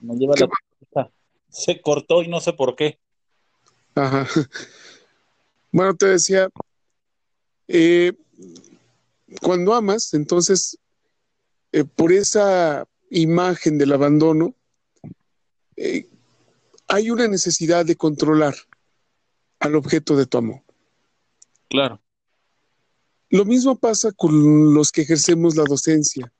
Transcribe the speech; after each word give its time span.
Lleva 0.00 0.34
la... 0.36 1.10
Se 1.48 1.80
cortó 1.80 2.22
y 2.22 2.28
no 2.28 2.40
sé 2.40 2.52
por 2.52 2.76
qué. 2.76 2.98
Ajá. 3.94 4.26
Bueno, 5.72 5.94
te 5.94 6.06
decía, 6.06 6.48
eh, 7.68 8.12
cuando 9.40 9.74
amas, 9.74 10.14
entonces, 10.14 10.78
eh, 11.72 11.84
por 11.84 12.12
esa 12.12 12.88
imagen 13.10 13.78
del 13.78 13.92
abandono, 13.92 14.54
eh, 15.76 16.08
hay 16.88 17.10
una 17.10 17.28
necesidad 17.28 17.86
de 17.86 17.96
controlar 17.96 18.54
al 19.60 19.76
objeto 19.76 20.16
de 20.16 20.26
tu 20.26 20.38
amor. 20.38 20.62
Claro. 21.68 22.00
Lo 23.28 23.44
mismo 23.44 23.76
pasa 23.76 24.10
con 24.10 24.74
los 24.74 24.90
que 24.90 25.02
ejercemos 25.02 25.54
la 25.54 25.64
docencia 25.64 26.32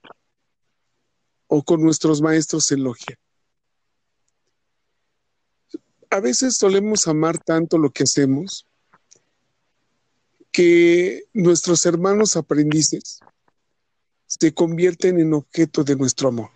o 1.46 1.62
con 1.62 1.80
nuestros 1.80 2.20
maestros 2.20 2.72
en 2.72 2.82
logia. 2.82 3.16
A 6.10 6.20
veces 6.20 6.56
solemos 6.56 7.06
amar 7.06 7.38
tanto 7.38 7.78
lo 7.78 7.90
que 7.90 8.02
hacemos 8.02 8.66
que 10.50 11.24
nuestros 11.32 11.86
hermanos 11.86 12.36
aprendices 12.36 13.20
se 14.26 14.52
convierten 14.52 15.20
en 15.20 15.34
objeto 15.34 15.84
de 15.84 15.96
nuestro 15.96 16.28
amor. 16.28 16.50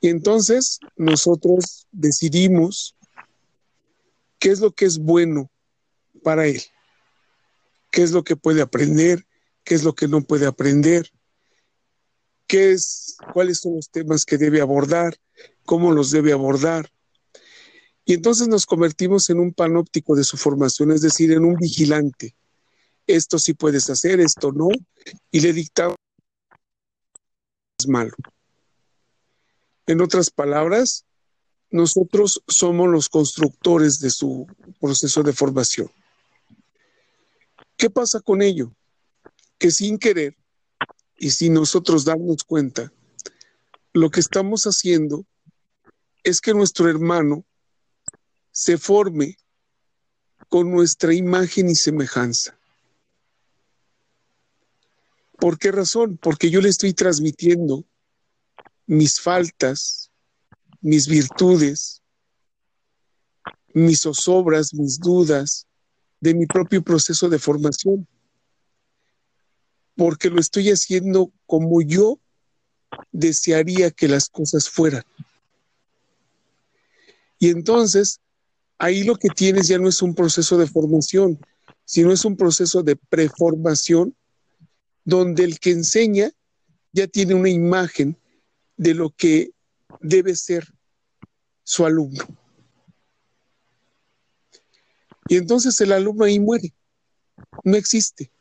Y 0.00 0.08
entonces 0.08 0.80
nosotros 0.96 1.86
decidimos 1.92 2.96
qué 4.38 4.50
es 4.50 4.60
lo 4.60 4.72
que 4.72 4.86
es 4.86 4.98
bueno 4.98 5.50
para 6.22 6.46
él, 6.46 6.62
qué 7.90 8.02
es 8.02 8.12
lo 8.12 8.24
que 8.24 8.36
puede 8.36 8.62
aprender, 8.62 9.26
qué 9.62 9.74
es 9.74 9.84
lo 9.84 9.94
que 9.94 10.08
no 10.08 10.22
puede 10.22 10.46
aprender, 10.46 11.12
qué 12.46 12.72
es, 12.72 13.18
cuáles 13.34 13.60
son 13.60 13.76
los 13.76 13.90
temas 13.90 14.24
que 14.24 14.38
debe 14.38 14.62
abordar, 14.62 15.16
cómo 15.66 15.92
los 15.92 16.10
debe 16.10 16.32
abordar. 16.32 16.90
Y 18.10 18.14
entonces 18.14 18.48
nos 18.48 18.66
convertimos 18.66 19.30
en 19.30 19.38
un 19.38 19.54
panóptico 19.54 20.16
de 20.16 20.24
su 20.24 20.36
formación, 20.36 20.90
es 20.90 21.00
decir, 21.00 21.30
en 21.30 21.44
un 21.44 21.54
vigilante. 21.54 22.34
Esto 23.06 23.38
sí 23.38 23.54
puedes 23.54 23.88
hacer, 23.88 24.18
esto 24.18 24.50
no, 24.50 24.66
y 25.30 25.38
le 25.38 25.52
dictamos 25.52 25.94
es 27.78 27.86
malo. 27.86 28.12
En 29.86 30.00
otras 30.00 30.28
palabras, 30.28 31.04
nosotros 31.70 32.42
somos 32.48 32.88
los 32.88 33.08
constructores 33.08 34.00
de 34.00 34.10
su 34.10 34.44
proceso 34.80 35.22
de 35.22 35.32
formación. 35.32 35.88
¿Qué 37.76 37.90
pasa 37.90 38.18
con 38.18 38.42
ello? 38.42 38.74
Que 39.56 39.70
sin 39.70 39.98
querer 39.98 40.36
y 41.16 41.30
sin 41.30 41.54
nosotros 41.54 42.04
darnos 42.04 42.42
cuenta, 42.42 42.92
lo 43.92 44.10
que 44.10 44.18
estamos 44.18 44.64
haciendo 44.64 45.24
es 46.24 46.40
que 46.40 46.54
nuestro 46.54 46.90
hermano 46.90 47.44
se 48.60 48.76
forme 48.76 49.38
con 50.50 50.70
nuestra 50.70 51.14
imagen 51.14 51.70
y 51.70 51.74
semejanza. 51.74 52.58
¿Por 55.38 55.58
qué 55.58 55.72
razón? 55.72 56.18
Porque 56.18 56.50
yo 56.50 56.60
le 56.60 56.68
estoy 56.68 56.92
transmitiendo 56.92 57.86
mis 58.86 59.18
faltas, 59.18 60.10
mis 60.82 61.08
virtudes, 61.08 62.02
mis 63.72 64.02
zozobras, 64.02 64.74
mis 64.74 65.00
dudas 65.00 65.66
de 66.20 66.34
mi 66.34 66.44
propio 66.44 66.82
proceso 66.82 67.30
de 67.30 67.38
formación. 67.38 68.06
Porque 69.96 70.28
lo 70.28 70.38
estoy 70.38 70.68
haciendo 70.68 71.32
como 71.46 71.80
yo 71.80 72.20
desearía 73.10 73.90
que 73.90 74.06
las 74.06 74.28
cosas 74.28 74.68
fueran. 74.68 75.04
Y 77.38 77.48
entonces, 77.48 78.20
ahí 78.80 79.04
lo 79.04 79.14
que 79.14 79.28
tienes 79.28 79.68
ya 79.68 79.78
no 79.78 79.88
es 79.88 80.02
un 80.02 80.14
proceso 80.14 80.56
de 80.56 80.66
formación, 80.66 81.38
sino 81.84 82.12
es 82.12 82.24
un 82.24 82.36
proceso 82.36 82.82
de 82.82 82.96
preformación 82.96 84.16
donde 85.04 85.44
el 85.44 85.60
que 85.60 85.70
enseña 85.70 86.30
ya 86.92 87.06
tiene 87.06 87.34
una 87.34 87.50
imagen 87.50 88.16
de 88.76 88.94
lo 88.94 89.10
que 89.10 89.50
debe 90.00 90.34
ser 90.34 90.66
su 91.62 91.84
alumno. 91.84 92.24
Y 95.28 95.36
entonces 95.36 95.78
el 95.82 95.92
alumno 95.92 96.24
ahí 96.24 96.40
muere, 96.40 96.72
no 97.64 97.76
existe. 97.76 98.32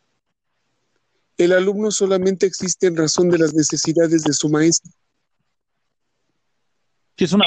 El 1.37 1.51
alumno 1.51 1.91
solamente 1.91 2.45
existe 2.45 2.87
en 2.87 2.95
razón 2.95 3.29
de 3.29 3.39
las 3.39 3.53
necesidades 3.53 4.23
de 4.23 4.33
su 4.33 4.47
maestro. 4.49 4.91
es 7.17 7.33
un 7.33 7.41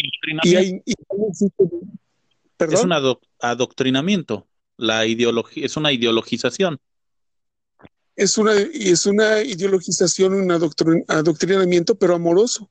es 2.70 2.84
un 2.84 2.92
adoctrinamiento. 3.40 4.46
La 4.76 5.06
ideología 5.06 5.66
es 5.66 5.76
una 5.76 5.92
ideologización 5.92 6.80
es 8.16 8.38
una, 8.38 8.54
es 8.54 9.06
una 9.06 9.42
ideologización, 9.42 10.34
un 10.34 10.50
adoctrinamiento, 10.50 11.94
pero 11.94 12.14
amoroso. 12.14 12.70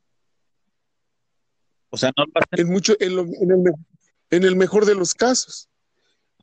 O 1.90 1.98
sea, 1.98 2.12
no 2.16 2.26
en, 2.52 2.70
mucho, 2.70 2.96
en, 3.00 3.12
el, 3.52 3.74
en 4.30 4.44
el 4.44 4.56
mejor 4.56 4.86
de 4.86 4.96
los 4.96 5.14
casos. 5.14 5.68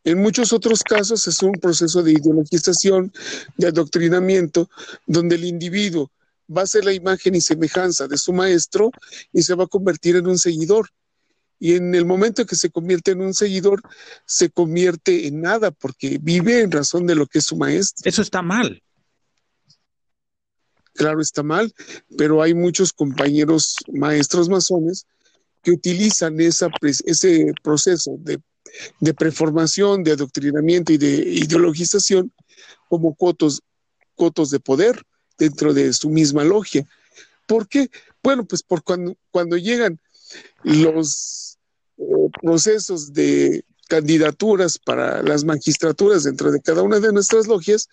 En 0.04 0.20
muchos 0.20 0.53
otros 0.53 0.82
casos 0.82 1.26
es 1.26 1.42
un 1.42 1.53
proceso 1.53 2.03
de 2.03 2.12
ideologización, 2.12 3.12
de 3.56 3.69
adoctrinamiento, 3.69 4.69
donde 5.06 5.36
el 5.36 5.44
individuo 5.44 6.10
va 6.54 6.62
a 6.62 6.66
ser 6.66 6.84
la 6.84 6.92
imagen 6.92 7.34
y 7.34 7.41
semejanza 7.41 8.09
de 8.09 8.16
su 8.16 8.32
maestro 8.32 8.91
y 9.32 9.42
se 9.42 9.54
va 9.54 9.65
a 9.65 9.69
convertir 9.69 10.16
en 10.16 10.26
un 10.26 10.38
seguidor. 10.38 10.88
Y 11.58 11.74
en 11.74 11.94
el 11.94 12.04
momento 12.04 12.46
que 12.46 12.56
se 12.56 12.70
convierte 12.70 13.12
en 13.12 13.20
un 13.20 13.34
seguidor, 13.34 13.82
se 14.26 14.50
convierte 14.50 15.26
en 15.26 15.41
nada 15.41 15.70
porque 15.70 16.19
vive 16.20 16.60
en 16.60 16.70
razón 16.70 17.06
de 17.06 17.16
lo 17.16 17.26
que 17.26 17.38
es 17.38 17.46
su 17.46 17.56
maestro. 17.56 18.08
Eso 18.08 18.22
está 18.22 18.42
mal. 18.42 18.82
Claro, 20.94 21.20
está 21.20 21.44
mal, 21.44 21.72
pero 22.16 22.42
hay 22.42 22.54
muchos 22.54 22.92
compañeros 22.92 23.76
maestros 23.92 24.48
masones 24.48 25.06
que 25.62 25.70
utilizan 25.70 26.41
esa, 26.41 26.68
ese 26.82 27.52
proceso 27.62 28.18
de, 28.18 28.41
preformación, 29.14 30.02
de 30.02 30.12
adoctrinamiento 30.12 30.92
y 30.92 30.98
de 30.98 31.08
ideologización 31.08 32.32
como 32.88 33.14
cotos, 33.14 33.62
cotos 34.16 34.50
de 34.50 34.60
poder 34.60 35.00
dentro 35.38 35.72
de 35.72 35.92
su 35.92 36.10
misma 36.10 36.42
logia. 36.42 36.84
¿Por 37.47 37.68
qué? 37.68 37.91
Bueno, 38.22 38.44
pues 38.44 38.62
por 38.62 38.82
cuando, 38.82 39.16
cuando 39.30 39.56
llegan 39.56 40.00
los 40.62 41.59
eh, 41.99 42.05
procesos 42.41 43.12
de 43.12 43.65
candidaturas 43.89 44.78
para 44.78 45.22
las 45.22 45.44
magistraturas 45.44 46.25
dentro 46.25 46.50
de 46.50 46.61
cada 46.61 46.83
una 46.83 47.00
de 47.00 47.12
nuestras 47.12 47.47
logias, 47.47 47.89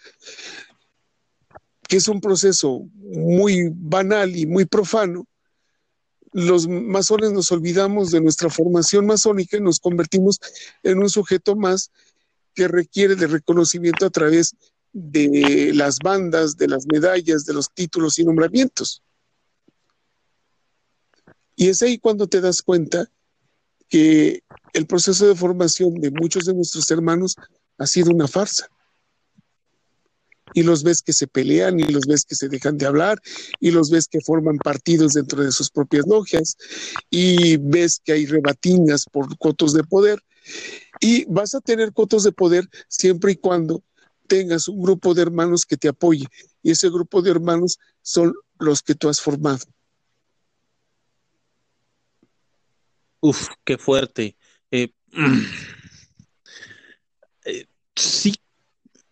que 1.88 1.98
es 1.98 2.08
un 2.08 2.20
proceso 2.20 2.82
muy 2.96 3.70
banal 3.74 4.36
y 4.36 4.46
muy 4.46 4.66
profano, 4.66 5.26
los 6.34 6.68
masones 6.68 7.32
nos 7.32 7.50
olvidamos 7.54 8.12
de 8.12 8.20
nuestra 8.20 8.50
formación 8.50 9.06
masónica 9.06 9.56
y 9.56 9.62
nos 9.62 9.80
convertimos 9.80 10.42
en 10.84 11.00
un 11.00 11.10
sujeto 11.10 11.56
más 11.56 11.92
que 12.54 12.68
requiere 12.68 13.16
de 13.16 13.28
reconocimiento 13.28 14.06
a 14.06 14.10
través 14.10 14.54
de 14.92 15.72
las 15.74 16.00
bandas, 16.00 16.58
de 16.58 16.68
las 16.68 16.88
medallas, 16.88 17.46
de 17.46 17.54
los 17.54 17.72
títulos 17.74 18.20
y 18.20 18.26
nombramientos. 18.26 19.02
Y 21.56 21.70
es 21.70 21.82
ahí 21.82 21.98
cuando 21.98 22.28
te 22.28 22.42
das 22.42 22.62
cuenta 22.62 23.10
que 23.90 24.44
el 24.74 24.86
proceso 24.88 25.28
de 25.28 25.36
formación 25.36 25.96
de 25.96 26.12
muchos 26.12 26.46
de 26.46 26.54
nuestros 26.54 26.90
hermanos 26.92 27.36
ha 27.78 27.88
sido 27.88 28.12
una 28.12 28.28
farsa. 28.28 28.68
Y 30.54 30.64
los 30.64 30.84
ves 30.84 31.02
que 31.02 31.12
se 31.12 31.28
pelean 31.28 31.80
y 31.80 31.84
los 31.84 32.06
ves 32.06 32.24
que 32.24 32.36
se 32.36 32.50
dejan 32.50 32.78
de 32.78 32.86
hablar 32.86 33.20
y 33.60 33.72
los 33.72 33.90
ves 33.90 34.08
que 34.08 34.22
forman 34.22 34.58
partidos 34.58 35.14
dentro 35.14 35.44
de 35.44 35.52
sus 35.52 35.70
propias 35.70 36.06
logias 36.08 36.56
y 37.10 37.58
ves 37.58 38.00
que 38.04 38.14
hay 38.14 38.26
rebatinas 38.26 39.06
por 39.12 39.38
cotos 39.38 39.74
de 39.74 39.84
poder. 39.84 40.20
Y 41.02 41.26
vas 41.26 41.56
a 41.56 41.62
tener 41.62 41.94
cotos 41.94 42.24
de 42.24 42.32
poder 42.32 42.70
siempre 42.88 43.34
y 43.34 43.36
cuando 43.36 43.84
tengas 44.28 44.68
un 44.68 44.82
grupo 44.82 45.14
de 45.14 45.24
hermanos 45.24 45.66
que 45.66 45.78
te 45.78 45.88
apoye. 45.88 46.26
Y 46.62 46.72
ese 46.72 46.90
grupo 46.90 47.22
de 47.22 47.32
hermanos 47.32 47.80
son 48.02 48.34
los 48.60 48.82
que 48.82 48.96
tú 48.96 49.10
has 49.10 49.20
formado. 49.20 49.66
Uf, 53.26 53.48
qué 53.64 53.78
fuerte. 53.78 54.38
Eh, 54.70 54.90
eh, 57.46 57.66
sí 57.96 58.34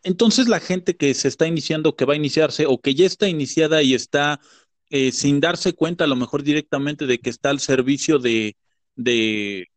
entonces 0.04 0.50
la 0.50 0.60
gente 0.60 0.98
que 0.98 1.14
se 1.14 1.30
está 1.30 1.48
iniciando, 1.48 1.96
que 1.96 2.06
va 2.06 2.14
a 2.14 2.18
iniciarse 2.18 2.66
o 2.68 2.80
que 2.80 2.94
ya 2.94 3.06
está 3.06 3.30
iniciada 3.30 3.82
y 3.82 3.94
está 3.94 4.42
eh, 4.90 5.12
sin 5.12 5.40
darse 5.40 5.74
cuenta 5.74 6.04
a 6.04 6.08
lo 6.08 6.16
mejor 6.16 6.44
directamente 6.44 7.08
de 7.08 7.20
que 7.20 7.30
está 7.30 7.50
al 7.50 7.62
servicio 7.62 8.20
de, 8.20 8.58
de, 8.96 9.70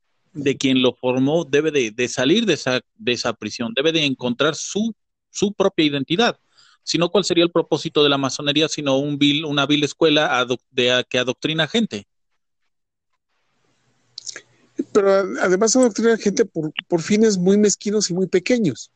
quien 0.58 0.82
lo 0.82 0.94
formó, 0.94 1.44
debe 1.44 1.70
de, 1.70 2.08
salir 2.08 2.44
de 2.44 2.54
esa, 2.54 2.80
de 2.96 3.12
esa 3.12 3.32
prisión, 3.34 3.72
debe 3.74 3.92
de 3.92 4.04
encontrar 4.04 4.56
su, 4.56 4.94
su 5.30 5.54
propia 5.54 5.86
identidad. 5.86 6.38
Si 6.82 6.98
no, 6.98 7.08
¿cuál 7.08 7.24
sería 7.24 7.44
el 7.44 7.52
propósito 7.52 8.02
de 8.02 8.10
la 8.10 8.18
masonería 8.18 8.68
sino 8.68 8.98
un 8.98 9.18
vil, 9.18 9.44
una 9.44 9.66
vil 9.66 9.84
escuela 9.84 10.44
de, 10.70 11.04
que 11.08 11.18
adoctrina 11.18 11.68
gente? 11.68 12.06
Pero 14.92 15.10
además 15.40 15.74
adoctrina 15.76 16.16
gente 16.16 16.44
por, 16.44 16.72
por 16.88 17.02
fines 17.02 17.38
muy 17.38 17.56
mezquinos 17.56 18.10
y 18.10 18.14
muy 18.14 18.26
pequeños 18.26 18.90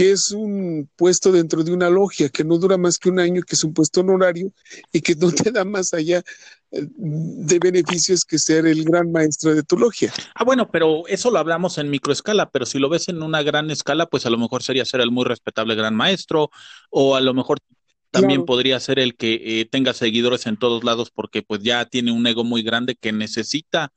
que 0.00 0.12
es 0.12 0.30
un 0.30 0.88
puesto 0.96 1.30
dentro 1.30 1.62
de 1.62 1.72
una 1.72 1.90
logia 1.90 2.28
que 2.28 2.42
no 2.42 2.56
dura 2.56 2.78
más 2.78 2.96
que 2.96 3.10
un 3.10 3.20
año, 3.20 3.42
que 3.42 3.54
es 3.54 3.64
un 3.64 3.74
puesto 3.74 4.00
honorario 4.00 4.50
y 4.92 5.02
que 5.02 5.14
no 5.14 5.30
te 5.30 5.50
da 5.50 5.64
más 5.64 5.92
allá 5.92 6.22
eh, 6.70 6.86
de 6.96 7.58
beneficios 7.58 8.24
que 8.24 8.38
ser 8.38 8.66
el 8.66 8.84
gran 8.84 9.12
maestro 9.12 9.54
de 9.54 9.62
tu 9.62 9.76
logia. 9.76 10.10
Ah, 10.34 10.44
bueno, 10.44 10.70
pero 10.70 11.06
eso 11.06 11.30
lo 11.30 11.38
hablamos 11.38 11.76
en 11.76 11.90
microescala, 11.90 12.50
pero 12.50 12.64
si 12.64 12.78
lo 12.78 12.88
ves 12.88 13.08
en 13.08 13.22
una 13.22 13.42
gran 13.42 13.70
escala, 13.70 14.06
pues 14.06 14.24
a 14.24 14.30
lo 14.30 14.38
mejor 14.38 14.62
sería 14.62 14.84
ser 14.84 15.02
el 15.02 15.10
muy 15.10 15.24
respetable 15.24 15.74
gran 15.74 15.94
maestro, 15.94 16.50
o 16.88 17.16
a 17.16 17.20
lo 17.20 17.34
mejor 17.34 17.58
también 18.10 18.44
podría 18.44 18.80
ser 18.80 18.98
el 18.98 19.14
que 19.16 19.60
eh, 19.60 19.68
tenga 19.70 19.92
seguidores 19.92 20.46
en 20.46 20.56
todos 20.56 20.82
lados 20.82 21.10
porque 21.10 21.42
pues 21.42 21.62
ya 21.62 21.84
tiene 21.84 22.10
un 22.10 22.26
ego 22.26 22.42
muy 22.42 22.62
grande 22.62 22.96
que 22.96 23.12
necesita 23.12 23.92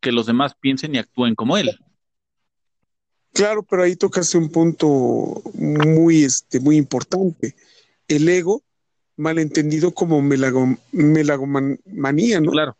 que 0.00 0.12
los 0.12 0.26
demás 0.26 0.54
piensen 0.60 0.94
y 0.94 0.98
actúen 0.98 1.34
como 1.34 1.56
él. 1.56 1.70
Claro, 3.32 3.62
pero 3.62 3.82
ahí 3.82 3.96
tocaste 3.96 4.38
un 4.38 4.50
punto 4.50 5.42
muy, 5.54 6.24
este, 6.24 6.60
muy 6.60 6.76
importante. 6.76 7.54
El 8.06 8.28
ego, 8.28 8.62
malentendido 9.16 9.92
como 9.92 10.22
melagomanía, 10.22 12.40
¿no? 12.40 12.50
Claro. 12.50 12.76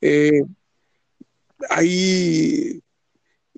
Eh, 0.00 0.42
ahí 1.70 2.82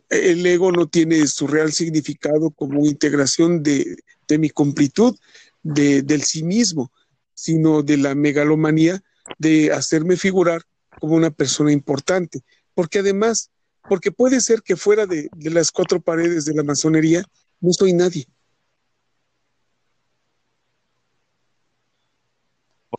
el 0.09 0.47
ego 0.47 0.73
no 0.73 0.87
tiene 0.87 1.27
su 1.27 1.47
real 1.47 1.73
significado 1.73 2.51
como 2.51 2.87
integración 2.87 3.63
de, 3.63 3.97
mi 4.39 4.51
completud, 4.51 5.17
del 5.63 6.23
sí 6.23 6.43
mismo, 6.43 6.93
sino 7.35 7.83
de 7.83 7.97
la 7.97 8.15
megalomanía 8.15 9.03
de 9.39 9.73
hacerme 9.73 10.17
figurar 10.17 10.63
como 11.01 11.17
una 11.17 11.31
persona 11.31 11.73
importante. 11.73 12.41
Porque 12.77 12.99
además, 12.99 13.51
porque 13.89 14.13
puede 14.13 14.43
ser 14.43 14.63
que 14.63 14.77
fuera 14.77 15.07
de, 15.07 15.31
las 15.39 15.73
cuatro 15.73 15.99
paredes 15.99 16.45
de 16.45 16.53
la 16.53 16.63
masonería 16.63 17.25
no 17.59 17.73
soy 17.73 17.95
nadie. 17.95 18.29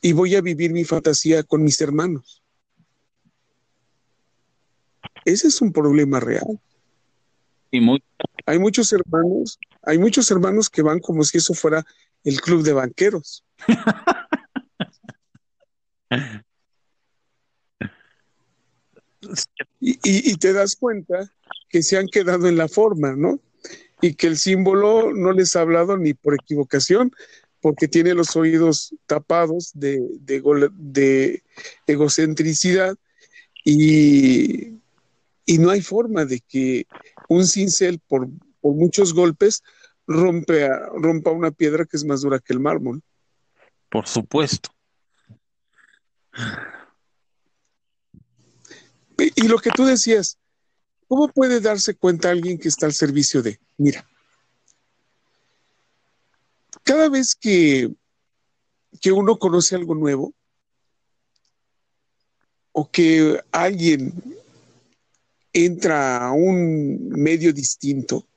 Y 0.01 0.13
voy 0.13 0.35
a 0.35 0.41
vivir 0.41 0.73
mi 0.73 0.83
fantasía 0.83 1.43
con 1.43 1.63
mis 1.63 1.79
hermanos. 1.79 2.41
Ese 5.23 5.47
es 5.47 5.61
un 5.61 5.71
problema 5.71 6.19
real. 6.19 6.59
Y 7.69 7.79
muy... 7.79 8.03
Hay 8.47 8.57
muchos 8.57 8.91
hermanos, 8.93 9.59
hay 9.83 9.99
muchos 9.99 10.31
hermanos 10.31 10.71
que 10.71 10.81
van 10.81 10.99
como 10.99 11.23
si 11.23 11.37
eso 11.37 11.53
fuera 11.53 11.85
el 12.23 12.41
club 12.41 12.63
de 12.63 12.73
banqueros. 12.73 13.45
Y, 19.79 20.35
te 20.37 20.53
das 20.53 20.75
cuenta 20.75 21.31
que 21.69 21.83
se 21.83 21.97
han 21.97 22.07
quedado 22.07 22.47
en 22.47 22.57
la 22.57 22.67
forma, 22.67 23.15
¿no? 23.15 23.39
Y 24.01 24.13
que 24.13 24.27
el 24.27 24.37
símbolo 24.37 25.13
no 25.13 25.31
les 25.31 25.55
ha 25.55 25.61
hablado 25.61 25.97
ni 25.97 26.13
por 26.13 26.35
equivocación, 26.35 27.11
porque 27.61 27.87
tiene 27.87 28.13
los 28.13 28.35
oídos 28.35 28.95
tapados 29.05 29.71
de, 29.73 31.43
egocentricidad 31.87 32.95
y, 33.63 34.73
no 35.59 35.69
hay 35.69 35.81
forma 35.81 36.25
de 36.25 36.41
que 36.41 36.85
un 37.29 37.47
cincel 37.47 37.99
por, 38.07 38.27
muchos 38.61 39.13
golpes 39.13 39.63
rompa 40.05 41.31
una 41.31 41.51
piedra 41.51 41.85
que 41.85 41.97
es 41.97 42.05
más 42.05 42.21
dura 42.21 42.39
que 42.39 42.53
el 42.53 42.59
mármol. 42.59 43.01
Por 43.89 44.07
supuesto. 44.07 44.69
Y 49.17 49.47
lo 49.47 49.57
que 49.57 49.71
tú 49.71 49.85
decías, 49.85 50.37
¿cómo 51.07 51.27
puede 51.29 51.59
darse 51.59 51.95
cuenta 51.95 52.29
alguien 52.29 52.57
que 52.57 52.67
está 52.67 52.85
al 52.85 52.93
servicio 52.93 53.41
de? 53.41 53.59
Mira, 53.77 54.07
cada 56.83 57.09
vez 57.09 57.35
que, 57.35 57.93
que 59.01 59.11
uno 59.11 59.37
conoce 59.39 59.75
algo 59.75 59.95
nuevo 59.95 60.33
o 62.71 62.89
que 62.89 63.41
alguien 63.51 64.13
entra 65.51 66.27
a 66.27 66.31
un 66.31 67.09
medio 67.09 67.51
distinto, 67.51 68.27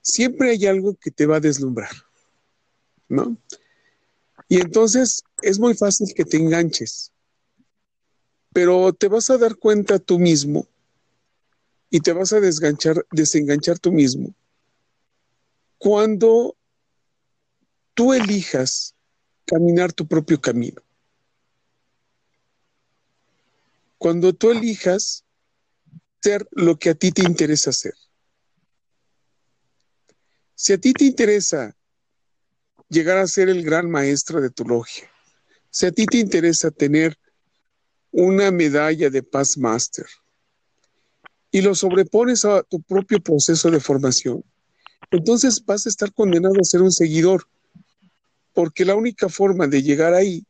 siempre 0.00 0.50
hay 0.50 0.66
algo 0.66 0.96
que 0.96 1.12
te 1.12 1.26
va 1.26 1.36
a 1.36 1.40
deslumbrar, 1.40 1.92
¿no? 3.08 3.36
Y 4.48 4.60
entonces 4.60 5.22
es 5.42 5.58
muy 5.58 5.74
fácil 5.74 6.12
que 6.14 6.24
te 6.24 6.36
enganches 6.36 7.12
pero 8.56 8.94
te 8.94 9.08
vas 9.08 9.28
a 9.28 9.36
dar 9.36 9.56
cuenta 9.56 9.98
tú 9.98 10.18
mismo 10.18 10.66
y 11.90 12.00
te 12.00 12.14
vas 12.14 12.32
a 12.32 12.40
desenganchar 12.40 13.78
tú 13.78 13.92
mismo 13.92 14.34
cuando 15.76 16.56
tú 17.92 18.14
elijas 18.14 18.94
caminar 19.44 19.92
tu 19.92 20.08
propio 20.08 20.40
camino. 20.40 20.80
Cuando 23.98 24.32
tú 24.32 24.50
elijas 24.52 25.26
ser 26.22 26.48
lo 26.50 26.78
que 26.78 26.88
a 26.88 26.94
ti 26.94 27.12
te 27.12 27.24
interesa 27.24 27.72
ser. 27.72 27.92
Si 30.54 30.72
a 30.72 30.78
ti 30.78 30.94
te 30.94 31.04
interesa 31.04 31.76
llegar 32.88 33.18
a 33.18 33.26
ser 33.26 33.50
el 33.50 33.62
gran 33.62 33.90
maestro 33.90 34.40
de 34.40 34.48
tu 34.48 34.64
logia, 34.64 35.10
si 35.68 35.84
a 35.84 35.92
ti 35.92 36.06
te 36.06 36.16
interesa 36.16 36.70
tener 36.70 37.18
una 38.10 38.50
medalla 38.50 39.10
de 39.10 39.22
Paz 39.22 39.58
Master 39.58 40.06
y 41.50 41.60
lo 41.60 41.74
sobrepones 41.74 42.44
a 42.44 42.62
tu 42.62 42.80
propio 42.82 43.20
proceso 43.20 43.70
de 43.70 43.80
formación, 43.80 44.44
entonces 45.10 45.64
vas 45.64 45.86
a 45.86 45.88
estar 45.88 46.12
condenado 46.12 46.54
a 46.60 46.64
ser 46.64 46.82
un 46.82 46.92
seguidor, 46.92 47.46
porque 48.52 48.84
la 48.84 48.94
única 48.94 49.28
forma 49.28 49.66
de 49.66 49.82
llegar 49.82 50.14
ahí 50.14 50.44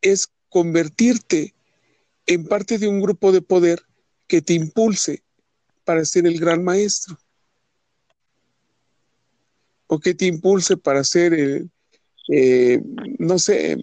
es 0.00 0.28
convertirte 0.48 1.54
en 2.26 2.46
parte 2.46 2.78
de 2.78 2.88
un 2.88 3.00
grupo 3.00 3.32
de 3.32 3.42
poder 3.42 3.82
que 4.26 4.42
te 4.42 4.54
impulse 4.54 5.22
para 5.84 6.04
ser 6.04 6.26
el 6.26 6.38
gran 6.38 6.62
maestro, 6.64 7.18
o 9.86 9.98
que 9.98 10.14
te 10.14 10.26
impulse 10.26 10.76
para 10.76 11.04
ser 11.04 11.34
el, 11.34 11.70
eh, 12.28 12.80
no 13.18 13.38
sé, 13.38 13.76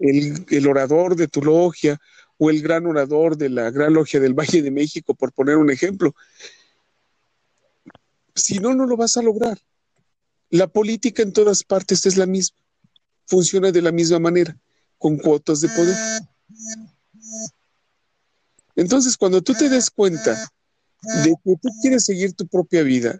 el, 0.00 0.66
orador 0.66 1.14
de 1.14 1.28
tu 1.28 1.42
logia 1.42 2.00
o 2.38 2.50
el 2.50 2.62
gran 2.62 2.86
orador 2.86 3.36
de 3.36 3.50
la 3.50 3.70
Gran 3.70 3.92
Logia 3.92 4.18
del 4.18 4.34
Valle 4.34 4.62
de 4.62 4.70
México, 4.70 5.14
por 5.14 5.32
poner 5.32 5.56
un 5.56 5.70
ejemplo. 5.70 6.14
Si 8.34 8.58
no, 8.58 8.74
no 8.74 8.86
lo 8.86 8.96
vas 8.96 9.16
a 9.16 9.22
lograr. 9.22 9.58
La 10.48 10.66
política 10.66 11.22
en 11.22 11.32
todas 11.32 11.62
partes 11.62 12.06
es 12.06 12.16
la 12.16 12.26
misma, 12.26 12.56
funciona 13.26 13.70
de 13.70 13.82
la 13.82 13.92
misma 13.92 14.18
manera, 14.18 14.56
con 14.98 15.18
cuotas 15.18 15.60
de 15.60 15.68
poder. 15.68 15.96
Entonces, 18.74 19.16
cuando 19.16 19.42
tú 19.42 19.52
te 19.52 19.68
des 19.68 19.90
cuenta 19.90 20.50
de 21.24 21.34
que 21.44 21.56
tú 21.62 21.68
quieres 21.82 22.06
seguir 22.06 22.32
tu 22.32 22.46
propia 22.46 22.82
vida, 22.82 23.18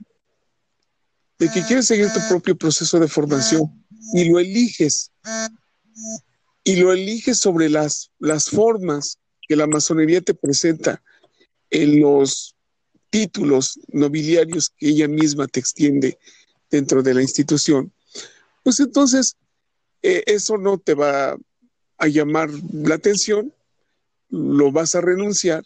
de 1.38 1.50
que 1.50 1.62
quieres 1.62 1.86
seguir 1.86 2.10
tu 2.12 2.20
propio 2.28 2.56
proceso 2.56 2.98
de 2.98 3.08
formación 3.08 3.84
y 4.14 4.28
lo 4.30 4.38
eliges 4.38 5.10
y 6.70 6.76
lo 6.76 6.92
eliges 6.92 7.40
sobre 7.40 7.68
las, 7.68 8.12
las 8.20 8.48
formas 8.48 9.18
que 9.48 9.56
la 9.56 9.66
masonería 9.66 10.20
te 10.20 10.34
presenta 10.34 11.02
en 11.68 12.00
los 12.00 12.54
títulos 13.10 13.80
nobiliarios 13.88 14.70
que 14.78 14.90
ella 14.90 15.08
misma 15.08 15.48
te 15.48 15.58
extiende 15.58 16.16
dentro 16.70 17.02
de 17.02 17.14
la 17.14 17.22
institución, 17.22 17.92
pues 18.62 18.78
entonces 18.78 19.36
eh, 20.02 20.22
eso 20.26 20.58
no 20.58 20.78
te 20.78 20.94
va 20.94 21.36
a 21.98 22.06
llamar 22.06 22.50
la 22.72 22.94
atención, 22.94 23.52
lo 24.28 24.70
vas 24.70 24.94
a 24.94 25.00
renunciar 25.00 25.64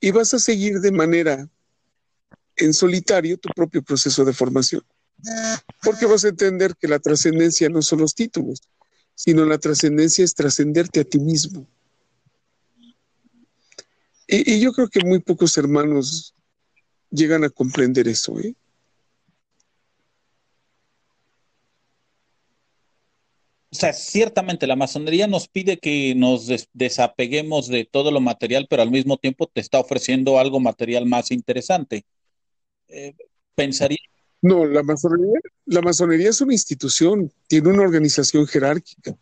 y 0.00 0.10
vas 0.10 0.34
a 0.34 0.38
seguir 0.38 0.80
de 0.80 0.92
manera 0.92 1.48
en 2.56 2.74
solitario 2.74 3.38
tu 3.38 3.48
propio 3.56 3.82
proceso 3.82 4.22
de 4.22 4.34
formación. 4.34 4.82
Porque 5.82 6.04
vas 6.04 6.26
a 6.26 6.28
entender 6.28 6.76
que 6.76 6.88
la 6.88 6.98
trascendencia 6.98 7.70
no 7.70 7.80
son 7.80 8.00
los 8.00 8.14
títulos, 8.14 8.60
sino 9.16 9.44
la 9.46 9.58
trascendencia 9.58 10.24
es 10.24 10.34
trascenderte 10.34 11.00
a 11.00 11.04
ti 11.04 11.18
mismo. 11.18 11.66
Y, 14.28 14.60
yo 14.60 14.72
creo 14.72 14.88
que 14.88 15.00
muy 15.04 15.20
pocos 15.20 15.56
hermanos 15.56 16.34
llegan 17.10 17.42
a 17.44 17.50
comprender 17.50 18.06
eso. 18.08 18.38
¿eh? 18.38 18.54
O 23.70 23.74
sea, 23.74 23.92
ciertamente 23.92 24.66
la 24.66 24.76
masonería 24.76 25.26
nos 25.26 25.48
pide 25.48 25.78
que 25.78 26.14
nos 26.14 26.50
desapeguemos 26.72 27.68
de 27.68 27.84
todo 27.84 28.10
lo 28.10 28.20
material, 28.20 28.66
pero 28.68 28.82
al 28.82 28.90
mismo 28.90 29.16
tiempo 29.16 29.46
te 29.46 29.60
está 29.60 29.78
ofreciendo 29.80 30.38
algo 30.38 30.60
material 30.60 31.06
más 31.06 31.30
interesante. 31.30 32.04
Eh, 32.88 33.14
pensaría 33.54 33.98
no, 34.42 34.66
la 34.66 34.82
masonería, 34.82 35.40
la 35.64 35.80
masonería 35.80 36.30
es 36.30 36.40
una 36.40 36.52
institución, 36.52 37.32
tiene 37.46 37.68
una 37.70 37.82
organización 37.82 38.46
jerárquica. 38.46 39.16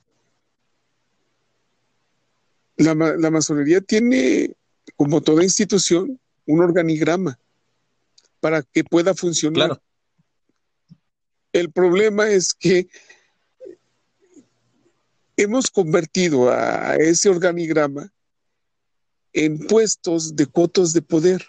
La, 2.76 2.94
masonería 2.94 3.80
tiene 3.80 4.56
como 4.97 5.21
toda 5.21 5.44
institución, 5.44 6.18
un 6.47 6.61
organigrama 6.61 7.38
para 8.40 8.62
que 8.62 8.85
pueda 8.85 9.14
funcionar. 9.14 9.80
El 11.52 11.71
problema 11.71 12.28
es 12.28 12.52
que 12.52 12.88
hemos 15.37 15.71
convertido 15.71 16.50
a 16.50 16.97
ese 16.97 17.28
organigrama 17.28 18.12
en 19.33 19.59
puestos 19.66 20.35
de 20.37 20.47
cotos 20.47 20.92
de 20.92 21.02
poder, 21.02 21.47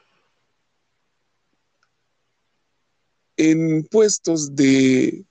en 3.38 3.84
puestos 3.84 4.56
de 4.56 5.24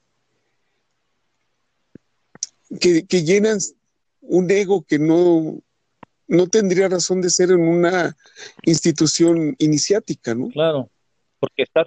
que, 2.80 3.06
que 3.06 3.22
llenan 3.24 3.58
un 4.20 4.50
ego 4.50 4.82
que 4.82 4.98
no, 4.98 5.62
no 6.26 6.46
tendría 6.48 6.88
razón 6.88 7.20
de 7.20 7.30
ser 7.30 7.50
en 7.50 7.60
una 7.60 8.16
institución 8.62 9.54
iniciática, 9.58 10.34
¿no? 10.34 10.48
Claro, 10.48 10.90
porque 11.38 11.62
está... 11.62 11.86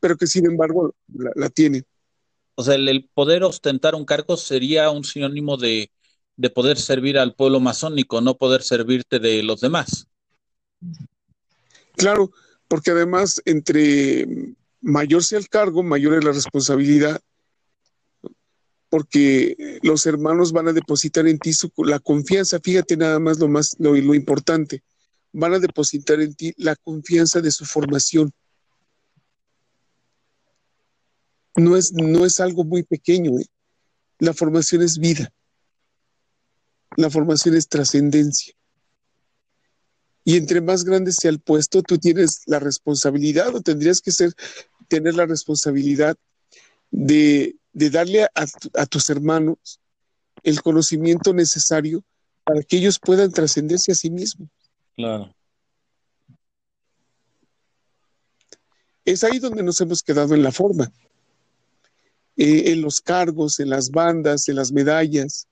Pero 0.00 0.16
que 0.16 0.26
sin 0.26 0.46
embargo 0.46 0.94
la, 1.14 1.30
la 1.34 1.48
tiene. 1.50 1.84
O 2.54 2.62
sea, 2.62 2.74
el, 2.74 3.08
poder 3.14 3.44
ostentar 3.44 3.94
un 3.94 4.04
cargo 4.04 4.36
sería 4.36 4.90
un 4.90 5.04
sinónimo 5.04 5.56
de, 5.56 5.90
de 6.36 6.50
poder 6.50 6.78
servir 6.78 7.18
al 7.18 7.34
pueblo 7.34 7.60
masónico, 7.60 8.20
no 8.20 8.36
poder 8.36 8.62
servirte 8.62 9.18
de 9.18 9.42
los 9.42 9.60
demás. 9.60 10.08
Claro, 11.96 12.30
porque 12.68 12.90
además 12.90 13.40
entre 13.44 14.26
mayor 14.86 15.22
sea 15.22 15.38
el 15.38 15.48
cargo, 15.48 15.82
mayor 15.82 16.14
es 16.14 16.24
la 16.24 16.32
responsabilidad, 16.32 17.20
porque 18.88 19.80
los 19.82 20.06
hermanos 20.06 20.52
van 20.52 20.68
a 20.68 20.72
depositar 20.72 21.26
en 21.26 21.38
ti 21.38 21.50
la 21.78 21.98
confianza, 21.98 22.60
fíjate 22.60 22.96
nada 22.96 23.18
más 23.18 23.38
lo 23.38 23.48
más 23.48 23.76
lo 23.78 24.14
importante, 24.14 24.82
van 25.32 25.54
a 25.54 25.58
depositar 25.58 26.20
en 26.20 26.34
ti 26.34 26.54
la 26.56 26.76
confianza 26.76 27.40
de 27.40 27.50
su 27.50 27.64
formación 27.64 28.32
no 31.56 31.76
es, 31.76 31.92
no 31.92 32.24
es 32.24 32.40
algo 32.40 32.64
muy 32.64 32.82
pequeño. 32.82 33.38
¿eh? 33.38 33.46
La 34.18 34.34
formación 34.34 34.82
es 34.82 34.98
vida. 34.98 35.32
La 36.96 37.10
formación 37.10 37.56
es 37.56 37.68
trascendencia. 37.68 38.54
Y 40.24 40.36
entre 40.36 40.60
más 40.60 40.84
grande 40.84 41.12
sea 41.12 41.30
el 41.30 41.40
puesto, 41.40 41.82
tú 41.82 41.98
tienes 41.98 42.42
la 42.46 42.58
responsabilidad 42.58 43.54
o 43.54 43.60
tendrías 43.60 44.00
que 44.00 44.10
ser, 44.10 44.34
tener 44.86 45.14
la 45.14 45.26
responsabilidad 45.26 46.16
de, 46.90 47.56
de 47.72 47.90
darle 47.90 48.24
a, 48.24 48.30
a, 48.74 48.86
tus 48.86 49.10
hermanos 49.10 49.80
el 50.42 50.62
conocimiento 50.62 51.32
necesario 51.32 52.02
para 52.44 52.62
que 52.62 52.78
ellos 52.78 52.98
puedan 52.98 53.32
trascenderse 53.32 53.92
a 53.92 53.94
sí 53.94 54.10
mismos. 54.10 54.48
Claro. 54.94 55.34
Es 59.04 59.22
ahí 59.24 59.38
donde 59.38 59.62
nos 59.62 59.80
hemos 59.80 60.02
quedado 60.02 60.34
en 60.34 60.42
la 60.42 60.52
forma. 60.52 60.92
Eh, 62.36 62.72
en 62.72 62.82
los 62.82 63.00
cargos, 63.00 63.60
en 63.60 63.70
las 63.70 63.90
bandas, 63.90 64.48
en 64.48 64.56
las 64.56 64.70
medallas, 64.70 65.48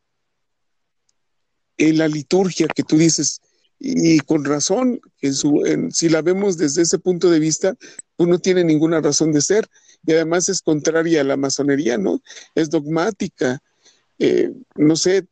en 1.78 1.96
la 1.96 2.08
liturgia 2.08 2.66
que 2.66 2.82
tú 2.82 2.98
dices, 2.98 3.40
y 3.78 4.18
con 4.20 4.44
razón, 4.44 5.00
en 5.20 5.34
su, 5.34 5.62
si 5.90 6.08
la 6.08 6.20
vemos 6.20 6.58
desde 6.58 6.82
ese 6.82 6.98
punto 6.98 7.30
de 7.30 7.38
vista, 7.38 7.74
pues 8.16 8.28
no 8.28 8.38
tiene 8.38 8.64
ninguna 8.64 9.00
razón 9.00 9.32
de 9.32 9.40
ser, 9.40 9.68
y 10.06 10.12
además 10.12 10.48
es 10.48 10.62
contraria 10.62 11.20
a 11.20 11.24
la 11.24 11.36
masonería, 11.36 11.98
¿no? 11.98 12.20
Es 12.54 12.70
dogmática. 12.70 13.60
Eh, 14.18 14.52
no 14.76 14.96
sé, 14.96 15.26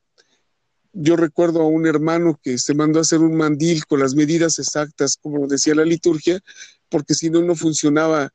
yo 0.93 1.17
recuerdo 1.17 1.63
a 1.63 1.67
un 1.67 1.87
hermano 1.87 2.39
que 2.43 2.59
se 2.59 2.75
mandó 2.75 2.99
a 2.99 3.03
hacer 3.03 3.21
un 3.21 3.37
mandil 3.37 3.87
con 3.87 4.01
las 4.01 4.15
medidas 4.15 4.59
exactas, 4.59 5.17
como 5.17 5.47
decía 5.47 5.75
la 5.75 5.85
liturgia, 5.85 6.41
porque 6.89 7.15
si 7.15 7.31
no, 7.31 7.43
no 7.43 7.55
funcionaba 7.55 8.31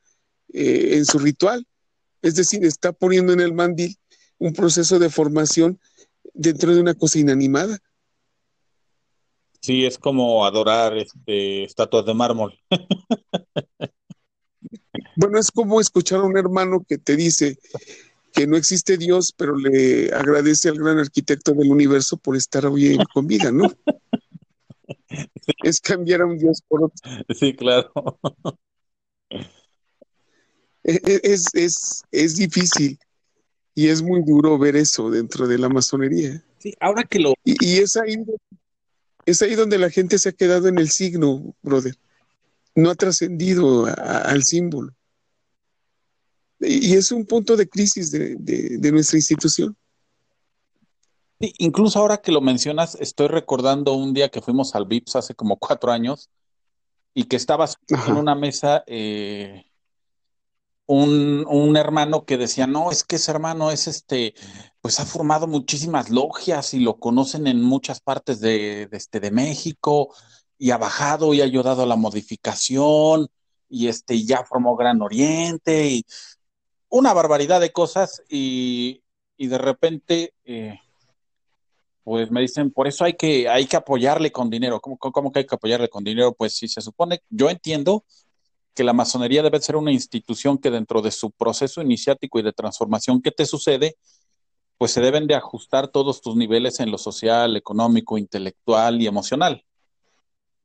eh, 0.54 0.92
en 0.94 1.06
su 1.06 1.20
ritual. 1.20 1.66
Es 2.22 2.36
decir, 2.36 2.66
está 2.66 2.92
poniendo 2.92 3.34
en 3.34 3.42
el 3.42 3.54
mandil 3.54 3.96
un 4.39 4.54
proceso 4.54 5.00
de 5.00 5.10
formación 5.10 5.80
dentro 6.34 6.74
de 6.74 6.82
una 6.82 6.94
cosa 6.94 7.20
inanimada. 7.20 7.80
Sí, 9.62 9.86
es 9.86 9.98
como 9.98 10.46
adorar 10.46 10.98
este, 10.98 11.63
estatuas 11.63 12.06
de 12.06 12.13
mármol. 12.13 12.60
bueno, 15.18 15.40
es 15.40 15.50
como 15.50 15.82
escuchar 15.82 16.20
a 16.20 16.24
un 16.24 16.38
hermano 16.38 16.86
que 16.88 17.00
te 17.00 17.16
dice 17.16 17.58
que 18.34 18.46
no 18.46 18.56
existe 18.56 18.98
Dios, 18.98 19.34
pero 19.36 19.58
le 19.58 20.14
agradece 20.14 20.70
al 20.70 20.78
gran 20.78 21.00
arquitecto 21.00 21.54
del 21.54 21.72
universo 21.72 22.18
por 22.18 22.38
estar 22.38 22.68
hoy 22.68 23.00
con 23.12 23.26
vida, 23.26 23.52
¿no? 23.52 23.68
Es 25.64 25.82
cambiar 25.82 26.22
a 26.22 26.28
un 26.28 26.38
Dios 26.38 26.62
por 26.68 26.84
otro. 26.84 27.12
Sí, 27.36 27.56
claro. 27.56 27.92
E, 30.84 31.02
e, 31.04 31.22
es, 31.24 31.46
es, 31.54 32.04
es 32.12 32.36
difícil 32.36 33.00
y 33.74 33.88
es 33.88 34.04
muy 34.04 34.22
duro 34.24 34.60
ver 34.60 34.76
eso 34.76 35.10
dentro 35.10 35.48
de 35.48 35.58
la 35.58 35.68
masonería. 35.68 36.44
Sí, 36.60 36.76
ahora 36.80 37.04
que 37.06 37.20
lo... 37.20 37.34
Y, 37.44 37.56
y, 37.60 37.78
es, 37.80 37.98
ahí, 37.98 38.24
es 39.26 39.42
ahí 39.42 39.56
donde 39.56 39.80
la 39.80 39.90
gente 39.90 40.20
se 40.20 40.30
ha 40.30 40.34
quedado 40.34 40.68
en 40.68 40.78
el 40.78 40.90
signo, 40.92 41.56
brother. 41.64 41.96
No 42.76 42.92
ha 42.92 42.96
trascendido 42.96 43.88
al 43.88 44.44
símbolo. 44.44 44.94
Y, 46.60 46.94
es 46.96 47.12
un 47.12 47.26
punto 47.26 47.56
de 47.56 47.68
crisis 47.68 48.12
de, 48.12 48.36
de, 48.36 48.78
de 48.78 48.92
nuestra 48.92 49.18
institución. 49.18 49.76
Sí, 51.40 51.54
incluso 51.60 52.00
ahora 52.00 52.18
que 52.18 52.32
lo 52.32 52.42
mencionas, 52.42 52.96
estoy 53.00 53.28
recordando 53.28 53.94
un 53.94 54.14
día 54.14 54.30
que 54.30 54.42
fuimos 54.42 54.74
al 54.74 54.86
VIPS 54.86 55.18
hace 55.18 55.36
como 55.36 55.58
cuatro 55.58 55.92
años 55.92 56.30
y 57.14 57.26
que 57.26 57.36
estabas 57.36 57.78
Ajá. 57.94 58.12
en 58.12 58.18
una 58.18 58.36
mesa 58.36 58.84
eh, 58.88 59.66
un, 60.88 61.46
un, 61.48 61.76
hermano 61.76 62.26
que 62.26 62.38
decía, 62.38 62.66
no, 62.66 62.92
es 62.92 63.04
que 63.04 63.18
ese 63.18 63.32
hermano 63.32 63.72
es 63.72 63.88
este, 63.88 64.34
pues 64.82 65.00
ha 65.00 65.06
formado 65.06 65.46
muchísimas 65.48 66.10
logias 66.10 66.74
y 66.74 66.80
lo 66.80 66.98
conocen 66.98 67.46
en 67.46 67.62
muchas 67.62 68.00
partes 68.02 68.40
de, 68.40 68.88
de, 68.88 68.98
este, 68.98 69.20
de 69.20 69.32
México 69.32 70.14
y 70.58 70.72
ha 70.72 70.78
bajado 70.78 71.34
y 71.34 71.42
ha 71.42 71.44
ayudado 71.44 71.84
a 71.84 71.88
la 71.88 71.98
modificación 71.98 73.28
y 73.70 73.88
este, 73.88 74.24
ya 74.24 74.46
formó 74.46 74.76
Gran 74.76 75.02
Oriente 75.02 75.90
y 75.90 76.06
una 76.98 77.13
barbaridad 77.13 77.62
de 77.62 77.72
cosas 77.72 78.24
y, 78.27 79.04
y 79.38 79.48
de 79.48 79.58
repente, 79.58 80.34
eh, 80.46 80.80
pues 82.04 82.32
me 82.32 82.42
dicen, 82.42 82.72
por 82.72 82.88
eso 82.88 83.04
hay 83.04 83.13
que, 83.13 83.48
hay 83.48 83.68
que 83.68 83.77
apoyarle 83.77 84.32
con 84.32 84.50
dinero. 84.50 84.80
¿Cómo, 84.80 84.98
¿Cómo 84.98 85.32
que 85.32 85.39
hay 85.39 85.46
que 85.46 85.56
apoyarle 85.56 85.89
con 85.89 86.04
dinero? 86.04 86.34
Pues 86.34 86.56
si 86.56 86.68
se 86.68 86.82
supone, 86.82 87.22
yo 87.30 87.50
entiendo 87.50 88.04
que 88.74 88.84
la 88.84 88.94
masonería 88.94 89.44
debe 89.44 89.62
ser 89.62 89.75
una 89.75 89.92
institución 89.92 90.58
que 90.58 90.72
dentro 90.72 91.01
de 91.01 91.12
su 91.12 91.32
proceso 91.32 91.82
iniciático 91.82 92.39
y 92.39 92.44
de 92.44 92.54
transformación 92.54 93.22
que 93.22 93.32
te 93.32 93.46
sucede, 93.46 93.98
pues 94.77 94.92
se 94.92 95.01
deben 95.01 95.27
de 95.27 95.36
ajustar 95.36 95.88
todos 95.89 96.22
tus 96.22 96.36
niveles 96.36 96.80
en 96.80 96.92
lo 96.92 96.98
social, 96.98 97.58
económico, 97.58 98.18
intelectual 98.18 99.01
y 99.01 99.08
emocional. 99.08 99.63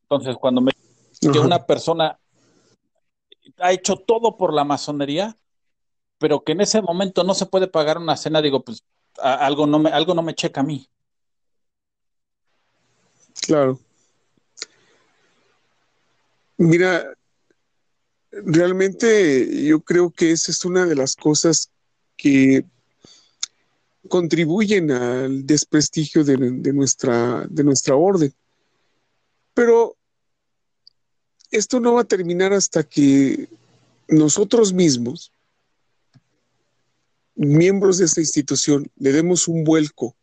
Entonces, 0.03 0.37
cuando 0.37 0.61
me 0.61 0.73
que 1.21 1.39
una 1.39 1.65
persona 1.65 2.19
ha 3.59 3.73
hecho 3.73 3.97
todo 3.97 4.37
por 4.37 4.53
la 4.53 4.65
masonería, 4.65 5.37
pero 6.23 6.45
que 6.45 6.53
en 6.53 6.61
ese 6.61 6.81
momento 6.81 7.25
no 7.25 7.35
se 7.35 7.47
puede 7.47 7.67
pagar 7.67 7.99
una 7.99 8.17
cena, 8.17 8.41
digo, 8.41 8.63
pues 8.63 8.85
algo 9.19 9.67
no 9.67 9.81
me 9.81 9.91
algo 9.91 10.15
no 10.15 10.23
me 10.23 10.37
checa 10.37 10.61
a 10.61 10.65
mí. 10.65 10.89
Claro. 13.41 13.81
Mira, 16.59 17.13
realmente 18.31 19.65
yo 19.65 19.81
creo 19.81 20.11
que 20.11 20.31
esa 20.31 20.53
es 20.53 20.65
una 20.65 20.87
de 20.87 20.95
las 20.95 21.17
cosas 21.17 21.73
que 22.17 22.65
contribuyen 24.09 24.93
al 24.93 25.45
desprestigio 25.45 26.23
de, 26.23 26.37
de, 26.37 26.73
nuestra, 26.73 27.45
de 27.51 27.65
nuestra 27.65 27.97
orden. 27.97 28.33
Pero 29.55 29.97
esto 31.51 31.81
no 31.81 31.95
va 31.95 32.03
a 32.03 32.05
terminar 32.15 32.53
hasta 32.53 32.85
que 32.85 33.49
nosotros 34.07 34.73
mismos, 34.73 35.33
miembros 37.35 37.99
de 37.99 38.05
esta 38.05 38.21
institución, 38.21 38.91
le 38.97 39.13
demos 39.13 39.49
un 39.49 39.65
vuelco. 39.65 40.17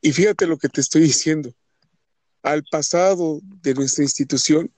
Y 0.00 0.12
fíjate 0.12 0.46
lo 0.46 0.58
que 0.58 0.68
te 0.68 0.80
estoy 0.80 1.02
diciendo, 1.02 1.52
al 2.42 2.64
pasado 2.70 3.40
de 3.42 3.74
nuestra 3.74 4.04
institución 4.04 4.72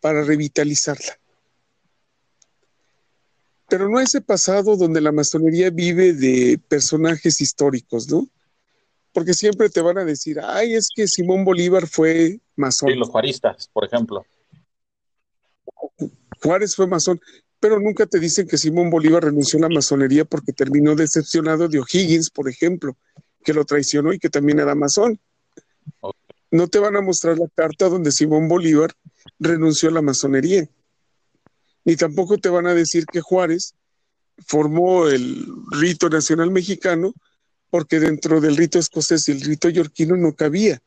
para 0.00 0.22
revitalizarla 0.22 1.18
pero 3.68 3.88
no 3.88 4.00
ese 4.00 4.20
pasado 4.20 4.76
donde 4.76 5.00
la 5.00 5.12
masonería 5.12 5.70
vive 5.70 6.12
de 6.12 6.60
personajes 6.68 7.40
históricos, 7.40 8.08
¿no? 8.08 8.28
Porque 9.12 9.34
siempre 9.34 9.70
te 9.70 9.80
van 9.80 9.98
a 9.98 10.04
decir, 10.04 10.38
ay, 10.42 10.74
es 10.74 10.90
que 10.94 11.08
Simón 11.08 11.44
Bolívar 11.44 11.86
fue 11.86 12.40
masón. 12.54 12.90
Sí, 12.90 12.96
los 12.96 13.08
juaristas, 13.08 13.68
por 13.72 13.84
ejemplo. 13.84 14.24
Juárez 16.42 16.76
fue 16.76 16.86
masón, 16.86 17.20
pero 17.60 17.80
nunca 17.80 18.06
te 18.06 18.18
dicen 18.18 18.46
que 18.46 18.58
Simón 18.58 18.90
Bolívar 18.90 19.24
renunció 19.24 19.58
a 19.58 19.62
la 19.62 19.74
masonería 19.74 20.24
porque 20.24 20.52
terminó 20.52 20.94
decepcionado 20.94 21.68
de 21.68 21.80
O'Higgins, 21.80 22.30
por 22.30 22.48
ejemplo, 22.48 22.96
que 23.42 23.54
lo 23.54 23.64
traicionó 23.64 24.12
y 24.12 24.18
que 24.18 24.28
también 24.28 24.58
era 24.58 24.74
masón. 24.74 25.18
No 26.50 26.68
te 26.68 26.78
van 26.78 26.96
a 26.96 27.00
mostrar 27.00 27.38
la 27.38 27.48
carta 27.54 27.88
donde 27.88 28.12
Simón 28.12 28.48
Bolívar 28.48 28.92
renunció 29.38 29.88
a 29.88 29.92
la 29.92 30.02
masonería. 30.02 30.68
Ni 31.84 31.96
tampoco 31.96 32.38
te 32.38 32.48
van 32.48 32.66
a 32.66 32.74
decir 32.74 33.06
que 33.06 33.20
Juárez 33.20 33.74
formó 34.46 35.08
el 35.08 35.46
rito 35.70 36.08
nacional 36.08 36.50
mexicano 36.50 37.14
porque 37.70 38.00
dentro 38.00 38.40
del 38.40 38.56
rito 38.56 38.78
escocés 38.78 39.28
y 39.28 39.32
el 39.32 39.40
rito 39.40 39.68
yorquino 39.68 40.16
no 40.16 40.34
cabía. 40.34 40.80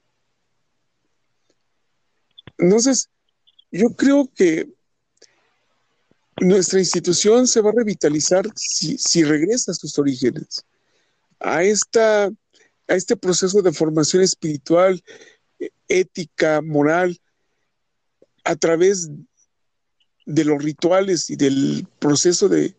Entonces, 2.58 3.10
yo 3.72 3.90
creo 3.96 4.30
que 4.34 4.70
nuestra 6.41 6.79
institución 6.79 7.48
se 7.48 7.62
va 7.62 7.69
a 7.69 7.74
revitalizar 7.75 8.46
si, 8.55 8.98
si 8.98 9.24
regresa 9.24 9.72
a 9.72 9.75
sus 9.75 9.98
orígenes, 10.00 10.65
a, 11.39 11.63
esta, 11.63 12.25
a 12.25 12.96
este 12.96 13.15
proceso 13.15 13.62
de 13.62 13.74
formación 13.74 14.24
espiritual, 14.24 15.01
ética, 15.88 16.62
moral, 16.62 17.17
a 18.43 18.55
través 18.55 19.10
de 20.25 20.46
los 20.46 20.63
rituales 20.63 21.29
y 21.29 21.36
del 21.36 21.88
proceso 22.00 22.48
de, 22.48 22.75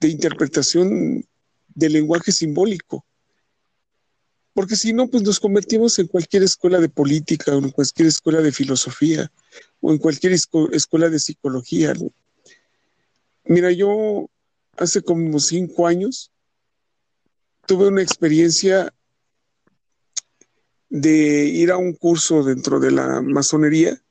de 0.00 0.08
interpretación 0.08 1.24
del 1.74 1.92
lenguaje 1.94 2.32
simbólico. 2.32 3.04
Porque 4.54 4.76
si 4.76 4.92
no, 4.92 5.08
pues 5.08 5.22
nos 5.22 5.40
convertimos 5.40 5.98
en 5.98 6.08
cualquier 6.08 6.42
escuela 6.42 6.78
de 6.78 6.90
política 6.90 7.56
o 7.56 7.58
en 7.58 7.70
cualquier 7.70 8.08
escuela 8.08 8.42
de 8.42 8.52
filosofía 8.52 9.32
o 9.80 9.92
en 9.92 9.98
cualquier 9.98 10.34
escuela 10.34 11.08
de 11.08 11.18
psicología. 11.18 11.94
Mira, 13.44 13.72
yo 13.72 14.28
hace 14.76 15.02
como 15.02 15.38
cinco 15.40 15.86
años 15.86 16.30
tuve 17.66 17.88
una 17.88 18.02
experiencia 18.02 18.92
de 20.88 21.44
ir 21.46 21.70
a 21.70 21.76
un 21.78 21.94
curso 21.94 22.44
dentro 22.44 22.78
de 22.78 22.90
la 22.90 23.22
masonería 23.22 24.02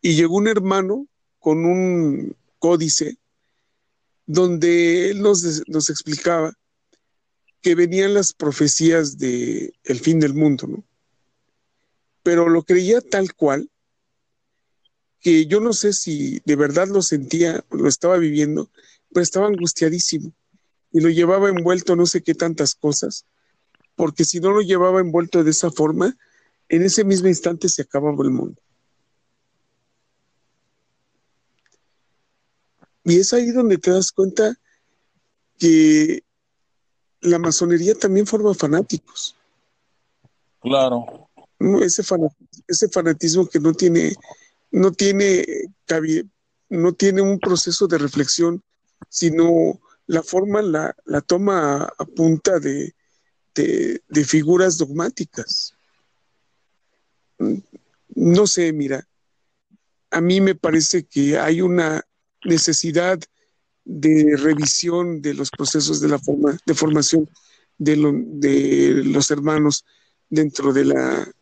y 0.00 0.14
llegó 0.14 0.36
un 0.36 0.46
hermano 0.46 1.08
con 1.40 1.64
un 1.64 2.36
códice 2.58 3.18
donde 4.26 5.10
él 5.10 5.22
nos, 5.22 5.44
explicaba 5.90 6.52
que 7.60 7.74
venían 7.74 8.14
las 8.14 8.32
profecías 8.32 9.18
de 9.18 9.72
el 9.84 10.00
fin 10.00 10.20
del 10.20 10.34
mundo, 10.34 10.66
¿no? 10.66 10.84
Pero 12.22 12.48
lo 12.48 12.64
creía 12.64 13.00
tal 13.00 13.34
cual 13.34 13.70
que 15.26 15.46
yo 15.46 15.58
no 15.58 15.72
sé 15.72 15.92
si 15.92 16.40
de 16.44 16.54
verdad 16.54 16.86
lo 16.86 17.02
sentía, 17.02 17.64
lo 17.72 17.88
estaba 17.88 18.16
viviendo, 18.16 18.70
pero 19.12 19.24
estaba 19.24 19.48
angustiadísimo 19.48 20.32
y 20.92 21.00
lo 21.00 21.08
llevaba 21.08 21.48
envuelto 21.48 21.96
no 21.96 22.06
sé 22.06 22.22
qué 22.22 22.32
tantas 22.32 22.76
cosas, 22.76 23.26
porque 23.96 24.24
si 24.24 24.38
no 24.38 24.52
lo 24.52 24.60
llevaba 24.60 25.00
envuelto 25.00 25.42
de 25.42 25.50
esa 25.50 25.72
forma, 25.72 26.16
en 26.68 26.84
ese 26.84 27.02
mismo 27.02 27.26
instante 27.26 27.68
se 27.68 27.82
acababa 27.82 28.22
el 28.22 28.30
mundo. 28.30 28.62
Y 33.02 33.18
es 33.18 33.32
ahí 33.32 33.50
donde 33.50 33.78
te 33.78 33.90
das 33.90 34.12
cuenta 34.12 34.56
que 35.58 36.22
la 37.20 37.40
masonería 37.40 37.96
también 37.96 38.28
forma 38.28 38.54
fanáticos. 38.54 39.34
Claro. 40.60 41.28
Ese, 41.82 42.04
ese 42.68 42.88
fanatismo 42.90 43.48
que 43.48 43.58
no 43.58 43.72
tiene, 43.74 44.14
no 44.76 44.92
tiene, 44.92 45.46
no 46.68 46.92
tiene 46.92 47.22
un 47.22 47.38
proceso 47.40 47.86
de 47.86 47.96
reflexión, 47.96 48.62
sino 49.08 49.80
la 50.06 50.22
forma 50.22 50.60
la, 50.60 50.94
la 51.06 51.22
toma 51.22 51.84
a, 51.84 52.04
punta 52.04 52.58
de, 52.58 52.94
de, 53.54 54.24
figuras 54.26 54.76
dogmáticas. 54.76 55.72
No 58.14 58.46
sé, 58.46 58.74
mira, 58.74 59.08
a 60.10 60.20
mí 60.20 60.42
me 60.42 60.54
parece 60.54 61.04
que 61.04 61.38
hay 61.38 61.62
una 61.62 62.04
necesidad 62.44 63.18
de 63.86 64.36
revisión 64.36 65.22
de 65.22 65.32
los 65.32 65.50
procesos 65.50 66.02
de 66.02 66.08
la 66.08 66.18
forma, 66.18 66.58
de 66.66 66.74
formación 66.74 67.30
de, 67.78 67.96
de 67.96 69.04
los 69.04 69.30
hermanos 69.30 69.86
dentro 70.28 70.74
de 70.74 70.84
la 70.84 71.32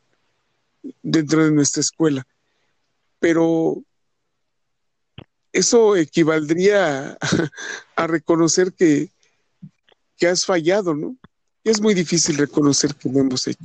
dentro 1.02 1.44
de 1.44 1.50
nuestra 1.50 1.80
escuela. 1.80 2.24
Pero 3.18 3.82
eso 5.52 5.96
equivaldría 5.96 7.12
a, 7.12 7.18
a 7.96 8.06
reconocer 8.06 8.72
que, 8.72 9.10
que, 10.16 10.26
has 10.26 10.44
fallado, 10.44 10.94
¿no? 10.94 11.16
Es 11.62 11.80
muy 11.80 11.94
difícil 11.94 12.36
reconocer 12.36 12.94
que 12.94 13.08
no 13.08 13.20
hemos 13.20 13.46
hecho. 13.46 13.64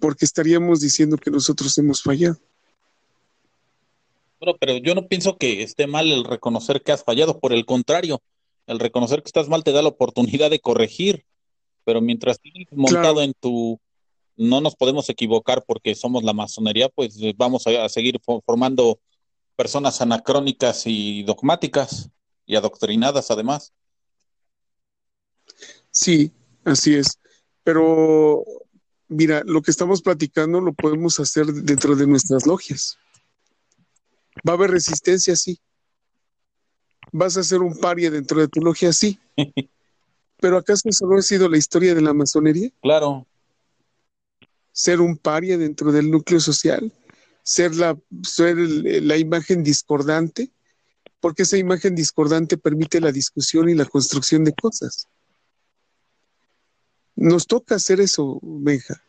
Porque 0.00 0.24
estaríamos 0.24 0.80
diciendo 0.80 1.16
que 1.16 1.30
nosotros 1.30 1.76
hemos 1.78 2.02
fallado. 2.02 2.38
Bueno, 4.40 4.56
pero 4.60 4.76
yo 4.76 4.94
no 4.94 5.08
pienso 5.08 5.36
que 5.36 5.62
esté 5.62 5.86
mal 5.86 6.10
el 6.10 6.24
reconocer 6.24 6.82
que 6.82 6.92
has 6.92 7.02
fallado, 7.02 7.40
por 7.40 7.52
el 7.52 7.64
contrario, 7.64 8.22
el 8.66 8.78
reconocer 8.78 9.22
que 9.22 9.28
estás 9.28 9.48
mal 9.48 9.64
te 9.64 9.72
da 9.72 9.82
la 9.82 9.88
oportunidad 9.88 10.50
de 10.50 10.60
corregir, 10.60 11.24
pero 11.84 12.00
mientras 12.00 12.38
tienes 12.38 12.68
montado 12.70 13.14
claro. 13.14 13.22
en 13.22 13.34
tu 13.34 13.80
no 14.38 14.60
nos 14.60 14.76
podemos 14.76 15.08
equivocar 15.10 15.64
porque 15.66 15.94
somos 15.94 16.24
la 16.24 16.32
masonería, 16.32 16.88
pues 16.88 17.16
eh, 17.20 17.34
vamos 17.36 17.66
a, 17.66 17.84
a 17.84 17.88
seguir 17.88 18.18
formando 18.46 19.00
personas 19.56 20.00
anacrónicas 20.00 20.84
y 20.86 21.24
dogmáticas 21.24 22.10
y 22.46 22.56
adoctrinadas 22.56 23.30
además. 23.30 23.74
Sí, 25.90 26.32
así 26.64 26.94
es. 26.94 27.18
Pero 27.64 28.44
mira, 29.08 29.42
lo 29.44 29.62
que 29.62 29.70
estamos 29.70 30.00
platicando 30.00 30.60
lo 30.60 30.72
podemos 30.72 31.18
hacer 31.18 31.46
dentro 31.46 31.96
de 31.96 32.06
nuestras 32.06 32.46
logias. 32.46 32.98
Va 34.48 34.52
a 34.52 34.56
haber 34.56 34.70
resistencia, 34.70 35.34
sí. 35.34 35.58
Vas 37.10 37.36
a 37.36 37.42
ser 37.42 37.60
un 37.60 37.76
paria 37.76 38.10
dentro 38.10 38.40
de 38.40 38.48
tu 38.48 38.60
logia, 38.60 38.92
sí. 38.92 39.18
Pero 40.40 40.58
¿acaso 40.58 40.88
eso 40.88 41.06
no 41.06 41.18
ha 41.18 41.22
sido 41.22 41.48
la 41.48 41.58
historia 41.58 41.94
de 41.94 42.02
la 42.02 42.14
masonería? 42.14 42.70
Claro. 42.80 43.26
Ser 44.78 45.00
un 45.00 45.16
paria 45.16 45.58
dentro 45.58 45.90
del 45.90 46.08
núcleo 46.08 46.38
social, 46.38 46.92
ser 47.42 47.74
la, 47.74 47.98
ser 48.22 48.56
la 48.56 49.16
imagen 49.16 49.64
discordante, 49.64 50.52
porque 51.18 51.42
esa 51.42 51.56
imagen 51.56 51.96
discordante 51.96 52.56
permite 52.56 53.00
la 53.00 53.10
discusión 53.10 53.68
y 53.68 53.74
la 53.74 53.86
construcción 53.86 54.44
de 54.44 54.52
cosas. 54.52 55.08
Nos 57.16 57.48
toca 57.48 57.74
hacer 57.74 58.00
eso, 58.00 58.38
Benja. 58.40 59.02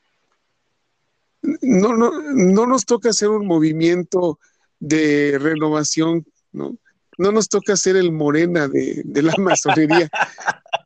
No, 1.62 1.96
no, 1.96 2.20
no 2.34 2.66
nos 2.66 2.86
toca 2.86 3.10
hacer 3.10 3.30
un 3.30 3.46
movimiento 3.46 4.40
de 4.80 5.38
renovación, 5.40 6.26
¿no? 6.52 6.80
No 7.20 7.32
nos 7.32 7.48
toca 7.48 7.78
ser 7.78 7.96
el 7.96 8.12
morena 8.12 8.68
de, 8.68 9.04
de 9.06 9.22
la 9.22 9.36
masonería. 9.38 10.10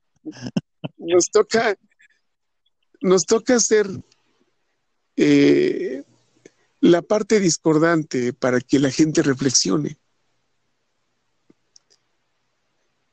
Nos 0.97 1.29
toca, 1.29 1.75
nos 3.01 3.25
toca 3.25 3.55
hacer 3.55 3.87
eh, 5.15 6.03
la 6.81 7.01
parte 7.01 7.39
discordante 7.39 8.33
para 8.33 8.59
que 8.59 8.79
la 8.79 8.91
gente 8.91 9.21
reflexione. 9.21 9.97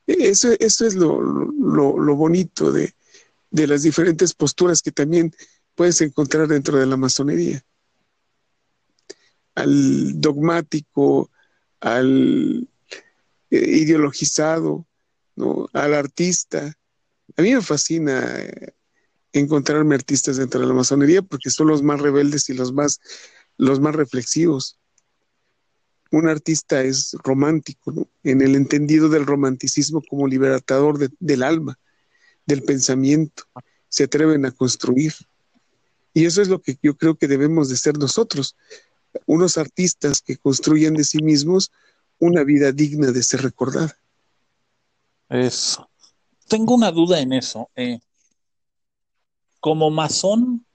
Eso, 0.06 0.48
eso 0.58 0.86
es 0.86 0.94
lo, 0.94 1.20
lo, 1.22 2.16
bonito 2.16 2.72
de, 2.72 2.94
de 3.50 3.66
las 3.68 3.82
diferentes 3.82 4.34
posturas 4.34 4.82
que 4.82 4.90
también 4.90 5.32
puedes 5.76 6.00
encontrar 6.00 6.48
dentro 6.48 6.78
de 6.78 6.86
la 6.86 6.96
masonería 6.96 7.64
al 9.54 10.20
dogmático, 10.20 11.30
al 11.80 12.68
eh, 13.50 13.78
ideologizado, 13.78 14.86
¿no? 15.36 15.68
al 15.72 15.94
artista. 15.94 16.72
A 17.36 17.42
mí 17.42 17.54
me 17.54 17.62
fascina 17.62 18.38
eh, 18.38 18.72
encontrarme 19.32 19.94
artistas 19.94 20.36
dentro 20.36 20.60
de 20.60 20.66
la 20.66 20.74
masonería 20.74 21.22
porque 21.22 21.50
son 21.50 21.68
los 21.68 21.82
más 21.82 22.00
rebeldes 22.00 22.48
y 22.48 22.54
los 22.54 22.72
más, 22.72 23.00
los 23.56 23.80
más 23.80 23.94
reflexivos. 23.94 24.78
Un 26.10 26.28
artista 26.28 26.82
es 26.82 27.16
romántico, 27.22 28.08
en 28.24 28.42
el 28.42 28.56
entendido 28.56 29.08
del 29.08 29.26
romanticismo 29.26 30.02
como 30.08 30.26
libertador 30.26 30.98
de, 30.98 31.10
del 31.20 31.42
alma, 31.42 31.78
del 32.46 32.62
pensamiento. 32.62 33.44
Se 33.88 34.04
atreven 34.04 34.44
a 34.44 34.50
construir. 34.50 35.14
Y 36.12 36.24
eso 36.24 36.42
es 36.42 36.48
lo 36.48 36.60
que 36.60 36.76
yo 36.82 36.96
creo 36.96 37.14
que 37.14 37.28
debemos 37.28 37.68
de 37.68 37.76
ser 37.76 37.96
nosotros 37.96 38.56
unos 39.26 39.58
artistas 39.58 40.20
que 40.20 40.36
construyen 40.36 40.94
de 40.94 41.04
sí 41.04 41.22
mismos 41.22 41.70
una 42.18 42.44
vida 42.44 42.72
digna 42.72 43.12
de 43.12 43.22
ser 43.22 43.42
recordada. 43.42 43.96
Eso. 45.28 45.88
Tengo 46.48 46.74
una 46.74 46.90
duda 46.90 47.20
en 47.20 47.32
eso. 47.32 47.70
Eh, 47.76 48.00
como 49.60 49.90
masón, 49.90 50.66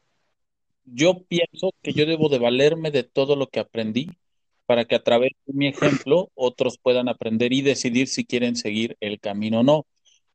yo 0.85 1.23
pienso 1.27 1.71
que 1.81 1.93
yo 1.93 2.05
debo 2.05 2.29
de 2.29 2.39
valerme 2.39 2.91
de 2.91 3.03
todo 3.03 3.35
lo 3.35 3.47
que 3.47 3.59
aprendí 3.59 4.09
para 4.65 4.85
que 4.85 4.95
a 4.95 5.03
través 5.03 5.31
de 5.45 5.53
mi 5.53 5.67
ejemplo 5.67 6.31
otros 6.35 6.77
puedan 6.79 7.09
aprender 7.09 7.53
y 7.53 7.61
decidir 7.61 8.07
si 8.07 8.25
quieren 8.25 8.55
seguir 8.55 8.97
el 8.99 9.19
camino 9.19 9.61
o 9.61 9.63
no. 9.63 9.87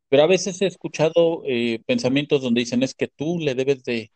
Pero 0.08 0.24
a 0.24 0.26
veces 0.26 0.60
he 0.62 0.66
escuchado 0.66 1.42
eh, 1.46 1.80
pensamientos 1.86 2.42
donde 2.42 2.60
dicen 2.60 2.82
es 2.82 2.94
que 2.94 3.08
tú 3.08 3.38
le 3.38 3.54
debes 3.54 3.84
de 3.84 4.10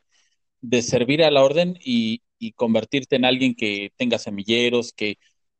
de 0.64 0.82
servir 0.82 1.22
a 1.22 1.30
la 1.30 1.44
orden 1.44 1.78
y, 1.84 2.22
convertirte 2.56 3.16
en 3.16 3.24
alguien 3.24 3.54
que 3.54 3.90
tenga 3.96 4.18
semilleros, 4.18 4.92
que 4.92 5.16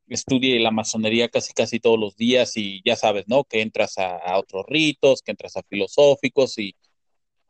estudie 0.07 0.59
la 0.59 0.69
masonería 0.69 1.29
casi 1.29 1.51
casi 1.53 1.79
todos 1.79 1.99
los 1.99 2.15
días 2.15 2.57
y 2.57 2.81
ya 2.85 2.95
sabes, 2.95 3.25
¿no? 3.27 3.43
Que 3.43 3.61
entras 3.61 3.97
a, 3.97 4.17
a, 4.17 4.37
otros 4.37 4.65
ritos, 4.67 5.23
que 5.23 5.31
entras 5.31 5.57
a 5.57 5.63
filosóficos 5.63 6.59
y 6.59 6.75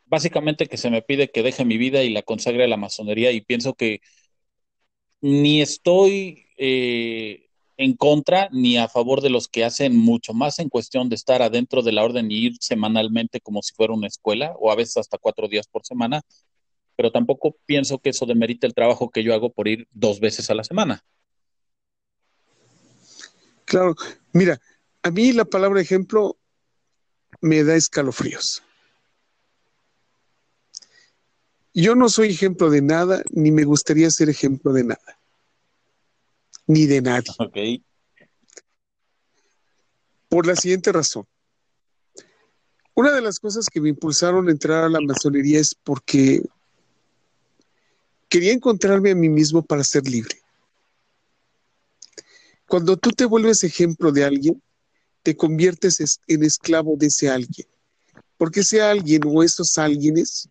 básicamente 0.05 0.67
que 0.67 0.77
se 0.77 0.89
me 0.89 1.01
pide 1.01 1.31
que 1.31 1.43
deje 1.43 1.65
mi 1.65 1.77
vida 1.77 2.03
y 2.03 2.09
la 2.09 2.21
consagre 2.21 2.63
a 2.63 2.67
la 2.67 2.77
masonería 2.77 3.31
y 3.31 3.41
pienso 3.41 3.73
que 3.73 4.01
ni 5.21 5.61
estoy 5.61 6.45
eh, 6.57 7.49
en 7.77 7.95
contra 7.95 8.49
ni 8.51 8.77
a 8.77 8.87
favor 8.87 9.21
de 9.21 9.29
los 9.29 9.47
que 9.47 9.65
hacen 9.65 9.97
mucho 9.97 10.33
más 10.33 10.59
en 10.59 10.69
cuestión 10.69 11.09
de 11.09 11.15
estar 11.15 11.41
adentro 11.41 11.81
de 11.81 11.91
la 11.91 12.03
orden 12.03 12.31
y 12.31 12.45
ir 12.45 12.57
semanalmente 12.59 13.41
como 13.41 13.61
si 13.61 13.73
fuera 13.73 13.93
una 13.93 14.07
escuela 14.07 14.53
o 14.59 14.71
a 14.71 14.75
veces 14.75 14.97
hasta 14.97 15.17
cuatro 15.17 15.47
días 15.47 15.67
por 15.67 15.85
semana, 15.85 16.21
pero 16.95 17.11
tampoco 17.11 17.57
pienso 17.65 17.99
que 17.99 18.11
eso 18.11 18.25
demerite 18.25 18.67
el 18.67 18.73
trabajo 18.73 19.09
que 19.09 19.23
yo 19.23 19.33
hago 19.33 19.51
por 19.51 19.67
ir 19.67 19.87
dos 19.91 20.19
veces 20.19 20.49
a 20.49 20.55
la 20.55 20.63
semana. 20.63 21.03
Claro, 23.65 23.95
mira, 24.31 24.61
a 25.01 25.11
mí 25.11 25.33
la 25.33 25.45
palabra 25.45 25.81
ejemplo 25.81 26.37
me 27.41 27.63
da 27.63 27.75
escalofríos. 27.75 28.63
Yo 31.77 31.93
no 31.93 32.07
soy 32.07 32.29
ejemplo 32.29 32.69
de 32.69 32.81
nada, 32.81 33.21
ni 33.31 33.51
me 33.51 33.65
gustaría 33.65 34.09
ser 34.09 34.29
ejemplo 34.29 34.71
de 34.71 34.85
nada, 34.85 35.19
ni 36.67 36.85
de 36.85 37.01
nadie. 37.01 37.33
Okay. 37.37 37.83
Por 40.29 40.47
la 40.47 40.55
siguiente 40.55 40.93
razón. 40.93 41.27
Una 42.93 43.11
de 43.11 43.19
las 43.19 43.39
cosas 43.39 43.67
que 43.67 43.81
me 43.81 43.89
impulsaron 43.89 44.47
a 44.47 44.51
entrar 44.51 44.85
a 44.85 44.89
la 44.89 45.01
masonería 45.01 45.59
es 45.59 45.75
porque 45.75 46.41
quería 48.29 48.53
encontrarme 48.53 49.11
a 49.11 49.15
mí 49.15 49.27
mismo 49.27 49.61
para 49.61 49.83
ser 49.83 50.07
libre. 50.07 50.37
Cuando 52.69 52.95
tú 52.95 53.09
te 53.09 53.25
vuelves 53.25 53.65
ejemplo 53.65 54.13
de 54.13 54.23
alguien, 54.23 54.63
te 55.23 55.35
conviertes 55.35 56.21
en 56.25 56.43
esclavo 56.45 56.95
de 56.95 57.07
ese 57.07 57.29
alguien. 57.29 57.67
Porque 58.37 58.61
ese 58.61 58.81
alguien 58.81 59.23
o 59.25 59.43
esos 59.43 59.77
alguienes 59.77 60.49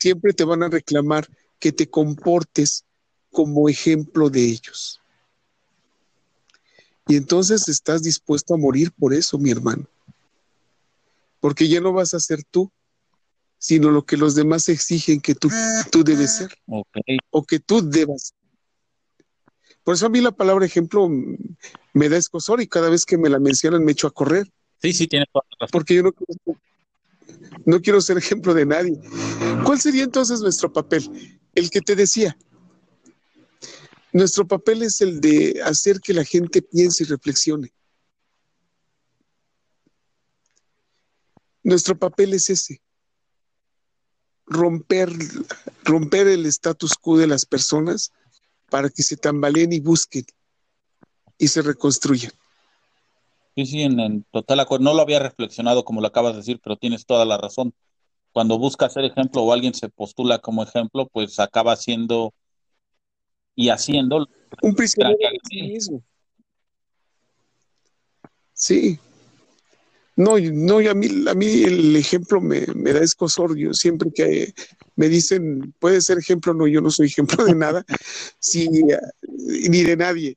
siempre 0.00 0.32
te 0.32 0.44
van 0.44 0.62
a 0.62 0.68
reclamar 0.68 1.28
que 1.58 1.72
te 1.72 1.88
comportes 1.88 2.84
como 3.30 3.68
ejemplo 3.68 4.30
de 4.30 4.44
ellos. 4.44 5.00
Y 7.08 7.16
entonces 7.16 7.68
estás 7.68 8.02
dispuesto 8.02 8.54
a 8.54 8.58
morir 8.58 8.92
por 8.92 9.14
eso, 9.14 9.38
mi 9.38 9.50
hermano. 9.50 9.86
Porque 11.40 11.68
ya 11.68 11.80
no 11.80 11.92
vas 11.92 12.14
a 12.14 12.20
ser 12.20 12.42
tú, 12.50 12.70
sino 13.58 13.90
lo 13.90 14.04
que 14.04 14.16
los 14.16 14.34
demás 14.34 14.68
exigen 14.68 15.20
que 15.20 15.34
tú, 15.34 15.48
tú 15.90 16.02
debes 16.02 16.36
ser. 16.36 16.54
O 17.30 17.44
que 17.44 17.60
tú 17.60 17.88
debas. 17.88 18.34
Por 19.84 19.94
eso 19.94 20.06
a 20.06 20.08
mí 20.08 20.20
la 20.20 20.32
palabra 20.32 20.66
ejemplo 20.66 21.08
me 21.92 22.08
da 22.08 22.16
escosor 22.16 22.60
y 22.60 22.66
cada 22.66 22.90
vez 22.90 23.04
que 23.04 23.18
me 23.18 23.28
la 23.28 23.38
mencionan 23.38 23.84
me 23.84 23.92
echo 23.92 24.08
a 24.08 24.10
correr. 24.10 24.50
Sí, 24.82 24.92
sí, 24.92 25.06
tienes 25.06 25.28
toda 25.32 25.44
la 25.48 25.56
razón. 25.60 25.72
Porque 25.72 25.94
yo 25.94 26.02
no 26.02 26.12
quiero, 26.12 26.58
no 27.66 27.82
quiero 27.82 28.00
ser 28.00 28.16
ejemplo 28.16 28.54
de 28.54 28.64
nadie. 28.64 28.98
¿Cuál 29.64 29.80
sería 29.80 30.04
entonces 30.04 30.40
nuestro 30.40 30.72
papel? 30.72 31.36
El 31.54 31.68
que 31.68 31.80
te 31.80 31.96
decía. 31.96 32.38
Nuestro 34.12 34.46
papel 34.46 34.82
es 34.82 35.00
el 35.00 35.20
de 35.20 35.60
hacer 35.64 36.00
que 36.00 36.14
la 36.14 36.24
gente 36.24 36.62
piense 36.62 37.02
y 37.02 37.06
reflexione. 37.06 37.74
Nuestro 41.64 41.98
papel 41.98 42.34
es 42.34 42.48
ese. 42.48 42.80
Romper, 44.46 45.10
romper 45.82 46.28
el 46.28 46.46
status 46.46 46.94
quo 46.94 47.18
de 47.18 47.26
las 47.26 47.44
personas 47.44 48.12
para 48.70 48.88
que 48.88 49.02
se 49.02 49.16
tambaleen 49.16 49.72
y 49.72 49.80
busquen 49.80 50.24
y 51.36 51.48
se 51.48 51.62
reconstruyan. 51.62 52.32
Sí, 53.56 53.64
sí, 53.64 53.82
en, 53.82 54.22
total 54.30 54.60
acuerdo. 54.60 54.84
No 54.84 54.92
lo 54.92 55.00
había 55.00 55.18
reflexionado 55.18 55.82
como 55.82 56.02
lo 56.02 56.08
acabas 56.08 56.32
de 56.32 56.40
decir, 56.40 56.60
pero 56.62 56.76
tienes 56.76 57.06
toda 57.06 57.24
la 57.24 57.38
razón. 57.38 57.72
Cuando 58.32 58.58
busca 58.58 58.90
ser 58.90 59.06
ejemplo 59.06 59.42
o 59.42 59.52
alguien 59.52 59.72
se 59.72 59.88
postula 59.88 60.38
como 60.40 60.62
ejemplo, 60.62 61.08
pues 61.10 61.40
acaba 61.40 61.74
siendo 61.76 62.34
y 63.54 63.70
haciendo 63.70 64.28
un 64.60 64.74
prisionero 64.74 65.16
de 65.18 65.38
sí 65.48 65.62
mismo. 65.62 66.02
Sí. 68.52 68.98
No, 70.16 70.38
no, 70.38 70.78
a 70.78 70.94
mí, 70.94 71.08
a 71.26 71.34
mí 71.34 71.62
el 71.64 71.96
ejemplo 71.96 72.42
me, 72.42 72.66
me 72.74 72.92
da 72.92 73.00
escosor. 73.00 73.56
Yo 73.56 73.72
siempre 73.72 74.10
que 74.14 74.52
me 74.96 75.08
dicen, 75.08 75.74
puede 75.78 76.02
ser 76.02 76.18
ejemplo, 76.18 76.52
no, 76.52 76.66
yo 76.66 76.82
no 76.82 76.90
soy 76.90 77.06
ejemplo 77.06 77.42
de 77.46 77.54
nada, 77.54 77.86
sí, 78.38 78.68
ni 78.68 79.82
de 79.82 79.96
nadie. 79.96 80.36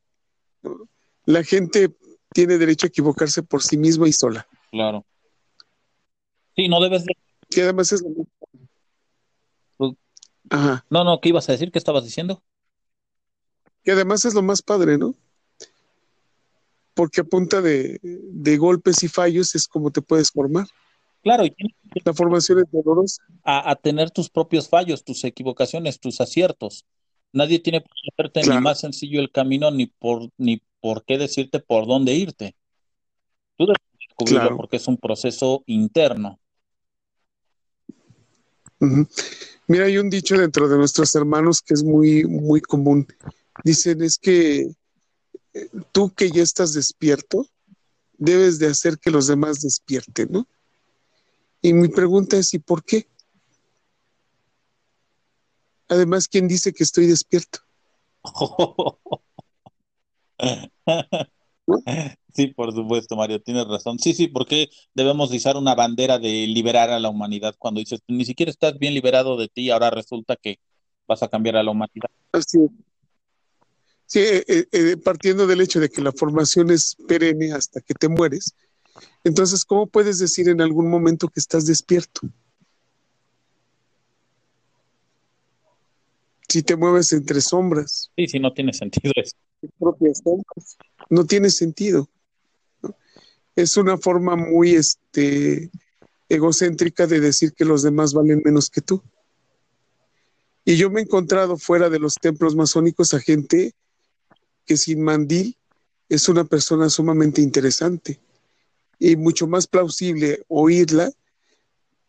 La 1.25 1.43
gente 1.43 1.95
tiene 2.33 2.57
derecho 2.57 2.85
a 2.85 2.89
equivocarse 2.89 3.43
por 3.43 3.63
sí 3.63 3.77
misma 3.77 4.07
y 4.07 4.13
sola. 4.13 4.47
Claro. 4.71 5.05
Sí, 6.55 6.67
no 6.67 6.81
debes 6.81 7.05
de... 7.05 7.15
Que 7.49 7.63
además 7.63 7.91
es 7.91 8.03
pues, 9.77 9.93
Ajá. 10.49 10.85
No, 10.89 11.03
no, 11.03 11.19
¿qué 11.19 11.29
ibas 11.29 11.49
a 11.49 11.53
decir? 11.53 11.71
¿Qué 11.71 11.79
estabas 11.79 12.03
diciendo? 12.03 12.43
Que 13.83 13.91
además 13.91 14.25
es 14.25 14.33
lo 14.33 14.41
más 14.41 14.61
padre, 14.61 14.97
¿no? 14.97 15.15
Porque 16.93 17.21
a 17.21 17.23
punta 17.23 17.61
de, 17.61 17.99
golpes 18.57 19.03
y 19.03 19.07
fallos 19.07 19.55
es 19.55 19.67
como 19.67 19.91
te 19.91 20.01
puedes 20.01 20.31
formar. 20.31 20.67
Claro, 21.21 21.45
y 21.45 21.55
la 22.03 22.13
formación 22.13 22.59
es 22.59 22.65
dolorosa. 22.71 23.21
A, 23.43 23.71
a, 23.71 23.75
tener 23.75 24.11
tus 24.11 24.29
propios 24.29 24.69
fallos, 24.69 25.03
tus 25.03 25.23
equivocaciones, 25.23 25.99
tus 25.99 26.21
aciertos. 26.21 26.85
Nadie 27.31 27.59
tiene 27.59 27.81
por 27.81 27.91
qué 27.91 28.09
hacerte 28.11 28.49
ni 28.49 28.61
más 28.61 28.79
sencillo 28.79 29.19
el 29.19 29.31
camino, 29.31 29.71
ni 29.71 29.87
por, 29.87 30.29
ni 30.37 30.61
por 30.81 31.03
qué 31.05 31.17
decirte 31.17 31.59
por 31.59 31.87
dónde 31.87 32.13
irte. 32.13 32.55
Tú 33.57 33.65
debes 33.65 33.81
descubrirlo 33.99 34.57
porque 34.57 34.77
es 34.77 34.87
un 34.87 34.97
proceso 34.97 35.63
interno. 35.65 36.39
Mira, 39.67 39.85
hay 39.85 39.97
un 39.97 40.09
dicho 40.09 40.37
dentro 40.37 40.67
de 40.69 40.77
nuestros 40.77 41.13
hermanos 41.15 41.61
que 41.61 41.73
es 41.73 41.83
muy, 41.83 42.25
muy 42.25 42.61
común. 42.61 43.07
Dicen 43.63 44.01
es 44.01 44.17
que 44.17 44.71
eh, 45.53 45.69
tú 45.91 46.13
que 46.13 46.31
ya 46.31 46.43
estás 46.43 46.73
despierto, 46.73 47.45
debes 48.17 48.59
de 48.59 48.67
hacer 48.67 48.97
que 48.97 49.11
los 49.11 49.27
demás 49.27 49.61
despierten, 49.61 50.29
¿no? 50.31 50.47
Y 51.61 51.73
mi 51.73 51.89
pregunta 51.89 52.37
es, 52.37 52.53
¿y 52.53 52.59
por 52.59 52.83
qué? 52.83 53.07
Además, 55.89 56.27
¿quién 56.27 56.47
dice 56.47 56.71
que 56.71 56.83
estoy 56.83 57.07
despierto? 57.07 57.59
Sí, 62.33 62.47
por 62.47 62.73
supuesto, 62.73 63.15
Mario, 63.15 63.41
tienes 63.41 63.67
razón. 63.67 63.99
Sí, 63.99 64.13
sí, 64.13 64.27
porque 64.27 64.69
debemos 64.93 65.33
izar 65.33 65.57
una 65.57 65.75
bandera 65.75 66.17
de 66.17 66.47
liberar 66.47 66.89
a 66.89 66.99
la 66.99 67.09
humanidad 67.09 67.55
cuando 67.59 67.79
dices, 67.79 68.01
ni 68.07 68.25
siquiera 68.25 68.49
estás 68.49 68.77
bien 68.79 68.93
liberado 68.93 69.37
de 69.37 69.49
ti, 69.49 69.69
ahora 69.69 69.89
resulta 69.89 70.35
que 70.35 70.59
vas 71.07 71.21
a 71.21 71.27
cambiar 71.27 71.57
a 71.57 71.63
la 71.63 71.71
humanidad. 71.71 72.09
Así 72.31 72.59
Sí, 74.05 74.19
eh, 74.19 74.43
eh, 74.47 74.65
eh, 74.71 74.97
partiendo 74.97 75.45
del 75.45 75.61
hecho 75.61 75.79
de 75.79 75.89
que 75.89 76.01
la 76.01 76.11
formación 76.11 76.71
es 76.71 76.95
perenne 77.07 77.51
hasta 77.51 77.81
que 77.81 77.93
te 77.93 78.09
mueres, 78.09 78.55
entonces, 79.23 79.65
¿cómo 79.65 79.85
puedes 79.85 80.17
decir 80.17 80.49
en 80.49 80.61
algún 80.61 80.89
momento 80.89 81.27
que 81.27 81.39
estás 81.39 81.65
despierto? 81.65 82.21
Si 86.47 86.63
te 86.63 86.75
mueves 86.75 87.13
entre 87.13 87.41
sombras. 87.41 88.11
Sí, 88.17 88.27
sí, 88.27 88.39
no 88.39 88.51
tiene 88.51 88.73
sentido 88.73 89.13
eso 89.15 89.35
propias 89.77 90.21
No 91.09 91.25
tiene 91.25 91.49
sentido. 91.49 92.09
Es 93.55 93.77
una 93.77 93.97
forma 93.97 94.35
muy 94.35 94.75
este, 94.75 95.69
egocéntrica 96.29 97.07
de 97.07 97.19
decir 97.19 97.53
que 97.53 97.65
los 97.65 97.83
demás 97.83 98.13
valen 98.13 98.41
menos 98.45 98.69
que 98.69 98.81
tú. 98.81 99.01
Y 100.63 100.77
yo 100.77 100.89
me 100.89 101.01
he 101.01 101.03
encontrado 101.03 101.57
fuera 101.57 101.89
de 101.89 101.99
los 101.99 102.15
templos 102.15 102.55
masónicos 102.55 103.13
a 103.13 103.19
gente 103.19 103.73
que 104.65 104.77
sin 104.77 105.01
mandil 105.01 105.57
es 106.09 106.29
una 106.29 106.43
persona 106.43 106.89
sumamente 106.89 107.41
interesante 107.41 108.19
y 108.99 109.15
mucho 109.15 109.47
más 109.47 109.67
plausible 109.67 110.43
oírla 110.47 111.11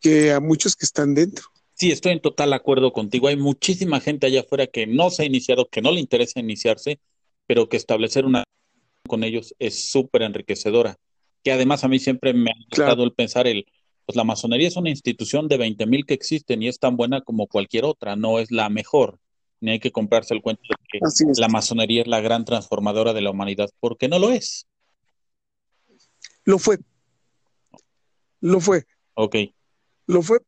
que 0.00 0.32
a 0.32 0.40
muchos 0.40 0.76
que 0.76 0.84
están 0.84 1.14
dentro. 1.14 1.44
Sí, 1.74 1.90
estoy 1.90 2.12
en 2.12 2.20
total 2.20 2.52
acuerdo 2.52 2.92
contigo. 2.92 3.28
Hay 3.28 3.36
muchísima 3.36 4.00
gente 4.00 4.26
allá 4.26 4.40
afuera 4.40 4.66
que 4.66 4.86
no 4.86 5.08
se 5.10 5.22
ha 5.22 5.26
iniciado, 5.26 5.68
que 5.68 5.80
no 5.80 5.92
le 5.92 6.00
interesa 6.00 6.40
iniciarse 6.40 6.98
pero 7.50 7.68
que 7.68 7.76
establecer 7.76 8.26
una 8.26 8.44
con 9.08 9.24
ellos 9.24 9.56
es 9.58 9.90
súper 9.90 10.22
enriquecedora. 10.22 10.94
Que 11.42 11.50
además 11.50 11.82
a 11.82 11.88
mí 11.88 11.98
siempre 11.98 12.32
me 12.32 12.52
ha 12.52 12.54
gustado 12.68 13.02
el 13.02 13.12
pensar 13.12 13.48
el, 13.48 13.66
pues 14.06 14.14
la 14.14 14.22
masonería 14.22 14.68
es 14.68 14.76
una 14.76 14.88
institución 14.88 15.48
de 15.48 15.56
20 15.56 15.84
mil 15.86 16.06
que 16.06 16.14
existen 16.14 16.62
y 16.62 16.68
es 16.68 16.78
tan 16.78 16.96
buena 16.96 17.22
como 17.22 17.48
cualquier 17.48 17.86
otra, 17.86 18.14
no 18.14 18.38
es 18.38 18.52
la 18.52 18.68
mejor, 18.68 19.18
ni 19.58 19.72
hay 19.72 19.80
que 19.80 19.90
comprarse 19.90 20.32
el 20.32 20.42
cuento 20.42 20.62
de 20.68 21.00
que 21.00 21.00
la 21.40 21.48
masonería 21.48 22.02
es 22.02 22.06
la 22.06 22.20
gran 22.20 22.44
transformadora 22.44 23.14
de 23.14 23.22
la 23.22 23.32
humanidad, 23.32 23.68
porque 23.80 24.06
no 24.06 24.20
lo 24.20 24.30
es. 24.30 24.68
Lo 26.44 26.60
fue. 26.60 26.78
Lo 28.40 28.60
fue. 28.60 28.84
Ok. 29.14 29.34
Lo 30.06 30.22
fue, 30.22 30.38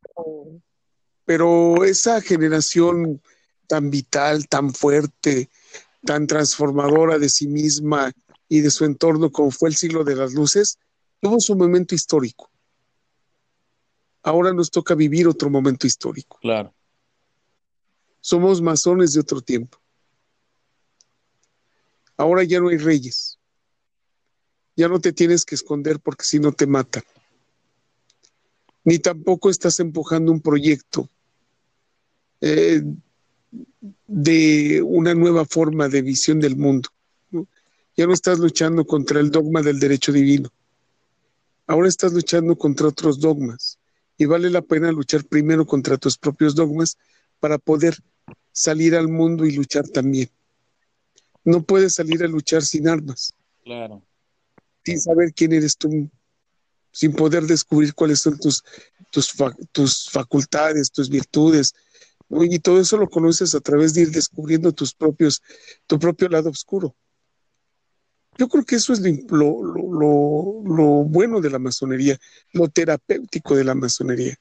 pero 1.25 1.83
esa 1.83 2.21
generación 2.21 3.21
tan 3.67 3.89
vital, 3.89 4.47
tan 4.47 4.73
fuerte, 4.73 5.49
tan 6.05 6.27
transformadora 6.27 7.17
de 7.17 7.29
sí 7.29 7.47
misma 7.47 8.11
y 8.49 8.61
de 8.61 8.71
su 8.71 8.85
entorno 8.85 9.31
como 9.31 9.51
fue 9.51 9.69
el 9.69 9.75
siglo 9.75 10.03
de 10.03 10.15
las 10.15 10.33
luces, 10.33 10.77
tuvo 11.19 11.39
su 11.39 11.55
momento 11.55 11.95
histórico. 11.95 12.49
Ahora 14.21 14.53
nos 14.53 14.69
toca 14.71 14.95
vivir 14.95 15.27
otro 15.27 15.49
momento 15.49 15.87
histórico. 15.87 16.37
Claro. 16.41 16.73
Somos 18.21 18.61
masones 18.61 19.13
de 19.13 19.19
otro 19.19 19.41
tiempo. 19.41 19.79
Ahora 22.15 22.43
ya 22.43 22.59
no 22.59 22.69
hay 22.69 22.77
reyes. 22.77 23.39
Ya 24.75 24.87
no 24.87 24.99
te 24.99 25.11
tienes 25.11 25.45
que 25.45 25.55
esconder 25.55 25.99
porque 25.99 26.23
si 26.23 26.39
no 26.39 26.51
te 26.51 26.67
matan. 26.67 27.03
Ni 28.85 28.99
tampoco 28.99 29.49
estás 29.49 29.79
empujando 29.79 30.31
un 30.31 30.41
proyecto 30.41 31.09
eh, 32.45 32.81
de 34.07 34.81
una 34.81 35.13
nueva 35.13 35.45
forma 35.45 35.89
de 35.89 36.01
visión 36.01 36.39
del 36.39 36.55
mundo. 36.55 36.89
Ya 37.95 38.07
no 38.07 38.13
estás 38.13 38.39
luchando 38.39 38.85
contra 38.85 39.19
el 39.19 39.29
dogma 39.29 39.61
del 39.61 39.79
derecho 39.79 40.11
divino. 40.11 40.49
Ahora 41.67 41.87
estás 41.87 42.13
luchando 42.13 42.57
contra 42.57 42.87
otros 42.87 43.19
dogmas. 43.19 43.77
Y 44.17 44.25
vale 44.25 44.49
la 44.49 44.61
pena 44.61 44.91
luchar 44.91 45.25
primero 45.25 45.65
contra 45.65 45.97
tus 45.97 46.17
propios 46.17 46.55
dogmas 46.55 46.97
para 47.39 47.57
poder 47.57 47.97
salir 48.51 48.95
al 48.95 49.07
mundo 49.07 49.45
y 49.45 49.51
luchar 49.51 49.87
también. 49.87 50.29
No 51.43 51.63
puedes 51.63 51.95
salir 51.95 52.23
a 52.23 52.27
luchar 52.27 52.63
sin 52.63 52.87
armas. 52.87 53.33
Claro. 53.63 54.01
Sin 54.85 55.01
saber 55.01 55.33
quién 55.33 55.53
eres 55.53 55.77
tú, 55.77 56.09
sin 56.91 57.13
poder 57.13 57.43
descubrir 57.43 57.93
cuáles 57.93 58.19
son 58.19 58.37
tus, 58.37 58.63
tus, 59.11 59.33
tus 59.71 60.09
facultades, 60.09 60.91
tus 60.91 61.09
virtudes, 61.09 61.73
y 62.41 62.59
todo 62.59 62.79
eso 62.79 62.97
lo 62.97 63.09
conoces 63.09 63.53
a 63.55 63.59
través 63.59 63.93
de 63.93 64.01
ir 64.01 64.11
descubriendo 64.11 64.71
tus 64.71 64.93
propios, 64.93 65.41
tu 65.87 65.99
propio 65.99 66.29
lado 66.29 66.49
oscuro. 66.49 66.95
Yo 68.37 68.47
creo 68.47 68.65
que 68.65 68.75
eso 68.75 68.93
es 68.93 69.01
lo, 69.29 69.53
bueno 71.05 71.39
de 71.39 71.49
la 71.49 71.59
masonería, 71.59 72.17
lo 72.51 72.67
terapéutico 72.67 73.55
de 73.55 73.63
la 73.63 73.75
masonería. 73.75 74.35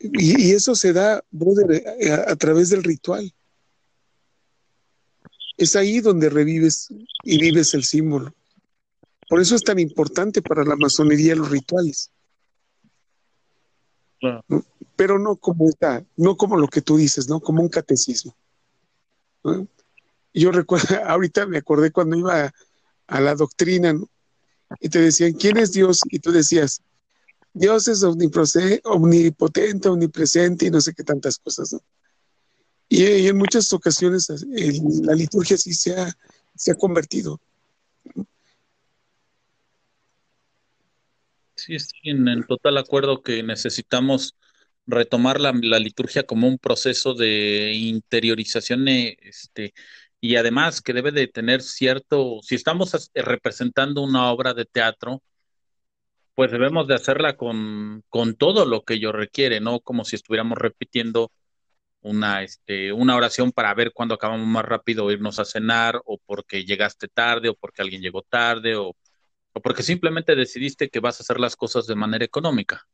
Y, 0.00 0.52
eso 0.52 0.74
se 0.74 0.92
da, 0.92 1.22
brother, 1.30 1.82
a, 2.26 2.36
través 2.36 2.70
del 2.70 2.82
ritual. 2.82 3.32
Es 5.56 5.76
ahí 5.76 6.00
donde 6.00 6.28
revives 6.28 6.88
y 7.22 7.40
vives 7.40 7.72
el 7.74 7.84
símbolo. 7.84 8.34
Por 9.28 9.40
eso 9.40 9.54
es 9.54 9.62
tan 9.62 9.78
importante 9.78 10.42
para 10.42 10.64
la 10.64 10.76
masonería 10.76 11.36
los 11.36 11.50
rituales 11.50 12.10
pero 14.96 15.18
no 15.18 15.36
como 15.36 15.68
esta, 15.68 16.04
no 16.16 16.36
como 16.36 16.56
lo 16.56 16.68
que 16.68 16.80
tú 16.80 16.96
dices, 16.96 17.28
¿no? 17.28 17.40
Como 17.40 17.62
un 17.62 17.68
catecismo. 17.68 18.34
Yo 20.32 20.50
recuerdo, 20.52 20.86
ahorita 21.06 21.46
me 21.46 21.58
acordé 21.58 21.90
cuando 21.90 22.16
iba 22.16 22.52
a, 23.06 23.20
la 23.20 23.34
doctrina, 23.34 23.92
¿no? 23.92 24.08
Y 24.80 24.88
te 24.88 25.00
decían, 25.00 25.32
¿quién 25.34 25.58
es 25.58 25.72
Dios? 25.72 26.00
Y 26.10 26.18
tú 26.18 26.32
decías, 26.32 26.82
Dios 27.52 27.86
es 27.86 28.02
omnipotente, 28.02 29.88
omnipresente 29.88 30.66
y 30.66 30.70
no 30.70 30.80
sé 30.80 30.94
qué 30.94 31.04
tantas 31.04 31.38
cosas, 31.38 31.72
¿no? 31.72 31.80
Y, 32.88 33.26
en 33.26 33.36
muchas 33.36 33.72
ocasiones 33.72 34.28
la 34.46 35.14
liturgia 35.14 35.56
sí 35.56 35.72
se 35.72 35.98
ha, 35.98 36.16
se 36.54 36.72
ha 36.72 36.74
convertido. 36.74 37.40
Sí, 41.56 41.76
estoy 41.76 42.10
en 42.10 42.44
total 42.46 42.78
acuerdo 42.78 43.22
que 43.22 43.42
necesitamos 43.42 44.36
retomar 44.86 45.40
la, 45.40 45.52
liturgia 45.52 46.24
como 46.24 46.48
un 46.48 46.58
proceso 46.58 47.14
de 47.14 47.72
interiorización 47.74 48.88
eh, 48.88 49.16
este, 49.22 49.74
y 50.20 50.36
además 50.36 50.80
que 50.80 50.92
debe 50.92 51.12
de 51.12 51.28
tener 51.28 51.62
cierto, 51.62 52.40
si 52.42 52.54
estamos 52.54 53.10
eh, 53.14 53.22
representando 53.22 54.02
una 54.02 54.30
obra 54.32 54.54
de 54.54 54.64
teatro, 54.66 55.22
pues 56.34 56.50
debemos 56.50 56.86
de 56.88 56.94
hacerla 56.94 57.36
con, 57.36 58.02
con 58.08 58.34
todo 58.34 58.64
lo 58.66 58.82
que 58.84 58.94
ello 58.94 59.12
requiere, 59.12 59.60
no 59.60 59.80
como 59.80 60.04
si 60.04 60.16
estuviéramos 60.16 60.58
repitiendo 60.58 61.30
una, 62.02 62.42
este, 62.42 62.92
una 62.92 63.16
oración 63.16 63.52
para 63.52 63.74
ver 63.74 63.92
cuándo 63.92 64.14
acabamos 64.14 64.46
más 64.46 64.64
rápido 64.64 65.10
irnos 65.10 65.38
a 65.38 65.44
cenar, 65.44 66.00
o 66.04 66.18
porque 66.26 66.64
llegaste 66.64 67.08
tarde, 67.08 67.48
o 67.50 67.54
porque 67.54 67.82
alguien 67.82 68.02
llegó 68.02 68.22
tarde, 68.22 68.76
o, 68.76 68.96
o 69.52 69.60
porque 69.62 69.82
simplemente 69.82 70.34
decidiste 70.36 70.90
que 70.90 71.00
vas 71.00 71.20
a 71.20 71.22
hacer 71.24 71.40
las 71.40 71.56
cosas 71.56 71.86
de 71.86 71.94
manera 71.96 72.24
económica. 72.24 72.86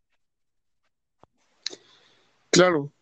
Claro, 2.51 2.93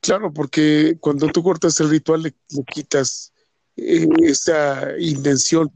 claro, 0.00 0.32
porque 0.32 0.96
cuando 1.00 1.28
tú 1.28 1.42
cortas 1.42 1.80
el 1.80 1.90
ritual 1.90 2.22
le, 2.22 2.34
quitas 2.72 3.32
eh, 3.76 4.06
esa 4.22 4.98
intención 4.98 5.70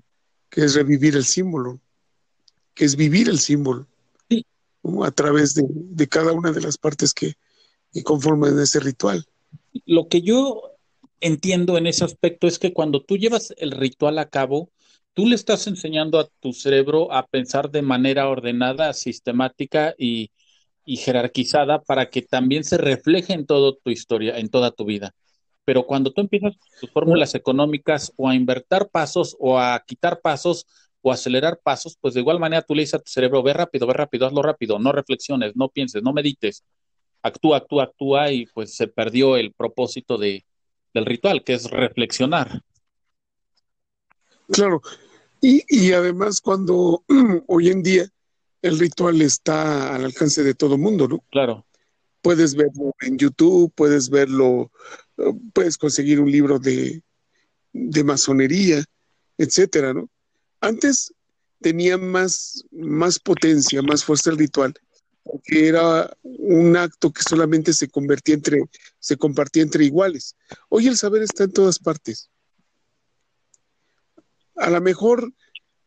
que 0.48 0.64
es 0.64 0.74
revivir 0.74 1.16
el 1.16 1.24
símbolo, 1.24 1.80
que 2.74 2.84
es 2.84 2.96
vivir 2.96 3.28
el 3.28 3.40
símbolo 3.40 3.86
a 5.02 5.10
través 5.10 5.54
de, 5.54 6.08
cada 6.08 6.32
una 6.32 6.52
de 6.52 6.60
las 6.60 6.78
partes 6.78 7.12
que, 7.12 7.34
que 7.92 8.04
conforman 8.04 8.58
ese 8.60 8.78
ritual. 8.78 9.24
Lo 9.84 10.08
que 10.08 10.22
yo 10.22 10.76
entiendo 11.20 11.76
en 11.76 11.88
ese 11.88 12.04
aspecto 12.04 12.46
es 12.46 12.60
que 12.60 12.72
cuando 12.72 13.02
tú 13.02 13.16
llevas 13.16 13.52
el 13.56 13.72
ritual 13.72 14.18
a 14.18 14.28
cabo, 14.28 14.70
tú 15.12 15.26
le 15.26 15.34
estás 15.34 15.66
enseñando 15.66 16.20
a 16.20 16.28
tu 16.40 16.52
cerebro 16.52 17.12
a 17.12 17.26
pensar 17.26 17.70
de 17.70 17.82
manera 17.82 18.28
ordenada, 18.28 18.92
sistemática 18.92 19.94
y, 19.98 20.30
y 20.86 20.96
jerarquizada 20.96 21.82
para 21.82 22.08
que 22.08 22.22
también 22.22 22.64
se 22.64 22.78
refleje 22.78 23.34
en 23.34 23.44
toda 23.44 23.76
tu 23.82 23.90
historia, 23.90 24.38
en 24.38 24.48
toda 24.48 24.70
tu 24.70 24.86
vida. 24.86 25.14
Pero 25.64 25.84
cuando 25.84 26.12
tú 26.12 26.20
empiezas 26.20 26.54
tus 26.80 26.90
fórmulas 26.90 27.34
económicas 27.34 28.12
o 28.16 28.28
a 28.28 28.36
invertir 28.36 28.86
pasos 28.90 29.36
o 29.40 29.58
a 29.58 29.82
quitar 29.84 30.20
pasos 30.20 30.64
o 31.02 31.12
acelerar 31.12 31.58
pasos, 31.62 31.98
pues 32.00 32.14
de 32.14 32.20
igual 32.20 32.38
manera 32.38 32.62
tú 32.62 32.74
le 32.74 32.82
dices 32.82 32.94
a 32.94 32.98
tu 33.00 33.10
cerebro, 33.10 33.42
ve 33.42 33.52
rápido, 33.52 33.86
ve 33.86 33.92
rápido, 33.92 34.26
hazlo 34.26 34.42
rápido, 34.42 34.78
no 34.78 34.92
reflexiones, 34.92 35.56
no 35.56 35.68
pienses, 35.68 36.04
no 36.04 36.12
medites, 36.12 36.64
actúa, 37.20 37.58
actúa, 37.58 37.84
actúa 37.84 38.30
y 38.30 38.46
pues 38.46 38.76
se 38.76 38.86
perdió 38.86 39.36
el 39.36 39.52
propósito 39.52 40.16
de, 40.18 40.46
del 40.94 41.04
ritual, 41.04 41.42
que 41.42 41.54
es 41.54 41.68
reflexionar. 41.68 42.62
Claro, 44.48 44.80
y, 45.40 45.64
y 45.68 45.92
además 45.92 46.40
cuando 46.40 47.02
hoy 47.48 47.70
en 47.70 47.82
día 47.82 48.06
el 48.66 48.78
ritual 48.78 49.20
está 49.22 49.94
al 49.94 50.04
alcance 50.04 50.42
de 50.42 50.54
todo 50.54 50.78
mundo, 50.78 51.08
¿no? 51.08 51.24
Claro. 51.30 51.66
Puedes 52.22 52.54
verlo 52.54 52.92
en 53.00 53.18
YouTube, 53.18 53.72
puedes 53.74 54.10
verlo, 54.10 54.72
puedes 55.52 55.78
conseguir 55.78 56.20
un 56.20 56.30
libro 56.30 56.58
de, 56.58 57.02
de 57.72 58.04
masonería, 58.04 58.84
etcétera, 59.38 59.92
¿no? 59.94 60.08
Antes 60.60 61.14
tenía 61.60 61.98
más, 61.98 62.64
más 62.70 63.18
potencia, 63.18 63.82
más 63.82 64.04
fuerza 64.04 64.30
el 64.30 64.38
ritual, 64.38 64.74
porque 65.22 65.68
era 65.68 66.16
un 66.22 66.76
acto 66.76 67.12
que 67.12 67.22
solamente 67.22 67.72
se 67.72 67.88
convertía 67.88 68.34
entre, 68.34 68.62
se 68.98 69.16
compartía 69.16 69.62
entre 69.62 69.84
iguales. 69.84 70.36
Hoy 70.68 70.86
el 70.88 70.96
saber 70.96 71.22
está 71.22 71.44
en 71.44 71.52
todas 71.52 71.78
partes. 71.78 72.30
A 74.56 74.70
lo 74.70 74.80
mejor 74.80 75.32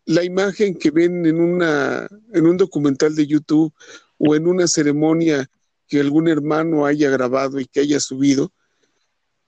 la 0.10 0.24
imagen 0.24 0.74
que 0.74 0.90
ven 0.90 1.24
en, 1.28 1.40
una, 1.40 2.08
en 2.34 2.48
un 2.48 2.58
documental 2.58 3.16
de 3.16 3.28
YouTube 3.28 3.72
o 4.18 4.36
en 4.36 4.48
una 4.48 4.68
ceremonia 4.68 5.48
que 5.88 6.00
algún 6.00 6.28
hermano 6.28 6.88
haya 6.88 7.12
grabado 7.12 7.60
y 7.60 7.68
que 7.68 7.82
haya 7.82 8.00
subido, 8.00 8.52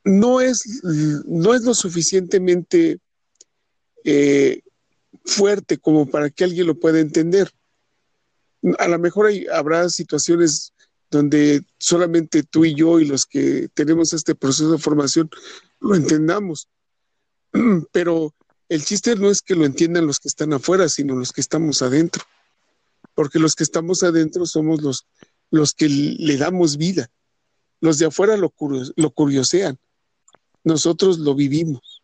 no 0.03 0.39
es, 0.39 0.83
no 1.25 1.55
es 1.55 1.63
lo 1.63 1.73
suficientemente 1.73 2.99
eh, 4.03 4.61
fuerte 5.25 5.79
como 5.79 6.05
para 6.05 6.29
que 6.29 6.43
alguien 6.43 6.67
lo 6.67 6.79
pueda 6.79 6.99
entender. 6.99 7.51
A 8.77 8.87
lo 8.87 8.99
mejor 8.99 9.25
hay, 9.25 9.47
habrá 9.51 9.89
situaciones 9.89 10.73
donde 11.09 11.65
solamente 11.79 12.43
tú 12.43 12.65
y 12.65 12.75
yo 12.75 12.99
y 12.99 13.05
los 13.05 13.25
que 13.25 13.67
tenemos 13.73 14.13
este 14.13 14.35
proceso 14.35 14.71
de 14.71 14.77
formación 14.77 15.27
lo 15.79 15.95
entendamos, 15.95 16.69
pero 17.91 18.35
el 18.71 18.85
chiste 18.85 19.17
no 19.17 19.29
es 19.29 19.41
que 19.41 19.53
lo 19.53 19.65
entiendan 19.65 20.07
los 20.07 20.21
que 20.21 20.29
están 20.29 20.53
afuera, 20.53 20.87
sino 20.87 21.13
los 21.13 21.33
que 21.33 21.41
estamos 21.41 21.81
adentro. 21.81 22.23
Porque 23.13 23.37
los 23.37 23.53
que 23.53 23.63
estamos 23.63 24.01
adentro 24.01 24.45
somos 24.45 24.81
los, 24.81 25.07
los 25.49 25.73
que 25.73 25.89
le 25.89 26.37
damos 26.37 26.77
vida. 26.77 27.11
Los 27.81 27.97
de 27.97 28.05
afuera 28.05 28.37
lo, 28.37 28.49
curiosean. 28.49 29.77
Nosotros 30.63 31.19
lo 31.19 31.35
vivimos. 31.35 32.01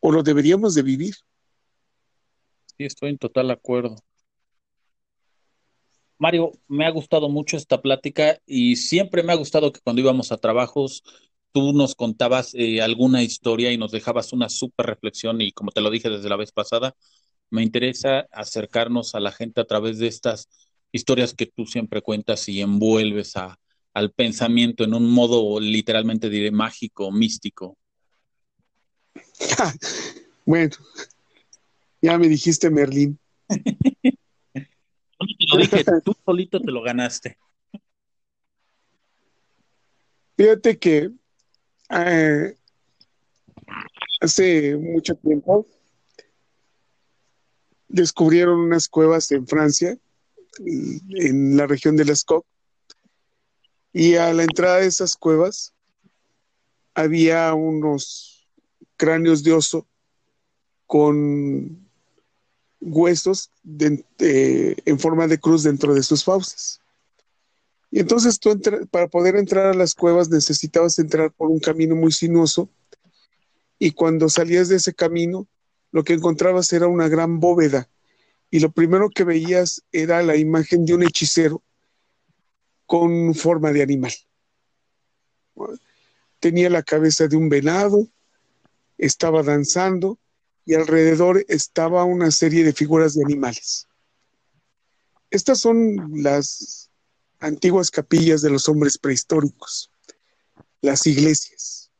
O 0.00 0.10
lo 0.10 0.24
deberíamos 0.24 0.74
de 0.74 0.82
vivir. 0.82 1.14
Sí, 2.76 2.84
estoy 2.84 3.10
en 3.10 3.18
total 3.18 3.52
acuerdo. 3.52 3.94
Mario, 6.18 6.50
me 6.66 6.84
ha 6.84 6.90
gustado 6.90 7.28
mucho 7.28 7.56
esta 7.56 7.80
plática 7.80 8.40
y 8.44 8.74
siempre 8.74 9.22
me 9.22 9.34
ha 9.34 9.36
gustado 9.36 9.70
que 9.70 9.78
cuando 9.78 10.02
íbamos 10.02 10.32
a 10.32 10.38
trabajos 10.38 11.04
tú 11.52 11.72
nos 11.72 11.94
contabas 11.94 12.54
eh, 12.54 12.80
alguna 12.82 13.22
historia 13.22 13.72
y 13.72 13.78
nos 13.78 13.92
dejabas 13.92 14.32
una 14.32 14.48
súper 14.48 14.86
reflexión 14.86 15.40
y 15.40 15.52
como 15.52 15.70
te 15.70 15.80
lo 15.80 15.90
dije 15.90 16.10
desde 16.10 16.28
la 16.28 16.36
vez 16.36 16.52
pasada, 16.52 16.94
me 17.50 17.62
interesa 17.62 18.26
acercarnos 18.32 19.14
a 19.14 19.20
la 19.20 19.32
gente 19.32 19.60
a 19.60 19.64
través 19.64 19.98
de 19.98 20.06
estas 20.06 20.48
historias 20.92 21.34
que 21.34 21.46
tú 21.46 21.66
siempre 21.66 22.02
cuentas 22.02 22.48
y 22.48 22.60
envuelves 22.60 23.36
a, 23.36 23.58
al 23.94 24.12
pensamiento 24.12 24.84
en 24.84 24.94
un 24.94 25.10
modo 25.10 25.60
literalmente 25.60 26.30
diré 26.30 26.50
mágico, 26.50 27.10
místico. 27.10 27.76
bueno, 30.44 30.76
ya 32.00 32.18
me 32.18 32.28
dijiste 32.28 32.70
Merlín. 32.70 33.18
lo 35.50 35.58
dije, 35.58 35.84
tú 36.04 36.14
solito 36.24 36.60
te 36.60 36.70
lo 36.70 36.82
ganaste. 36.82 37.38
Fíjate 40.36 40.78
que 40.78 41.10
eh, 41.90 42.56
hace 44.20 44.76
mucho 44.76 45.14
tiempo 45.16 45.66
descubrieron 47.88 48.60
unas 48.60 48.88
cuevas 48.88 49.30
en 49.32 49.46
Francia, 49.46 49.96
en 50.58 51.56
la 51.56 51.66
región 51.66 51.96
de 51.96 52.04
Lescaut, 52.04 52.44
y 53.92 54.16
a 54.16 54.32
la 54.34 54.42
entrada 54.42 54.78
de 54.78 54.86
esas 54.86 55.16
cuevas 55.16 55.72
había 56.94 57.54
unos 57.54 58.46
cráneos 58.96 59.42
de 59.42 59.52
oso 59.52 59.86
con 60.86 61.88
huesos 62.80 63.50
en 64.18 64.98
forma 64.98 65.26
de 65.26 65.38
cruz 65.38 65.62
dentro 65.62 65.94
de 65.94 66.02
sus 66.02 66.24
fauces. 66.24 66.80
Y 67.90 68.00
entonces 68.00 68.38
tú 68.38 68.60
para 68.90 69.08
poder 69.08 69.36
entrar 69.36 69.66
a 69.66 69.74
las 69.74 69.94
cuevas 69.94 70.28
necesitabas 70.28 70.98
entrar 70.98 71.32
por 71.32 71.48
un 71.48 71.58
camino 71.58 71.96
muy 71.96 72.12
sinuoso 72.12 72.68
y 73.78 73.92
cuando 73.92 74.28
salías 74.28 74.68
de 74.68 74.76
ese 74.76 74.92
camino 74.92 75.46
lo 75.90 76.04
que 76.04 76.12
encontrabas 76.12 76.72
era 76.72 76.86
una 76.86 77.08
gran 77.08 77.40
bóveda 77.40 77.88
y 78.50 78.60
lo 78.60 78.70
primero 78.72 79.08
que 79.10 79.24
veías 79.24 79.82
era 79.92 80.22
la 80.22 80.36
imagen 80.36 80.84
de 80.84 80.94
un 80.94 81.02
hechicero 81.02 81.62
con 82.86 83.34
forma 83.34 83.72
de 83.72 83.82
animal. 83.82 84.12
Tenía 86.40 86.70
la 86.70 86.82
cabeza 86.82 87.26
de 87.26 87.36
un 87.36 87.48
venado, 87.48 88.06
estaba 88.96 89.42
danzando 89.42 90.18
y 90.64 90.74
alrededor 90.74 91.44
estaba 91.48 92.04
una 92.04 92.30
serie 92.30 92.64
de 92.64 92.72
figuras 92.72 93.14
de 93.14 93.24
animales. 93.24 93.88
Estas 95.30 95.60
son 95.60 96.22
las 96.22 96.87
antiguas 97.40 97.90
capillas 97.90 98.42
de 98.42 98.50
los 98.50 98.68
hombres 98.68 98.98
prehistóricos, 98.98 99.90
las 100.80 101.06
iglesias. 101.06 101.90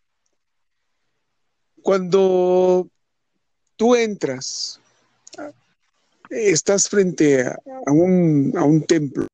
Cuando 1.83 2.88
tú 3.77 3.94
entras, 3.94 4.81
estás 6.29 6.88
frente 6.88 7.46
a, 7.46 7.57
un, 7.87 8.85
templo 8.87 9.27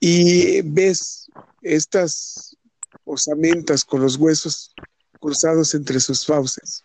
y 0.00 0.62
ves 0.62 1.30
estas 1.60 2.56
osamentas 3.04 3.84
con 3.84 4.00
los 4.00 4.16
huesos 4.16 4.74
cruzados 5.20 5.74
entre 5.74 6.00
sus 6.00 6.26
fauces, 6.26 6.82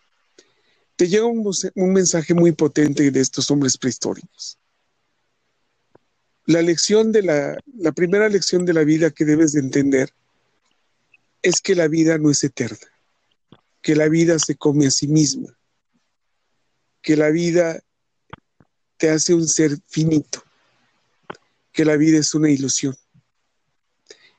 te 0.94 1.08
llega 1.08 1.26
un 1.26 1.92
mensaje 1.92 2.34
muy 2.34 2.52
potente 2.52 3.10
de 3.10 3.20
estos 3.20 3.50
hombres 3.50 3.76
prehistóricos 3.76 4.58
la 6.48 6.62
lección 6.62 7.12
de 7.12 7.22
la, 7.22 7.92
primera 7.92 8.26
lección 8.26 8.64
de 8.64 8.72
la 8.72 8.82
vida 8.82 9.10
que 9.10 9.26
debes 9.26 9.52
de 9.52 9.60
entender 9.60 10.14
es 11.42 11.60
que 11.60 11.74
la 11.74 11.88
vida 11.88 12.16
no 12.16 12.30
es 12.30 12.42
eterna, 12.42 12.88
que 13.82 13.94
la 13.94 14.08
vida 14.08 14.38
se 14.38 14.56
come 14.56 14.86
a 14.86 14.90
sí 14.90 15.08
misma, 15.08 15.58
que 17.02 17.18
la 17.18 17.28
vida 17.28 17.82
te 18.96 19.10
hace 19.10 19.34
un 19.34 19.46
ser 19.46 19.72
finito, 19.88 20.42
que 21.70 21.84
la 21.84 21.98
vida 21.98 22.18
es 22.18 22.34
una 22.34 22.50
ilusión 22.50 22.96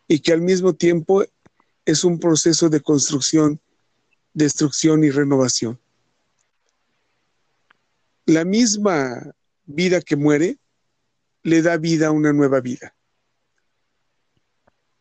y 0.07 0.17
que 0.17 0.33
al 0.33 0.41
mismo 0.41 0.73
tiempo 0.73 1.23
es 1.85 2.03
un 2.03 2.19
proceso 2.19 2.69
de 2.69 2.81
construcción, 2.81 3.61
destrucción 4.33 5.03
y 5.03 5.11
renovación. 5.11 5.79
La 8.25 8.45
misma 8.45 9.31
vida 9.67 10.01
que 10.01 10.15
muere 10.15 10.57
le 11.49 11.61
da 11.61 11.77
vida 11.77 12.07
a 12.07 12.11
una 12.11 12.31
nueva 12.31 12.61
vida. 12.61 12.95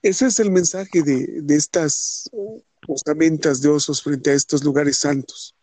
Ese 0.02 0.26
es 0.26 0.40
el 0.40 0.50
mensaje 0.50 1.02
de, 1.02 1.44
estas 1.54 2.30
ostamentas 2.87 3.61
de 3.61 3.68
osos 3.68 4.02
frente 4.02 4.30
a 4.30 4.34
estos 4.34 4.64
lugares 4.64 4.98
santos. 4.98 5.54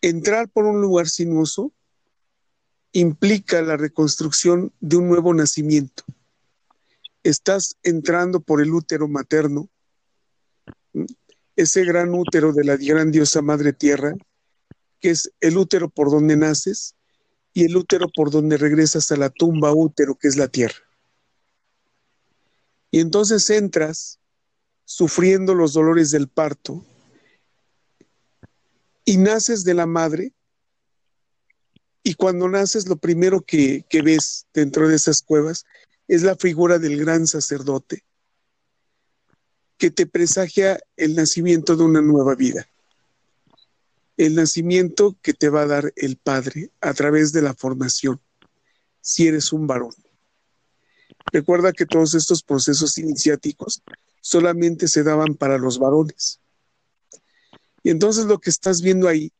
Entrar 0.00 0.48
por 0.48 0.64
un 0.64 0.80
lugar 0.80 1.08
sinuoso 1.08 1.72
implica 2.92 3.60
la 3.62 3.76
reconstrucción 3.76 4.72
de 4.80 4.96
un 4.96 5.08
nuevo 5.08 5.34
nacimiento. 5.34 6.04
Estás 7.22 7.76
entrando 7.82 8.40
por 8.40 8.62
el 8.62 8.72
útero 8.72 9.08
materno, 9.08 9.68
ese 11.56 11.84
gran 11.84 12.14
útero 12.14 12.52
de 12.52 12.64
la 12.64 12.76
gran 12.76 13.10
diosa 13.10 13.42
Madre 13.42 13.72
Tierra, 13.72 14.14
que 15.00 15.10
es 15.10 15.32
el 15.40 15.58
útero 15.58 15.90
por 15.90 16.10
donde 16.10 16.36
naces, 16.36 16.95
y 17.56 17.64
el 17.64 17.74
útero 17.74 18.10
por 18.14 18.30
donde 18.30 18.58
regresas 18.58 19.10
a 19.12 19.16
la 19.16 19.30
tumba 19.30 19.72
útero 19.72 20.14
que 20.14 20.28
es 20.28 20.36
la 20.36 20.46
tierra. 20.46 20.76
Y 22.90 23.00
entonces 23.00 23.48
entras 23.48 24.20
sufriendo 24.84 25.54
los 25.54 25.72
dolores 25.72 26.10
del 26.10 26.28
parto 26.28 26.84
y 29.06 29.16
naces 29.16 29.64
de 29.64 29.72
la 29.72 29.86
madre 29.86 30.34
y 32.02 32.12
cuando 32.12 32.46
naces 32.46 32.88
lo 32.88 32.96
primero 32.96 33.40
que, 33.40 33.86
que 33.88 34.02
ves 34.02 34.46
dentro 34.52 34.86
de 34.86 34.96
esas 34.96 35.22
cuevas 35.22 35.64
es 36.08 36.22
la 36.24 36.36
figura 36.36 36.78
del 36.78 37.00
gran 37.00 37.26
sacerdote 37.26 38.04
que 39.78 39.90
te 39.90 40.06
presagia 40.06 40.78
el 40.98 41.14
nacimiento 41.14 41.74
de 41.74 41.84
una 41.84 42.02
nueva 42.02 42.34
vida 42.34 42.68
el 44.16 44.34
nacimiento 44.34 45.16
que 45.22 45.34
te 45.34 45.48
va 45.48 45.62
a 45.62 45.66
dar 45.66 45.92
el 45.96 46.16
Padre 46.16 46.70
a 46.80 46.94
través 46.94 47.32
de 47.32 47.42
la 47.42 47.54
formación, 47.54 48.20
si 49.00 49.28
eres 49.28 49.52
un 49.52 49.66
varón. 49.66 49.94
Recuerda 51.32 51.72
que 51.72 51.86
todos 51.86 52.14
estos 52.14 52.42
procesos 52.42 52.96
iniciáticos 52.98 53.82
solamente 54.20 54.88
se 54.88 55.02
daban 55.02 55.34
para 55.34 55.58
los 55.58 55.78
varones. 55.78 56.40
Y 57.82 57.90
entonces 57.90 58.24
lo 58.24 58.38
que 58.38 58.50
estás 58.50 58.80
viendo 58.80 59.08
ahí 59.08 59.32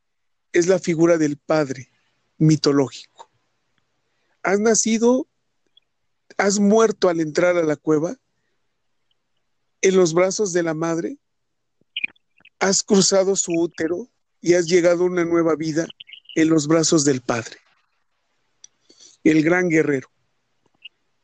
es 0.53 0.67
la 0.67 0.79
figura 0.79 1.19
del 1.19 1.37
Padre 1.37 1.91
mitológico. 2.39 3.31
Has 4.43 4.61
nacido, 4.61 5.27
has 6.37 6.59
muerto 6.59 7.09
al 7.09 7.21
entrar 7.21 7.57
a 7.57 7.65
la 7.65 7.77
cueva, 7.77 8.17
en 9.81 9.97
los 9.97 10.15
brazos 10.15 10.53
de 10.53 10.63
la 10.63 10.75
Madre, 10.75 11.19
has 12.59 12.83
cruzado 12.83 13.37
su 13.37 13.53
útero, 13.53 14.09
y 14.47 14.55
has 14.55 14.67
llegado 14.67 15.03
a 15.03 15.07
una 15.09 15.25
nueva 15.25 15.57
vida 15.57 15.89
en 16.37 16.51
los 16.51 16.69
brazos 16.69 17.05
del 17.05 17.21
Padre. 17.21 17.57
El 19.25 19.43
gran 19.43 19.69
guerrero, 19.69 20.09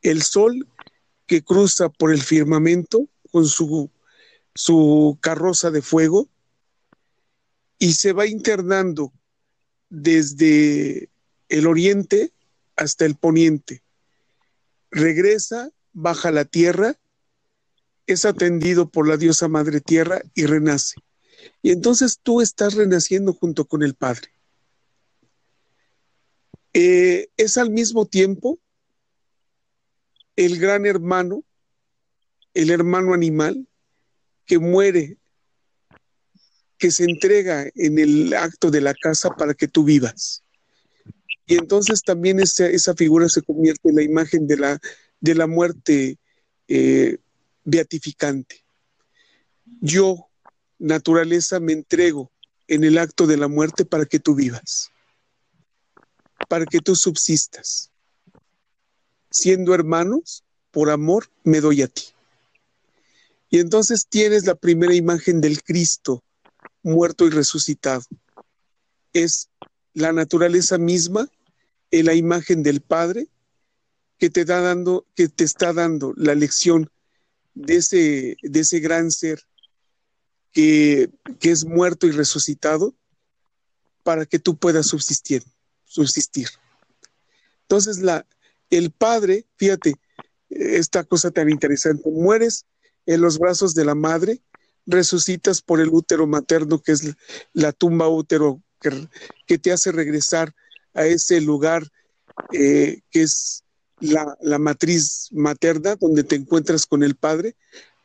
el 0.01 0.23
sol 0.23 0.67
que 1.25 1.41
cruza 1.41 1.87
por 1.87 2.11
el 2.11 2.21
firmamento 2.21 3.07
con 3.31 3.45
su, 3.45 3.89
su 4.53 5.17
carroza 5.21 5.71
de 5.71 5.81
fuego 5.81 6.27
y 7.79 7.93
se 7.93 8.11
va 8.11 8.27
internando 8.27 9.13
desde 9.87 11.09
el 11.47 11.65
oriente 11.67 12.33
hasta 12.75 13.05
el 13.05 13.15
poniente. 13.15 13.83
Regresa, 14.91 15.71
baja 15.93 16.29
la 16.29 16.43
tierra, 16.43 16.99
es 18.05 18.25
atendido 18.25 18.89
por 18.89 19.07
la 19.07 19.15
diosa 19.15 19.47
Madre 19.47 19.79
Tierra 19.79 20.21
y 20.33 20.45
renace. 20.45 20.97
Y 21.61 21.71
entonces 21.71 22.19
tú 22.21 22.41
estás 22.41 22.73
renaciendo 22.73 23.33
junto 23.33 23.65
con 23.65 23.83
el 23.83 23.95
Padre. 23.95 24.29
Eh, 26.73 27.29
es 27.37 27.57
al 27.57 27.69
mismo 27.69 28.05
tiempo 28.05 28.59
el 30.35 30.59
gran 30.59 30.85
hermano, 30.85 31.43
el 32.53 32.71
hermano 32.71 33.13
animal, 33.13 33.67
que 34.45 34.59
muere, 34.59 35.17
que 36.77 36.91
se 36.91 37.05
entrega 37.05 37.69
en 37.75 37.99
el 37.99 38.33
acto 38.33 38.71
de 38.71 38.81
la 38.81 38.93
casa 38.93 39.29
para 39.29 39.53
que 39.53 39.67
tú 39.67 39.83
vivas. 39.83 40.43
Y 41.45 41.55
entonces 41.55 42.01
también 42.01 42.39
esa, 42.39 42.95
figura 42.95 43.29
se 43.29 43.41
convierte 43.41 43.89
en 43.89 43.95
la 43.95 44.03
imagen 44.03 44.47
de 44.47 44.57
la, 44.57 44.79
de 45.19 45.35
la 45.35 45.47
muerte 45.47 46.17
eh, 46.67 47.17
beatificante. 47.63 48.63
Yo, 49.81 50.29
naturaleza 50.83 51.61
me 51.61 51.71
entrego 51.71 52.29
en 52.67 52.83
el 52.83 52.97
acto 52.97 53.25
de 53.25 53.37
la 53.37 53.47
muerte 53.47 53.85
para 53.85 54.05
que 54.05 54.19
tú 54.19 54.35
vivas, 54.35 54.91
para 56.49 56.65
que 56.65 56.79
tú 56.79 56.95
subsistas. 56.95 57.89
Siendo 59.31 59.73
hermanos, 59.73 60.43
por 60.71 60.89
amor 60.89 61.29
me 61.43 61.61
doy 61.61 61.83
a 61.83 61.87
ti. 61.87 62.03
Y 63.49 63.59
entonces 63.59 64.07
tienes 64.09 64.45
la 64.45 64.55
primera 64.55 64.93
imagen 64.93 65.39
del 65.39 65.63
Cristo 65.63 66.21
muerto 66.81 67.25
y 67.27 67.29
resucitado. 67.29 68.03
Es 69.13 69.49
la 69.93 70.11
naturaleza 70.11 70.77
misma, 70.77 71.29
en 71.91 72.07
la 72.07 72.13
imagen 72.13 72.61
del 72.61 72.81
Padre, 72.81 73.29
que 74.17 74.29
te, 74.29 74.43
da 74.43 74.59
dando, 74.59 75.05
que 75.15 75.29
te 75.29 75.45
está 75.45 75.71
dando 75.71 76.13
la 76.17 76.35
lección 76.35 76.89
de 77.53 77.77
ese, 77.77 78.37
de 78.41 78.59
ese 78.59 78.79
gran 78.79 79.11
ser 79.11 79.43
que, 80.53 81.09
es 81.41 81.65
muerto 81.65 82.07
y 82.07 82.11
resucitado 82.11 82.95
para 84.03 84.25
que 84.25 84.39
tú 84.39 84.57
puedas 84.57 84.87
subsistir. 84.87 85.43
subsistir. 85.83 86.47
Entonces, 87.63 87.99
la, 87.99 88.25
el 88.69 88.91
padre, 88.91 89.45
fíjate, 89.57 89.95
esta 90.49 91.03
cosa 91.03 91.31
tan 91.31 91.49
interesante, 91.49 92.09
mueres 92.09 92.65
en 93.05 93.21
los 93.21 93.39
brazos 93.39 93.73
de 93.73 93.85
la 93.85 93.95
madre, 93.95 94.41
resucitas 94.85 95.61
por 95.61 95.81
el 95.81 95.89
útero 95.89 96.27
materno, 96.27 96.81
que 96.81 96.91
es 96.91 97.15
la 97.53 97.71
tumba 97.71 98.07
útero 98.07 98.61
que, 98.79 99.07
que 99.47 99.57
te 99.57 99.71
hace 99.71 99.91
regresar 99.91 100.53
a 100.93 101.05
ese 101.05 101.41
lugar 101.41 101.87
eh, 102.51 103.01
que 103.09 103.23
es 103.23 103.63
la, 103.99 104.37
la, 104.41 104.59
matriz 104.59 105.29
materna, 105.31 105.95
donde 105.95 106.23
te 106.23 106.35
encuentras 106.35 106.85
con 106.85 107.03
el 107.03 107.15
Padre, 107.15 107.55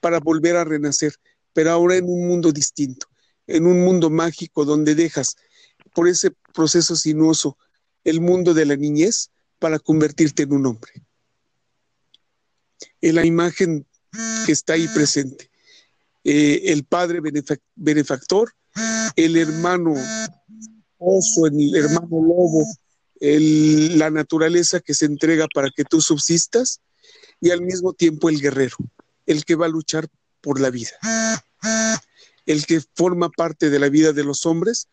para 0.01 0.21
volver 0.21 0.57
a 0.57 0.65
renacer, 0.65 1.15
pero 1.59 1.73
ahora 1.73 1.97
en 1.97 2.05
un 2.05 2.29
mundo 2.29 2.53
distinto, 2.53 3.09
en 3.49 3.67
un 3.67 3.81
mundo 3.81 4.11
mágico 4.11 4.65
donde 4.65 4.95
dejas 4.95 5.35
por 5.93 6.07
ese 6.07 6.31
proceso 6.55 6.95
sinuoso 6.95 7.59
el 8.05 8.21
mundo 8.21 8.55
de 8.55 8.65
la 8.65 8.77
niñez 8.77 9.31
para 9.59 9.81
convertirte 9.81 10.45
en 10.45 10.53
un 10.53 10.67
hombre. 10.67 10.93
En 13.01 13.17
la 13.17 13.27
imagen 13.27 13.85
que 14.47 14.53
está 14.53 14.75
ahí 14.75 14.87
presente, 14.87 15.51
eh, 16.23 16.63
el 16.67 16.85
padre 16.85 17.21
benefactor, 17.75 18.53
el 19.17 19.37
hermano 19.37 19.95
oso, 20.99 21.47
el 21.47 21.75
hermano 21.75 22.23
lobo, 22.23 22.65
la 23.19 24.11
naturaleza 24.11 24.79
que 24.79 24.95
se 24.95 25.07
entrega 25.07 25.49
para 25.53 25.71
que 25.75 25.83
tú 25.83 26.01
subsistas 26.01 26.83
y 27.41 27.51
al 27.51 27.63
mismo 27.63 27.95
tiempo 27.95 28.29
el 28.29 28.41
guerrero, 28.41 28.77
el 29.27 29.45
que 29.45 29.57
va 29.57 29.67
a 29.67 29.71
luchar 29.71 30.09
por 30.41 30.61
la 30.61 30.71
vida, 30.71 30.93
el 32.47 32.67
que 32.67 32.81
forma 32.95 33.31
parte 33.31 33.71
de 33.71 33.79
la 33.79 33.89
vida 33.89 34.13
de 34.13 34.25
los 34.25 34.47
hombres 34.47 34.89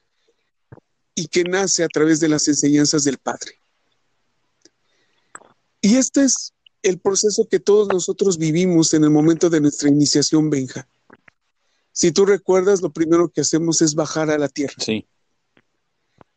y 1.16 1.28
que 1.28 1.44
nace 1.44 1.84
a 1.84 1.88
través 1.88 2.20
de 2.20 2.30
las 2.30 2.48
enseñanzas 2.48 3.04
del 3.04 3.18
Padre. 3.18 3.60
Y 5.82 5.98
este 5.98 6.24
es 6.24 6.54
el 6.82 7.00
proceso 7.00 7.48
que 7.50 7.60
todos 7.60 7.88
nosotros 7.88 8.38
vivimos 8.38 8.94
en 8.94 9.04
el 9.04 9.10
momento 9.10 9.50
de 9.50 9.62
nuestra 9.62 9.90
iniciación, 9.90 10.50
Benja. 10.50 10.88
Si 11.92 12.12
tú 12.12 12.26
recuerdas, 12.26 12.82
lo 12.82 12.92
primero 12.92 13.30
que 13.30 13.42
hacemos 13.42 13.82
es 13.82 13.96
bajar 13.96 14.30
a 14.30 14.38
la 14.38 14.50
tierra. 14.50 14.76
Sí. 14.80 15.08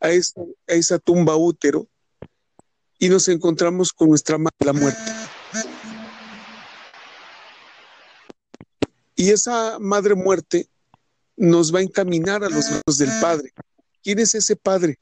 A 0.01 0.11
esa, 0.11 0.41
a 0.69 0.75
esa 0.75 0.99
tumba 0.99 1.37
útero 1.37 1.89
y 2.99 3.09
nos 3.09 3.29
encontramos 3.29 3.93
con 3.93 4.11
nuestra 4.11 4.39
madre, 4.39 4.57
la 4.61 4.73
muerte. 4.73 5.01
Y 9.19 9.31
esa 9.31 9.81
madre 9.81 10.15
muerte 10.15 10.69
nos 11.37 11.75
va 11.75 11.81
a 11.81 11.83
encaminar 11.83 12.45
a 12.45 12.49
los 12.49 12.71
brazos 12.71 12.99
del 12.99 13.11
Padre. 13.21 13.53
¿Quién 14.01 14.21
es 14.21 14.33
ese 14.37 14.55
Padre? 14.55 14.97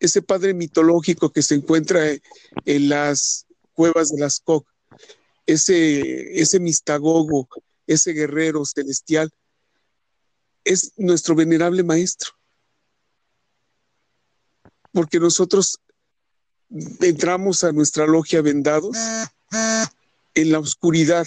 Ese 0.00 0.22
Padre 0.22 0.54
mitológico 0.54 1.30
que 1.30 1.42
se 1.42 1.56
encuentra 1.56 2.00
en 2.64 2.88
las 2.88 3.44
cuevas 3.74 4.08
de 4.08 4.18
las 4.18 4.40
Coc, 4.40 4.66
ese, 5.44 6.40
ese 6.40 6.60
mistagogo, 6.60 7.46
ese 7.86 8.12
guerrero 8.12 8.64
celestial, 8.64 9.30
es 10.64 10.92
nuestro 10.96 11.34
venerable 11.34 11.82
maestro. 11.82 12.30
Porque 14.92 15.20
nosotros 15.20 15.78
entramos 17.00 17.64
a 17.64 17.72
nuestra 17.72 18.06
logia 18.06 18.40
vendados 18.40 18.96
en 20.32 20.52
la 20.52 20.58
oscuridad 20.58 21.26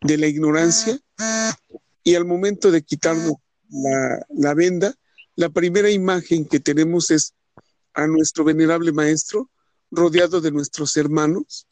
de 0.00 0.16
la 0.16 0.26
ignorancia 0.26 0.98
y 2.02 2.14
al 2.14 2.24
momento 2.24 2.70
de 2.70 2.82
quitarnos 2.82 3.34
la, 3.68 4.54
venda, 4.54 4.94
la 5.36 5.50
primera 5.50 5.90
imagen 5.90 6.44
que 6.46 6.60
tenemos 6.60 7.10
es 7.10 7.34
a 7.94 8.06
nuestro 8.06 8.44
venerable 8.44 8.92
maestro 8.92 9.50
rodeado 9.90 10.40
de 10.40 10.52
nuestros 10.52 10.96
hermanos 10.96 11.66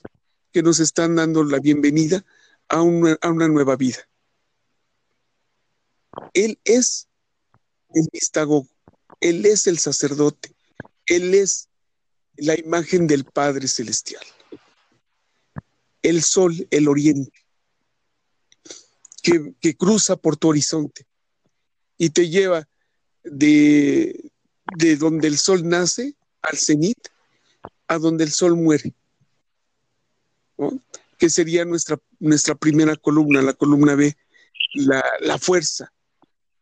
que 0.52 0.62
nos 0.62 0.80
están 0.80 1.16
dando 1.16 1.44
la 1.44 1.58
bienvenida 1.58 2.24
a 2.68 2.82
una, 2.82 3.18
a 3.20 3.30
una 3.30 3.48
nueva 3.48 3.76
vida. 3.76 3.98
Él 6.34 6.58
es 6.64 7.08
el 7.94 8.08
mistagogo, 8.12 8.68
Él 9.20 9.46
es 9.46 9.66
el 9.66 9.78
sacerdote, 9.78 10.54
Él 11.06 11.34
es 11.34 11.68
la 12.36 12.58
imagen 12.58 13.06
del 13.06 13.24
Padre 13.24 13.68
Celestial. 13.68 14.24
El 16.02 16.22
sol, 16.22 16.66
el 16.70 16.88
oriente, 16.88 17.47
que, 19.60 19.76
cruza 19.76 20.16
por 20.16 20.36
tu 20.36 20.48
horizonte 20.48 21.06
y 21.96 22.10
te 22.10 22.28
lleva 22.28 22.68
de, 23.24 24.30
de 24.76 24.96
donde 24.96 25.28
el 25.28 25.38
sol 25.38 25.68
nace 25.68 26.14
al 26.42 26.56
cenit 26.56 26.98
a 27.88 27.98
donde 27.98 28.24
el 28.24 28.30
sol 28.30 28.56
muere, 28.56 28.92
que 31.16 31.30
sería 31.30 31.64
nuestra, 31.64 31.98
nuestra 32.20 32.54
primera 32.54 32.96
columna, 32.96 33.40
la 33.40 33.54
columna 33.54 33.94
B, 33.94 34.16
la, 34.74 35.02
la 35.20 35.38
fuerza 35.38 35.90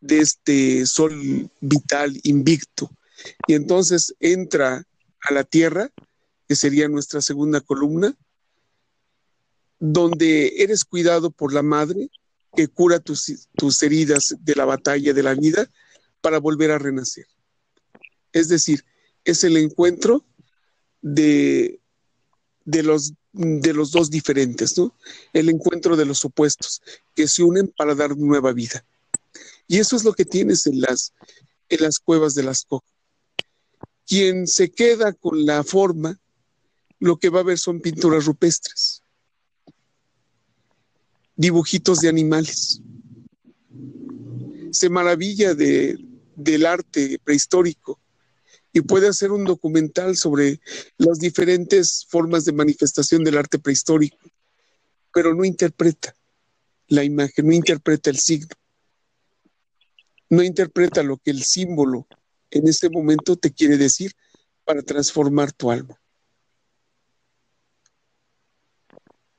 de 0.01 0.21
este 0.21 0.87
sol 0.87 1.51
vital, 1.61 2.19
invicto. 2.23 2.91
Y 3.49 3.55
entonces 3.55 4.15
entra 4.21 4.87
a 5.21 5.33
la 5.33 5.43
tierra, 5.43 5.91
que 6.47 6.55
sería 6.55 6.87
nuestra 6.89 7.21
segunda 7.21 7.61
columna, 7.61 8.15
donde 9.81 10.63
eres 10.63 10.85
cuidado 10.85 11.31
por 11.31 11.53
la 11.53 11.63
madre 11.63 12.09
que 12.57 12.69
cura 12.69 12.99
tus, 12.99 13.83
heridas 13.83 14.35
de 14.41 14.55
la 14.55 14.65
batalla 14.65 15.13
de 15.13 15.23
la 15.23 15.35
vida 15.35 15.71
para 16.21 16.39
volver 16.39 16.73
a 16.73 16.79
renacer. 16.79 17.27
Es 18.33 18.49
decir, 18.49 18.85
es 19.25 19.45
el 19.45 19.57
encuentro 19.57 20.25
de, 21.03 21.81
de, 22.65 22.83
los, 22.83 23.13
de 23.33 23.73
los 23.73 23.93
dos 23.93 24.11
diferentes, 24.11 24.77
¿no? 24.77 24.97
El 25.33 25.49
encuentro 25.49 25.97
de 25.97 26.07
los 26.07 26.25
opuestos 26.25 26.83
que 27.15 27.29
se 27.29 27.43
unen 27.43 27.73
para 27.77 27.95
dar 27.95 28.17
nueva 28.17 28.53
vida. 28.53 28.85
Y 29.69 29.79
eso 29.79 29.97
es 29.97 30.05
lo 30.05 30.15
que 30.15 30.25
tienes 30.25 30.67
en 30.67 30.81
las, 30.81 31.13
en 31.69 31.83
las 31.83 31.99
cuevas 31.99 32.35
de 32.35 32.43
las 32.43 32.65
cocas. 32.65 32.93
Quien 34.07 34.47
se 34.47 34.71
queda 34.71 35.13
con 35.13 35.45
la 35.45 35.65
forma, 35.65 36.19
lo 36.99 37.19
que 37.19 37.29
va 37.29 37.41
a 37.41 37.45
ver 37.45 37.59
son 37.59 37.81
pinturas 37.81 38.25
rupestres, 38.25 38.96
dibujitos 41.37 42.01
de 42.01 42.09
animales. 42.09 42.81
Se 44.71 44.89
maravilla 44.89 45.55
de, 45.55 45.99
del 46.35 46.67
arte 46.67 47.19
prehistórico 47.23 48.01
y 48.73 48.83
puede 48.83 49.09
hacer 49.09 49.33
un 49.33 49.45
documental 49.45 50.17
sobre 50.17 50.61
las 50.99 51.19
diferentes 51.19 52.07
formas 52.09 52.45
de 52.45 52.53
manifestación 52.53 53.25
del 53.25 53.39
arte 53.39 53.59
prehistórico, 53.59 54.19
pero 55.13 55.35
no 55.35 55.45
interpreta 55.45 56.15
la 56.89 57.05
imagen, 57.05 57.47
no 57.47 57.53
interpreta 57.53 58.11
el 58.11 58.19
signo, 58.19 58.55
no 60.29 60.43
interpreta 60.43 61.03
lo 61.03 61.17
que 61.17 61.31
el 61.31 61.43
símbolo 61.43 62.07
en 62.51 62.69
este 62.69 62.91
momento 62.91 63.37
te 63.37 63.53
quiere 63.53 63.77
decir 63.77 64.13
para 64.65 64.83
transformar 64.83 65.53
tu 65.53 65.71
alma. 65.71 66.01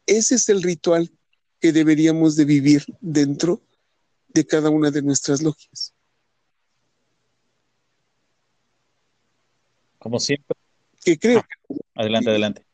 Ese 0.05 0.35
es 0.35 0.49
el 0.49 0.63
ritual 0.63 1.11
que 1.59 1.71
deberíamos 1.71 2.35
de 2.35 2.45
vivir 2.45 2.85
dentro 3.01 3.61
de 4.27 4.45
cada 4.45 4.69
una 4.69 4.91
de 4.91 5.01
nuestras 5.01 5.41
logias. 5.41 5.93
Como 9.99 10.19
siempre. 10.19 10.55
Que 11.03 11.17
creo. 11.17 11.43
adelante, 11.95 12.29
adelante. 12.29 12.65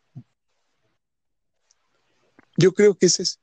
Yo 2.57 2.73
creo 2.73 2.95
que 2.95 3.07
ese 3.07 3.23
es. 3.23 3.39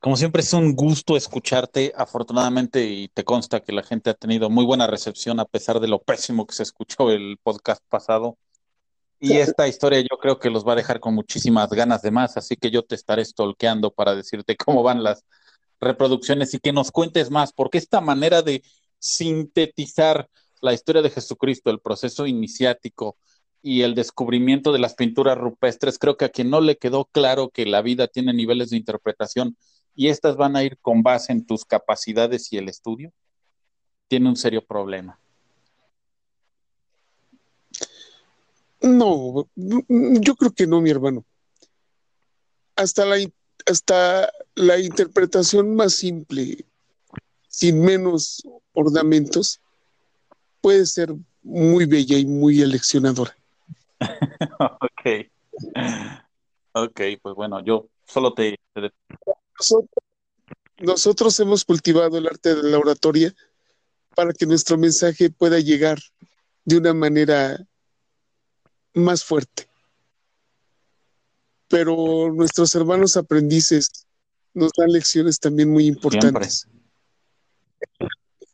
Como 0.00 0.16
siempre 0.16 0.42
es 0.42 0.52
un 0.52 0.76
gusto 0.76 1.16
escucharte, 1.16 1.92
afortunadamente, 1.96 2.84
y 2.86 3.08
te 3.08 3.24
consta 3.24 3.60
que 3.60 3.72
la 3.72 3.82
gente 3.82 4.10
ha 4.10 4.14
tenido 4.14 4.48
muy 4.48 4.64
buena 4.64 4.86
recepción 4.86 5.40
a 5.40 5.44
pesar 5.44 5.80
de 5.80 5.88
lo 5.88 6.00
pésimo 6.00 6.46
que 6.46 6.54
se 6.54 6.62
escuchó 6.62 7.10
el 7.10 7.36
podcast 7.42 7.82
pasado. 7.88 8.38
Y 9.20 9.32
esta 9.38 9.66
historia 9.66 10.00
yo 10.00 10.16
creo 10.18 10.38
que 10.38 10.50
los 10.50 10.66
va 10.66 10.72
a 10.72 10.76
dejar 10.76 11.00
con 11.00 11.14
muchísimas 11.14 11.70
ganas 11.70 12.02
de 12.02 12.10
más, 12.10 12.36
así 12.36 12.56
que 12.56 12.70
yo 12.70 12.84
te 12.84 12.94
estaré 12.94 13.24
stalkeando 13.24 13.90
para 13.90 14.14
decirte 14.14 14.56
cómo 14.56 14.82
van 14.82 15.02
las 15.02 15.24
reproducciones 15.80 16.54
y 16.54 16.58
que 16.58 16.72
nos 16.72 16.90
cuentes 16.90 17.30
más, 17.30 17.52
porque 17.52 17.78
esta 17.78 18.00
manera 18.00 18.42
de 18.42 18.62
sintetizar 18.98 20.28
la 20.60 20.72
historia 20.72 21.02
de 21.02 21.10
Jesucristo, 21.10 21.70
el 21.70 21.80
proceso 21.80 22.26
iniciático 22.26 23.16
y 23.62 23.82
el 23.82 23.94
descubrimiento 23.94 24.72
de 24.72 24.78
las 24.78 24.94
pinturas 24.94 25.36
rupestres, 25.36 25.98
creo 25.98 26.16
que 26.16 26.24
a 26.24 26.30
quien 26.30 26.50
no 26.50 26.60
le 26.60 26.76
quedó 26.76 27.06
claro 27.06 27.50
que 27.50 27.66
la 27.66 27.82
vida 27.82 28.06
tiene 28.06 28.32
niveles 28.32 28.70
de 28.70 28.76
interpretación 28.76 29.56
y 29.94 30.08
estas 30.08 30.36
van 30.36 30.54
a 30.54 30.62
ir 30.62 30.78
con 30.78 31.02
base 31.02 31.32
en 31.32 31.44
tus 31.44 31.64
capacidades 31.64 32.52
y 32.52 32.56
el 32.56 32.68
estudio, 32.68 33.12
tiene 34.06 34.28
un 34.28 34.36
serio 34.36 34.64
problema. 34.64 35.18
No, 38.80 39.48
yo 39.56 40.36
creo 40.36 40.52
que 40.52 40.66
no, 40.66 40.80
mi 40.80 40.90
hermano. 40.90 41.24
hasta 42.76 43.04
la, 43.04 43.16
hasta 43.66 44.32
la 44.54 44.78
interpretación 44.78 45.74
más 45.74 45.94
simple, 45.94 46.64
sin 47.48 47.80
menos 47.80 48.42
ornamentos, 48.72 49.60
puede 50.60 50.86
ser 50.86 51.14
muy 51.42 51.86
bella 51.86 52.18
y 52.18 52.26
muy 52.26 52.62
eleccionadora. 52.62 53.36
ok. 54.60 55.26
Ok, 56.72 57.00
pues 57.20 57.34
bueno, 57.34 57.64
yo 57.64 57.88
solo 58.06 58.32
te... 58.32 58.60
Nosotros, 59.58 59.90
nosotros 60.78 61.40
hemos 61.40 61.64
cultivado 61.64 62.18
el 62.18 62.28
arte 62.28 62.54
de 62.54 62.70
la 62.70 62.78
oratoria 62.78 63.34
para 64.14 64.32
que 64.32 64.46
nuestro 64.46 64.78
mensaje 64.78 65.30
pueda 65.30 65.58
llegar 65.58 65.98
de 66.64 66.76
una 66.76 66.94
manera 66.94 67.58
más 68.98 69.24
fuerte. 69.24 69.68
Pero 71.68 72.32
nuestros 72.32 72.74
hermanos 72.74 73.16
aprendices 73.16 74.06
nos 74.54 74.72
dan 74.76 74.90
lecciones 74.90 75.38
también 75.38 75.70
muy 75.70 75.86
importantes, 75.86 76.66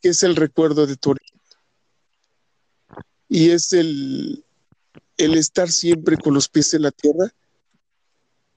que 0.01 0.09
es 0.09 0.23
el 0.23 0.35
recuerdo 0.35 0.85
de 0.85 0.97
tu 0.97 1.11
origen. 1.11 1.39
Y 3.27 3.49
es 3.51 3.73
el, 3.73 4.45
el 5.17 5.35
estar 5.35 5.69
siempre 5.71 6.17
con 6.17 6.33
los 6.33 6.49
pies 6.49 6.73
en 6.73 6.83
la 6.83 6.91
tierra 6.91 7.33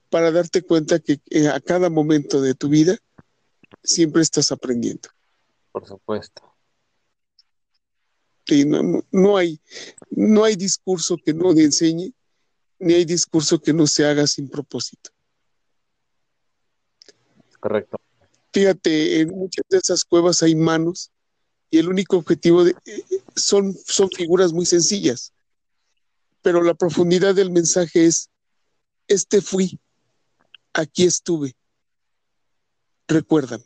para 0.09 0.31
darte 0.31 0.61
cuenta 0.61 0.99
que 0.99 1.19
a 1.51 1.59
cada 1.59 1.89
momento 1.89 2.41
de 2.41 2.53
tu 2.53 2.69
vida 2.69 2.97
siempre 3.83 4.21
estás 4.21 4.51
aprendiendo. 4.51 5.09
Por 5.71 5.87
supuesto. 5.87 6.43
Sí, 8.49 8.65
no, 8.65 9.05
no, 9.11 9.37
hay, 9.37 9.61
no 10.09 10.43
hay 10.43 10.55
discurso 10.55 11.17
que 11.23 11.35
no 11.35 11.53
te 11.53 11.63
enseñe, 11.63 12.15
ni 12.79 12.95
hay 12.95 13.05
discurso 13.05 13.61
que 13.61 13.73
no 13.73 13.85
se 13.85 14.07
haga 14.07 14.25
sin 14.25 14.49
propósito. 14.49 15.11
Correcto. 17.59 18.01
Fíjate, 18.51 19.19
en 19.19 19.29
muchas 19.29 19.63
de 19.69 19.77
esas 19.77 20.03
cuevas 20.03 20.41
hay 20.41 20.55
manos 20.55 21.11
y 21.69 21.77
el 21.77 21.89
único 21.89 22.17
objetivo 22.17 22.63
de, 22.63 22.75
son, 23.35 23.75
son 23.85 24.09
figuras 24.09 24.51
muy 24.51 24.65
sencillas, 24.65 25.31
pero 26.41 26.63
la 26.63 26.73
profundidad 26.73 27.35
del 27.35 27.51
mensaje 27.51 28.07
es, 28.07 28.31
este 29.07 29.41
fui, 29.41 29.79
aquí 30.73 31.03
estuve, 31.03 31.55
recuérdame. 33.07 33.65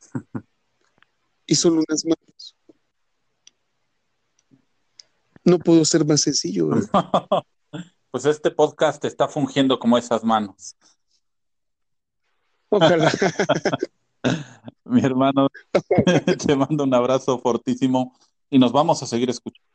y 1.46 1.54
son 1.54 1.74
unas 1.74 2.04
manos. 2.04 2.33
No 5.44 5.58
puedo 5.58 5.84
ser 5.84 6.04
más 6.06 6.22
sencillo. 6.22 6.70
pues 8.10 8.24
este 8.24 8.50
podcast 8.50 9.04
está 9.04 9.28
fungiendo 9.28 9.78
como 9.78 9.98
esas 9.98 10.24
manos. 10.24 10.76
Ojalá. 12.68 13.12
Mi 14.84 15.00
hermano, 15.00 15.48
te 16.46 16.56
mando 16.56 16.84
un 16.84 16.94
abrazo 16.94 17.38
fortísimo 17.38 18.14
y 18.50 18.58
nos 18.58 18.72
vamos 18.72 19.02
a 19.02 19.06
seguir 19.06 19.30
escuchando. 19.30 19.68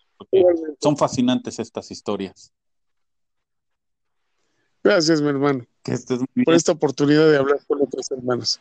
Son 0.80 0.97
fascinantes 0.97 1.59
estas 1.59 1.91
historias. 1.91 2.51
Gracias, 4.84 5.22
mi 5.22 5.30
hermano. 5.30 5.65
Que 5.84 5.93
estés 5.93 6.20
Por 6.45 6.53
esta 6.53 6.72
oportunidad 6.72 7.30
de 7.30 7.38
hablar 7.38 7.59
con 7.67 7.82
otros 7.82 8.09
hermanos. 8.11 8.59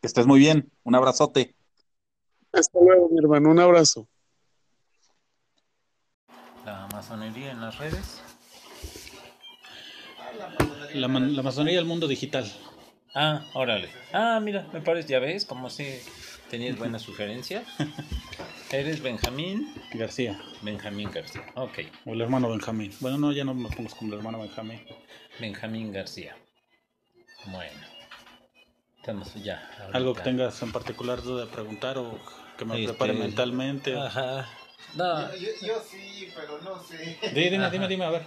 Que 0.00 0.06
estés 0.06 0.26
muy 0.26 0.38
bien. 0.38 0.70
Un 0.84 0.94
abrazote. 0.94 1.54
Hasta 2.52 2.80
luego, 2.80 3.08
mi 3.10 3.18
hermano. 3.18 3.50
Un 3.50 3.60
abrazo. 3.60 4.08
La 7.08 7.16
masonería 7.16 7.50
en 7.52 7.60
las 7.62 7.78
redes. 7.78 8.20
La, 10.94 11.08
la 11.08 11.42
masonería 11.42 11.78
del 11.78 11.86
mundo 11.86 12.06
digital. 12.06 12.50
Ah, 13.14 13.44
órale. 13.54 13.88
Ah, 14.12 14.40
mira, 14.42 14.66
me 14.74 14.82
parece, 14.82 15.08
ya 15.08 15.18
ves, 15.18 15.46
como 15.46 15.70
si 15.70 15.86
tenías 16.50 16.76
buena 16.76 16.98
sugerencia. 16.98 17.64
Eres 18.70 19.02
Benjamín 19.02 19.72
García. 19.94 20.38
Benjamín 20.60 21.10
García. 21.10 21.46
Ok. 21.54 21.78
O 22.04 22.12
el 22.12 22.20
hermano 22.20 22.50
Benjamín. 22.50 22.92
Bueno, 23.00 23.16
no, 23.16 23.32
ya 23.32 23.44
no 23.44 23.54
nos 23.54 23.74
pongo 23.74 23.88
como 23.96 24.12
el 24.12 24.18
hermano 24.18 24.40
Benjamín. 24.40 24.82
Benjamín 25.40 25.92
García. 25.92 26.36
Bueno. 27.46 27.80
Estamos 28.98 29.32
ya. 29.42 29.66
ahorita. 29.80 29.96
Algo 29.96 30.14
que 30.14 30.20
tengas 30.22 30.60
en 30.62 30.72
particular 30.72 31.22
duda 31.22 31.46
de 31.46 31.50
preguntar 31.50 31.96
o 31.96 32.20
que 32.58 32.66
me 32.66 32.74
Este, 32.74 32.88
prepare 32.88 33.14
mentalmente. 33.14 33.98
Ajá. 33.98 34.46
No, 34.94 35.30
Yo, 35.32 35.36
yo, 35.36 35.48
yo 35.66 35.82
sí, 35.88 36.28
pero 36.34 36.60
no 36.62 36.82
sé. 36.82 37.18
Dime, 37.34 37.50
dime, 37.50 37.70
dime, 37.70 37.88
dime, 37.88 38.04
a 38.04 38.10
ver. 38.10 38.22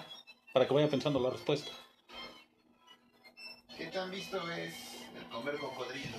Para 0.53 0.67
que 0.67 0.73
vaya 0.73 0.89
pensando 0.89 1.19
la 1.19 1.29
respuesta. 1.29 1.71
¿Qué 3.77 3.85
tan 3.87 4.11
visto 4.11 4.37
es 4.51 4.73
el 5.17 5.23
comer 5.29 5.55
cocodrilo? 5.57 6.17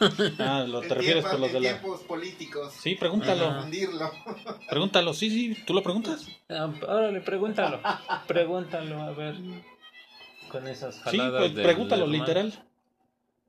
Ah, 0.38 0.64
lo, 0.66 0.80
te 0.80 0.94
refieres 0.94 1.26
con 1.26 1.42
los 1.42 1.52
de 1.52 1.60
la. 1.60 1.68
tiempos 1.78 2.00
políticos. 2.04 2.72
Sí, 2.72 2.94
pregúntalo. 2.94 3.66
Pregúntalo, 4.70 5.12
sí, 5.12 5.28
sí, 5.28 5.62
tú 5.66 5.74
lo 5.74 5.82
preguntas. 5.82 6.26
Ah, 6.48 6.72
órale, 6.88 7.20
pregúntalo. 7.20 7.80
Pregúntalo, 8.26 9.02
a 9.02 9.10
ver. 9.10 9.34
Con 10.50 10.66
esas 10.66 10.94
Sí, 10.94 11.18
jaladas 11.18 11.40
pues 11.42 11.54
del 11.54 11.64
pregúntalo 11.64 12.06
literal. 12.06 12.66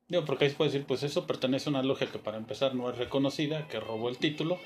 Digo, 0.10 0.26
porque 0.26 0.44
ahí 0.44 0.52
se 0.52 0.58
puede 0.58 0.72
decir, 0.72 0.86
pues 0.86 1.04
eso 1.04 1.26
pertenece 1.26 1.70
a 1.70 1.72
una 1.72 1.84
logia 1.84 2.08
que 2.12 2.20
para 2.20 2.36
empezar 2.36 2.76
no 2.76 2.90
es 2.90 2.98
reconocida, 2.98 3.70
que 3.70 3.80
robó 3.80 4.10
el 4.10 4.18
título 4.18 4.60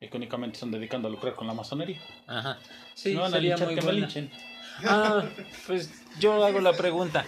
y 0.00 0.08
que 0.08 0.16
únicamente 0.16 0.54
están 0.56 0.70
dedicando 0.70 1.08
a 1.08 1.10
lucrar 1.10 1.34
con 1.34 1.46
la 1.46 1.54
masonería. 1.54 2.00
Ajá. 2.26 2.58
Si 2.94 3.10
Sí, 3.10 3.14
me 3.14 3.22
van 3.22 3.34
a 3.34 3.38
linchar, 3.38 3.66
muy 3.66 3.74
que 3.74 3.80
me 3.80 3.86
buena. 3.86 4.00
linchen. 4.00 4.30
Ah, 4.84 5.24
pues 5.66 5.90
yo 6.20 6.44
hago 6.44 6.60
la 6.60 6.72
pregunta. 6.74 7.24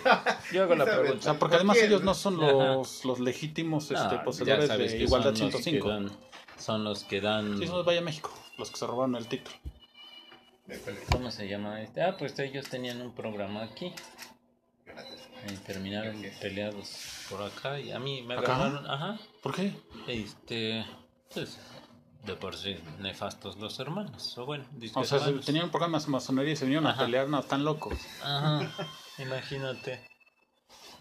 Yo 0.53 0.65
hago 0.65 0.75
la 0.75 0.85
Sí, 0.85 0.91
O 0.91 1.01
pregunta. 1.01 1.23
sea, 1.25 1.39
porque 1.39 1.57
además 1.57 1.79
ellos 1.79 2.03
no 2.03 2.13
son 2.15 2.37
los, 2.37 3.05
los 3.07 3.21
legítimos 3.21 3.91
No, 3.91 4.03
este, 4.03 4.19
poseedores 4.19 4.69
de 4.69 4.99
Igualdad 5.03 5.35
son 5.35 5.47
los 5.51 5.57
que 5.57 5.63
105. 5.63 5.89
dan- 5.89 6.11
son 6.59 6.85
los 6.85 7.05
que 7.05 7.21
dan. 7.23 7.59
Sí, 7.59 7.67
son 7.67 7.77
los 7.79 7.87
Vaya 7.87 8.01
México, 8.03 8.31
los 8.59 8.71
que 8.71 8.77
se 8.77 8.87
robaron 8.87 9.15
el 9.17 9.27
título. 9.29 9.57
¿Cómo 11.11 11.31
se 11.31 11.49
llama 11.49 11.81
este? 11.81 12.03
Ah, 12.03 12.17
pues 12.19 12.39
ellos 12.39 12.69
tenían 12.69 13.01
un 13.01 13.15
programa 13.15 13.63
aquí. 13.63 13.93
Y 15.49 15.53
terminaron 15.67 16.23
peleados 16.41 17.25
por 17.31 17.43
acá. 17.43 17.81
Y 17.81 17.93
a 17.93 17.99
mí 17.99 18.23
me 18.23 18.35
¿Acá? 18.35 18.57
agarraron. 18.57 18.91
Ajá. 18.91 19.19
¿Por 19.43 19.55
qué? 19.55 19.73
Este. 20.07 20.85
Pues. 21.33 21.59
De 22.25 22.35
por 22.35 22.57
sí 22.57 22.77
nefastos 22.99 23.57
los 23.59 23.79
hermanos. 23.81 24.37
O 24.39 24.45
bueno, 24.45 24.65
O 24.95 25.05
sea, 25.05 25.19
se- 25.19 25.25
hermanos. 25.27 25.47
tenían 25.47 25.65
un 25.67 25.71
programa 25.71 25.99
de 25.99 26.07
masonería 26.09 26.53
y 26.53 26.57
se 26.57 26.65
vinieron 26.65 26.87
Ajá. 26.87 27.03
a 27.03 27.05
pelear, 27.07 27.29
no, 27.29 27.39
están 27.41 27.65
locos. 27.65 27.99
Ajá. 28.23 28.71
Imagínate. 29.19 30.07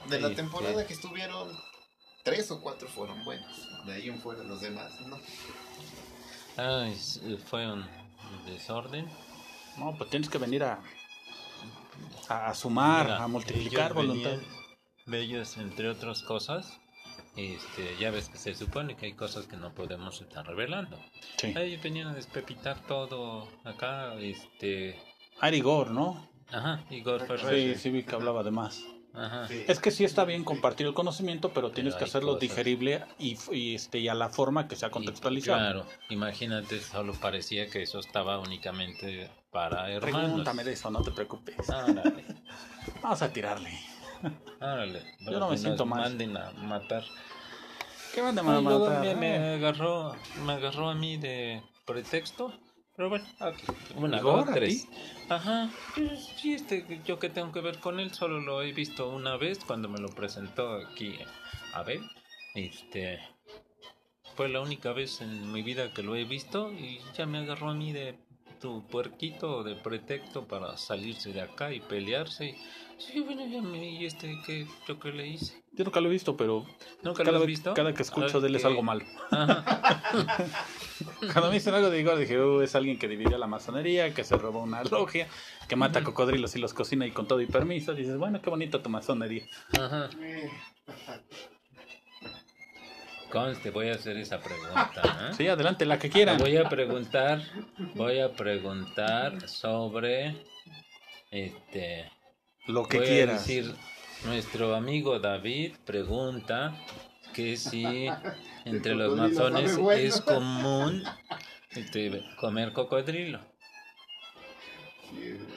De 0.10 0.22
la 0.22 0.34
temporada 0.34 0.82
sí. 0.82 0.88
que 0.88 0.94
estuvieron, 0.94 1.50
tres 2.24 2.50
o 2.52 2.62
cuatro 2.62 2.88
fueron 2.88 3.24
buenos. 3.26 3.68
De 3.86 3.94
ahí 3.94 4.10
en 4.10 4.22
fuera 4.22 4.44
los 4.44 4.62
demás, 4.62 4.92
¿no? 5.02 5.18
Ay, 6.56 6.96
fue 7.50 7.72
un 7.72 7.86
desorden. 8.46 9.10
No, 9.78 9.96
pues 9.98 10.10
tienes 10.10 10.30
que 10.30 10.38
venir 10.38 10.64
a, 10.64 10.80
a, 12.30 12.54
sumar, 12.54 13.06
Mira, 13.06 13.24
a 13.24 13.28
multiplicar 13.28 13.94
voluntad. 13.94 14.32
venían 14.32 14.46
de 15.06 15.20
ellos, 15.22 15.58
entre 15.58 15.90
otras 15.90 16.22
cosas, 16.24 16.80
este, 17.38 17.96
ya 18.00 18.12
ves 18.12 18.30
que 18.30 18.38
se 18.38 18.54
supone 18.56 18.96
que 18.98 19.06
hay 19.06 19.14
cosas 19.14 19.46
que 19.48 19.56
no 19.58 19.74
podemos 19.74 20.20
estar 20.22 20.46
revelando. 20.46 21.00
Sí. 21.38 21.54
Ellos 21.56 21.82
venían 21.82 22.08
a 22.08 22.14
despepitar 22.16 22.80
todo 22.88 23.48
acá, 23.64 24.16
este, 24.16 25.00
Ari 25.40 25.62
Gore, 25.62 25.92
¿no? 25.92 26.28
ajá, 26.52 26.84
Igor 26.90 27.22
Sí, 27.22 27.28
Ferrer. 27.28 27.78
sí 27.78 27.90
vi 27.90 28.04
que 28.04 28.16
hablaba 28.16 28.42
de 28.44 28.52
más. 28.52 28.84
Ajá. 29.14 29.48
Sí. 29.48 29.64
Es 29.68 29.80
que 29.80 29.90
sí 29.92 30.04
está 30.06 30.26
bien 30.26 30.44
compartir 30.44 30.86
el 30.88 30.94
conocimiento, 30.94 31.52
pero 31.52 31.72
tienes 31.72 31.94
Pero 31.94 32.00
que 32.00 32.04
hay 32.06 32.10
hacerlo 32.10 32.28
cosas. 32.34 32.42
digerible 32.42 33.04
y, 33.18 33.36
y, 33.52 33.74
este, 33.76 33.98
y 34.00 34.08
a 34.08 34.14
la 34.14 34.30
forma 34.30 34.68
que 34.68 34.76
sea 34.76 34.90
Y, 34.90 34.92
contextualizado. 34.92 35.58
Claro, 35.60 35.86
imagínate, 36.10 36.80
solo 36.80 37.14
parecía 37.14 37.68
que 37.70 37.82
eso 37.84 38.00
estaba 38.00 38.38
únicamente 38.40 39.30
para 39.52 39.92
hermanos. 39.92 40.22
Pregúntame 40.24 40.64
de 40.64 40.74
eso, 40.74 40.92
no 40.92 41.02
te 41.02 41.12
preocupes. 41.12 41.68
Árale, 41.70 42.02
Vamos 43.02 43.22
a 43.24 43.34
tirarle. 43.34 43.72
Árale. 44.60 45.02
Yo 45.20 45.40
no 45.40 45.50
me 45.50 45.58
siento 45.58 45.86
mal. 45.86 46.02
Manden 46.02 46.38
a 46.38 46.52
matar. 46.52 47.04
¿Qué 48.14 48.22
Y 48.22 48.34
luego 48.34 48.62
matar? 48.90 49.02
me, 49.04 49.16
me 49.16 49.54
agarró, 49.56 50.16
me 50.46 50.54
agarró 50.54 50.90
a 50.90 50.96
mí 50.96 51.18
de 51.18 51.62
pretexto. 51.86 52.54
Pero 52.96 53.10
bueno, 53.10 53.26
aquí. 53.40 53.64
Una, 53.96 54.18
¿Igor, 54.18 54.40
dos, 54.40 54.50
a 54.50 54.54
tres. 54.54 54.88
Ajá. 55.30 55.70
Pues, 55.94 56.26
Sí, 56.36 56.54
este, 56.54 57.00
yo 57.06 57.20
que 57.20 57.30
tengo 57.30 57.52
que 57.52 57.62
ver 57.62 57.80
con 57.80 58.00
él, 58.00 58.12
solo 58.14 58.40
lo 58.40 58.64
he 58.64 58.74
visto 58.74 59.10
una 59.10 59.38
vez 59.38 59.60
cuando 59.64 59.88
me 59.88 60.00
lo 60.00 60.10
presentó 60.10 60.74
aquí 60.74 61.16
Abel. 61.74 62.02
Este. 62.56 63.20
Fue 64.36 64.50
la 64.50 64.62
única 64.62 64.94
vez 64.94 65.22
en 65.22 65.52
mi 65.52 65.62
vida 65.62 65.94
que 65.94 66.02
lo 66.02 66.16
he 66.16 66.24
visto 66.24 66.72
y 66.72 67.00
ya 67.16 67.28
me 67.28 67.38
agarró 67.38 67.70
a 67.70 67.76
mí 67.76 67.92
de 67.92 68.18
tu 68.60 68.86
puerquito 68.88 69.64
de 69.64 69.76
pretexto 69.76 70.48
para 70.48 70.76
salirse 70.78 71.32
de 71.32 71.42
acá 71.42 71.72
y 71.74 71.80
pelearse. 71.82 72.56
Sí, 72.98 73.20
bueno, 73.22 73.46
ya 73.46 73.62
me, 73.62 73.78
¿y 73.92 74.06
este 74.06 74.40
qué, 74.46 74.66
yo 74.88 75.00
qué 75.00 75.12
le 75.12 75.28
hice? 75.28 75.62
Yo 75.74 75.84
nunca 75.84 76.02
lo 76.02 76.10
he 76.10 76.12
visto, 76.12 76.36
pero 76.36 76.66
¿Nunca 77.04 77.24
cada, 77.24 77.38
lo 77.38 77.44
has 77.44 77.48
visto? 77.48 77.74
cada 77.76 77.94
que 77.94 78.02
escucho 78.02 78.42
de 78.42 78.48
él 78.48 78.56
es 78.56 78.66
algo 78.66 78.82
malo. 78.82 79.06
Cuando 81.32 81.50
me 81.50 81.54
dicen 81.54 81.76
algo 81.76 81.92
de 81.92 82.00
Igor, 82.00 82.18
dije, 82.18 82.40
"Uh, 82.40 82.62
es 82.62 82.74
alguien 82.76 82.98
que 82.98 83.08
dividió 83.08 83.38
la 83.38 83.46
masonería, 83.46 84.14
que 84.14 84.24
se 84.24 84.36
robó 84.36 84.64
una 84.64 84.84
logia, 84.84 85.28
que 85.68 85.76
mata 85.76 86.04
cocodrilos 86.04 86.56
y 86.56 86.60
los 86.60 86.74
cocina 86.74 87.06
y 87.06 87.12
con 87.12 87.28
todo 87.28 87.40
y 87.42 87.46
permiso. 87.46 87.94
Dices, 87.94 88.18
bueno, 88.18 88.42
qué 88.42 88.50
bonita 88.50 88.82
tu 88.82 88.90
masonería. 88.90 89.46
Ajá. 89.80 90.10
Conste, 93.32 93.72
voy 93.72 93.90
a 93.90 93.94
hacer 93.94 94.18
esa 94.18 94.40
pregunta. 94.40 95.30
¿eh? 95.30 95.34
Sí, 95.36 95.48
adelante, 95.48 95.86
la 95.86 96.00
que 96.00 96.10
quieran. 96.10 96.38
Voy 96.38 96.56
a 96.58 96.68
preguntar, 96.70 97.42
voy 97.94 98.20
a 98.20 98.34
preguntar 98.34 99.48
sobre, 99.50 100.36
este, 101.30 102.10
Lo 102.68 102.86
que 102.86 102.98
voy 102.98 103.08
quieras. 103.08 103.36
a 103.36 103.40
decir, 103.40 103.74
nuestro 104.26 104.76
amigo 104.76 105.20
David 105.20 105.74
pregunta 105.86 106.76
que 107.34 107.58
si 107.58 108.08
entre 108.66 108.96
los 108.96 109.16
masones 109.16 109.78
bueno. 109.78 110.00
es 110.00 110.22
común 110.22 111.04
este, 111.72 112.24
comer 112.40 112.74
cocodrilo. 112.74 113.40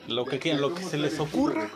Lo 0.06 0.24
que 0.24 0.38
quieran, 0.38 0.61
lo 0.61 0.74
que 0.74 0.82
se 0.82 0.96
les 0.98 1.18
ocurra. 1.18 1.68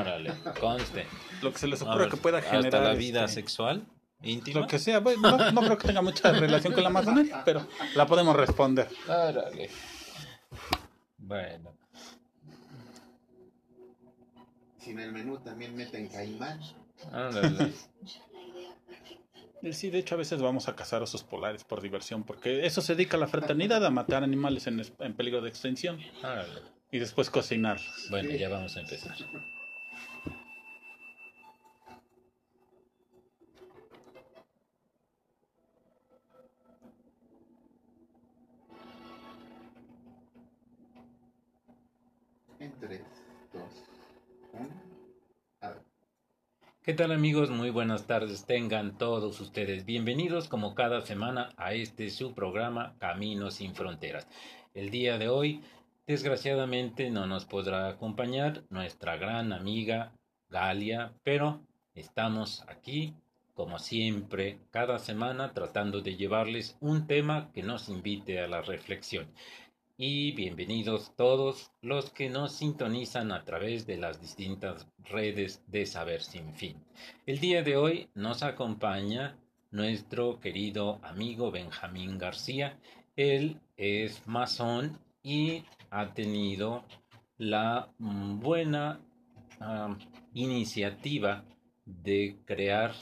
Órale, 0.00 0.32
conste. 0.60 1.06
Lo 1.42 1.52
que 1.52 1.58
se 1.58 1.66
les 1.66 1.82
ocurra 1.82 1.98
ver, 1.98 2.08
que 2.10 2.16
pueda 2.16 2.40
generar. 2.40 2.66
Hasta 2.66 2.80
la 2.80 2.94
vida 2.94 3.24
este, 3.24 3.40
sexual 3.40 3.84
íntima. 4.22 4.60
Lo 4.60 4.66
que 4.66 4.78
sea. 4.78 5.00
Bueno, 5.00 5.36
no, 5.36 5.52
no 5.52 5.60
creo 5.62 5.78
que 5.78 5.88
tenga 5.88 6.02
mucha 6.02 6.32
relación 6.32 6.72
con 6.72 6.82
la 6.82 6.90
masonería, 6.90 7.42
pero 7.44 7.66
la 7.94 8.06
podemos 8.06 8.36
responder. 8.36 8.88
Órale. 9.08 9.70
Bueno, 11.18 11.74
Si 14.86 14.92
en 14.92 15.00
el 15.00 15.10
menú 15.10 15.38
también 15.38 15.74
meten 15.74 16.06
caimán. 16.06 16.60
Eh, 17.12 17.72
Sí, 19.72 19.90
de 19.90 19.98
hecho 19.98 20.14
a 20.14 20.18
veces 20.18 20.40
vamos 20.40 20.68
a 20.68 20.76
cazar 20.76 21.02
osos 21.02 21.24
polares 21.24 21.64
por 21.64 21.80
diversión, 21.80 22.22
porque 22.22 22.66
eso 22.66 22.80
se 22.82 22.94
dedica 22.94 23.16
a 23.16 23.20
la 23.20 23.26
fraternidad, 23.26 23.84
a 23.84 23.90
matar 23.90 24.22
animales 24.22 24.68
en, 24.68 24.80
peligro 25.16 25.40
de 25.40 25.48
extinción 25.48 25.98
y 26.92 27.00
después 27.00 27.30
cocinarlos. 27.30 28.06
Bueno, 28.10 28.30
ya 28.30 28.48
vamos 28.48 28.76
a 28.76 28.82
empezar. 28.82 29.16
¿Qué 46.86 46.94
tal 46.94 47.10
amigos? 47.10 47.50
Muy 47.50 47.70
buenas 47.70 48.06
tardes. 48.06 48.46
Tengan 48.46 48.96
todos 48.96 49.40
ustedes 49.40 49.84
bienvenidos 49.84 50.46
como 50.46 50.76
cada 50.76 51.00
semana 51.00 51.48
a 51.56 51.74
este 51.74 52.10
su 52.10 52.32
programa 52.32 52.94
Caminos 53.00 53.54
sin 53.54 53.74
Fronteras. 53.74 54.28
El 54.72 54.90
día 54.90 55.18
de 55.18 55.28
hoy, 55.28 55.62
desgraciadamente, 56.06 57.10
no 57.10 57.26
nos 57.26 57.44
podrá 57.44 57.88
acompañar 57.88 58.62
nuestra 58.70 59.16
gran 59.16 59.52
amiga 59.52 60.12
Galia, 60.48 61.12
pero 61.24 61.60
estamos 61.96 62.62
aquí, 62.68 63.14
como 63.54 63.80
siempre, 63.80 64.60
cada 64.70 65.00
semana 65.00 65.54
tratando 65.54 66.02
de 66.02 66.14
llevarles 66.14 66.76
un 66.78 67.08
tema 67.08 67.50
que 67.52 67.64
nos 67.64 67.88
invite 67.88 68.38
a 68.38 68.46
la 68.46 68.62
reflexión. 68.62 69.26
Y 69.98 70.32
bienvenidos 70.32 71.16
todos 71.16 71.72
los 71.80 72.10
que 72.10 72.28
nos 72.28 72.52
sintonizan 72.52 73.32
a 73.32 73.46
través 73.46 73.86
de 73.86 73.96
las 73.96 74.20
distintas 74.20 74.86
redes 74.98 75.64
de 75.68 75.86
Saber 75.86 76.20
Sin 76.20 76.52
Fin. 76.52 76.84
El 77.24 77.40
día 77.40 77.62
de 77.62 77.78
hoy 77.78 78.10
nos 78.12 78.42
acompaña 78.42 79.38
nuestro 79.70 80.38
querido 80.38 81.00
amigo 81.02 81.50
Benjamín 81.50 82.18
García. 82.18 82.78
Él 83.16 83.58
es 83.78 84.26
masón 84.26 84.98
y 85.22 85.64
ha 85.88 86.12
tenido 86.12 86.84
la 87.38 87.88
mm, 87.96 88.40
buena 88.40 89.00
ah, 89.60 89.96
iniciativa 90.34 91.42
de 91.86 92.36
crear 92.44 92.92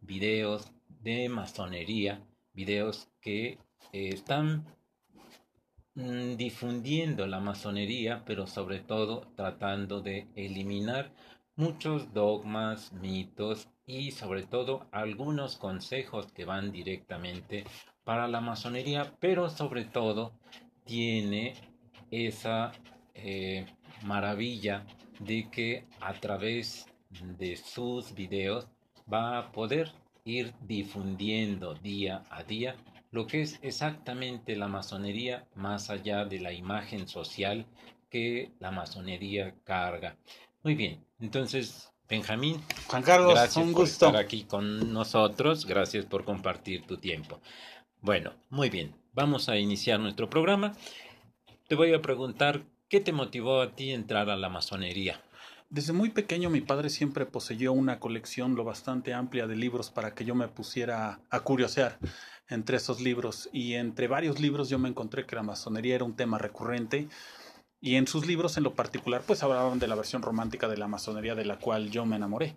videos 0.00 0.72
de 1.02 1.28
masonería, 1.28 2.26
videos 2.54 3.10
que 3.20 3.58
están 3.92 4.64
mm, 6.00 6.36
difundiendo 6.36 7.26
la 7.26 7.40
masonería, 7.40 8.22
pero 8.24 8.46
sobre 8.46 8.80
todo 8.80 9.22
tratando 9.36 10.00
de 10.00 10.26
eliminar 10.34 11.12
muchos 11.56 12.12
dogmas, 12.14 12.92
mitos 12.92 13.68
y 13.86 14.12
sobre 14.12 14.44
todo 14.44 14.86
algunos 14.92 15.56
consejos 15.56 16.32
que 16.32 16.44
van 16.44 16.72
directamente 16.72 17.64
para 18.04 18.28
la 18.28 18.40
masonería, 18.40 19.12
pero 19.20 19.50
sobre 19.50 19.84
todo 19.84 20.32
tiene 20.84 21.54
esa 22.10 22.72
eh, 23.14 23.66
maravilla 24.02 24.86
de 25.18 25.50
que 25.50 25.84
a 26.00 26.14
través 26.14 26.86
de 27.38 27.56
sus 27.56 28.14
videos 28.14 28.66
va 29.12 29.38
a 29.38 29.52
poder 29.52 29.92
ir 30.24 30.54
difundiendo 30.62 31.74
día 31.74 32.24
a 32.30 32.42
día 32.42 32.76
lo 33.10 33.26
que 33.26 33.42
es 33.42 33.58
exactamente 33.62 34.56
la 34.56 34.68
masonería 34.68 35.46
más 35.54 35.90
allá 35.90 36.24
de 36.24 36.40
la 36.40 36.52
imagen 36.52 37.08
social 37.08 37.66
que 38.08 38.52
la 38.58 38.70
masonería 38.70 39.54
carga. 39.64 40.16
Muy 40.62 40.74
bien, 40.74 41.04
entonces, 41.20 41.90
Benjamín, 42.08 42.60
Juan 42.86 43.02
Carlos, 43.02 43.34
gracias 43.34 43.64
un 43.64 43.72
por 43.72 43.82
gusto. 43.82 44.06
estar 44.06 44.20
aquí 44.20 44.44
con 44.44 44.92
nosotros, 44.92 45.64
gracias 45.66 46.04
por 46.06 46.24
compartir 46.24 46.86
tu 46.86 46.98
tiempo. 46.98 47.40
Bueno, 48.00 48.32
muy 48.48 48.70
bien, 48.70 48.94
vamos 49.12 49.48
a 49.48 49.56
iniciar 49.56 50.00
nuestro 50.00 50.28
programa. 50.28 50.72
Te 51.68 51.74
voy 51.74 51.92
a 51.94 52.02
preguntar, 52.02 52.62
¿qué 52.88 53.00
te 53.00 53.12
motivó 53.12 53.60
a 53.60 53.74
ti 53.74 53.92
entrar 53.92 54.28
a 54.30 54.36
la 54.36 54.48
masonería? 54.48 55.20
Desde 55.68 55.92
muy 55.92 56.10
pequeño 56.10 56.50
mi 56.50 56.60
padre 56.60 56.90
siempre 56.90 57.26
poseyó 57.26 57.72
una 57.72 58.00
colección 58.00 58.56
lo 58.56 58.64
bastante 58.64 59.14
amplia 59.14 59.46
de 59.46 59.54
libros 59.54 59.90
para 59.90 60.14
que 60.14 60.24
yo 60.24 60.34
me 60.34 60.48
pusiera 60.48 61.20
a 61.30 61.40
curiosear 61.40 61.96
entre 62.50 62.76
esos 62.76 63.00
libros 63.00 63.48
y 63.52 63.74
entre 63.74 64.08
varios 64.08 64.40
libros 64.40 64.68
yo 64.68 64.78
me 64.78 64.88
encontré 64.88 65.24
que 65.26 65.36
la 65.36 65.42
masonería 65.42 65.94
era 65.94 66.04
un 66.04 66.14
tema 66.16 66.36
recurrente 66.38 67.08
y 67.80 67.94
en 67.94 68.06
sus 68.06 68.26
libros 68.26 68.56
en 68.58 68.64
lo 68.64 68.74
particular 68.74 69.22
pues 69.26 69.42
hablaban 69.42 69.78
de 69.78 69.88
la 69.88 69.94
versión 69.94 70.20
romántica 70.22 70.68
de 70.68 70.76
la 70.76 70.88
masonería 70.88 71.34
de 71.34 71.44
la 71.46 71.58
cual 71.58 71.90
yo 71.90 72.04
me 72.04 72.16
enamoré. 72.16 72.56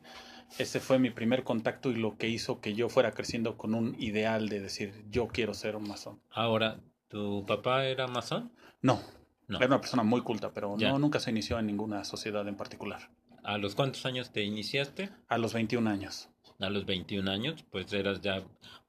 Ese 0.60 0.80
fue 0.80 1.00
mi 1.00 1.10
primer 1.10 1.44
contacto 1.44 1.89
y 1.89 1.96
lo 1.96 2.18
que 2.18 2.28
hizo 2.28 2.60
que 2.60 2.74
yo 2.74 2.89
fuera 2.89 3.12
creciendo 3.12 3.58
con 3.58 3.74
un 3.74 3.96
ideal 4.00 4.50
de 4.50 4.60
decir 4.60 5.06
yo 5.10 5.28
quiero 5.28 5.54
ser 5.54 5.76
un 5.76 5.88
masón. 5.88 6.20
Ahora, 6.32 6.80
¿tu 7.08 7.46
papá 7.46 7.86
era 7.86 8.08
masón? 8.08 8.52
No, 8.82 9.00
No. 9.48 9.58
era 9.58 9.68
una 9.68 9.80
persona 9.82 10.04
muy 10.04 10.22
culta, 10.22 10.52
pero 10.54 10.76
Ya. 10.78 10.89
no 10.89 11.00
nunca 11.00 11.20
se 11.20 11.32
inició 11.32 11.58
en 11.60 11.68
ninguna 11.68 12.04
sociedad 12.04 12.48
en 12.48 12.56
particular. 12.56 13.10
¿A 13.44 13.58
los 13.58 13.76
cuántos 13.76 14.06
años 14.06 14.32
te 14.32 14.44
iniciaste? 14.44 15.10
A 15.28 15.38
los 15.38 15.54
21 15.54 15.88
años. 15.89 16.30
A 16.60 16.70
los 16.70 16.86
21 16.86 17.28
años, 17.30 17.66
pues 17.72 17.91
eras 17.94 18.22
ya 18.22 18.41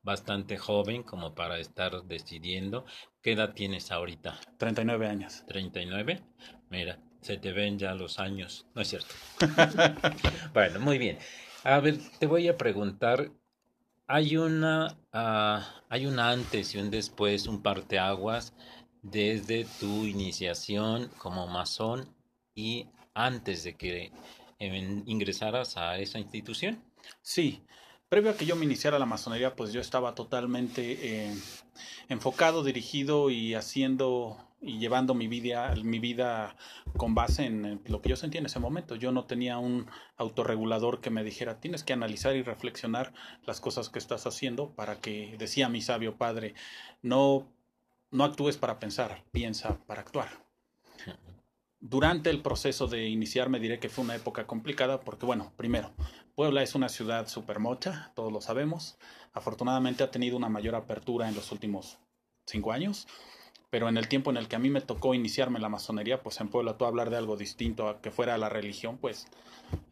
bastante 0.04 0.58
joven 0.58 1.02
como 1.02 1.34
para 1.34 1.58
estar 1.58 2.04
decidiendo. 2.04 2.84
¿Qué 3.22 3.32
edad 3.32 3.54
tienes 3.54 3.90
ahorita? 3.90 4.38
39 4.58 5.08
años. 5.08 5.44
¿39? 5.48 6.22
Mira, 6.70 6.98
se 7.20 7.38
te 7.38 7.52
ven 7.52 7.78
ya 7.78 7.94
los 7.94 8.20
años. 8.20 8.66
No 8.74 8.82
es 8.82 8.88
cierto. 8.88 9.14
bueno, 10.54 10.78
muy 10.78 10.98
bien. 10.98 11.18
A 11.64 11.80
ver, 11.80 11.98
te 12.18 12.26
voy 12.26 12.48
a 12.48 12.56
preguntar. 12.56 13.32
Hay 14.06 14.36
una, 14.36 14.98
ah, 15.12 15.82
hay 15.88 16.04
un 16.04 16.18
antes 16.18 16.74
y 16.74 16.78
un 16.78 16.90
después, 16.90 17.46
un 17.46 17.62
parteaguas 17.62 18.52
desde 19.00 19.66
tu 19.80 20.04
iniciación 20.04 21.08
como 21.18 21.46
masón 21.46 22.14
y 22.54 22.88
antes 23.14 23.64
de 23.64 23.74
que 23.76 24.12
eh, 24.58 25.02
ingresaras 25.06 25.76
a 25.78 25.98
esa 25.98 26.18
institución. 26.18 26.82
Sí, 27.22 27.62
previo 28.14 28.30
a 28.30 28.36
que 28.36 28.46
yo 28.46 28.54
me 28.54 28.64
iniciara 28.64 29.00
la 29.00 29.06
masonería, 29.06 29.56
pues 29.56 29.72
yo 29.72 29.80
estaba 29.80 30.14
totalmente 30.14 30.98
eh, 31.02 31.34
enfocado, 32.08 32.62
dirigido 32.62 33.28
y 33.28 33.54
haciendo 33.54 34.38
y 34.60 34.78
llevando 34.78 35.14
mi 35.14 35.26
vida, 35.26 35.74
mi 35.82 35.98
vida 35.98 36.54
con 36.96 37.16
base 37.16 37.44
en 37.44 37.82
lo 37.86 38.00
que 38.00 38.10
yo 38.10 38.14
sentía 38.14 38.38
en 38.38 38.46
ese 38.46 38.60
momento. 38.60 38.94
Yo 38.94 39.10
no 39.10 39.24
tenía 39.24 39.58
un 39.58 39.88
autorregulador 40.16 41.00
que 41.00 41.10
me 41.10 41.24
dijera, 41.24 41.58
tienes 41.58 41.82
que 41.82 41.92
analizar 41.92 42.36
y 42.36 42.42
reflexionar 42.42 43.12
las 43.46 43.60
cosas 43.60 43.88
que 43.88 43.98
estás 43.98 44.28
haciendo 44.28 44.70
para 44.70 45.00
que, 45.00 45.34
decía 45.36 45.68
mi 45.68 45.82
sabio 45.82 46.16
padre, 46.16 46.54
no, 47.02 47.48
no 48.12 48.22
actúes 48.22 48.58
para 48.58 48.78
pensar, 48.78 49.24
piensa 49.32 49.84
para 49.88 50.02
actuar. 50.02 50.28
Durante 51.80 52.30
el 52.30 52.42
proceso 52.42 52.86
de 52.86 53.08
iniciarme 53.08 53.58
diré 53.58 53.80
que 53.80 53.88
fue 53.88 54.04
una 54.04 54.14
época 54.14 54.46
complicada 54.46 55.00
porque, 55.00 55.26
bueno, 55.26 55.52
primero, 55.56 55.92
Puebla 56.34 56.64
es 56.64 56.74
una 56.74 56.88
ciudad 56.88 57.28
súper 57.28 57.60
mocha, 57.60 58.10
todos 58.16 58.32
lo 58.32 58.40
sabemos. 58.40 58.98
Afortunadamente 59.34 60.02
ha 60.02 60.10
tenido 60.10 60.36
una 60.36 60.48
mayor 60.48 60.74
apertura 60.74 61.28
en 61.28 61.36
los 61.36 61.52
últimos 61.52 61.98
cinco 62.44 62.72
años, 62.72 63.06
pero 63.70 63.88
en 63.88 63.96
el 63.96 64.08
tiempo 64.08 64.30
en 64.30 64.36
el 64.36 64.48
que 64.48 64.56
a 64.56 64.58
mí 64.58 64.68
me 64.68 64.80
tocó 64.80 65.14
iniciarme 65.14 65.58
en 65.58 65.62
la 65.62 65.68
masonería, 65.68 66.24
pues 66.24 66.40
en 66.40 66.48
Puebla 66.48 66.76
tú 66.76 66.86
hablar 66.86 67.10
de 67.10 67.18
algo 67.18 67.36
distinto 67.36 67.88
a 67.88 68.00
que 68.00 68.10
fuera 68.10 68.36
la 68.36 68.48
religión, 68.48 68.98
pues 68.98 69.28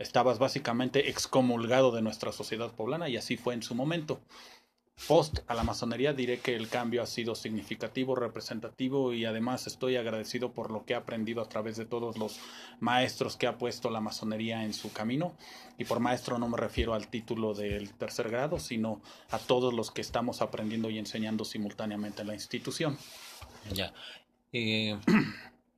estabas 0.00 0.40
básicamente 0.40 1.10
excomulgado 1.10 1.92
de 1.92 2.02
nuestra 2.02 2.32
sociedad 2.32 2.72
poblana 2.72 3.08
y 3.08 3.16
así 3.16 3.36
fue 3.36 3.54
en 3.54 3.62
su 3.62 3.76
momento. 3.76 4.20
Post 5.08 5.40
a 5.48 5.54
la 5.54 5.64
masonería 5.64 6.12
diré 6.12 6.38
que 6.38 6.54
el 6.54 6.68
cambio 6.68 7.02
ha 7.02 7.06
sido 7.06 7.34
significativo, 7.34 8.14
representativo 8.14 9.12
y 9.12 9.24
además 9.24 9.66
estoy 9.66 9.96
agradecido 9.96 10.52
por 10.52 10.70
lo 10.70 10.84
que 10.84 10.92
he 10.92 10.96
aprendido 10.96 11.42
a 11.42 11.48
través 11.48 11.76
de 11.76 11.86
todos 11.86 12.16
los 12.18 12.38
maestros 12.78 13.36
que 13.36 13.48
ha 13.48 13.58
puesto 13.58 13.90
la 13.90 14.00
masonería 14.00 14.64
en 14.64 14.72
su 14.72 14.92
camino. 14.92 15.34
Y 15.76 15.84
por 15.84 15.98
maestro 15.98 16.38
no 16.38 16.48
me 16.48 16.56
refiero 16.56 16.94
al 16.94 17.08
título 17.08 17.52
del 17.52 17.92
tercer 17.94 18.30
grado, 18.30 18.60
sino 18.60 19.00
a 19.30 19.38
todos 19.38 19.74
los 19.74 19.90
que 19.90 20.02
estamos 20.02 20.40
aprendiendo 20.40 20.88
y 20.88 20.98
enseñando 20.98 21.44
simultáneamente 21.44 22.22
en 22.22 22.28
la 22.28 22.34
institución. 22.34 22.96
Ya. 23.72 23.92
Eh, 24.52 24.98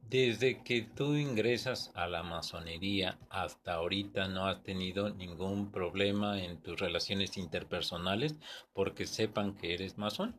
desde 0.09 0.63
que 0.63 0.83
tú 0.83 1.15
ingresas 1.17 1.91
a 1.95 2.07
la 2.07 2.23
masonería 2.23 3.19
hasta 3.31 3.75
ahorita 3.75 4.29
no 4.29 4.47
has 4.47 4.63
tenido 4.63 5.11
ningún 5.11 5.71
problema 5.71 6.43
en 6.43 6.59
tus 6.59 6.79
relaciones 6.79 7.37
interpersonales 7.37 8.37
porque 8.73 9.07
sepan 9.07 9.55
que 9.55 9.75
eres 9.75 9.99
masón. 9.99 10.37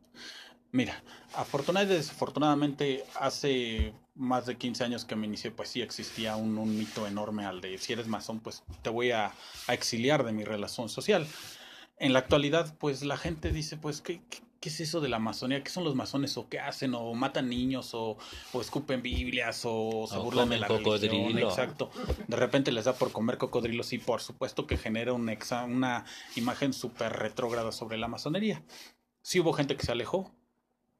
Mira, 0.72 1.02
afortunadamente, 1.34 1.96
desafortunadamente, 1.96 3.04
hace 3.18 3.94
más 4.14 4.46
de 4.46 4.56
15 4.56 4.84
años 4.84 5.04
que 5.04 5.16
me 5.16 5.26
inicié, 5.26 5.50
pues 5.50 5.68
sí 5.68 5.80
existía 5.80 6.36
un, 6.36 6.76
mito 6.76 7.06
enorme 7.06 7.44
al 7.44 7.60
de 7.60 7.78
si 7.78 7.92
eres 7.92 8.08
masón, 8.08 8.40
pues 8.40 8.62
te 8.82 8.90
voy 8.90 9.10
a, 9.10 9.32
a, 9.68 9.74
exiliar 9.74 10.24
de 10.24 10.32
mi 10.32 10.44
relación 10.44 10.88
social. 10.88 11.26
En 11.98 12.12
la 12.12 12.18
actualidad, 12.18 12.76
pues 12.78 13.04
la 13.04 13.16
gente 13.16 13.52
dice, 13.52 13.76
pues, 13.76 14.02
¿qué, 14.02 14.20
qué, 14.28 14.42
¿qué 14.60 14.68
es 14.68 14.80
eso 14.80 15.00
de 15.00 15.08
la 15.08 15.18
masonía? 15.18 15.62
¿Qué 15.62 15.70
son 15.70 15.84
los 15.84 15.94
masones? 15.94 16.36
¿O 16.36 16.48
qué 16.48 16.58
hacen? 16.60 16.94
¿O 16.94 17.12
matan 17.14 17.48
niños? 17.48 17.94
¿O, 17.94 18.16
o 18.52 18.60
escupen 18.60 19.02
Biblias? 19.02 19.62
¿O 19.64 20.06
se 20.08 20.16
O 20.16 20.22
burlan 20.24 20.48
de 20.48 20.58
la 20.58 20.66
cocodrilo. 20.68 21.12
religión? 21.14 21.38
Exacto. 21.48 21.90
De 22.26 22.36
repente 22.36 22.72
les 22.72 22.84
da 22.86 22.94
por 22.94 23.12
comer 23.12 23.38
cocodrilos 23.38 23.92
y 23.92 23.98
por 23.98 24.20
supuesto 24.20 24.66
que 24.66 24.76
genera 24.76 25.12
un 25.12 25.26
exa- 25.28 25.64
una 25.66 26.04
imagen 26.36 26.72
súper 26.72 27.12
retrógrada 27.12 27.72
sobre 27.72 27.96
la 27.98 28.08
masonería. 28.08 28.62
Sí 29.22 29.40
hubo 29.40 29.52
gente 29.52 29.76
que 29.76 29.84
se 29.84 29.92
alejó, 29.92 30.32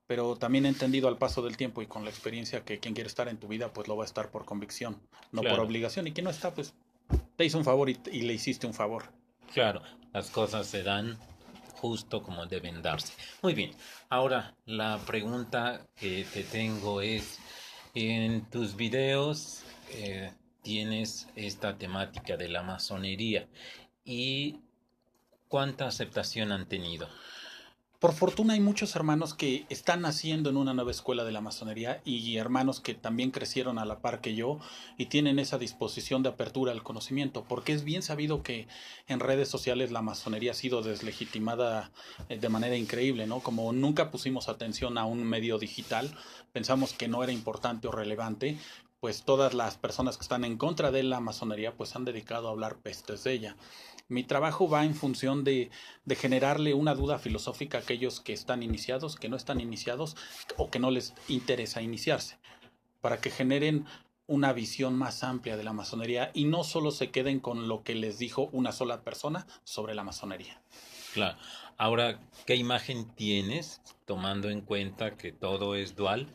pero 0.06 0.36
también 0.36 0.66
he 0.66 0.68
entendido 0.68 1.08
al 1.08 1.18
paso 1.18 1.42
del 1.42 1.56
tiempo 1.56 1.82
y 1.82 1.86
con 1.86 2.04
la 2.04 2.10
experiencia 2.10 2.64
que 2.64 2.78
quien 2.78 2.94
quiere 2.94 3.08
estar 3.08 3.28
en 3.28 3.38
tu 3.38 3.48
vida, 3.48 3.72
pues 3.72 3.88
lo 3.88 3.96
va 3.96 4.04
a 4.04 4.06
estar 4.06 4.30
por 4.30 4.44
convicción, 4.44 5.00
no 5.32 5.40
Claro. 5.42 5.56
por 5.56 5.66
obligación. 5.66 6.06
Y 6.06 6.12
quien 6.12 6.24
no 6.24 6.30
está, 6.30 6.54
pues 6.54 6.74
te 7.36 7.44
hizo 7.44 7.58
un 7.58 7.64
favor 7.64 7.90
y, 7.90 7.98
y 8.12 8.22
le 8.22 8.32
hiciste 8.34 8.66
un 8.66 8.74
favor. 8.74 9.04
Claro, 9.52 9.82
las 10.12 10.30
cosas 10.30 10.66
se 10.66 10.82
dan 10.82 11.18
justo 11.80 12.22
como 12.22 12.46
deben 12.46 12.82
darse. 12.82 13.14
Muy 13.42 13.54
bien, 13.54 13.72
ahora 14.08 14.54
la 14.64 14.98
pregunta 15.06 15.86
que 15.96 16.24
te 16.32 16.42
tengo 16.42 17.00
es, 17.00 17.38
en 17.94 18.48
tus 18.50 18.76
videos 18.76 19.62
eh, 19.90 20.32
tienes 20.62 21.28
esta 21.36 21.78
temática 21.78 22.36
de 22.36 22.48
la 22.48 22.62
masonería 22.62 23.48
y 24.04 24.60
cuánta 25.48 25.86
aceptación 25.86 26.52
han 26.52 26.68
tenido. 26.68 27.08
Por 28.06 28.14
fortuna 28.14 28.52
hay 28.52 28.60
muchos 28.60 28.94
hermanos 28.94 29.34
que 29.34 29.66
están 29.68 30.02
naciendo 30.02 30.48
en 30.48 30.56
una 30.56 30.72
nueva 30.72 30.92
escuela 30.92 31.24
de 31.24 31.32
la 31.32 31.40
masonería 31.40 32.02
y 32.04 32.36
hermanos 32.36 32.78
que 32.78 32.94
también 32.94 33.32
crecieron 33.32 33.80
a 33.80 33.84
la 33.84 33.98
par 33.98 34.20
que 34.20 34.36
yo 34.36 34.60
y 34.96 35.06
tienen 35.06 35.40
esa 35.40 35.58
disposición 35.58 36.22
de 36.22 36.28
apertura 36.28 36.70
al 36.70 36.84
conocimiento, 36.84 37.42
porque 37.48 37.72
es 37.72 37.82
bien 37.82 38.02
sabido 38.02 38.44
que 38.44 38.68
en 39.08 39.18
redes 39.18 39.48
sociales 39.48 39.90
la 39.90 40.02
masonería 40.02 40.52
ha 40.52 40.54
sido 40.54 40.82
deslegitimada 40.82 41.90
eh, 42.28 42.38
de 42.38 42.48
manera 42.48 42.76
increíble, 42.76 43.26
¿no? 43.26 43.40
Como 43.40 43.72
nunca 43.72 44.12
pusimos 44.12 44.48
atención 44.48 44.98
a 44.98 45.04
un 45.04 45.24
medio 45.24 45.58
digital, 45.58 46.16
pensamos 46.52 46.92
que 46.92 47.08
no 47.08 47.24
era 47.24 47.32
importante 47.32 47.88
o 47.88 47.90
relevante, 47.90 48.56
pues 49.00 49.24
todas 49.24 49.52
las 49.52 49.78
personas 49.78 50.16
que 50.16 50.22
están 50.22 50.44
en 50.44 50.58
contra 50.58 50.92
de 50.92 51.02
la 51.02 51.18
masonería 51.18 51.74
pues 51.74 51.96
han 51.96 52.04
dedicado 52.04 52.46
a 52.46 52.52
hablar 52.52 52.76
pestes 52.76 53.24
de 53.24 53.32
ella. 53.32 53.56
Mi 54.08 54.22
trabajo 54.22 54.68
va 54.68 54.84
en 54.84 54.94
función 54.94 55.42
de, 55.42 55.70
generarle 56.16 56.74
una 56.74 56.94
duda 56.94 57.18
filosófica 57.18 57.78
a 57.78 57.80
aquellos 57.80 58.20
que 58.20 58.32
están 58.32 58.62
iniciados, 58.62 59.16
que 59.16 59.28
no 59.28 59.36
están 59.36 59.60
iniciados 59.60 60.16
o 60.56 60.70
que 60.70 60.78
no 60.78 60.90
les 60.90 61.14
interesa 61.28 61.82
iniciarse, 61.82 62.38
para 63.00 63.20
que 63.20 63.30
generen 63.30 63.86
una 64.28 64.52
visión 64.52 64.96
más 64.96 65.22
amplia 65.22 65.56
de 65.56 65.64
la 65.64 65.72
masonería 65.72 66.30
y 66.34 66.44
no 66.44 66.64
solo 66.64 66.90
se 66.90 67.10
queden 67.10 67.40
con 67.40 67.68
lo 67.68 67.82
que 67.82 67.94
les 67.94 68.18
dijo 68.18 68.48
una 68.52 68.72
sola 68.72 69.02
persona 69.02 69.46
sobre 69.64 69.94
la 69.94 70.04
masonería. 70.04 70.60
Claro. 71.14 71.38
Ahora, 71.78 72.20
¿qué 72.46 72.56
imagen 72.56 73.08
tienes 73.14 73.82
tomando 74.06 74.50
en 74.50 74.60
cuenta 74.60 75.16
que 75.16 75.32
todo 75.32 75.74
es 75.74 75.94
dual? 75.94 76.28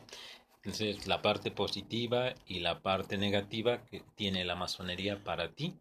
Entonces, 0.64 1.08
la 1.08 1.22
parte 1.22 1.52
positiva 1.52 2.34
y 2.46 2.60
la 2.60 2.82
parte 2.82 3.18
negativa 3.18 3.84
que 3.86 4.04
tiene 4.16 4.46
la 4.46 4.56
masonería 4.56 5.24
para 5.24 5.52
ti, 5.52 5.76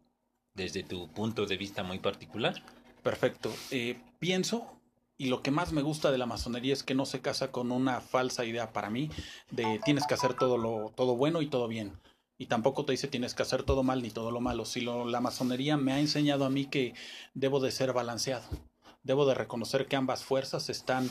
desde 0.53 0.83
tu 0.83 1.09
punto 1.09 1.45
de 1.45 1.57
vista 1.57 1.83
muy 1.83 1.99
particular. 1.99 2.61
Perfecto. 3.03 3.53
Eh, 3.71 3.99
pienso, 4.19 4.79
y 5.17 5.27
lo 5.27 5.41
que 5.41 5.51
más 5.51 5.71
me 5.71 5.81
gusta 5.81 6.11
de 6.11 6.17
la 6.17 6.25
masonería 6.25 6.73
es 6.73 6.83
que 6.83 6.95
no 6.95 7.05
se 7.05 7.21
casa 7.21 7.51
con 7.51 7.71
una 7.71 8.01
falsa 8.01 8.45
idea 8.45 8.73
para 8.73 8.89
mí 8.89 9.09
de 9.51 9.79
tienes 9.85 10.07
que 10.07 10.15
hacer 10.15 10.33
todo 10.33 10.57
lo 10.57 10.91
todo 10.95 11.15
bueno 11.15 11.41
y 11.41 11.47
todo 11.47 11.67
bien. 11.67 11.93
Y 12.37 12.47
tampoco 12.47 12.85
te 12.85 12.93
dice 12.93 13.07
tienes 13.07 13.35
que 13.35 13.43
hacer 13.43 13.61
todo 13.61 13.83
mal 13.83 14.01
ni 14.01 14.09
todo 14.09 14.31
lo 14.31 14.41
malo. 14.41 14.65
Si 14.65 14.81
lo, 14.81 15.05
la 15.05 15.21
masonería 15.21 15.77
me 15.77 15.93
ha 15.93 15.99
enseñado 15.99 16.43
a 16.43 16.49
mí 16.49 16.65
que 16.65 16.95
debo 17.35 17.59
de 17.59 17.71
ser 17.71 17.93
balanceado. 17.93 18.47
Debo 19.03 19.27
de 19.27 19.35
reconocer 19.35 19.87
que 19.87 19.95
ambas 19.95 20.23
fuerzas 20.23 20.69
están 20.69 21.07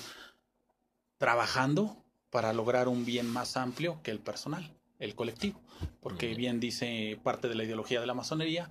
trabajando 1.18 1.96
para 2.30 2.52
lograr 2.52 2.88
un 2.88 3.04
bien 3.04 3.28
más 3.28 3.56
amplio 3.56 4.00
que 4.02 4.10
el 4.10 4.18
personal, 4.18 4.76
el 4.98 5.14
colectivo. 5.14 5.60
Porque 6.00 6.34
bien 6.34 6.58
dice 6.58 7.18
parte 7.22 7.48
de 7.48 7.54
la 7.54 7.62
ideología 7.62 8.00
de 8.00 8.06
la 8.06 8.14
masonería, 8.14 8.68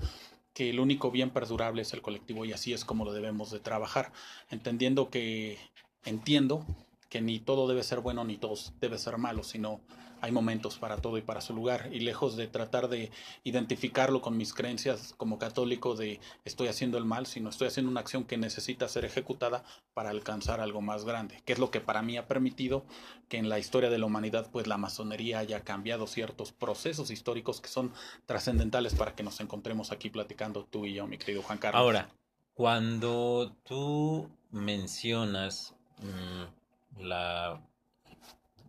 que 0.53 0.69
el 0.69 0.79
único 0.79 1.11
bien 1.11 1.29
perdurable 1.29 1.81
es 1.81 1.93
el 1.93 2.01
colectivo 2.01 2.45
y 2.45 2.53
así 2.53 2.73
es 2.73 2.85
como 2.85 3.05
lo 3.05 3.13
debemos 3.13 3.51
de 3.51 3.59
trabajar, 3.59 4.11
entendiendo 4.49 5.09
que 5.09 5.57
entiendo 6.05 6.65
que 7.09 7.21
ni 7.21 7.39
todo 7.39 7.67
debe 7.67 7.83
ser 7.83 7.99
bueno 7.99 8.23
ni 8.23 8.37
todo 8.37 8.55
debe 8.79 8.97
ser 8.97 9.17
malo, 9.17 9.43
sino 9.43 9.81
hay 10.21 10.31
momentos 10.31 10.77
para 10.77 10.97
todo 10.97 11.17
y 11.17 11.21
para 11.21 11.41
su 11.41 11.53
lugar 11.53 11.89
y 11.91 11.99
lejos 11.99 12.35
de 12.35 12.47
tratar 12.47 12.89
de 12.89 13.11
identificarlo 13.43 14.21
con 14.21 14.37
mis 14.37 14.53
creencias 14.53 15.13
como 15.17 15.39
católico 15.39 15.95
de 15.95 16.19
estoy 16.45 16.67
haciendo 16.67 16.97
el 16.97 17.05
mal, 17.05 17.25
sino 17.25 17.49
estoy 17.49 17.67
haciendo 17.67 17.91
una 17.91 18.01
acción 18.01 18.23
que 18.23 18.37
necesita 18.37 18.87
ser 18.87 19.05
ejecutada 19.05 19.63
para 19.93 20.09
alcanzar 20.09 20.59
algo 20.59 20.81
más 20.81 21.05
grande, 21.05 21.41
que 21.45 21.53
es 21.53 21.59
lo 21.59 21.71
que 21.71 21.81
para 21.81 22.01
mí 22.01 22.17
ha 22.17 22.27
permitido 22.27 22.83
que 23.27 23.37
en 23.37 23.49
la 23.49 23.59
historia 23.59 23.89
de 23.89 23.97
la 23.97 24.05
humanidad 24.05 24.49
pues 24.51 24.67
la 24.67 24.77
masonería 24.77 25.39
haya 25.39 25.61
cambiado 25.61 26.07
ciertos 26.07 26.51
procesos 26.51 27.11
históricos 27.11 27.61
que 27.61 27.69
son 27.69 27.93
trascendentales 28.25 28.95
para 28.95 29.15
que 29.15 29.23
nos 29.23 29.39
encontremos 29.39 29.91
aquí 29.91 30.09
platicando 30.09 30.65
tú 30.65 30.85
y 30.85 30.93
yo, 30.93 31.07
mi 31.07 31.17
querido 31.17 31.41
Juan 31.43 31.57
Carlos. 31.57 31.79
Ahora, 31.79 32.09
cuando 32.53 33.55
tú 33.63 34.29
mencionas 34.51 35.75
mmm, 35.99 37.01
la 37.01 37.61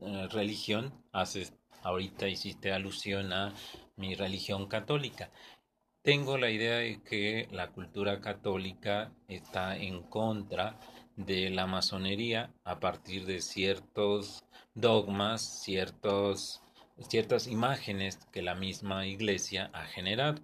eh, 0.02 0.28
religión, 0.30 0.92
haces, 1.12 1.54
ahorita 1.82 2.28
hiciste 2.28 2.72
alusión 2.72 3.32
a 3.32 3.54
mi 3.96 4.14
religión 4.14 4.66
católica. 4.66 5.30
Tengo 6.02 6.38
la 6.38 6.50
idea 6.50 6.76
de 6.76 7.02
que 7.02 7.46
la 7.52 7.72
cultura 7.72 8.20
católica 8.20 9.12
está 9.28 9.76
en 9.76 10.02
contra 10.02 10.80
de 11.16 11.50
la 11.50 11.66
masonería 11.66 12.54
a 12.64 12.80
partir 12.80 13.26
de 13.26 13.42
ciertos 13.42 14.44
dogmas, 14.74 15.62
ciertos, 15.62 16.62
ciertas 17.08 17.46
imágenes 17.46 18.18
que 18.32 18.40
la 18.40 18.54
misma 18.54 19.06
iglesia 19.06 19.70
ha 19.74 19.84
generado. 19.84 20.40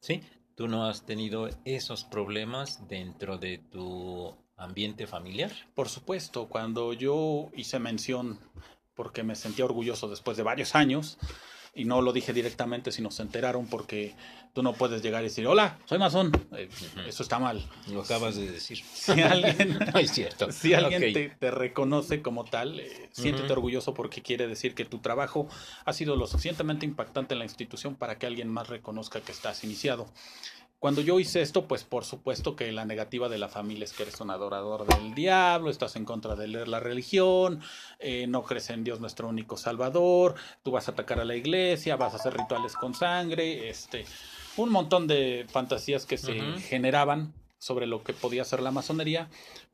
¿Sí? 0.00 0.22
¿Tú 0.54 0.68
no 0.68 0.86
has 0.86 1.04
tenido 1.04 1.48
esos 1.64 2.04
problemas 2.04 2.86
dentro 2.86 3.38
de 3.38 3.58
tu 3.58 4.36
ambiente 4.56 5.08
familiar? 5.08 5.50
Por 5.74 5.88
supuesto, 5.88 6.48
cuando 6.48 6.92
yo 6.92 7.50
hice 7.56 7.80
mención 7.80 8.38
porque 8.94 9.22
me 9.22 9.36
sentía 9.36 9.64
orgulloso 9.64 10.08
después 10.08 10.36
de 10.36 10.42
varios 10.42 10.74
años 10.74 11.18
y 11.74 11.84
no 11.84 12.00
lo 12.00 12.12
dije 12.12 12.32
directamente, 12.32 12.92
sino 12.92 13.10
se 13.10 13.22
enteraron 13.22 13.66
porque 13.66 14.14
tú 14.52 14.62
no 14.62 14.74
puedes 14.74 15.02
llegar 15.02 15.22
y 15.22 15.24
decir, 15.24 15.46
hola, 15.46 15.78
soy 15.86 15.98
masón. 15.98 16.30
Eh, 16.52 16.68
uh 16.70 16.98
-huh. 16.98 17.08
Eso 17.08 17.24
está 17.24 17.40
mal. 17.40 17.68
Lo 17.90 18.02
acabas 18.02 18.36
de 18.36 18.50
decir. 18.50 18.78
Si 18.78 19.20
alguien, 19.20 19.78
no 19.92 19.98
es 19.98 20.12
cierto. 20.12 20.52
Si 20.52 20.72
alguien 20.72 21.02
okay. 21.02 21.12
te, 21.12 21.28
te, 21.30 21.50
reconoce 21.50 22.22
como 22.22 22.44
tal, 22.44 22.78
eh, 22.78 23.08
siéntete 23.10 23.46
uh 23.46 23.48
-huh. 23.48 23.52
orgulloso 23.52 23.94
porque 23.94 24.22
quiere 24.22 24.46
decir 24.46 24.74
que 24.74 24.84
tu 24.84 24.98
trabajo 24.98 25.48
ha 25.84 25.92
sido 25.92 26.14
lo 26.14 26.26
suficientemente 26.28 26.86
impactante 26.86 27.34
en 27.34 27.40
la 27.40 27.44
institución 27.44 27.96
para 27.96 28.18
que 28.18 28.26
alguien 28.26 28.48
más 28.48 28.68
reconozca 28.68 29.20
que 29.20 29.32
estás 29.32 29.64
iniciado. 29.64 30.06
Cuando 30.78 31.00
yo 31.00 31.18
hice 31.18 31.40
esto, 31.40 31.66
pues 31.66 31.82
por 31.82 32.04
supuesto 32.04 32.56
que 32.56 32.70
la 32.70 32.84
negativa 32.84 33.28
de 33.30 33.38
la 33.38 33.48
familia 33.48 33.84
es 33.84 33.92
que 33.94 34.02
eres 34.02 34.20
un 34.20 34.30
adorador 34.30 34.86
del 34.86 35.14
diablo, 35.14 35.70
estás 35.70 35.96
en 35.96 36.04
contra 36.04 36.36
de 36.36 36.46
leer 36.46 36.68
la 36.68 36.78
religión, 36.78 37.60
eh, 37.98 38.26
no 38.26 38.42
crees 38.42 38.68
en 38.68 38.84
Dios 38.84 39.00
nuestro 39.00 39.28
único 39.28 39.56
salvador, 39.56 40.34
tú 40.62 40.72
vas 40.72 40.88
a 40.88 40.92
atacar 40.92 41.20
a 41.20 41.24
la 41.24 41.36
iglesia, 41.36 41.96
vas 41.96 42.12
a 42.12 42.16
hacer 42.16 42.34
rituales 42.36 42.74
con 42.74 42.94
sangre, 42.94 43.70
este, 43.70 44.04
un 44.58 44.70
montón 44.70 45.06
de 45.06 45.46
fantasías 45.48 46.04
que 46.04 46.18
se 46.18 46.32
uh 46.32 46.34
-huh. 46.34 46.58
generaban 46.58 47.32
sobre 47.58 47.86
lo 47.86 48.04
que 48.04 48.12
podía 48.12 48.44
ser 48.44 48.60
la 48.60 48.70
masonería, 48.70 49.30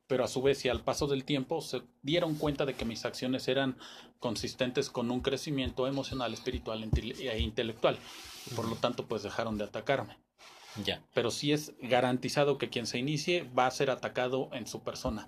pero 0.06 0.24
a 0.24 0.28
su 0.28 0.42
vez 0.42 0.64
y 0.64 0.68
al 0.68 0.82
paso 0.82 1.08
del 1.08 1.24
tiempo 1.24 1.60
se 1.60 1.82
dieron 2.02 2.36
cuenta 2.36 2.66
de 2.66 2.74
que 2.74 2.84
mis 2.84 3.04
acciones 3.04 3.48
eran 3.48 3.76
consistentes 4.20 4.90
con 4.90 5.10
un 5.10 5.20
crecimiento 5.20 5.86
emocional, 5.88 6.32
espiritual 6.32 6.82
e 6.82 7.38
intelectual. 7.40 7.98
Por 8.54 8.68
lo 8.68 8.76
tanto, 8.76 9.06
pues 9.06 9.22
dejaron 9.22 9.58
de 9.58 9.64
atacarme. 9.64 10.18
Ya. 10.84 11.02
Pero 11.14 11.30
sí 11.30 11.52
es 11.52 11.72
garantizado 11.80 12.58
que 12.58 12.68
quien 12.68 12.86
se 12.86 12.98
inicie 12.98 13.48
va 13.56 13.66
a 13.66 13.70
ser 13.70 13.90
atacado 13.90 14.48
en 14.52 14.66
su 14.66 14.82
persona. 14.82 15.26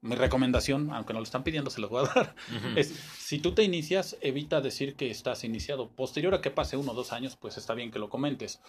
Mi 0.00 0.16
recomendación, 0.16 0.90
aunque 0.92 1.14
no 1.14 1.20
lo 1.20 1.24
están 1.24 1.44
pidiendo, 1.44 1.70
se 1.70 1.80
los 1.80 1.88
voy 1.88 2.04
a 2.04 2.14
dar, 2.14 2.34
es 2.76 2.88
si 3.18 3.38
tú 3.38 3.52
te 3.52 3.62
inicias, 3.62 4.18
evita 4.20 4.60
decir 4.60 4.96
que 4.96 5.10
estás 5.10 5.44
iniciado. 5.44 5.88
Posterior 5.88 6.34
a 6.34 6.42
que 6.42 6.50
pase 6.50 6.76
uno 6.76 6.92
o 6.92 6.94
dos 6.94 7.12
años, 7.12 7.36
pues 7.36 7.56
está 7.56 7.72
bien 7.72 7.90
que 7.90 7.98
lo 7.98 8.10
comentes. 8.10 8.60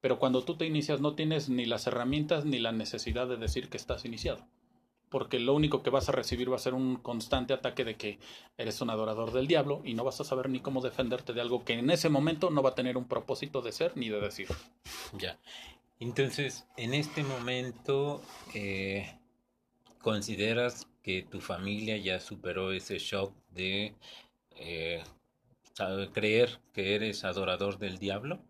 Pero 0.00 0.20
cuando 0.20 0.44
tú 0.44 0.56
te 0.56 0.66
inicias 0.66 1.00
no 1.00 1.16
tienes 1.16 1.48
ni 1.48 1.66
las 1.66 1.88
herramientas 1.88 2.44
ni 2.44 2.60
la 2.60 2.70
necesidad 2.70 3.26
de 3.26 3.36
decir 3.36 3.68
que 3.68 3.76
estás 3.76 4.04
iniciado 4.04 4.46
porque 5.14 5.38
lo 5.38 5.54
único 5.54 5.80
que 5.84 5.90
vas 5.90 6.08
a 6.08 6.12
recibir 6.12 6.50
va 6.50 6.56
a 6.56 6.58
ser 6.58 6.74
un 6.74 6.96
constante 6.96 7.54
ataque 7.54 7.84
de 7.84 7.94
que 7.94 8.18
eres 8.58 8.80
un 8.80 8.90
adorador 8.90 9.32
del 9.32 9.46
diablo 9.46 9.80
y 9.84 9.94
no 9.94 10.02
vas 10.02 10.20
a 10.20 10.24
saber 10.24 10.50
ni 10.50 10.58
cómo 10.58 10.80
defenderte 10.80 11.32
de 11.32 11.40
algo 11.40 11.64
que 11.64 11.74
en 11.74 11.88
ese 11.90 12.08
momento 12.08 12.50
no 12.50 12.64
va 12.64 12.70
a 12.70 12.74
tener 12.74 12.96
un 12.96 13.04
propósito 13.04 13.62
de 13.62 13.70
ser 13.70 13.96
ni 13.96 14.08
de 14.08 14.20
decir. 14.20 14.48
Ya. 15.16 15.38
Entonces, 16.00 16.66
en 16.76 16.94
este 16.94 17.22
momento, 17.22 18.22
eh, 18.54 19.16
¿consideras 20.00 20.88
que 21.04 21.22
tu 21.22 21.40
familia 21.40 21.96
ya 21.96 22.18
superó 22.18 22.72
ese 22.72 22.98
shock 22.98 23.32
de 23.52 23.94
eh, 24.56 25.00
creer 26.12 26.58
que 26.72 26.96
eres 26.96 27.22
adorador 27.22 27.78
del 27.78 27.98
diablo? 27.98 28.40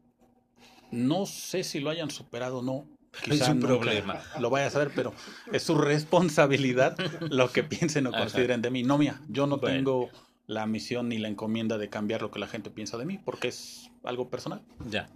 No 0.91 1.27
sé 1.27 1.63
si 1.63 1.81
lo 1.81 1.91
hayan 1.91 2.11
superado 2.11 2.61
o 2.61 2.63
no 2.63 2.94
es 3.27 3.49
un 3.49 3.61
problema. 3.61 4.21
Lo 4.41 4.51
vaya 4.51 4.67
a 4.67 4.71
saber, 4.71 4.91
pero 4.95 5.13
es 5.53 5.63
su 5.63 5.77
responsabilidad 5.77 6.97
lo 7.21 7.51
que 7.51 7.63
piensen 7.63 8.07
o 8.07 8.13
consideren 8.13 8.63
de 8.63 8.71
mí. 8.71 8.83
No 8.83 8.99
mía, 8.99 9.21
yo 9.29 9.47
no 9.47 9.59
tengo 9.59 10.11
la 10.47 10.67
misión 10.67 11.09
ni 11.09 11.19
la 11.19 11.29
encomienda 11.29 11.79
de 11.79 11.89
cambiar 11.89 12.23
lo 12.23 12.31
que 12.31 12.39
la 12.39 12.47
gente 12.47 12.71
piensa 12.71 12.99
de 12.99 13.07
mí, 13.07 13.19
porque 13.19 13.49
es 13.49 13.91
algo 14.03 14.29
personal. 14.29 14.63
Ya. 14.91 15.09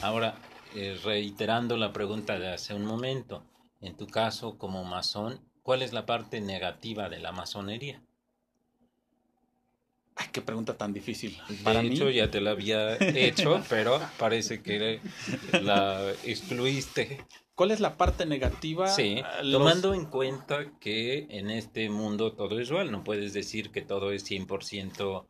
Ahora, 0.00 0.34
eh, 0.74 0.98
reiterando 1.04 1.76
la 1.76 1.92
pregunta 1.92 2.38
de 2.38 2.48
hace 2.48 2.74
un 2.74 2.84
momento, 2.84 3.44
en 3.80 3.96
tu 3.96 4.06
caso 4.06 4.58
como 4.58 4.84
masón, 4.84 5.40
¿cuál 5.62 5.82
es 5.82 5.92
la 5.92 6.06
parte 6.06 6.40
negativa 6.40 7.08
de 7.08 7.20
la 7.20 7.32
masonería? 7.32 8.02
Ay, 10.14 10.28
qué 10.32 10.42
pregunta 10.42 10.76
tan 10.76 10.92
difícil. 10.92 11.38
Para 11.64 11.80
de 11.80 11.88
hecho, 11.88 12.10
ya 12.10 12.30
te 12.30 12.40
la 12.40 12.50
había 12.50 12.96
hecho, 13.00 13.62
pero 13.68 14.00
parece 14.18 14.62
que 14.62 15.00
la 15.52 16.10
excluiste. 16.24 17.24
¿Cuál 17.62 17.70
es 17.70 17.78
la 17.78 17.96
parte 17.96 18.26
negativa? 18.26 18.88
Sí, 18.88 19.22
tomando 19.52 19.94
en 19.94 20.06
cuenta 20.06 20.72
que 20.80 21.28
en 21.30 21.48
este 21.48 21.88
mundo 21.90 22.32
todo 22.32 22.58
es 22.58 22.70
igual, 22.70 22.90
no 22.90 23.04
puedes 23.04 23.32
decir 23.32 23.70
que 23.70 23.82
todo 23.82 24.10
es 24.10 24.28
100% 24.28 25.26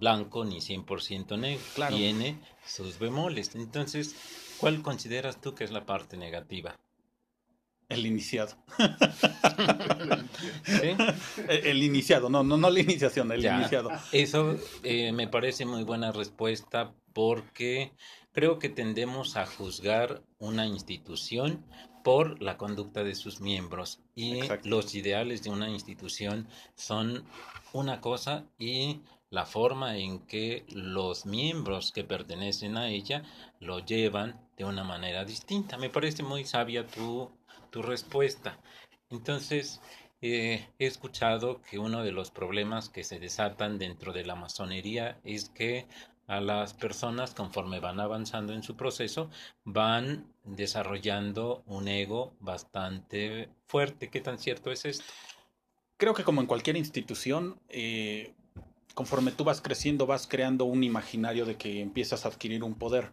blanco 0.00 0.44
ni 0.44 0.56
100% 0.56 1.38
negro. 1.38 1.62
Claro. 1.76 1.94
Tiene 1.94 2.40
sus 2.66 2.98
bemoles. 2.98 3.54
Entonces, 3.54 4.16
¿cuál 4.58 4.82
consideras 4.82 5.40
tú 5.40 5.54
que 5.54 5.62
es 5.62 5.70
la 5.70 5.86
parte 5.86 6.16
negativa? 6.16 6.80
El 7.88 8.06
iniciado. 8.06 8.56
El, 11.48 11.80
iniciado, 11.80 12.28
no, 12.28 12.42
no, 12.42 12.56
no 12.56 12.70
la 12.70 12.80
iniciación, 12.80 13.30
el 13.30 13.44
iniciado. 13.44 13.90
Eso 14.10 14.56
eh, 14.82 15.12
me 15.12 15.28
parece 15.28 15.64
muy 15.64 15.84
buena 15.84 16.10
respuesta 16.10 16.92
porque 17.12 17.92
creo 18.32 18.58
que 18.58 18.68
tendemos 18.68 19.36
a 19.36 19.46
juzgar 19.46 20.22
una 20.42 20.66
institución 20.66 21.64
por 22.04 22.42
la 22.42 22.56
conducta 22.56 23.02
de 23.04 23.14
sus 23.14 23.40
miembros 23.40 24.00
y 24.14 24.40
los 24.64 24.94
ideales 24.94 25.42
de 25.42 25.50
una 25.50 25.70
institución 25.70 26.48
son 26.74 27.24
una 27.72 28.00
cosa 28.00 28.44
y 28.58 29.00
la 29.30 29.46
forma 29.46 29.96
en 29.96 30.18
que 30.26 30.66
los 30.68 31.24
miembros 31.24 31.92
que 31.92 32.04
pertenecen 32.04 32.76
a 32.76 32.90
ella 32.90 33.22
lo 33.60 33.78
llevan 33.78 34.38
de 34.56 34.64
una 34.64 34.84
manera 34.84 35.24
distinta. 35.24 35.78
Me 35.78 35.88
parece 35.88 36.22
muy 36.22 36.44
sabia 36.44 36.86
tu 36.86 37.30
tu 37.72 37.82
respuesta. 37.82 38.58
Entonces, 39.10 39.80
eh, 40.20 40.68
he 40.78 40.86
escuchado 40.86 41.60
que 41.62 41.80
uno 41.80 42.04
de 42.04 42.12
los 42.12 42.30
problemas 42.30 42.88
que 42.88 43.02
se 43.02 43.18
desatan 43.18 43.78
dentro 43.78 44.12
de 44.12 44.24
la 44.24 44.36
masonería 44.36 45.18
es 45.24 45.48
que 45.48 45.88
a 46.28 46.40
las 46.40 46.74
personas, 46.74 47.34
conforme 47.34 47.80
van 47.80 47.98
avanzando 47.98 48.52
en 48.52 48.62
su 48.62 48.76
proceso, 48.76 49.28
van 49.64 50.31
desarrollando 50.44 51.62
un 51.66 51.88
ego 51.88 52.34
bastante 52.40 53.48
fuerte. 53.66 54.08
¿Qué 54.10 54.20
tan 54.20 54.38
cierto 54.38 54.70
es 54.70 54.84
esto? 54.84 55.04
Creo 55.96 56.14
que 56.14 56.24
como 56.24 56.40
en 56.40 56.46
cualquier 56.46 56.76
institución, 56.76 57.60
eh, 57.68 58.34
conforme 58.94 59.32
tú 59.32 59.44
vas 59.44 59.60
creciendo, 59.60 60.06
vas 60.06 60.26
creando 60.26 60.64
un 60.64 60.82
imaginario 60.82 61.46
de 61.46 61.56
que 61.56 61.80
empiezas 61.80 62.24
a 62.24 62.28
adquirir 62.28 62.64
un 62.64 62.74
poder. 62.74 63.10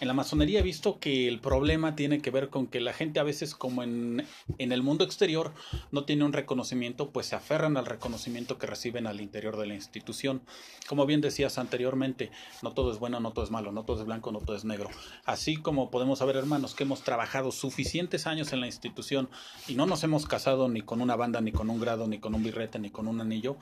En 0.00 0.06
la 0.06 0.14
masonería 0.14 0.60
he 0.60 0.62
visto 0.62 1.00
que 1.00 1.26
el 1.26 1.40
problema 1.40 1.96
tiene 1.96 2.20
que 2.20 2.30
ver 2.30 2.50
con 2.50 2.68
que 2.68 2.80
la 2.80 2.92
gente 2.92 3.18
a 3.18 3.24
veces 3.24 3.56
como 3.56 3.82
en, 3.82 4.24
el 4.58 4.82
mundo 4.82 5.04
exterior 5.04 5.52
no 5.90 6.04
tiene 6.04 6.24
un 6.24 6.32
reconocimiento, 6.32 7.10
pues 7.10 7.26
se 7.26 7.34
aferran 7.34 7.76
al 7.76 7.86
reconocimiento 7.86 8.58
que 8.58 8.68
reciben 8.68 9.08
al 9.08 9.20
interior 9.20 9.56
de 9.56 9.66
la 9.66 9.74
institución. 9.74 10.42
Como 10.88 11.04
bien 11.04 11.20
decías 11.20 11.58
anteriormente, 11.58 12.30
no 12.62 12.74
todo 12.74 12.92
es 12.92 12.98
bueno, 13.00 13.18
no 13.18 13.32
todo 13.32 13.44
es 13.44 13.50
malo, 13.50 13.72
no 13.72 13.84
todo 13.84 13.98
es 13.98 14.06
blanco, 14.06 14.30
no 14.30 14.38
todo 14.38 14.54
es 14.54 14.64
negro. 14.64 14.88
Así 15.24 15.56
como 15.56 15.90
podemos 15.90 16.20
saber, 16.20 16.36
hermanos, 16.36 16.76
que 16.76 16.84
hemos 16.84 17.02
trabajado 17.02 17.50
suficientes 17.50 18.28
años 18.28 18.52
en 18.52 18.60
la 18.60 18.66
institución 18.66 19.28
y 19.66 19.74
no 19.74 19.86
nos 19.86 20.04
hemos 20.04 20.26
casado 20.26 20.68
ni 20.68 20.82
con 20.82 21.00
una 21.00 21.16
banda, 21.16 21.40
ni 21.40 21.50
con 21.50 21.70
un 21.70 21.80
grado, 21.80 22.06
ni 22.06 22.20
con 22.20 22.36
un 22.36 22.44
birrete, 22.44 22.78
ni 22.78 22.90
con 22.90 23.08
un 23.08 23.20
anillo, 23.20 23.56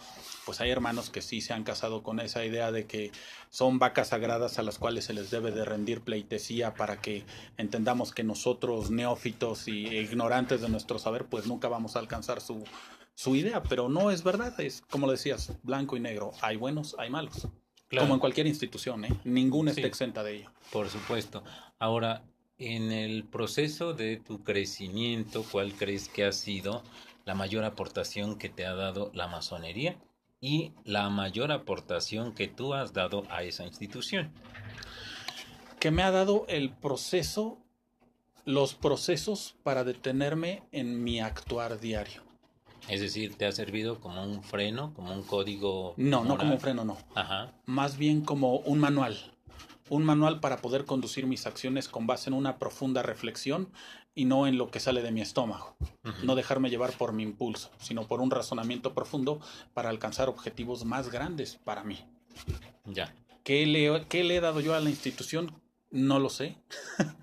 pues 0.44 0.60
hay 0.60 0.70
hermanos 0.70 1.08
que 1.08 1.22
sí 1.22 1.40
se 1.40 1.54
han 1.54 1.64
casado 1.64 2.02
con 2.02 2.20
esa 2.20 2.44
idea 2.44 2.70
de 2.72 2.86
que 2.86 3.10
son 3.50 3.78
vacas 3.78 4.08
sagradas 4.08 4.58
a 4.58 4.62
las 4.62 4.78
cuales 4.78 5.04
se 5.04 5.14
les 5.14 5.30
debe 5.30 5.50
de 5.50 5.64
rendir 5.64 6.00
pleitesía 6.00 6.74
para 6.74 7.00
que 7.00 7.24
entendamos 7.56 8.12
que 8.12 8.24
nosotros 8.24 8.90
neófitos 8.90 9.68
y 9.68 9.86
ignorantes 9.86 10.60
de 10.60 10.68
nuestro 10.68 10.98
saber 10.98 11.26
pues 11.26 11.46
nunca 11.46 11.68
vamos 11.68 11.96
a 11.96 12.00
alcanzar 12.00 12.40
su, 12.40 12.64
su 13.14 13.34
idea, 13.34 13.62
pero 13.62 13.88
no 13.88 14.10
es 14.10 14.22
verdad, 14.22 14.58
es 14.60 14.82
como 14.90 15.10
decías, 15.10 15.52
blanco 15.62 15.96
y 15.96 16.00
negro, 16.00 16.32
hay 16.42 16.56
buenos, 16.56 16.94
hay 16.98 17.10
malos. 17.10 17.48
Como 17.90 18.14
en 18.14 18.20
cualquier 18.20 18.46
institución, 18.46 19.04
¿eh? 19.04 19.20
ninguna 19.24 19.70
está 19.70 19.86
exenta 19.86 20.24
de 20.24 20.38
ello. 20.38 20.52
Por 20.72 20.88
supuesto. 20.88 21.44
Ahora, 21.78 22.24
en 22.58 22.90
el 22.90 23.24
proceso 23.24 23.94
de 23.94 24.16
tu 24.16 24.42
crecimiento, 24.42 25.44
¿cuál 25.50 25.72
crees 25.72 26.08
que 26.08 26.24
ha 26.24 26.32
sido 26.32 26.82
la 27.24 27.34
mayor 27.34 27.64
aportación 27.64 28.38
que 28.38 28.48
te 28.48 28.66
ha 28.66 28.74
dado 28.74 29.10
la 29.14 29.28
masonería? 29.28 29.96
Y 30.40 30.72
la 30.84 31.08
mayor 31.10 31.52
aportación 31.52 32.34
que 32.34 32.48
tú 32.48 32.74
has 32.74 32.92
dado 32.92 33.24
a 33.30 33.42
esa 33.42 33.64
institución. 33.64 34.30
Que 35.80 35.90
me 35.90 36.02
ha 36.02 36.10
dado 36.10 36.44
el 36.48 36.70
proceso, 36.70 37.58
los 38.44 38.74
procesos 38.74 39.56
para 39.62 39.84
detenerme 39.84 40.62
en 40.72 41.02
mi 41.02 41.20
actuar 41.20 41.80
diario. 41.80 42.22
Es 42.88 43.00
decir, 43.00 43.34
¿te 43.36 43.46
ha 43.46 43.52
servido 43.52 44.00
como 44.00 44.22
un 44.22 44.42
freno, 44.42 44.94
como 44.94 45.12
un 45.12 45.22
código? 45.22 45.94
No, 45.96 46.24
no 46.24 46.38
como 46.38 46.52
un 46.52 46.60
freno, 46.60 46.84
no. 46.84 46.96
Ajá. 47.14 47.52
Más 47.66 47.96
bien 47.96 48.20
como 48.20 48.58
un 48.58 48.78
manual. 48.78 49.32
Un 49.88 50.04
manual 50.04 50.40
para 50.40 50.58
poder 50.58 50.84
conducir 50.84 51.26
mis 51.26 51.46
acciones 51.46 51.88
con 51.88 52.06
base 52.06 52.30
en 52.30 52.34
una 52.34 52.58
profunda 52.58 53.02
reflexión 53.02 53.70
y 54.16 54.24
no 54.24 54.48
en 54.48 54.58
lo 54.58 54.70
que 54.70 54.80
sale 54.80 55.02
de 55.02 55.12
mi 55.12 55.20
estómago. 55.20 55.76
No 56.24 56.34
dejarme 56.34 56.70
llevar 56.70 56.92
por 56.92 57.12
mi 57.12 57.22
impulso, 57.22 57.70
sino 57.78 58.08
por 58.08 58.20
un 58.20 58.30
razonamiento 58.30 58.94
profundo 58.94 59.40
para 59.74 59.90
alcanzar 59.90 60.28
objetivos 60.28 60.84
más 60.84 61.12
grandes 61.12 61.60
para 61.62 61.84
mí. 61.84 62.00
Ya. 62.86 63.14
¿Qué 63.44 63.66
le, 63.66 64.06
qué 64.08 64.24
le 64.24 64.36
he 64.36 64.40
dado 64.40 64.60
yo 64.60 64.74
a 64.74 64.80
la 64.80 64.90
institución? 64.90 65.52
No 65.90 66.18
lo 66.18 66.30
sé. 66.30 66.56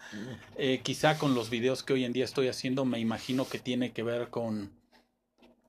Eh, 0.57 0.81
quizá 0.83 1.17
con 1.17 1.33
los 1.33 1.49
videos 1.49 1.81
que 1.81 1.93
hoy 1.93 2.05
en 2.05 2.13
día 2.13 2.23
estoy 2.23 2.47
haciendo 2.47 2.85
me 2.85 2.99
imagino 2.99 3.49
que 3.49 3.57
tiene 3.57 3.93
que 3.93 4.03
ver 4.03 4.29
con 4.29 4.71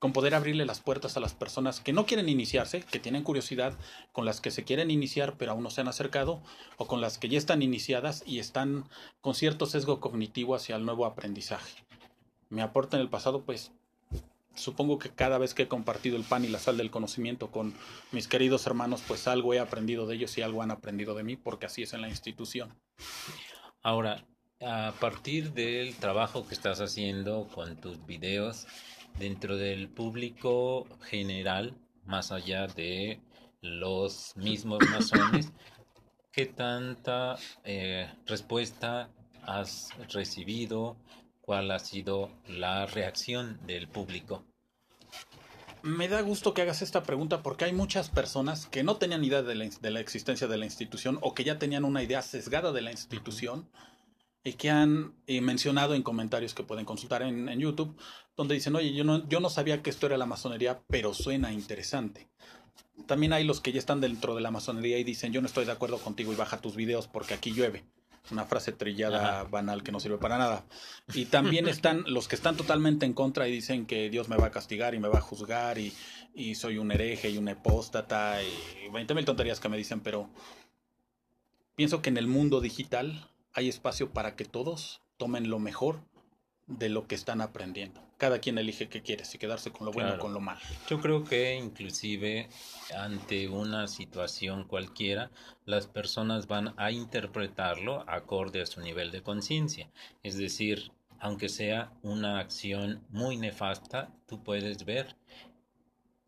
con 0.05 0.12
poder 0.12 0.34
abrirle 0.34 0.66
las 0.66 0.80
puertas 0.80 1.16
a 1.16 1.20
las 1.20 1.32
personas 1.32 1.80
que 1.80 1.94
no 1.94 2.05
quieren 2.05 2.28
iniciarse, 2.28 2.82
que 2.82 2.98
tienen 2.98 3.22
curiosidad, 3.22 3.72
con 4.12 4.26
las 4.26 4.42
que 4.42 4.50
se 4.50 4.62
quieren 4.62 4.90
iniciar 4.90 5.38
pero 5.38 5.52
aún 5.52 5.62
no 5.62 5.70
se 5.70 5.80
han 5.80 5.88
acercado, 5.88 6.42
o 6.76 6.86
con 6.86 7.00
las 7.00 7.16
que 7.16 7.30
ya 7.30 7.38
están 7.38 7.62
iniciadas 7.62 8.22
y 8.26 8.38
están 8.38 8.84
con 9.22 9.34
cierto 9.34 9.64
sesgo 9.64 10.00
cognitivo 10.00 10.57
hacia 10.57 10.76
el 10.76 10.84
nuevo 10.84 11.07
aprendizaje. 11.07 11.86
Me 12.50 12.61
aporta 12.61 12.98
en 12.98 13.00
el 13.00 13.09
pasado, 13.09 13.44
pues 13.44 13.72
supongo 14.55 14.98
que 14.98 15.09
cada 15.09 15.38
vez 15.38 15.55
que 15.55 15.62
he 15.62 15.68
compartido 15.68 16.18
el 16.18 16.24
pan 16.24 16.44
y 16.44 16.48
la 16.48 16.59
sal 16.59 16.76
del 16.76 16.90
conocimiento 16.90 17.50
con 17.50 17.72
mis 18.12 18.28
queridos 18.28 18.66
hermanos, 18.66 19.02
pues 19.09 19.26
algo 19.26 19.55
he 19.55 19.59
aprendido 19.59 20.07
de 20.07 20.16
ellos 20.16 20.36
y 20.36 20.42
algo 20.42 20.61
han 20.61 20.70
aprendido 20.70 21.14
de 21.14 21.24
mí, 21.24 21.36
porque 21.36 21.64
así 21.64 21.82
es 21.82 21.94
en 21.94 22.02
la 22.02 22.11
institución. 22.11 22.78
Ahora, 23.82 24.22
a 24.61 24.92
partir 25.00 25.55
del 25.55 25.94
trabajo 25.94 26.46
que 26.46 26.52
estás 26.52 26.82
haciendo 26.82 27.48
con 27.55 27.76
tus 27.76 28.05
videos, 28.05 28.66
dentro 29.19 29.57
del 29.57 29.89
público 29.89 30.87
general, 31.03 31.77
más 32.05 32.33
allá 32.33 32.67
de 32.67 33.21
los 33.61 34.37
mismos 34.37 34.81
masones, 34.91 35.53
¿qué 36.33 36.47
tanta 36.47 37.37
eh, 37.65 38.12
respuesta 38.27 39.11
has 39.47 39.91
recibido? 40.12 40.97
cuál 41.45 41.71
ha 41.73 41.79
sido 41.79 42.31
la 42.49 42.87
reacción 42.87 43.59
del 43.67 43.87
público. 43.87 44.45
Me 45.83 46.09
da 46.09 46.23
gusto 46.23 46.55
que 46.55 46.62
hagas 46.62 46.81
esta 46.81 47.03
pregunta 47.03 47.43
porque 47.43 47.67
hay 47.67 47.75
muchas 47.75 48.09
personas 48.09 48.65
que 48.65 48.83
no 48.83 48.97
tenían 48.97 49.23
idea 49.23 49.43
de 49.43 49.55
la, 49.55 50.01
existencia 50.01 50.49
de 50.49 50.57
la 50.57 50.65
institución 50.65 51.19
o 51.21 51.35
que 51.35 51.45
ya 51.45 51.59
tenían 51.59 51.85
una 51.85 52.03
idea 52.03 52.23
sesgada 52.23 52.73
de 52.73 52.81
la 52.81 52.93
institución 52.93 53.69
y 54.45 54.53
que 54.53 54.70
han 54.70 55.14
eh, 55.26 55.40
mencionado 55.40 55.95
en 55.95 56.03
comentarios 56.03 56.53
que 56.53 56.62
pueden 56.62 56.84
consultar 56.84 57.22
en, 57.22 57.59
YouTube, 57.59 57.97
donde 58.36 58.55
dicen, 58.55 58.76
oye, 58.76 58.92
yo 58.92 59.03
no, 59.03 59.26
yo 59.26 59.40
no 59.40 59.49
sabía 59.49 59.82
que 59.82 59.88
esto 59.88 60.07
era 60.07 60.18
la 60.18 60.26
masonería, 60.26 60.82
pero 60.86 61.14
suena 61.14 61.51
interesante. 61.53 62.28
También 63.07 63.32
hay 63.32 63.45
los 63.45 63.62
que 63.62 63.72
ya 63.72 63.78
están 63.78 64.03
dentro 64.03 64.34
de 64.34 64.42
la 64.42 64.51
masonería 64.51 64.99
y 64.99 65.05
dicen, 65.05 65.32
yo 65.32 65.40
no 65.40 65.47
estoy 65.47 65.64
de 65.64 65.72
acuerdo 65.72 65.99
contigo 65.99 66.30
y 66.32 66.36
baja 66.36 66.61
tus 66.61 66.76
videos 66.76 67.09
porque 67.09 67.34
aquí 67.34 67.53
llueve 67.53 67.84
una 68.30 68.47
frase 68.47 68.72
trillada 68.72 69.45
banal 69.45 69.82
que 69.82 69.92
no 69.92 70.01
sirve 70.01 70.18
para 70.18 70.38
nada. 70.38 70.64
Y 71.12 71.26
también 71.26 71.68
están 71.68 72.05
los 72.07 72.28
que 72.28 72.36
están 72.36 72.57
totalmente 72.57 73.07
en 73.07 73.12
contra 73.12 73.49
y 73.49 73.53
dicen 73.53 73.86
que 73.86 74.09
Dios 74.11 74.28
me 74.28 74.36
va 74.36 74.47
a 74.47 74.51
castigar 74.51 74.95
y 74.95 74.99
me 74.99 75.09
va 75.09 75.18
a 75.18 75.22
juzgar 75.22 75.78
y, 75.78 75.92
y 76.34 76.55
soy 76.55 76.78
un 76.78 76.90
hereje 76.92 77.30
y 77.30 77.38
un 77.38 77.49
epóstata 77.49 78.42
y 78.42 78.88
20 78.90 79.14
mil 79.14 79.24
tonterías 79.24 79.61
que 79.61 79.68
me 79.68 79.76
dicen, 79.76 80.01
pero 80.01 80.30
pienso 81.76 82.01
que 82.01 82.09
en 82.11 82.16
el 82.16 82.26
mundo 82.26 82.61
digital 82.61 83.28
hay 83.55 83.68
espacio 83.68 84.11
para 84.11 84.36
que 84.36 84.44
todos 84.44 85.00
tomen 85.16 85.48
lo 85.48 85.59
mejor 85.59 86.00
de 86.66 86.88
lo 86.88 87.07
que 87.07 87.14
están 87.14 87.40
aprendiendo. 87.40 88.02
Cada 88.16 88.38
quien 88.38 88.59
elige 88.59 88.88
qué 88.88 89.02
quiere, 89.02 89.24
si 89.24 89.38
quedarse 89.38 89.70
con 89.70 89.86
lo 89.86 89.92
bueno 89.92 90.14
o 90.14 90.18
con 90.18 90.32
lo 90.32 90.40
malo. 90.40 90.61
Yo 90.88 91.00
creo 91.00 91.24
que 91.24 91.55
inclusive 91.55 92.48
ante 92.96 93.48
una 93.48 93.86
situación 93.86 94.64
cualquiera, 94.64 95.30
las 95.66 95.86
personas 95.86 96.46
van 96.46 96.74
a 96.76 96.90
interpretarlo 96.90 98.05
acorde 98.09 98.62
a 98.62 98.66
su 98.66 98.80
nivel 98.80 99.11
de 99.11 99.22
conciencia. 99.22 99.90
Es 100.22 100.36
decir, 100.36 100.92
aunque 101.20 101.48
sea 101.48 101.92
una 102.02 102.38
acción 102.38 103.05
muy 103.11 103.36
nefasta, 103.36 104.11
tú 104.26 104.42
puedes 104.42 104.84
ver 104.84 105.16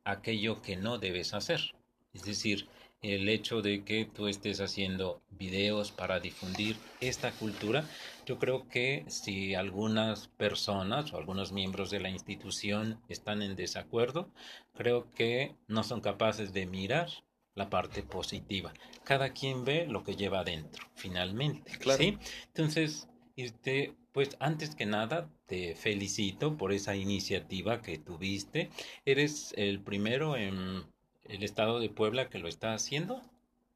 aquello 0.04 0.60
que 0.60 0.76
no 0.76 0.98
debes 0.98 1.34
hacer. 1.34 1.74
Es 2.12 2.24
decir, 2.24 2.68
el 3.02 3.28
hecho 3.28 3.62
de 3.62 3.84
que 3.84 4.04
tú 4.04 4.26
estés 4.26 4.60
haciendo 4.60 5.22
videos 5.30 5.92
para 5.92 6.20
difundir 6.20 6.76
esta 7.00 7.30
cultura, 7.32 7.88
yo 8.24 8.38
creo 8.38 8.68
que 8.68 9.04
si 9.08 9.54
algunas 9.54 10.28
personas 10.28 11.12
o 11.12 11.18
algunos 11.18 11.52
miembros 11.52 11.90
de 11.90 12.00
la 12.00 12.10
institución 12.10 13.00
están 13.08 13.42
en 13.42 13.56
desacuerdo, 13.56 14.30
creo 14.74 15.10
que 15.12 15.54
no 15.68 15.84
son 15.84 16.00
capaces 16.00 16.52
de 16.52 16.66
mirar 16.66 17.08
la 17.54 17.70
parte 17.70 18.02
positiva. 18.02 18.72
Cada 19.04 19.30
quien 19.30 19.64
ve 19.64 19.86
lo 19.86 20.04
que 20.04 20.16
lleva 20.16 20.40
adentro, 20.40 20.86
finalmente. 20.94 21.72
Claro. 21.78 21.98
¿sí? 21.98 22.18
Entonces, 22.48 23.08
este, 23.36 23.94
pues 24.12 24.36
antes 24.40 24.74
que 24.74 24.86
nada, 24.86 25.30
te 25.46 25.74
felicito 25.74 26.56
por 26.56 26.72
esa 26.72 26.96
iniciativa 26.96 27.82
que 27.82 27.98
tuviste. 27.98 28.70
Eres 29.04 29.54
el 29.56 29.80
primero 29.80 30.36
en 30.36 30.84
el 31.28 31.42
estado 31.42 31.80
de 31.80 31.90
Puebla 31.90 32.28
que 32.28 32.38
lo 32.38 32.48
está 32.48 32.74
haciendo. 32.74 33.22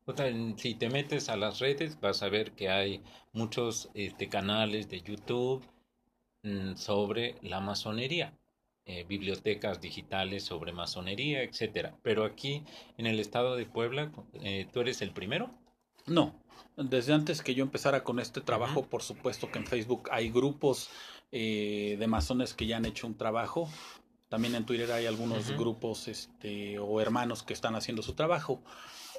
O 0.07 0.17
sea, 0.17 0.33
si 0.57 0.75
te 0.75 0.89
metes 0.89 1.29
a 1.29 1.37
las 1.37 1.59
redes 1.59 2.01
vas 2.01 2.23
a 2.23 2.29
ver 2.29 2.53
que 2.53 2.69
hay 2.69 3.03
muchos 3.33 3.91
este, 3.95 4.29
canales 4.29 4.89
de 4.89 5.03
YouTube 5.03 5.65
mm, 6.43 6.75
sobre 6.75 7.37
la 7.43 7.61
masonería, 7.61 8.33
eh, 8.87 9.05
bibliotecas 9.05 9.81
digitales 9.81 10.45
sobre 10.45 10.73
masonería, 10.73 11.43
etcétera. 11.43 11.97
Pero 12.03 12.25
aquí 12.25 12.65
en 12.99 13.07
el 13.07 13.21
estado 13.21 13.57
de 13.57 13.67
Puebla, 13.67 14.11
eh, 14.43 14.67
¿tú 14.73 14.81
eres 14.81 15.03
el 15.03 15.13
primero? 15.13 15.51
No, 16.07 16.35
desde 16.77 17.13
antes 17.13 17.43
que 17.43 17.55
yo 17.55 17.63
empezara 17.63 18.03
con 18.03 18.19
este 18.19 18.41
trabajo, 18.41 18.83
por 18.87 19.03
supuesto 19.03 19.51
que 19.53 19.59
en 19.59 19.67
Facebook 19.67 20.09
hay 20.11 20.31
grupos 20.31 20.91
eh, 21.31 21.97
de 21.99 22.07
masones 22.07 22.55
que 22.55 22.67
ya 22.67 22.79
han 22.79 22.87
hecho 22.87 23.07
un 23.07 23.17
trabajo. 23.17 23.69
También 24.31 24.55
en 24.55 24.65
Twitter 24.65 24.93
hay 24.93 25.07
algunos 25.07 25.51
grupos 25.57 26.07
este, 26.07 26.79
o 26.79 27.01
hermanos 27.01 27.43
que 27.43 27.53
están 27.53 27.75
haciendo 27.75 28.01
su 28.01 28.15
trabajo. 28.15 28.63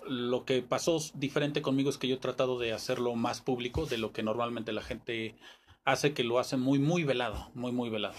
Lo 0.07 0.45
que 0.45 0.61
pasó 0.61 0.99
diferente 1.15 1.61
conmigo 1.61 1.89
es 1.89 1.97
que 1.97 2.07
yo 2.07 2.15
he 2.15 2.19
tratado 2.19 2.57
de 2.57 2.71
hacerlo 2.71 3.13
más 3.15 3.41
público 3.41 3.85
de 3.85 3.97
lo 3.97 4.13
que 4.13 4.23
normalmente 4.23 4.71
la 4.71 4.81
gente 4.81 5.35
hace, 5.83 6.13
que 6.13 6.23
lo 6.23 6.39
hace 6.39 6.55
muy, 6.55 6.79
muy 6.79 7.03
velado, 7.03 7.51
muy, 7.53 7.73
muy 7.73 7.89
velado. 7.89 8.15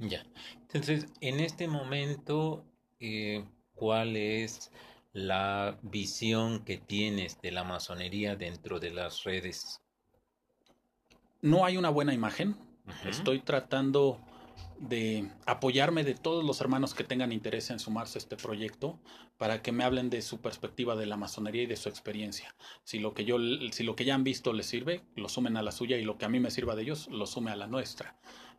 Ya. 0.00 0.26
Entonces, 0.62 1.06
en 1.20 1.38
este 1.38 1.68
momento, 1.68 2.64
eh, 2.98 3.44
¿cuál 3.76 4.16
es 4.16 4.72
la 5.12 5.78
visión 5.82 6.64
que 6.64 6.76
tienes 6.76 7.40
de 7.40 7.52
la 7.52 7.62
masonería 7.62 8.34
dentro 8.34 8.80
de 8.80 8.90
las 8.90 9.22
redes? 9.22 9.80
No 11.40 11.64
hay 11.64 11.76
una 11.76 11.90
buena 11.90 12.12
imagen. 12.12 12.56
Estoy 13.04 13.38
tratando 13.38 14.18
de 14.78 15.30
apoyarme 15.46 16.04
de 16.04 16.14
todos 16.14 16.44
los 16.44 16.60
hermanos 16.60 16.94
que 16.94 17.04
tengan 17.04 17.32
interés 17.32 17.70
en 17.70 17.78
sumarse 17.78 18.18
a 18.18 18.20
este 18.20 18.36
proyecto 18.36 18.98
para 19.38 19.62
que 19.62 19.72
me 19.72 19.84
hablen 19.84 20.10
de 20.10 20.22
su 20.22 20.40
perspectiva 20.40 20.96
de 20.96 21.06
la 21.06 21.16
masonería 21.16 21.62
y 21.62 21.66
de 21.66 21.76
su 21.76 21.88
experiencia. 21.88 22.54
Si 22.84 22.98
lo 22.98 23.14
que 23.14 23.24
yo 23.24 23.38
si 23.72 23.82
lo 23.84 23.96
que 23.96 24.04
ya 24.04 24.14
han 24.14 24.24
visto 24.24 24.52
les 24.52 24.66
sirve, 24.66 25.02
lo 25.16 25.28
sumen 25.28 25.56
a 25.56 25.62
la 25.62 25.72
suya 25.72 25.96
y 25.98 26.04
lo 26.04 26.18
que 26.18 26.24
a 26.24 26.28
mí 26.28 26.40
me 26.40 26.50
sirva 26.50 26.76
de 26.76 26.82
ellos, 26.82 27.08
lo 27.08 27.26
sume 27.26 27.50
a 27.50 27.56
la 27.56 27.66
nuestra. 27.66 28.16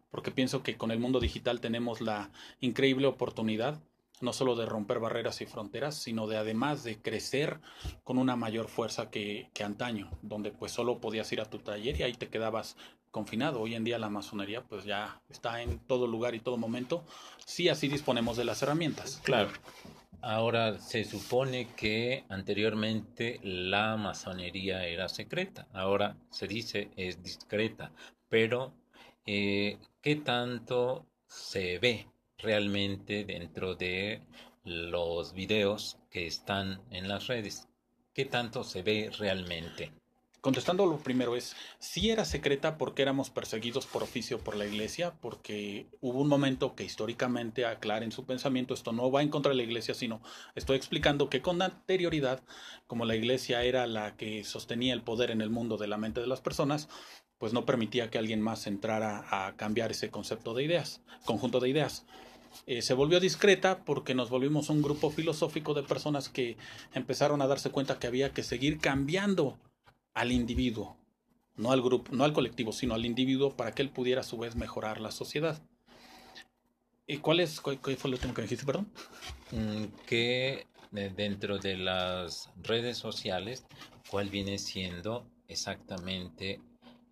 Porque 0.10 0.32
pienso 0.32 0.62
que 0.62 0.78
con 0.78 0.92
el 0.92 1.00
mundo 1.00 1.20
digital 1.20 1.60
tenemos 1.60 2.00
la 2.00 2.32
increíble 2.60 3.08
oportunidad 3.08 3.82
no 4.22 4.34
solo 4.34 4.56
de 4.56 4.66
romper 4.66 5.00
barreras 5.00 5.42
y 5.42 5.46
fronteras, 5.46 5.96
sino 5.96 6.28
de 6.28 6.38
además 6.38 6.84
de 6.84 7.02
crecer 7.02 7.60
con 8.04 8.18
una 8.18 8.36
mayor 8.36 8.68
fuerza 8.68 9.10
que, 9.10 9.50
que 9.54 9.64
antaño, 9.64 10.10
donde 10.22 10.52
pues 10.52 10.72
solo 10.72 11.00
podías 11.00 11.32
ir 11.32 11.42
a 11.42 11.50
tu 11.50 11.60
taller 11.60 12.00
y 12.00 12.04
ahí 12.04 12.14
te 12.14 12.30
quedabas 12.30 12.78
confinado. 13.14 13.62
Hoy 13.62 13.76
en 13.76 13.84
día 13.84 14.00
la 14.00 14.10
masonería 14.10 14.64
pues 14.64 14.86
ya 14.86 15.22
está 15.30 15.62
en 15.62 15.80
todo 15.80 16.08
lugar 16.08 16.36
y 16.36 16.40
todo 16.40 16.58
momento, 16.58 17.06
si 17.46 17.70
así 17.70 17.88
disponemos 17.88 18.38
de 18.38 18.46
las 18.46 18.62
herramientas. 18.62 19.22
Claro. 19.24 19.52
Ahora 20.22 20.80
se 20.80 21.04
supone 21.04 21.68
que 21.76 22.24
anteriormente 22.30 23.40
la 23.44 23.98
masonería 23.98 24.86
era 24.88 25.10
secreta, 25.10 25.68
ahora 25.74 26.16
se 26.30 26.48
dice 26.48 26.90
es 26.96 27.22
discreta, 27.22 27.92
pero 28.30 28.74
eh, 29.26 29.78
¿qué 30.02 30.16
tanto 30.16 31.06
se 31.28 31.78
ve 31.80 32.08
realmente 32.38 33.26
dentro 33.26 33.76
de 33.76 34.22
los 34.64 35.34
videos 35.34 35.98
que 36.10 36.28
están 36.28 36.82
en 36.92 37.08
las 37.08 37.28
redes? 37.28 37.68
¿Qué 38.14 38.26
tanto 38.26 38.64
se 38.64 38.84
ve 38.84 39.12
realmente? 39.18 39.92
Contestando 40.44 40.86
lo 40.86 40.98
primero 40.98 41.38
es, 41.38 41.56
sí 41.80 42.10
era 42.10 42.26
secreta 42.26 42.78
porque 42.78 43.02
éramos 43.02 43.30
perseguidos 43.30 43.86
por 43.86 44.04
oficio 44.04 44.40
por 44.40 44.58
la 44.58 44.66
iglesia, 44.66 45.14
porque 45.22 45.88
hubo 46.02 46.20
un 46.20 46.28
momento 46.28 46.76
que 46.76 46.84
históricamente 46.84 47.66
aclara 47.66 48.04
en 48.04 48.12
su 48.12 48.26
pensamiento, 48.26 48.74
esto 48.74 48.92
no 48.92 49.10
va 49.10 49.22
en 49.22 49.30
contra 49.30 49.52
de 49.52 49.56
la 49.56 49.64
iglesia, 49.64 49.94
sino 49.94 50.22
estoy 50.54 50.76
explicando 50.76 51.30
que 51.30 51.42
con 51.42 51.62
anterioridad, 51.62 52.44
como 52.88 53.06
la 53.06 53.16
iglesia 53.16 53.64
era 53.64 53.88
la 53.88 54.18
que 54.18 54.44
sostenía 54.44 54.94
el 54.94 55.02
poder 55.02 55.32
en 55.32 55.40
el 55.40 55.50
mundo 55.50 55.78
de 55.78 55.88
la 55.88 55.96
mente 55.96 56.20
de 56.20 56.28
las 56.28 56.42
personas, 56.42 56.90
pues 57.44 57.52
no 57.52 57.66
permitía 57.66 58.10
que 58.10 58.18
alguien 58.18 58.42
más 58.42 58.68
entrara 58.68 59.26
a 59.30 59.58
cambiar 59.58 59.92
ese 59.92 60.10
concepto 60.10 60.54
de 60.54 60.64
ideas, 60.64 61.02
conjunto 61.26 61.60
de 61.60 61.68
ideas. 61.68 62.06
Eh, 62.68 62.82
se 62.82 62.94
volvió 62.94 63.20
discreta 63.20 63.84
porque 63.84 64.16
nos 64.16 64.30
volvimos 64.30 64.70
un 64.70 64.82
grupo 64.82 65.10
filosófico 65.10 65.74
de 65.74 65.84
personas 65.84 66.30
que 66.30 66.56
empezaron 66.94 67.42
a 67.42 67.48
darse 67.48 67.70
cuenta 67.70 68.00
que 68.00 68.08
había 68.08 68.32
que 68.32 68.44
seguir 68.44 68.80
cambiando 68.80 69.60
al 70.14 70.32
individuo, 70.32 70.96
no 71.58 71.74
al 71.74 71.82
grupo, 71.82 72.16
no 72.16 72.24
al 72.24 72.32
colectivo, 72.32 72.72
sino 72.72 72.94
al 72.94 73.06
individuo 73.06 73.58
para 73.58 73.74
que 73.74 73.82
él 73.82 73.90
pudiera 73.90 74.22
a 74.22 74.24
su 74.24 74.38
vez 74.38 74.56
mejorar 74.56 75.02
la 75.02 75.12
sociedad. 75.12 75.62
¿Y 77.06 77.18
cuál 77.18 77.42
es, 77.42 77.60
cuál, 77.60 77.78
fue 77.78 78.10
lo 78.10 78.16
último 78.16 78.34
que 78.34 78.44
dijiste, 78.44 78.66
perdón? 78.66 78.90
Mm, 79.52 79.84
que 80.06 80.66
dentro 80.92 81.58
de 81.58 81.76
las 81.76 82.50
redes 82.62 82.98
sociales, 82.98 83.66
¿cuál 84.10 84.30
viene 84.30 84.58
siendo 84.60 85.30
exactamente 85.50 86.62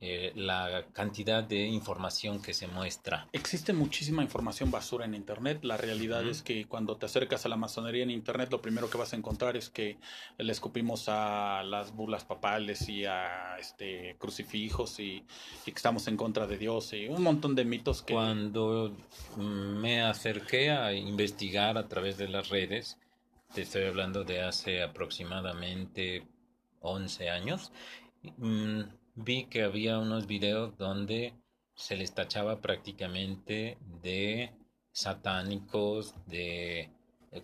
eh, 0.04 0.32
la 0.34 0.88
cantidad 0.94 1.44
de 1.44 1.68
información 1.68 2.42
que 2.42 2.56
se 2.56 2.66
muestra. 2.66 3.28
Existe 3.34 3.72
muchísima 3.72 4.24
información 4.24 4.72
basura 4.72 5.06
en 5.06 5.14
Internet. 5.14 5.60
La 5.64 5.78
realidad 5.78 6.28
es 6.28 6.42
que 6.42 6.66
cuando 6.66 6.98
te 6.98 7.06
acercas 7.06 7.46
a 7.46 7.50
la 7.50 7.56
masonería 7.56 8.02
en 8.02 8.10
Internet, 8.10 8.50
lo 8.52 8.64
primero 8.64 8.90
que 8.90 8.98
vas 8.98 9.14
a 9.14 9.16
encontrar 9.16 9.58
es 9.58 9.70
que 9.70 10.00
le 10.40 10.52
escupimos 10.52 11.08
a 11.08 11.62
las 11.64 11.96
burlas 11.96 12.26
papales 12.26 12.90
y 12.90 13.06
a 13.06 13.58
este 13.60 14.16
crucifijos 14.18 15.00
y, 15.00 15.24
que 15.64 15.70
estamos 15.70 16.08
en 16.08 16.18
contra 16.18 16.48
de 16.48 16.58
Dios 16.58 16.94
y 16.94 17.08
un 17.08 17.22
montón 17.22 17.54
de 17.54 17.64
mitos 17.64 18.02
que... 18.02 18.16
Cuando 18.16 18.98
me 19.38 20.02
acerqué 20.02 20.72
a 20.72 20.94
investigar 20.94 21.78
a 21.78 21.88
través 21.88 22.18
de 22.18 22.28
las 22.28 22.50
redes, 22.50 22.98
te 23.54 23.62
estoy 23.62 23.84
hablando 23.84 24.24
de 24.24 24.42
hace 24.42 24.82
aproximadamente 24.82 26.26
11 26.80 27.30
años, 27.30 27.72
mm, 28.38 28.82
vi 29.16 29.46
que 29.46 29.64
había 29.64 30.00
unos 30.00 30.28
videos 30.28 30.78
donde 30.78 31.34
se 31.76 31.96
les 31.96 32.14
tachaba 32.14 32.62
prácticamente 32.62 33.78
de 34.02 34.52
satánicos, 34.92 36.14
de 36.28 36.90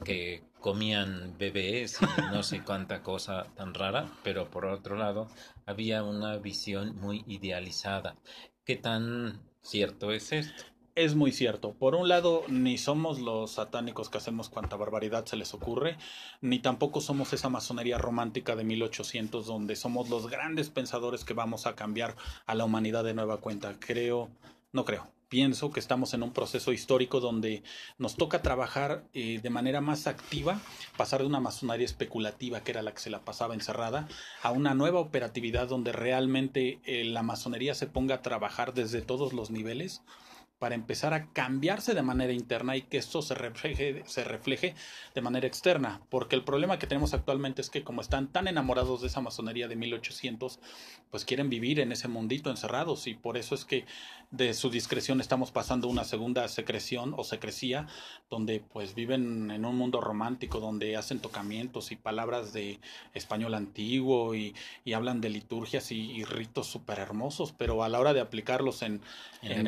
que 0.04 0.44
comían 0.60 1.38
bebés 1.38 2.00
y 2.02 2.22
no 2.34 2.44
sé 2.44 2.64
cuánta 2.64 3.02
cosa 3.02 3.48
tan 3.56 3.74
rara, 3.74 4.12
pero 4.24 4.50
por 4.52 4.66
otro 4.66 4.98
lado 4.98 5.28
había 5.66 6.04
una 6.04 6.38
visión 6.38 6.96
muy 7.00 7.24
idealizada. 7.26 8.18
¿Qué 8.66 8.76
tan 8.76 9.48
cierto 9.68 10.12
es 10.12 10.32
esto. 10.32 10.64
Es 10.98 11.14
muy 11.14 11.32
cierto. 11.32 11.76
Por 11.76 11.94
un 11.94 12.08
lado, 12.08 12.44
ni 12.48 12.80
somos 12.80 13.20
los 13.20 13.52
satánicos 13.52 14.10
que 14.10 14.18
hacemos 14.18 14.50
cuanta 14.50 14.78
barbaridad 14.78 15.28
se 15.28 15.36
les 15.36 15.54
ocurre, 15.54 15.96
ni 16.42 16.58
tampoco 16.58 17.02
somos 17.02 17.34
esa 17.34 17.50
masonería 17.50 18.00
romántica 18.00 18.56
de 18.56 18.64
1800 18.64 19.46
donde 19.46 19.76
somos 19.76 20.10
los 20.10 20.28
grandes 20.28 20.72
pensadores 20.72 21.24
que 21.24 21.36
vamos 21.36 21.68
a 21.68 21.76
cambiar 21.76 22.16
a 22.48 22.56
la 22.56 22.66
humanidad 22.66 23.04
de 23.04 23.14
nueva 23.14 23.38
cuenta. 23.38 23.76
Creo, 23.80 24.30
no 24.72 24.86
creo. 24.86 25.08
Pienso 25.30 25.70
que 25.70 25.80
estamos 25.80 26.16
en 26.16 26.24
un 26.24 26.34
proceso 26.34 26.72
histórico 26.72 27.20
donde 27.20 27.62
nos 28.00 28.16
toca 28.16 28.42
trabajar 28.42 29.04
eh, 29.14 29.40
de 29.40 29.50
manera 29.52 29.82
más 29.82 30.08
activa, 30.08 30.60
pasar 30.98 31.20
de 31.20 31.28
una 31.28 31.40
masonería 31.40 31.86
especulativa, 31.86 32.62
que 32.62 32.72
era 32.72 32.82
la 32.82 32.94
que 32.96 33.02
se 33.02 33.12
la 33.12 33.20
pasaba 33.20 33.54
encerrada, 33.54 34.08
a 34.42 34.50
una 34.50 34.74
nueva 34.74 35.00
operatividad 35.00 35.68
donde 35.68 35.92
realmente 35.92 36.80
eh, 36.86 37.04
la 37.04 37.22
masonería 37.22 37.76
se 37.76 37.86
ponga 37.86 38.16
a 38.16 38.22
trabajar 38.24 38.74
desde 38.74 39.04
todos 39.04 39.32
los 39.34 39.52
niveles 39.52 40.02
para 40.60 40.76
empezar 40.76 41.14
a 41.14 41.32
cambiarse 41.34 41.94
de 41.94 42.02
manera 42.02 42.34
interna 42.34 42.76
y 42.76 42.82
que 42.82 42.98
esto 42.98 43.22
se 43.22 43.36
refleje, 43.36 44.04
se 44.06 44.24
refleje 44.24 44.74
de 45.14 45.22
manera 45.22 45.48
externa. 45.48 46.02
Porque 46.10 46.36
el 46.36 46.44
problema 46.44 46.80
que 46.80 46.88
tenemos 46.88 47.14
actualmente 47.14 47.62
es 47.62 47.70
que 47.70 47.84
como 47.84 48.02
están 48.02 48.28
tan 48.28 48.48
enamorados 48.48 49.02
de 49.02 49.08
esa 49.08 49.22
masonería 49.22 49.68
de 49.68 49.76
1800, 49.76 50.60
pues 51.12 51.26
quieren 51.26 51.50
vivir 51.50 51.80
en 51.80 51.92
ese 51.92 52.08
mundito 52.08 52.50
encerrados 52.50 53.08
y 53.08 53.14
por 53.14 53.38
eso 53.38 53.56
es 53.56 53.66
que 53.66 53.86
de 54.32 54.54
su 54.54 54.70
discreción 54.70 55.22
estamos 55.22 55.52
pasando 55.52 55.88
una 55.88 56.04
segunda 56.04 56.48
secreción 56.50 57.14
o 57.16 57.24
secrecía, 57.24 57.88
donde 58.30 58.60
pues 58.60 58.94
viven 58.94 59.52
en 59.52 59.64
un 59.64 59.78
mundo 59.78 60.02
romántico, 60.02 60.60
donde 60.60 60.98
hacen 60.98 61.20
tocamientos 61.20 61.92
y 61.92 61.96
palabras 61.96 62.52
de 62.52 62.80
español 63.14 63.54
antiguo 63.54 64.36
y, 64.36 64.54
y 64.84 64.94
hablan 64.94 65.22
de 65.22 65.30
liturgias 65.30 65.92
y, 65.92 66.26
ritos 66.26 66.68
súper 66.68 67.00
hermosos, 67.00 67.54
pero 67.58 67.84
a 67.84 67.90
la 67.90 68.00
hora 68.00 68.14
de 68.14 68.20
aplicarlos 68.20 68.82
en, 68.82 69.02
en, 69.42 69.64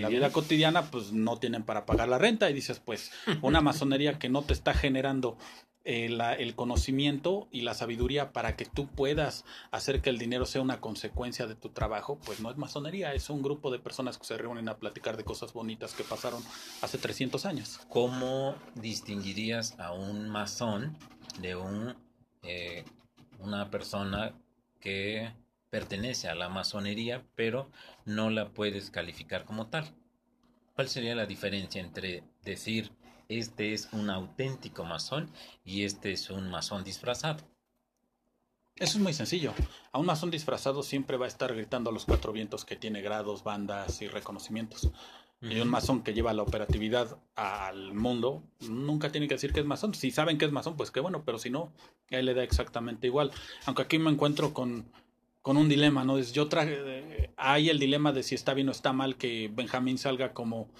la 0.00 0.08
vida 0.08 0.30
cotidiana, 0.34 0.90
pues 0.90 1.12
no 1.12 1.38
tienen 1.38 1.62
para 1.62 1.86
pagar 1.86 2.08
la 2.08 2.18
renta 2.18 2.50
y 2.50 2.52
dices, 2.52 2.80
pues 2.80 3.10
una 3.40 3.60
masonería 3.62 4.18
que 4.18 4.28
no 4.28 4.42
te 4.42 4.52
está 4.52 4.74
generando 4.74 5.38
eh, 5.86 6.06
el 6.38 6.54
conocimiento 6.54 7.46
y 7.50 7.60
la 7.60 7.74
sabiduría 7.74 8.32
para 8.32 8.56
que 8.56 8.64
tú 8.64 8.86
puedas 8.86 9.44
hacer 9.70 10.00
que 10.00 10.08
el 10.08 10.16
dinero 10.16 10.46
sea 10.46 10.62
una 10.62 10.80
consecuencia 10.80 11.46
de 11.46 11.56
tu 11.56 11.68
trabajo, 11.68 12.18
pues 12.24 12.40
no 12.40 12.50
es 12.50 12.56
masonería, 12.56 13.12
es 13.12 13.28
un 13.28 13.42
grupo 13.42 13.70
de 13.70 13.78
personas 13.78 14.16
que 14.16 14.24
se 14.24 14.38
reúnen 14.38 14.70
a 14.70 14.78
platicar 14.78 15.18
de 15.18 15.24
cosas 15.24 15.52
bonitas 15.52 15.92
que 15.92 16.02
pasaron 16.02 16.42
hace 16.80 16.96
300 16.96 17.44
años. 17.44 17.80
¿Cómo 17.90 18.54
distinguirías 18.74 19.78
a 19.78 19.92
un 19.92 20.30
masón 20.30 20.96
de 21.40 21.54
un, 21.54 21.94
eh, 22.42 22.84
una 23.38 23.70
persona 23.70 24.32
que 24.80 25.32
pertenece 25.68 26.28
a 26.28 26.34
la 26.34 26.48
masonería, 26.48 27.26
pero 27.34 27.70
no 28.06 28.30
la 28.30 28.48
puedes 28.50 28.90
calificar 28.90 29.44
como 29.44 29.66
tal? 29.66 29.92
¿Cuál 30.74 30.88
sería 30.88 31.14
la 31.14 31.24
diferencia 31.26 31.80
entre 31.80 32.24
decir 32.42 32.90
este 33.28 33.72
es 33.72 33.88
un 33.92 34.10
auténtico 34.10 34.84
masón 34.84 35.30
y 35.64 35.84
este 35.84 36.10
es 36.12 36.30
un 36.30 36.50
masón 36.50 36.82
disfrazado? 36.82 37.44
Eso 38.74 38.98
es 38.98 39.04
muy 39.04 39.14
sencillo. 39.14 39.54
A 39.92 40.00
un 40.00 40.06
masón 40.06 40.32
disfrazado 40.32 40.82
siempre 40.82 41.16
va 41.16 41.26
a 41.26 41.28
estar 41.28 41.54
gritando 41.54 41.90
a 41.90 41.92
los 41.92 42.04
cuatro 42.04 42.32
vientos 42.32 42.64
que 42.64 42.74
tiene 42.74 43.02
grados, 43.02 43.44
bandas 43.44 44.02
y 44.02 44.08
reconocimientos. 44.08 44.90
Y 45.40 45.60
un 45.60 45.68
masón 45.68 46.02
que 46.02 46.12
lleva 46.12 46.32
la 46.32 46.42
operatividad 46.42 47.18
al 47.36 47.94
mundo 47.94 48.42
nunca 48.60 49.12
tiene 49.12 49.28
que 49.28 49.34
decir 49.34 49.52
que 49.52 49.60
es 49.60 49.66
masón. 49.66 49.94
Si 49.94 50.10
saben 50.10 50.38
que 50.38 50.46
es 50.46 50.52
masón, 50.52 50.76
pues 50.76 50.90
qué 50.90 50.98
bueno, 50.98 51.22
pero 51.24 51.38
si 51.38 51.50
no, 51.50 51.72
él 52.10 52.26
le 52.26 52.34
da 52.34 52.42
exactamente 52.42 53.06
igual. 53.06 53.30
Aunque 53.66 53.82
aquí 53.82 53.98
me 53.98 54.10
encuentro 54.10 54.52
con 54.52 54.90
con 55.44 55.58
un 55.58 55.68
dilema, 55.68 56.04
¿no? 56.04 56.18
Yo 56.18 56.48
traje, 56.48 57.34
hay 57.36 57.68
el 57.68 57.78
dilema 57.78 58.12
de 58.12 58.22
si 58.22 58.34
está 58.34 58.54
bien 58.54 58.70
o 58.70 58.72
está 58.72 58.94
mal 58.94 59.18
que 59.18 59.50
Benjamín 59.52 59.98
salga 59.98 60.32
como, 60.32 60.70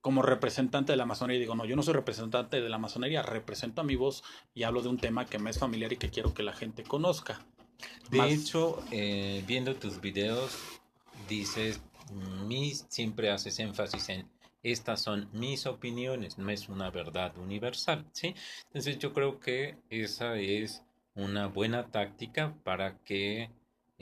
como 0.00 0.22
representante 0.22 0.92
de 0.92 0.96
la 0.96 1.04
masonería. 1.04 1.38
Y 1.38 1.40
digo, 1.40 1.56
no, 1.56 1.64
yo 1.64 1.74
no 1.74 1.82
soy 1.82 1.94
representante 1.94 2.60
de 2.60 2.68
la 2.68 2.78
masonería, 2.78 3.22
represento 3.22 3.80
a 3.80 3.84
mi 3.84 3.96
voz 3.96 4.22
y 4.54 4.62
hablo 4.62 4.82
de 4.82 4.88
un 4.88 4.98
tema 4.98 5.26
que 5.26 5.40
me 5.40 5.50
es 5.50 5.58
familiar 5.58 5.92
y 5.92 5.96
que 5.96 6.10
quiero 6.10 6.32
que 6.32 6.44
la 6.44 6.52
gente 6.52 6.84
conozca. 6.84 7.44
De 8.08 8.32
hecho, 8.32 8.84
eh, 8.92 9.42
viendo 9.48 9.74
tus 9.74 10.00
videos, 10.00 10.58
dices, 11.28 11.80
mis, 12.46 12.86
siempre 12.88 13.32
haces 13.32 13.58
énfasis 13.58 14.10
en 14.10 14.30
estas 14.62 15.02
son 15.02 15.28
mis 15.32 15.66
opiniones, 15.66 16.38
no 16.38 16.50
es 16.50 16.68
una 16.68 16.88
verdad 16.90 17.36
universal, 17.36 18.06
¿sí? 18.12 18.36
Entonces 18.66 19.00
yo 19.00 19.12
creo 19.12 19.40
que 19.40 19.76
esa 19.90 20.36
es 20.36 20.84
una 21.16 21.48
buena 21.48 21.90
táctica 21.90 22.54
para 22.62 22.96
que 23.02 23.50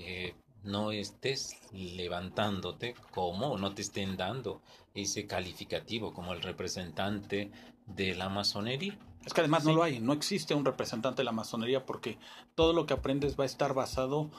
eh, 0.05 0.35
no 0.65 0.93
estés 0.93 1.57
levantándote 1.73 2.95
como 3.11 3.59
no 3.59 3.75
te 3.75 3.83
estén 3.83 4.17
dando 4.17 4.61
ese 4.95 5.27
calificativo 5.27 6.13
como 6.13 6.33
el 6.33 6.43
representante 6.43 7.51
de 7.87 8.15
la 8.15 8.29
masonería. 8.29 8.99
Es 9.25 9.33
que 9.33 9.41
además 9.41 9.65
no 9.65 9.73
lo 9.73 9.83
hay, 9.83 10.01
no 10.01 10.13
existe 10.13 10.55
un 10.55 10.65
representante 10.65 11.19
de 11.19 11.25
la 11.25 11.33
masonería 11.33 11.87
porque 11.87 12.19
todo 12.55 12.73
lo 12.73 12.87
que 12.87 12.95
aprendes 12.95 13.39
va 13.39 13.45
a 13.45 13.47
estar 13.47 13.75
basado 13.75 14.31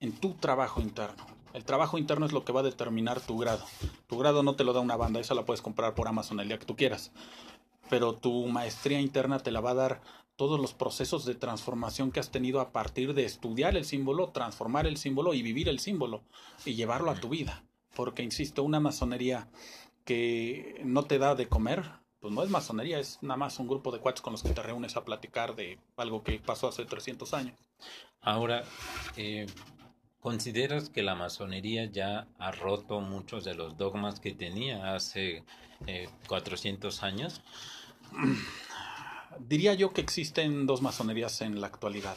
en 0.00 0.12
tu 0.12 0.34
trabajo 0.34 0.80
interno. 0.80 1.26
El 1.54 1.64
trabajo 1.64 1.98
interno 1.98 2.26
es 2.26 2.32
lo 2.32 2.44
que 2.44 2.52
va 2.52 2.60
a 2.60 2.64
determinar 2.64 3.20
tu 3.20 3.38
grado. 3.38 3.64
Tu 4.06 4.16
grado 4.18 4.42
no 4.42 4.54
te 4.54 4.64
lo 4.64 4.72
da 4.72 4.80
una 4.80 4.96
banda, 4.96 5.18
esa 5.18 5.34
la 5.34 5.44
puedes 5.44 5.62
comprar 5.62 5.94
por 5.94 6.06
Amazon 6.06 6.40
el 6.40 6.48
día 6.48 6.58
que 6.58 6.66
tú 6.66 6.76
quieras. 6.76 7.10
Pero 7.90 8.14
tu 8.14 8.46
maestría 8.46 9.00
interna 9.00 9.38
te 9.40 9.50
la 9.50 9.60
va 9.60 9.70
a 9.70 9.74
dar 9.74 10.00
todos 10.38 10.60
los 10.60 10.72
procesos 10.72 11.24
de 11.24 11.34
transformación 11.34 12.12
que 12.12 12.20
has 12.20 12.30
tenido 12.30 12.60
a 12.60 12.70
partir 12.70 13.12
de 13.12 13.24
estudiar 13.24 13.76
el 13.76 13.84
símbolo, 13.84 14.28
transformar 14.28 14.86
el 14.86 14.96
símbolo 14.96 15.34
y 15.34 15.42
vivir 15.42 15.68
el 15.68 15.80
símbolo 15.80 16.22
y 16.64 16.76
llevarlo 16.76 17.10
a 17.10 17.16
tu 17.16 17.28
vida. 17.28 17.64
Porque, 17.96 18.22
insisto, 18.22 18.62
una 18.62 18.78
masonería 18.78 19.48
que 20.04 20.80
no 20.84 21.02
te 21.02 21.18
da 21.18 21.34
de 21.34 21.48
comer, 21.48 21.82
pues 22.20 22.32
no 22.32 22.44
es 22.44 22.50
masonería, 22.50 23.00
es 23.00 23.18
nada 23.20 23.36
más 23.36 23.58
un 23.58 23.66
grupo 23.66 23.90
de 23.90 23.98
cuates 23.98 24.22
con 24.22 24.32
los 24.32 24.44
que 24.44 24.50
te 24.50 24.62
reúnes 24.62 24.96
a 24.96 25.04
platicar 25.04 25.56
de 25.56 25.80
algo 25.96 26.22
que 26.22 26.38
pasó 26.38 26.68
hace 26.68 26.84
300 26.84 27.34
años. 27.34 27.58
Ahora, 28.20 28.62
eh, 29.16 29.46
¿consideras 30.20 30.88
que 30.88 31.02
la 31.02 31.16
masonería 31.16 31.86
ya 31.86 32.28
ha 32.38 32.52
roto 32.52 33.00
muchos 33.00 33.42
de 33.42 33.54
los 33.54 33.76
dogmas 33.76 34.20
que 34.20 34.34
tenía 34.34 34.94
hace 34.94 35.42
400 36.28 37.02
eh, 37.02 37.06
años? 37.06 37.42
diría 39.46 39.74
yo 39.74 39.92
que 39.92 40.00
existen 40.00 40.66
dos 40.66 40.82
masonerías 40.82 41.40
en 41.40 41.60
la 41.60 41.66
actualidad. 41.66 42.16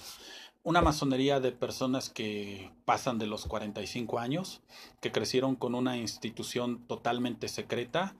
Una 0.64 0.82
masonería 0.82 1.40
de 1.40 1.52
personas 1.52 2.10
que 2.10 2.72
pasan 2.86 3.18
de 3.18 3.26
los 3.26 3.46
45 3.46 4.20
años, 4.20 4.62
que 5.00 5.12
crecieron 5.12 5.56
con 5.56 5.74
una 5.74 5.98
institución 5.98 6.86
totalmente 6.88 7.48
secreta, 7.48 8.16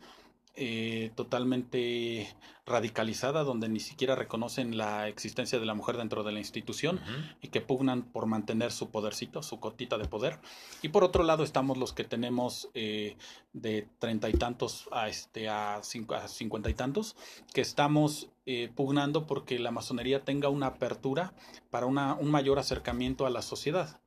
eh, 0.56 1.12
totalmente 1.16 2.28
radicalizada, 2.66 3.44
donde 3.44 3.70
ni 3.70 3.80
siquiera 3.80 4.16
reconocen 4.16 4.78
la 4.78 5.08
existencia 5.08 5.60
de 5.60 5.66
la 5.66 5.74
mujer 5.74 5.98
dentro 5.98 6.24
de 6.24 6.32
la 6.32 6.40
institución 6.40 7.00
y 7.42 7.48
que 7.48 7.62
pugnan 7.62 8.04
por 8.04 8.26
mantener 8.26 8.72
su 8.72 8.90
podercito, 8.90 9.44
su 9.44 9.60
cotita 9.60 9.98
de 9.98 10.08
poder. 10.08 10.40
Y 10.82 10.90
por 10.90 11.04
otro 11.04 11.24
lado 11.24 11.44
estamos 11.44 11.78
los 11.78 11.94
que 11.94 12.04
tenemos 12.04 12.70
eh, 12.74 13.16
de 13.54 13.88
treinta 14.00 14.30
y 14.30 14.34
tantos 14.34 14.90
a, 14.92 15.08
este, 15.08 15.48
a, 15.50 15.82
cincuenta 15.84 16.70
y 16.70 16.74
tantos, 16.74 17.16
que 17.54 17.62
estamos 17.62 18.30
eh, 18.46 18.70
pugnando 18.76 19.28
porque 19.28 19.58
la 19.58 19.72
masonería 19.72 20.24
tenga 20.26 20.50
una 20.50 20.68
apertura 20.68 21.34
para 21.70 21.86
una, 21.86 22.16
un 22.16 22.30
mayor 22.30 22.60
acercamiento 22.60 23.26
a 23.26 23.30
la 23.30 23.42
sociedad 23.42 24.02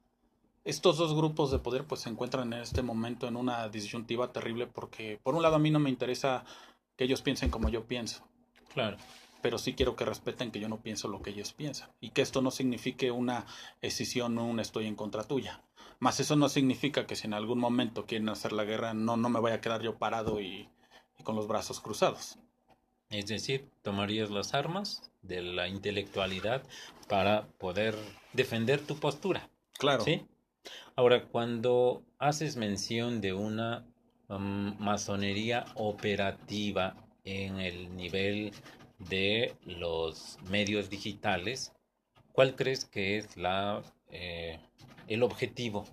estos 0.64 0.96
dos 0.96 1.14
grupos 1.14 1.50
de 1.50 1.58
poder 1.58 1.84
pues 1.84 2.02
se 2.02 2.08
encuentran 2.08 2.52
en 2.52 2.60
este 2.60 2.82
momento 2.82 3.28
en 3.28 3.36
una 3.36 3.68
disyuntiva 3.68 4.32
terrible 4.32 4.66
porque 4.66 5.20
por 5.22 5.34
un 5.34 5.42
lado 5.42 5.56
a 5.56 5.58
mí 5.58 5.70
no 5.70 5.78
me 5.78 5.90
interesa 5.90 6.44
que 6.96 7.04
ellos 7.04 7.22
piensen 7.22 7.50
como 7.50 7.68
yo 7.68 7.84
pienso. 7.84 8.24
Claro. 8.72 8.96
Pero 9.42 9.58
sí 9.58 9.74
quiero 9.74 9.94
que 9.94 10.06
respeten 10.06 10.50
que 10.50 10.60
yo 10.60 10.68
no 10.68 10.78
pienso 10.78 11.08
lo 11.08 11.20
que 11.20 11.30
ellos 11.30 11.52
piensan. 11.52 11.90
Y 12.00 12.10
que 12.10 12.22
esto 12.22 12.40
no 12.40 12.50
signifique 12.50 13.10
una 13.10 13.44
escisión 13.82 14.38
o 14.38 14.44
un 14.46 14.58
estoy 14.58 14.86
en 14.86 14.94
contra 14.94 15.24
tuya. 15.24 15.60
Más 15.98 16.18
eso 16.18 16.34
no 16.34 16.48
significa 16.48 17.06
que 17.06 17.14
si 17.14 17.26
en 17.26 17.34
algún 17.34 17.58
momento 17.58 18.06
quieren 18.06 18.28
hacer 18.30 18.52
la 18.52 18.64
guerra, 18.64 18.94
no, 18.94 19.16
no 19.16 19.28
me 19.28 19.40
vaya 19.40 19.56
a 19.56 19.60
quedar 19.60 19.82
yo 19.82 19.96
parado 19.96 20.40
y, 20.40 20.68
y 21.18 21.22
con 21.22 21.36
los 21.36 21.46
brazos 21.46 21.80
cruzados. 21.80 22.38
Es 23.10 23.26
decir, 23.26 23.68
tomarías 23.82 24.30
las 24.30 24.54
armas 24.54 25.10
de 25.22 25.42
la 25.42 25.68
intelectualidad 25.68 26.62
para 27.06 27.46
poder 27.58 27.96
defender 28.32 28.80
tu 28.80 28.96
postura. 28.96 29.50
Claro. 29.78 30.04
¿Sí? 30.04 30.26
Ahora, 30.96 31.26
cuando 31.26 32.02
haces 32.18 32.56
mención 32.56 33.20
de 33.20 33.32
una 33.32 33.84
um, 34.28 34.76
masonería 34.78 35.64
operativa 35.74 36.94
en 37.24 37.58
el 37.60 37.94
nivel 37.96 38.52
de 38.98 39.54
los 39.64 40.38
medios 40.48 40.90
digitales, 40.90 41.72
¿cuál 42.32 42.54
crees 42.54 42.84
que 42.84 43.18
es 43.18 43.36
la, 43.36 43.82
eh, 44.10 44.58
el 45.08 45.22
objetivo 45.22 45.84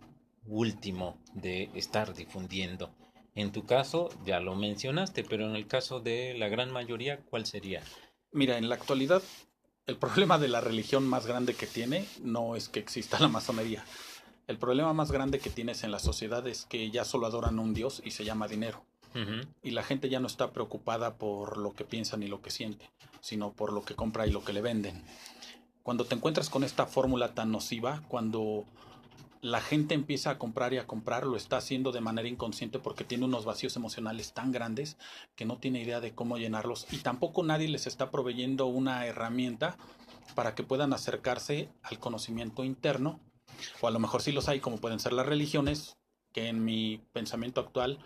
último 0.45 1.17
de 1.33 1.69
estar 1.73 2.13
difundiendo? 2.13 2.91
En 3.33 3.51
tu 3.51 3.65
caso, 3.65 4.09
ya 4.25 4.39
lo 4.39 4.55
mencionaste, 4.55 5.23
pero 5.23 5.47
en 5.47 5.55
el 5.55 5.67
caso 5.67 6.01
de 6.01 6.35
la 6.37 6.49
gran 6.49 6.71
mayoría, 6.71 7.21
¿cuál 7.29 7.45
sería? 7.45 7.81
Mira, 8.31 8.57
en 8.57 8.67
la 8.67 8.75
actualidad, 8.75 9.21
el 9.87 9.97
problema 9.97 10.37
de 10.37 10.49
la 10.49 10.61
religión 10.61 11.07
más 11.07 11.25
grande 11.25 11.53
que 11.53 11.65
tiene 11.65 12.05
no 12.21 12.55
es 12.55 12.69
que 12.69 12.79
exista 12.79 13.19
la 13.19 13.29
masonería. 13.29 13.83
El 14.51 14.57
problema 14.57 14.91
más 14.91 15.13
grande 15.13 15.39
que 15.39 15.49
tienes 15.49 15.85
en 15.85 15.91
la 15.91 15.99
sociedad 15.99 16.45
es 16.45 16.65
que 16.65 16.91
ya 16.91 17.05
solo 17.05 17.25
adoran 17.25 17.57
a 17.57 17.61
un 17.61 17.73
Dios 17.73 18.01
y 18.03 18.11
se 18.11 18.25
llama 18.25 18.49
dinero. 18.49 18.83
Y 19.63 19.71
la 19.71 19.81
gente 19.81 20.09
ya 20.09 20.19
no 20.19 20.27
está 20.27 20.51
preocupada 20.51 21.15
por 21.15 21.55
lo 21.55 21.73
que 21.73 21.85
piensa 21.85 22.17
ni 22.17 22.27
lo 22.27 22.41
que 22.41 22.51
siente, 22.51 22.91
sino 23.21 23.53
por 23.53 23.71
lo 23.71 23.85
que 23.85 23.95
compra 23.95 24.27
y 24.27 24.31
lo 24.31 24.43
que 24.43 24.51
le 24.51 24.61
venden. 24.61 25.05
Cuando 25.83 26.03
te 26.03 26.15
encuentras 26.15 26.49
con 26.49 26.65
esta 26.65 26.85
fórmula 26.85 27.33
tan 27.33 27.49
nociva, 27.49 28.03
cuando 28.09 28.65
la 29.39 29.61
gente 29.61 29.93
empieza 29.93 30.31
a 30.31 30.37
comprar 30.37 30.73
y 30.73 30.79
a 30.79 30.85
comprar, 30.85 31.25
lo 31.25 31.37
está 31.37 31.55
haciendo 31.55 31.93
de 31.93 32.01
manera 32.01 32.27
inconsciente 32.27 32.77
porque 32.77 33.05
tiene 33.05 33.23
unos 33.23 33.45
vacíos 33.45 33.77
emocionales 33.77 34.33
tan 34.33 34.51
grandes 34.51 34.97
que 35.37 35.45
no 35.45 35.59
tiene 35.59 35.81
idea 35.81 36.01
de 36.01 36.13
cómo 36.13 36.37
llenarlos 36.37 36.87
y 36.91 36.97
tampoco 36.97 37.41
nadie 37.43 37.69
les 37.69 37.87
está 37.87 38.11
proveyendo 38.11 38.65
una 38.65 39.05
herramienta 39.05 39.77
para 40.35 40.55
que 40.55 40.63
puedan 40.63 40.91
acercarse 40.91 41.69
al 41.83 41.99
conocimiento 41.99 42.65
interno 42.65 43.21
o 43.81 43.87
a 43.87 43.91
lo 43.91 43.99
mejor 43.99 44.21
sí 44.21 44.31
los 44.31 44.49
hay 44.49 44.59
como 44.59 44.77
pueden 44.77 44.99
ser 44.99 45.13
las 45.13 45.25
religiones 45.25 45.97
que 46.31 46.47
en 46.47 46.63
mi 46.63 47.01
pensamiento 47.13 47.61
actual 47.61 47.99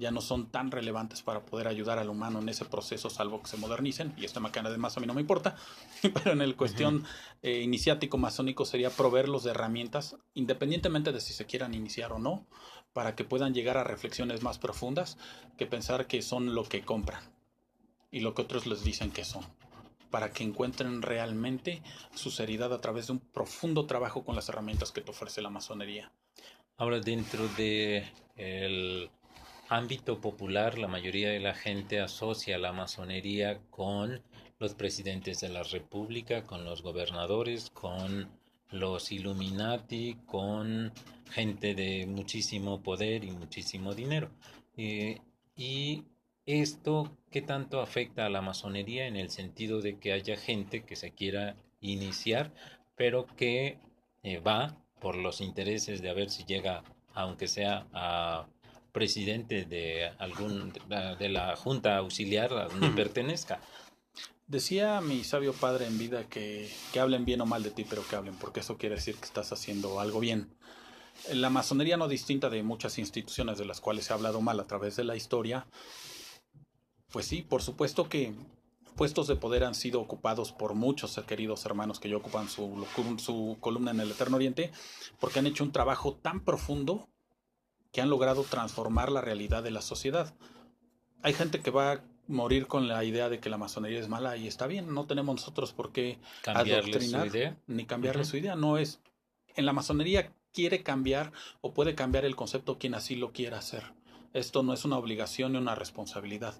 ya 0.00 0.10
no 0.10 0.22
son 0.22 0.50
tan 0.50 0.70
relevantes 0.70 1.20
para 1.20 1.44
poder 1.44 1.68
ayudar 1.68 1.98
al 1.98 2.08
humano 2.08 2.38
en 2.38 2.48
ese 2.48 2.64
proceso, 2.64 3.10
salvo 3.10 3.42
que 3.42 3.50
se 3.50 3.58
modernicen, 3.58 4.14
y 4.16 4.24
esta 4.24 4.40
macana 4.40 4.70
además 4.70 4.96
a 4.96 5.00
mí 5.00 5.06
no 5.06 5.12
me 5.12 5.20
importa, 5.20 5.56
pero 6.14 6.32
en 6.32 6.40
el 6.40 6.56
cuestión 6.56 7.04
eh, 7.42 7.60
iniciático 7.60 8.16
masónico 8.16 8.64
sería 8.64 8.88
proveerlos 8.88 9.44
de 9.44 9.50
herramientas, 9.50 10.16
independientemente 10.32 11.12
de 11.12 11.20
si 11.20 11.34
se 11.34 11.44
quieran 11.44 11.74
iniciar 11.74 12.12
o 12.12 12.18
no, 12.18 12.46
para 12.94 13.14
que 13.14 13.24
puedan 13.24 13.52
llegar 13.52 13.76
a 13.76 13.84
reflexiones 13.84 14.42
más 14.42 14.58
profundas 14.58 15.18
que 15.58 15.66
pensar 15.66 16.06
que 16.06 16.22
son 16.22 16.54
lo 16.54 16.64
que 16.64 16.82
compran 16.82 17.22
y 18.10 18.20
lo 18.20 18.34
que 18.34 18.42
otros 18.42 18.66
les 18.66 18.82
dicen 18.82 19.10
que 19.10 19.24
son 19.24 19.44
para 20.10 20.32
que 20.32 20.44
encuentren 20.44 21.02
realmente 21.02 21.82
su 22.14 22.30
seriedad 22.30 22.72
a 22.72 22.80
través 22.80 23.06
de 23.06 23.14
un 23.14 23.20
profundo 23.20 23.86
trabajo 23.86 24.24
con 24.24 24.34
las 24.34 24.48
herramientas 24.48 24.92
que 24.92 25.00
te 25.00 25.10
ofrece 25.10 25.42
la 25.42 25.50
masonería. 25.50 26.12
Ahora, 26.76 27.00
dentro 27.00 27.46
de 27.56 28.04
el 28.36 29.10
ámbito 29.68 30.20
popular, 30.20 30.78
la 30.78 30.88
mayoría 30.88 31.30
de 31.30 31.40
la 31.40 31.54
gente 31.54 32.00
asocia 32.00 32.58
la 32.58 32.72
masonería 32.72 33.60
con 33.70 34.22
los 34.58 34.74
presidentes 34.74 35.40
de 35.40 35.48
la 35.48 35.62
república, 35.62 36.44
con 36.44 36.64
los 36.64 36.82
gobernadores, 36.82 37.70
con 37.70 38.28
los 38.70 39.12
Illuminati, 39.12 40.16
con 40.26 40.92
gente 41.30 41.74
de 41.74 42.06
muchísimo 42.06 42.82
poder 42.82 43.24
y 43.24 43.30
muchísimo 43.30 43.94
dinero. 43.94 44.30
Eh, 44.76 45.20
y 45.56 46.04
esto, 46.54 47.16
¿qué 47.30 47.42
tanto 47.42 47.80
afecta 47.80 48.26
a 48.26 48.30
la 48.30 48.42
masonería 48.42 49.06
en 49.06 49.16
el 49.16 49.30
sentido 49.30 49.80
de 49.80 49.98
que 49.98 50.12
haya 50.12 50.36
gente 50.36 50.84
que 50.84 50.96
se 50.96 51.12
quiera 51.12 51.56
iniciar, 51.80 52.52
pero 52.96 53.26
que 53.36 53.78
eh, 54.22 54.38
va 54.38 54.76
por 55.00 55.16
los 55.16 55.40
intereses 55.40 56.02
de 56.02 56.10
a 56.10 56.14
ver 56.14 56.30
si 56.30 56.44
llega, 56.44 56.82
aunque 57.14 57.48
sea 57.48 57.86
a 57.92 58.46
presidente 58.92 59.64
de 59.64 60.10
algún 60.18 60.72
de 61.18 61.28
la 61.28 61.56
junta 61.56 61.96
auxiliar 61.96 62.52
a 62.52 62.68
donde 62.68 62.90
pertenezca. 62.90 63.60
Decía 64.46 65.00
mi 65.00 65.22
sabio 65.22 65.52
padre 65.52 65.86
en 65.86 65.96
vida 65.96 66.24
que, 66.24 66.68
que 66.92 66.98
hablen 66.98 67.24
bien 67.24 67.40
o 67.40 67.46
mal 67.46 67.62
de 67.62 67.70
ti, 67.70 67.86
pero 67.88 68.06
que 68.06 68.16
hablen, 68.16 68.34
porque 68.34 68.60
eso 68.60 68.76
quiere 68.76 68.96
decir 68.96 69.14
que 69.14 69.26
estás 69.26 69.52
haciendo 69.52 70.00
algo 70.00 70.18
bien. 70.18 70.48
La 71.32 71.50
masonería 71.50 71.96
no 71.96 72.08
distinta 72.08 72.50
de 72.50 72.62
muchas 72.62 72.98
instituciones 72.98 73.58
de 73.58 73.64
las 73.64 73.80
cuales 73.80 74.06
se 74.06 74.12
ha 74.12 74.16
hablado 74.16 74.40
mal 74.40 74.58
a 74.58 74.66
través 74.66 74.96
de 74.96 75.04
la 75.04 75.14
historia, 75.14 75.66
pues 77.10 77.26
sí, 77.26 77.42
por 77.42 77.62
supuesto 77.62 78.08
que 78.08 78.32
puestos 78.96 79.26
de 79.26 79.36
poder 79.36 79.64
han 79.64 79.74
sido 79.74 80.00
ocupados 80.00 80.52
por 80.52 80.74
muchos 80.74 81.18
queridos 81.26 81.64
hermanos 81.64 82.00
que 82.00 82.08
ya 82.08 82.16
ocupan 82.16 82.48
su, 82.48 82.86
su 83.18 83.56
columna 83.60 83.90
en 83.92 84.00
el 84.00 84.10
Eterno 84.10 84.36
Oriente, 84.36 84.72
porque 85.18 85.38
han 85.38 85.46
hecho 85.46 85.64
un 85.64 85.72
trabajo 85.72 86.14
tan 86.14 86.40
profundo 86.40 87.08
que 87.92 88.00
han 88.00 88.10
logrado 88.10 88.44
transformar 88.44 89.10
la 89.10 89.20
realidad 89.20 89.62
de 89.62 89.70
la 89.70 89.82
sociedad. 89.82 90.34
Hay 91.22 91.32
gente 91.32 91.60
que 91.60 91.70
va 91.70 91.92
a 91.92 92.00
morir 92.28 92.66
con 92.66 92.88
la 92.88 93.02
idea 93.04 93.28
de 93.28 93.40
que 93.40 93.50
la 93.50 93.58
masonería 93.58 94.00
es 94.00 94.08
mala 94.08 94.36
y 94.36 94.46
está 94.46 94.66
bien, 94.66 94.94
no 94.94 95.06
tenemos 95.06 95.34
nosotros 95.34 95.72
por 95.72 95.92
qué 95.92 96.18
adoctrinar 96.44 97.30
su 97.30 97.36
idea. 97.36 97.56
ni 97.66 97.86
cambiarle 97.86 98.24
su 98.24 98.36
idea, 98.36 98.54
no 98.54 98.78
es 98.78 99.00
en 99.56 99.66
la 99.66 99.72
masonería 99.72 100.32
quiere 100.52 100.82
cambiar 100.82 101.32
o 101.60 101.72
puede 101.72 101.94
cambiar 101.94 102.24
el 102.24 102.36
concepto 102.36 102.78
quien 102.78 102.94
así 102.94 103.16
lo 103.16 103.32
quiera 103.32 103.58
hacer. 103.58 103.92
Esto 104.32 104.62
no 104.62 104.72
es 104.72 104.84
una 104.84 104.96
obligación 104.96 105.52
ni 105.52 105.58
una 105.58 105.74
responsabilidad. 105.74 106.54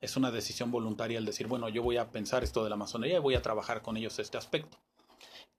Es 0.00 0.16
una 0.16 0.30
decisión 0.30 0.70
voluntaria 0.70 1.18
el 1.18 1.24
decir, 1.24 1.46
bueno, 1.46 1.70
yo 1.70 1.82
voy 1.82 1.96
a 1.96 2.10
pensar 2.10 2.44
esto 2.44 2.62
de 2.62 2.70
la 2.70 2.76
masonería 2.76 3.16
y 3.16 3.20
voy 3.20 3.34
a 3.34 3.42
trabajar 3.42 3.80
con 3.80 3.96
ellos 3.96 4.18
este 4.18 4.36
aspecto. 4.36 4.78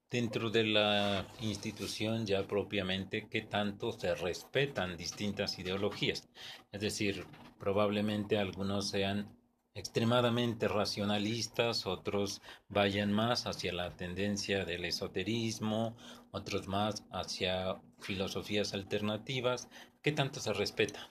Dentro 0.10 0.52
de 0.52 0.64
la 0.64 1.26
institución 1.42 2.28
ya 2.28 2.46
propiamente, 2.46 3.28
¿qué 3.28 3.42
tanto 3.42 3.92
se 3.92 4.14
respetan 4.14 4.96
distintas 4.96 5.58
ideologías? 5.58 6.30
Es 6.72 6.82
decir, 6.82 7.26
probablemente 7.58 8.38
algunos 8.38 8.90
sean 8.90 9.36
extremadamente 9.74 10.68
racionalistas, 10.68 11.86
otros 11.86 12.42
vayan 12.70 13.12
más 13.12 13.48
hacia 13.48 13.74
la 13.74 13.96
tendencia 13.98 14.64
del 14.64 14.86
esoterismo, 14.86 15.98
otros 16.32 16.68
más 16.68 17.04
hacia 17.12 17.82
filosofías 18.00 18.74
alternativas. 18.74 19.68
¿Qué 20.02 20.12
tanto 20.12 20.40
se 20.40 20.54
respeta? 20.54 21.10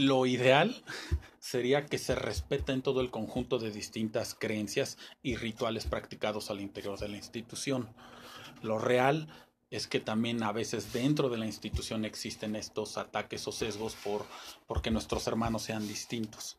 Lo 0.00 0.24
ideal 0.24 0.82
sería 1.40 1.84
que 1.84 1.98
se 1.98 2.14
respeten 2.14 2.80
todo 2.80 3.02
el 3.02 3.10
conjunto 3.10 3.58
de 3.58 3.70
distintas 3.70 4.34
creencias 4.34 4.96
y 5.22 5.36
rituales 5.36 5.84
practicados 5.84 6.50
al 6.50 6.62
interior 6.62 6.98
de 6.98 7.08
la 7.08 7.18
institución. 7.18 7.86
Lo 8.62 8.78
real 8.78 9.28
es 9.68 9.86
que 9.86 10.00
también 10.00 10.42
a 10.42 10.52
veces 10.52 10.94
dentro 10.94 11.28
de 11.28 11.36
la 11.36 11.44
institución 11.44 12.06
existen 12.06 12.56
estos 12.56 12.96
ataques 12.96 13.46
o 13.46 13.52
sesgos 13.52 13.94
por 13.94 14.24
porque 14.66 14.90
nuestros 14.90 15.26
hermanos 15.26 15.64
sean 15.64 15.86
distintos. 15.86 16.56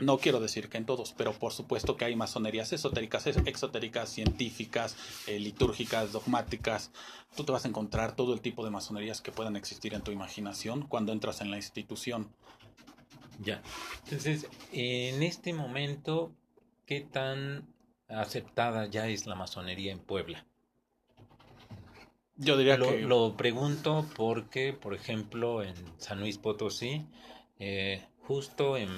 No 0.00 0.18
quiero 0.18 0.40
decir 0.40 0.68
que 0.68 0.76
en 0.76 0.86
todos, 0.86 1.12
pero 1.12 1.32
por 1.32 1.52
supuesto 1.52 1.96
que 1.96 2.04
hay 2.04 2.16
masonerías 2.16 2.72
esotéricas, 2.72 3.26
ex- 3.28 3.46
exotéricas, 3.46 4.08
científicas, 4.08 4.96
eh, 5.28 5.38
litúrgicas, 5.38 6.12
dogmáticas. 6.12 6.90
Tú 7.36 7.44
te 7.44 7.52
vas 7.52 7.64
a 7.64 7.68
encontrar 7.68 8.16
todo 8.16 8.34
el 8.34 8.40
tipo 8.40 8.64
de 8.64 8.70
masonerías 8.70 9.20
que 9.20 9.30
puedan 9.30 9.54
existir 9.56 9.94
en 9.94 10.02
tu 10.02 10.10
imaginación 10.10 10.82
cuando 10.88 11.12
entras 11.12 11.40
en 11.40 11.50
la 11.50 11.56
institución. 11.56 12.28
Ya. 13.40 13.62
Entonces, 14.04 14.48
en 14.72 15.22
este 15.22 15.52
momento, 15.52 16.32
¿qué 16.86 17.00
tan 17.00 17.66
aceptada 18.08 18.86
ya 18.86 19.08
es 19.08 19.26
la 19.26 19.34
masonería 19.36 19.92
en 19.92 20.00
Puebla? 20.00 20.44
Yo 22.36 22.56
diría 22.56 22.76
Lo, 22.76 22.88
que 22.88 23.00
lo 23.02 23.36
pregunto 23.36 24.06
porque, 24.16 24.72
por 24.72 24.94
ejemplo, 24.94 25.62
en 25.62 25.74
San 25.98 26.18
Luis 26.20 26.38
Potosí, 26.38 27.06
eh, 27.60 28.04
justo 28.26 28.76
en 28.76 28.90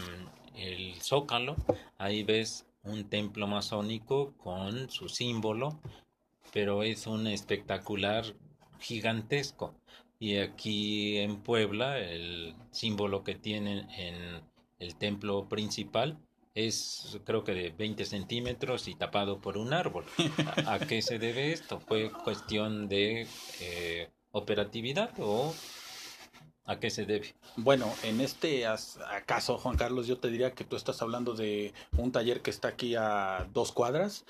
el 0.57 0.95
Zócalo, 1.01 1.57
ahí 1.99 2.23
ves 2.23 2.67
un 2.83 3.09
templo 3.09 3.47
masónico 3.47 4.35
con 4.39 4.91
su 4.91 5.09
símbolo, 5.09 5.81
pero 6.53 6.83
es 6.83 7.07
un 7.07 7.27
espectacular 7.27 8.25
gigantesco. 8.79 9.75
Y 10.19 10.37
aquí 10.39 11.19
en 11.19 11.37
Puebla, 11.43 11.99
el 11.99 12.55
símbolo 12.71 13.23
que 13.23 13.35
tienen 13.35 13.91
en 13.91 14.41
el 14.79 14.97
templo 14.97 15.49
principal 15.49 16.19
es 16.55 17.21
creo 17.25 17.45
que 17.45 17.53
de 17.53 17.71
20 17.71 18.05
centímetros 18.07 18.89
y 18.89 18.95
tapado 18.95 19.41
por 19.41 19.59
un 19.59 19.75
árbol. 19.75 20.07
¿A, 20.67 20.79
qué 20.79 21.03
se 21.03 21.19
debe 21.19 21.53
esto? 21.53 21.81
¿Fue 21.81 22.11
cuestión 22.11 22.89
de 22.89 23.27
eh, 23.61 24.09
operatividad 24.33 25.11
o 25.19 25.55
a 26.67 26.79
qué 26.79 26.91
se 26.91 27.07
debe? 27.07 27.35
Bueno, 27.57 27.93
en 28.03 28.21
este 28.21 28.67
as- 28.67 28.99
caso, 29.25 29.57
Juan 29.59 29.77
Carlos, 29.77 30.07
yo 30.07 30.19
te 30.19 30.29
diría 30.29 30.53
que 30.53 30.65
tú 30.65 30.77
estás 30.77 31.01
hablando 31.03 31.35
de 31.35 31.73
un 31.97 32.13
taller 32.13 32.43
que 32.43 32.51
está 32.51 32.69
aquí 32.69 32.95
a 32.97 33.47
dos 33.53 33.73
cuadras, 33.73 34.25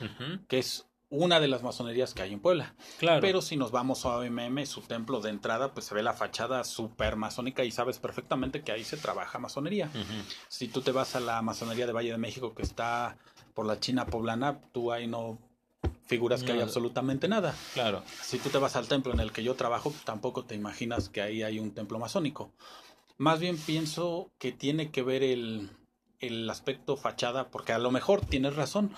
que 0.48 0.58
es 0.58 0.86
una 1.08 1.38
de 1.38 1.46
las 1.46 1.62
masonerías 1.62 2.14
que 2.14 2.22
hay 2.22 2.32
en 2.32 2.40
Puebla. 2.40 2.74
Claro. 2.98 3.20
Pero 3.20 3.40
si 3.40 3.56
nos 3.56 3.70
vamos 3.70 4.04
a 4.04 4.16
OMM, 4.18 4.66
su 4.66 4.80
templo 4.82 5.20
de 5.20 5.30
entrada, 5.30 5.72
pues 5.72 5.86
se 5.86 5.94
ve 5.94 6.02
la 6.02 6.12
fachada 6.14 6.64
súper 6.64 7.14
masónica 7.16 7.64
y 7.64 7.70
sabes 7.70 7.98
perfectamente 7.98 8.62
que 8.62 8.72
ahí 8.72 8.82
se 8.84 8.96
trabaja 8.96 9.38
masonería. 9.38 9.88
Si 10.48 10.66
tú 10.68 10.82
te 10.82 10.90
vas 10.90 11.14
a 11.14 11.20
la 11.20 11.40
masonería 11.42 11.86
de 11.86 11.92
Valle 11.92 12.10
de 12.10 12.18
México 12.18 12.54
que 12.54 12.62
está 12.62 13.16
por 13.54 13.66
la 13.66 13.78
China 13.78 14.04
poblana, 14.06 14.60
tú 14.72 14.90
ahí 14.92 15.06
no 15.06 15.38
figuras 16.06 16.42
que 16.42 16.52
hay 16.52 16.60
absolutamente 16.60 17.28
nada. 17.28 17.54
claro. 17.74 18.02
Si 18.22 18.38
tú 18.38 18.48
te 18.48 18.58
vas 18.58 18.76
al 18.76 18.88
templo 18.88 19.12
en 19.12 19.20
el 19.20 19.32
que 19.32 19.42
yo 19.42 19.54
trabajo, 19.54 19.92
tampoco 20.04 20.44
te 20.44 20.54
imaginas 20.54 21.08
que 21.08 21.20
ahí 21.20 21.42
hay 21.42 21.58
un 21.58 21.72
templo 21.72 21.98
masónico. 21.98 22.50
Más 23.18 23.40
bien 23.40 23.56
pienso 23.56 24.30
que 24.38 24.52
tiene 24.52 24.90
que 24.90 25.02
ver 25.02 25.22
el, 25.22 25.70
el 26.20 26.48
aspecto 26.48 26.96
fachada, 26.96 27.48
porque 27.48 27.72
a 27.72 27.78
lo 27.78 27.90
mejor 27.90 28.24
tienes 28.24 28.56
razón. 28.56 28.92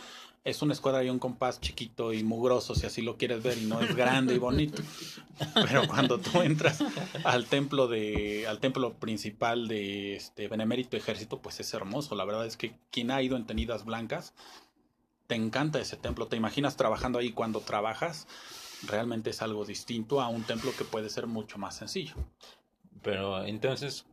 Es 0.44 0.62
una 0.62 0.72
escuadra 0.72 1.04
y 1.04 1.10
un 1.10 1.18
compás 1.18 1.60
chiquito 1.60 2.12
y 2.12 2.22
mugroso, 2.22 2.74
si 2.74 2.86
así 2.86 3.02
lo 3.02 3.16
quieres 3.16 3.42
ver, 3.42 3.58
y 3.58 3.66
no 3.66 3.80
es 3.80 3.94
grande 3.94 4.34
y 4.34 4.38
bonito. 4.38 4.82
Pero 5.54 5.86
cuando 5.86 6.18
tú 6.18 6.40
entras 6.40 6.82
al 7.24 7.46
templo 7.46 7.86
de, 7.86 8.46
al 8.46 8.58
templo 8.58 8.94
principal 8.94 9.68
de 9.68 10.16
este 10.16 10.48
Benemérito 10.48 10.96
Ejército, 10.96 11.40
pues 11.40 11.60
es 11.60 11.74
hermoso. 11.74 12.14
La 12.14 12.24
verdad 12.24 12.46
es 12.46 12.56
que 12.56 12.72
quien 12.90 13.10
ha 13.10 13.20
ido 13.20 13.36
en 13.36 13.46
tenidas 13.46 13.84
blancas, 13.84 14.32
te 15.28 15.36
encanta 15.36 15.78
ese 15.78 15.96
templo. 15.96 16.26
Te 16.26 16.36
imaginas 16.36 16.76
trabajando 16.76 17.20
ahí 17.20 17.30
cuando 17.30 17.60
trabajas. 17.60 18.26
Realmente 18.86 19.30
es 19.30 19.42
algo 19.42 19.64
distinto 19.64 20.20
a 20.20 20.28
un 20.28 20.42
templo 20.42 20.72
que 20.76 20.84
puede 20.84 21.08
ser 21.10 21.28
mucho 21.28 21.58
más 21.58 21.76
sencillo. 21.76 22.14
Pero 23.02 23.44
entonces, 23.44 24.04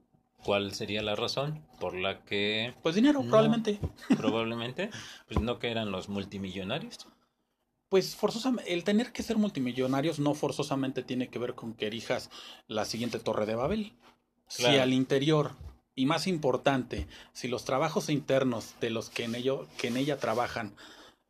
¿Cuál 0.45 0.75
sería 0.75 1.01
la 1.01 1.15
razón 1.15 1.65
por 1.79 1.95
la 1.95 2.23
que... 2.23 2.75
Pues 2.83 2.93
dinero, 2.93 3.23
no- 3.23 3.29
probablemente. 3.29 3.79
Probablemente, 4.15 4.91
pues 5.27 5.41
no 5.41 5.57
que 5.57 5.71
eran 5.71 5.91
los 5.91 6.07
multimillonarios. 6.07 7.07
Pues 7.89 8.15
forzosamente, 8.15 8.71
el 8.71 8.83
tener 8.83 9.11
que 9.11 9.23
ser 9.23 9.37
multimillonarios 9.37 10.19
no 10.19 10.35
forzosamente 10.35 11.01
tiene 11.01 11.29
que 11.29 11.39
ver 11.39 11.55
con 11.55 11.73
que 11.73 11.87
erijas 11.87 12.29
la 12.67 12.85
siguiente 12.85 13.17
torre 13.17 13.47
de 13.47 13.55
Babel. 13.55 13.93
Si 14.47 14.65
al 14.65 14.93
interior, 14.93 15.53
y 15.95 16.05
más 16.05 16.27
importante, 16.27 17.07
si 17.33 17.47
los 17.47 17.65
trabajos 17.65 18.09
internos 18.09 18.75
de 18.79 18.91
los 18.91 19.09
que 19.09 19.23
en, 19.23 19.33
ello, 19.33 19.67
que 19.79 19.87
en 19.87 19.97
ella 19.97 20.19
trabajan 20.19 20.75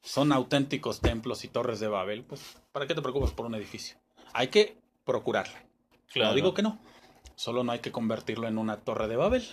son 0.06 0.32
auténticos 0.32 1.02
templos 1.02 1.44
y 1.44 1.48
torres 1.48 1.80
de 1.80 1.88
Babel, 1.88 2.24
pues 2.24 2.58
¿para 2.72 2.86
qué 2.86 2.94
te 2.94 3.02
preocupas 3.02 3.32
por 3.32 3.48
un 3.48 3.56
edificio? 3.56 3.98
Hay 4.34 4.48
que 4.48 4.78
procurarla. 5.04 5.66
No 6.16 6.34
digo 6.34 6.54
que 6.54 6.62
no, 6.62 6.80
solo 7.36 7.64
no 7.64 7.72
hay 7.72 7.80
que 7.80 7.92
convertirlo 7.92 8.48
en 8.48 8.58
una 8.58 8.78
torre 8.78 9.08
de 9.08 9.16
Babel. 9.16 9.44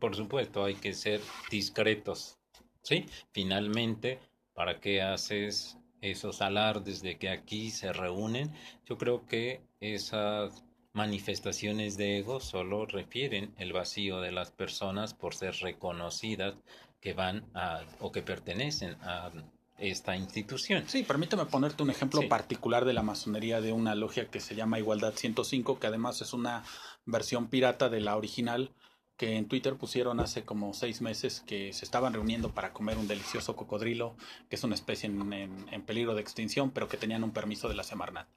Por 0.00 0.16
supuesto, 0.16 0.64
hay 0.64 0.74
que 0.74 0.92
ser 0.92 1.20
discretos. 1.50 2.36
¿Sí? 2.82 3.06
Finalmente, 3.32 4.18
¿para 4.52 4.80
qué 4.80 5.00
haces 5.00 5.78
esos 6.00 6.42
alardes 6.42 7.00
de 7.00 7.16
que 7.16 7.28
aquí 7.28 7.70
se 7.70 7.92
reúnen? 7.92 8.52
Yo 8.84 8.98
creo 8.98 9.26
que 9.26 9.60
esas 9.80 10.64
manifestaciones 10.92 11.96
de 11.96 12.18
ego 12.18 12.40
solo 12.40 12.84
refieren 12.86 13.54
el 13.58 13.72
vacío 13.72 14.20
de 14.20 14.32
las 14.32 14.50
personas 14.50 15.14
por 15.14 15.34
ser 15.34 15.54
reconocidas 15.56 16.56
que 17.00 17.12
van 17.12 17.44
a 17.54 17.82
o 18.00 18.10
que 18.10 18.22
pertenecen 18.22 18.96
a 19.02 19.30
esta 19.78 20.16
institución. 20.16 20.84
Sí, 20.88 21.02
permíteme 21.04 21.46
ponerte 21.46 21.82
un 21.82 21.90
ejemplo 21.90 22.20
Sí. 22.20 22.26
particular 22.26 22.84
de 22.84 22.92
la 22.92 23.02
masonería 23.02 23.60
de 23.60 23.72
una 23.72 23.94
logia 23.94 24.28
que 24.30 24.40
se 24.40 24.54
llama 24.54 24.78
Igualdad 24.78 25.14
105, 25.14 25.78
que 25.78 25.86
además 25.86 26.20
es 26.20 26.32
una 26.32 26.64
versión 27.06 27.48
pirata 27.48 27.88
de 27.88 28.00
la 28.00 28.16
original 28.16 28.72
que 29.16 29.36
en 29.36 29.48
Twitter 29.48 29.76
pusieron 29.76 30.20
hace 30.20 30.44
como 30.44 30.72
seis 30.74 31.00
meses 31.00 31.40
que 31.44 31.72
se 31.72 31.84
estaban 31.84 32.12
reuniendo 32.12 32.50
para 32.54 32.72
comer 32.72 32.98
un 32.98 33.08
delicioso 33.08 33.56
cocodrilo, 33.56 34.16
que 34.48 34.54
es 34.56 34.62
una 34.62 34.76
especie 34.76 35.08
en, 35.08 35.32
en- 35.32 35.66
en 35.72 35.82
peligro 35.82 36.14
de 36.14 36.20
extinción, 36.20 36.70
pero 36.70 36.88
que 36.88 36.96
tenían 36.96 37.24
un 37.24 37.32
permiso 37.32 37.68
de 37.68 37.74
la 37.74 37.82
Semarnat. 37.82 38.28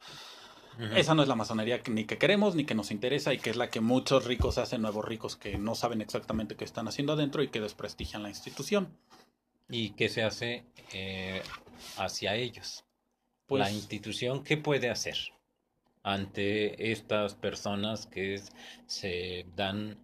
Esa 0.96 1.14
no 1.14 1.22
es 1.22 1.28
la 1.28 1.36
masonería 1.36 1.84
que- 1.84 1.92
ni 1.92 2.06
que 2.06 2.18
queremos 2.18 2.56
ni 2.56 2.66
que 2.66 2.74
nos 2.74 2.90
interesa 2.92 3.34
y 3.34 3.38
que 3.38 3.50
es 3.52 3.58
la 3.58 3.70
que 3.70 3.82
muchos 3.82 4.26
ricos 4.26 4.58
hacen, 4.58 4.82
nuevos 4.82 5.06
ricos 5.06 5.36
que 5.36 5.58
no 5.60 5.76
saben 5.76 6.02
exactamente 6.02 6.56
qué 6.56 6.64
están 6.64 6.88
haciendo 6.88 7.14
adentro 7.14 7.44
y 7.44 7.50
que 7.50 7.60
desprestigian 7.60 8.24
la 8.24 8.30
institución. 8.30 8.98
¿Y 9.72 9.92
qué 9.92 10.10
se 10.10 10.24
hace 10.24 10.66
eh, 10.94 11.42
hacia 11.98 12.36
ellos? 12.36 12.84
Pues, 13.48 13.60
la 13.62 13.72
institución, 13.72 14.44
¿qué 14.44 14.58
puede 14.58 14.90
hacer 14.90 15.18
ante 16.04 16.92
estas 16.92 17.36
personas 17.36 18.08
que 18.08 18.36
es- 18.36 18.52
se 18.86 19.46
dan 19.56 19.98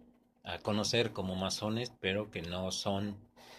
a 0.44 0.58
conocer 0.58 1.12
como 1.12 1.34
masones, 1.34 1.92
pero 2.00 2.30
que 2.30 2.42
no 2.42 2.70
son 2.72 3.16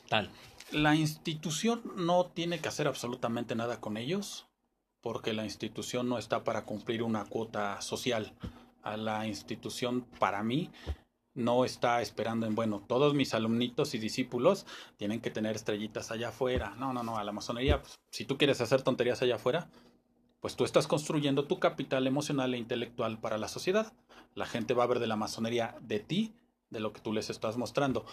tal? 0.10 0.30
La 0.72 0.95
institución 0.95 1.81
no 1.95 2.26
tiene 2.27 2.60
que 2.60 2.68
hacer 2.68 2.88
absolutamente 2.88 3.56
nada 3.56 3.80
con 3.80 3.98
ellos, 3.98 4.48
porque 5.02 5.34
la 5.34 5.44
institución 5.44 6.10
no 6.10 6.18
está 6.18 6.44
para 6.44 6.65
cumplir 6.65 7.03
una 7.03 7.26
cuota 7.26 7.81
social. 7.81 8.34
A 8.81 8.95
la 8.98 9.27
institución, 9.27 10.02
para 10.19 10.41
mí, 10.44 10.72
no 11.40 11.66
está 11.66 12.02
esperando 12.02 12.45
en, 12.45 12.53
bueno, 12.53 12.84
todos 12.88 13.14
mis 13.14 13.34
alumnitos 13.34 13.95
y 13.95 13.98
discípulos 13.98 14.66
tienen 14.98 15.22
que 15.22 15.32
tener 15.32 15.56
estrellitas 15.56 16.11
allá 16.11 16.30
afuera. 16.30 16.76
No, 16.78 16.94
no, 16.94 17.02
no, 17.02 17.18
a 17.18 17.24
la 17.24 17.32
masonería, 17.32 17.82
pues, 17.82 17.99
si 18.11 18.26
tú 18.26 18.38
quieres 18.38 18.61
hacer 18.61 18.82
tonterías 18.82 19.22
allá 19.22 19.36
afuera, 19.36 19.70
pues 20.41 20.56
tú 20.56 20.64
estás 20.64 20.88
construyendo 20.88 21.45
tu 21.45 21.60
capital 21.60 22.07
emocional 22.07 22.53
e 22.53 22.57
intelectual 22.57 23.20
para 23.20 23.38
la 23.38 23.48
sociedad. 23.48 23.94
La 24.36 24.45
gente 24.45 24.74
va 24.74 24.84
a 24.84 24.88
ver 24.88 24.99
de 24.99 25.07
la 25.07 25.16
masonería 25.16 25.76
de 25.82 25.99
ti, 25.99 26.34
de 26.70 26.80
lo 26.80 26.94
que 26.94 27.02
tú 27.02 27.14
les 27.14 27.30
estás 27.30 27.57
mostrando. 27.57 28.06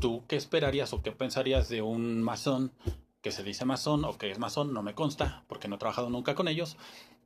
¿Tú 0.00 0.24
qué 0.28 0.36
esperarías 0.36 0.92
o 0.92 1.02
qué 1.02 1.12
pensarías 1.12 1.68
de 1.68 1.82
un 1.82 2.22
masón 2.22 2.72
que 3.20 3.30
se 3.30 3.42
dice 3.42 3.64
masón 3.64 4.04
o 4.04 4.18
que 4.18 4.30
es 4.30 4.38
masón? 4.38 4.72
No 4.72 4.82
me 4.82 4.94
consta, 4.94 5.44
porque 5.48 5.68
no 5.68 5.76
he 5.76 5.78
trabajado 5.78 6.10
nunca 6.10 6.34
con 6.34 6.48
ellos, 6.48 6.76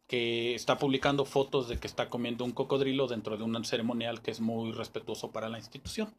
que 0.07 0.55
está 0.55 0.79
publicando 0.79 1.25
fotos 1.25 1.69
de 1.69 1.79
que 1.79 1.87
está 1.87 2.09
comiendo 2.09 2.45
un 2.45 2.53
cocodrilo 2.53 3.07
dentro 3.07 3.37
de 3.37 3.45
un 3.45 3.65
ceremonial 3.65 4.23
que 4.23 4.31
es 4.31 4.41
muy 4.41 4.73
respetuoso 4.73 5.33
para 5.33 5.49
la 5.49 5.59
institución. 5.59 6.13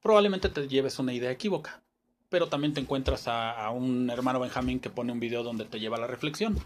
Probablemente 0.00 0.48
te 0.48 0.66
lleves 0.66 0.98
una 0.98 1.12
idea 1.12 1.30
equívoca, 1.30 1.82
pero 2.28 2.48
también 2.48 2.74
te 2.74 2.80
encuentras 2.80 3.28
a, 3.28 3.52
a 3.52 3.70
un 3.70 4.10
hermano 4.10 4.40
Benjamín 4.40 4.80
que 4.80 4.90
pone 4.90 5.12
un 5.12 5.20
video 5.20 5.42
donde 5.42 5.64
te 5.64 5.78
lleva 5.78 5.96
a 5.96 6.00
la 6.00 6.06
reflexión. 6.08 6.58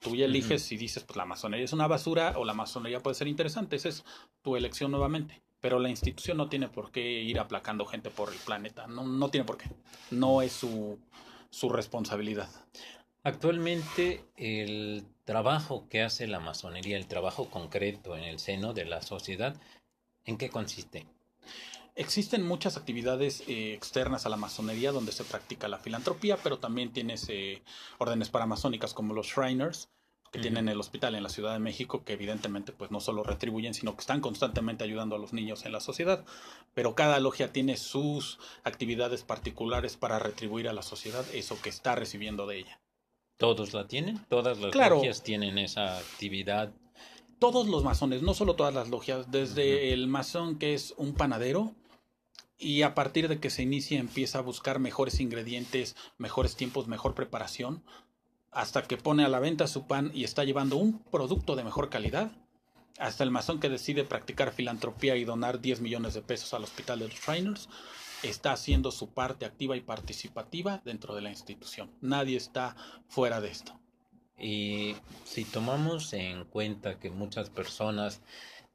Tú 0.00 0.16
ya 0.16 0.24
eliges 0.24 0.62
si 0.62 0.78
dices, 0.78 1.04
pues 1.04 1.18
la 1.18 1.26
masonería 1.26 1.66
es 1.66 1.74
una 1.74 1.86
basura 1.86 2.32
o 2.38 2.46
la 2.46 2.54
masonería 2.54 3.00
puede 3.00 3.14
ser 3.14 3.28
interesante. 3.28 3.76
Esa 3.76 3.90
es 3.90 4.02
tu 4.40 4.56
elección 4.56 4.90
nuevamente. 4.90 5.42
Pero 5.60 5.78
la 5.78 5.90
institución 5.90 6.38
no 6.38 6.48
tiene 6.48 6.68
por 6.68 6.90
qué 6.90 7.20
ir 7.20 7.38
aplacando 7.38 7.84
gente 7.84 8.08
por 8.08 8.32
el 8.32 8.38
planeta. 8.38 8.86
No, 8.86 9.06
no 9.06 9.28
tiene 9.28 9.44
por 9.44 9.58
qué. 9.58 9.66
No 10.10 10.40
es 10.40 10.52
su, 10.52 10.98
su 11.50 11.68
responsabilidad. 11.68 12.48
Actualmente 13.22 14.24
el 14.36 15.04
trabajo 15.24 15.86
que 15.90 16.02
hace 16.02 16.26
la 16.26 16.40
masonería, 16.40 16.96
el 16.96 17.06
trabajo 17.06 17.50
concreto 17.50 18.16
en 18.16 18.24
el 18.24 18.38
seno 18.38 18.72
de 18.72 18.86
la 18.86 19.02
sociedad, 19.02 19.60
¿en 20.24 20.38
qué 20.38 20.48
consiste? 20.48 21.06
Existen 21.96 22.46
muchas 22.46 22.78
actividades 22.78 23.42
eh, 23.46 23.74
externas 23.74 24.24
a 24.24 24.30
la 24.30 24.38
masonería 24.38 24.90
donde 24.90 25.12
se 25.12 25.24
practica 25.24 25.68
la 25.68 25.78
filantropía, 25.78 26.38
pero 26.38 26.58
también 26.58 26.92
tienes 26.92 27.26
eh, 27.28 27.62
órdenes 27.98 28.30
paramasónicas 28.30 28.94
como 28.94 29.12
los 29.12 29.26
Shriners, 29.26 29.90
que 30.32 30.38
tienen 30.38 30.68
el 30.68 30.80
hospital 30.80 31.14
en 31.14 31.24
la 31.24 31.28
Ciudad 31.28 31.52
de 31.52 31.58
México, 31.58 32.04
que 32.04 32.14
evidentemente 32.14 32.72
pues 32.72 32.90
no 32.90 33.00
solo 33.00 33.22
retribuyen, 33.22 33.74
sino 33.74 33.96
que 33.96 34.00
están 34.00 34.20
constantemente 34.20 34.84
ayudando 34.84 35.16
a 35.16 35.18
los 35.18 35.32
niños 35.32 35.66
en 35.66 35.72
la 35.72 35.80
sociedad. 35.80 36.24
Pero 36.72 36.94
cada 36.94 37.20
logia 37.20 37.52
tiene 37.52 37.76
sus 37.76 38.38
actividades 38.62 39.24
particulares 39.24 39.96
para 39.96 40.20
retribuir 40.20 40.68
a 40.68 40.72
la 40.72 40.82
sociedad 40.82 41.26
eso 41.34 41.60
que 41.60 41.68
está 41.68 41.96
recibiendo 41.96 42.46
de 42.46 42.58
ella. 42.60 42.80
¿Todos 43.40 43.72
la 43.72 43.88
tienen? 43.88 44.24
¿Todas 44.28 44.58
las 44.60 44.70
Claro. 44.70 44.96
logias 44.96 45.22
tienen 45.24 45.58
esa 45.58 45.98
actividad? 45.98 46.72
todos 47.38 47.68
los 47.68 47.82
masones, 47.84 48.20
no 48.20 48.34
solo 48.34 48.54
todas 48.54 48.74
las 48.74 48.90
logias, 48.90 49.30
desde 49.30 49.94
el 49.94 50.08
masón 50.08 50.58
que 50.58 50.74
es 50.74 50.92
un 50.98 51.14
panadero 51.14 51.74
y 52.58 52.82
a 52.82 52.94
partir 52.94 53.28
de 53.28 53.40
que 53.40 53.48
se 53.48 53.62
inicia 53.62 53.98
empieza 53.98 54.40
a 54.40 54.42
buscar 54.42 54.78
mejores 54.78 55.20
ingredientes, 55.20 55.96
mejores 56.18 56.54
tiempos, 56.54 56.86
mejor 56.86 57.14
preparación, 57.14 57.82
hasta 58.50 58.82
que 58.82 58.98
pone 58.98 59.24
a 59.24 59.28
la 59.28 59.40
venta 59.40 59.68
su 59.68 59.86
pan 59.86 60.10
y 60.12 60.24
está 60.24 60.44
llevando 60.44 60.76
un 60.76 60.98
producto 60.98 61.56
de 61.56 61.64
mejor 61.64 61.88
calidad, 61.88 62.30
hasta 62.98 63.24
el 63.24 63.30
masón 63.30 63.58
que 63.58 63.70
decide 63.70 64.04
practicar 64.04 64.52
filantropía 64.52 65.16
y 65.16 65.24
donar 65.24 65.62
10 65.62 65.80
millones 65.80 66.12
de 66.12 66.20
pesos 66.20 66.52
al 66.52 66.64
hospital 66.64 66.98
de 66.98 67.08
los 67.08 67.18
Trainers, 67.20 67.70
está 68.22 68.52
haciendo 68.52 68.90
su 68.90 69.12
parte 69.12 69.44
activa 69.44 69.76
y 69.76 69.80
participativa 69.80 70.82
dentro 70.84 71.14
de 71.14 71.22
la 71.22 71.30
institución. 71.30 71.90
Nadie 72.00 72.36
está 72.36 72.76
fuera 73.08 73.40
de 73.40 73.50
esto. 73.50 73.80
Y 74.38 74.96
si 75.24 75.44
tomamos 75.44 76.12
en 76.12 76.44
cuenta 76.44 76.98
que 76.98 77.10
muchas 77.10 77.50
personas 77.50 78.22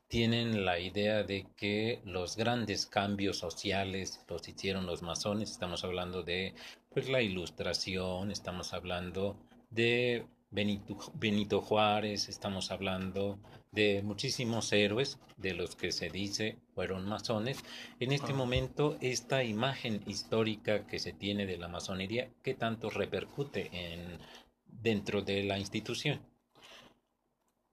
tienen 0.07 0.65
la 0.65 0.80
idea 0.80 1.23
de 1.23 1.47
que 1.57 2.01
los 2.05 2.35
grandes 2.38 2.85
cambios 2.85 3.38
sociales 3.39 4.23
los 4.27 4.47
hicieron 4.47 4.85
los 4.85 5.01
masones, 5.01 5.51
estamos 5.51 5.84
hablando 5.84 6.22
de 6.22 6.53
pues 6.91 7.09
la 7.09 7.22
ilustración, 7.22 8.31
estamos 8.31 8.73
hablando 8.73 9.38
de 9.72 10.27
Benito, 10.56 10.98
Benito 11.15 11.60
Juárez, 11.61 12.30
estamos 12.30 12.72
hablando 12.72 13.38
de 13.73 14.02
muchísimos 14.03 14.72
héroes 14.72 15.19
de 15.36 15.53
los 15.53 15.76
que 15.76 15.91
se 15.91 16.10
dice 16.10 16.57
fueron 16.73 17.06
masones. 17.10 17.57
En 17.99 18.14
este 18.14 18.32
Ah. 18.32 18.36
momento, 18.36 18.98
esta 19.02 19.44
imagen 19.44 20.02
histórica 20.07 20.88
que 20.88 20.98
se 20.99 21.11
tiene 21.11 21.45
de 21.45 21.57
la 21.57 21.68
masonería, 21.68 22.30
¿qué 22.41 22.53
tanto 22.53 22.90
repercute 22.90 23.69
en 23.73 24.18
dentro 24.65 25.22
de 25.22 25.44
la 25.44 25.60
institución? 25.60 26.19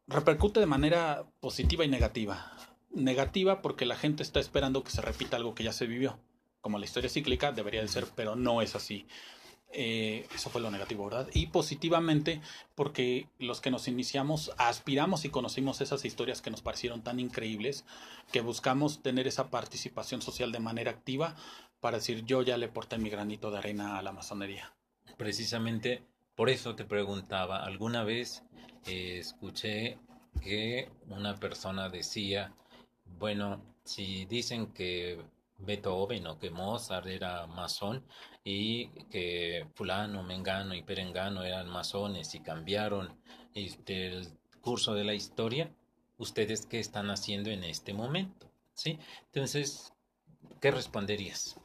repercute 0.08 0.58
de 0.60 0.66
manera 0.66 1.24
positiva 1.40 1.84
y 1.84 1.88
negativa. 1.88 2.52
Negativa 2.90 3.62
porque 3.62 3.86
la 3.86 3.96
gente 3.96 4.22
está 4.24 4.40
esperando 4.40 4.82
que 4.82 4.90
se 4.90 5.00
repita 5.00 5.36
algo 5.36 5.54
que 5.54 5.62
ya 5.62 5.72
se 5.72 5.86
vivió. 5.86 6.18
Como 6.60 6.78
la 6.78 6.84
historia 6.84 7.08
cíclica 7.08 7.52
debería 7.52 7.80
de 7.80 7.88
ser, 7.88 8.06
pero 8.14 8.34
no 8.36 8.60
es 8.60 8.74
así. 8.74 9.06
Eh, 9.74 10.26
eso 10.34 10.50
fue 10.50 10.60
lo 10.60 10.70
negativo, 10.70 11.06
¿verdad? 11.06 11.28
Y 11.32 11.46
positivamente 11.46 12.42
porque 12.74 13.28
los 13.38 13.62
que 13.62 13.70
nos 13.70 13.88
iniciamos 13.88 14.52
aspiramos 14.58 15.24
y 15.24 15.30
conocimos 15.30 15.80
esas 15.80 16.04
historias 16.04 16.42
que 16.42 16.50
nos 16.50 16.60
parecieron 16.60 17.02
tan 17.02 17.18
increíbles 17.18 17.86
que 18.32 18.42
buscamos 18.42 19.02
tener 19.02 19.26
esa 19.26 19.48
participación 19.48 20.20
social 20.20 20.52
de 20.52 20.60
manera 20.60 20.90
activa 20.90 21.36
para 21.80 21.96
decir 21.96 22.24
yo 22.26 22.42
ya 22.42 22.58
le 22.58 22.68
porté 22.68 22.98
mi 22.98 23.08
granito 23.08 23.50
de 23.50 23.58
arena 23.58 23.98
a 23.98 24.02
la 24.02 24.12
masonería. 24.12 24.74
Precisamente 25.16 26.02
por 26.36 26.50
eso 26.50 26.74
te 26.74 26.84
preguntaba, 26.84 27.64
alguna 27.64 28.04
vez 28.04 28.42
eh, 28.86 29.18
escuché 29.18 29.98
que 30.42 30.90
una 31.08 31.36
persona 31.36 31.88
decía, 31.88 32.54
bueno, 33.18 33.62
si 33.84 34.26
dicen 34.26 34.66
que 34.68 35.18
Beethoven 35.58 36.26
o 36.26 36.38
que 36.38 36.50
Mozart 36.50 37.06
era 37.06 37.46
masón 37.46 38.04
y 38.44 38.88
que 39.10 39.66
fulano, 39.74 40.22
mengano 40.22 40.74
y 40.74 40.82
perengano 40.82 41.44
eran 41.44 41.68
masones 41.68 42.34
y 42.34 42.40
cambiaron 42.40 43.16
este, 43.54 44.06
el 44.06 44.28
curso 44.60 44.94
de 44.94 45.04
la 45.04 45.14
historia, 45.14 45.70
¿ustedes 46.18 46.66
qué 46.66 46.80
están 46.80 47.10
haciendo 47.10 47.50
en 47.50 47.64
este 47.64 47.94
momento? 47.94 48.50
¿Sí? 48.74 48.98
Entonces, 49.26 49.92
¿qué 50.60 50.70
responderías? 50.70 51.56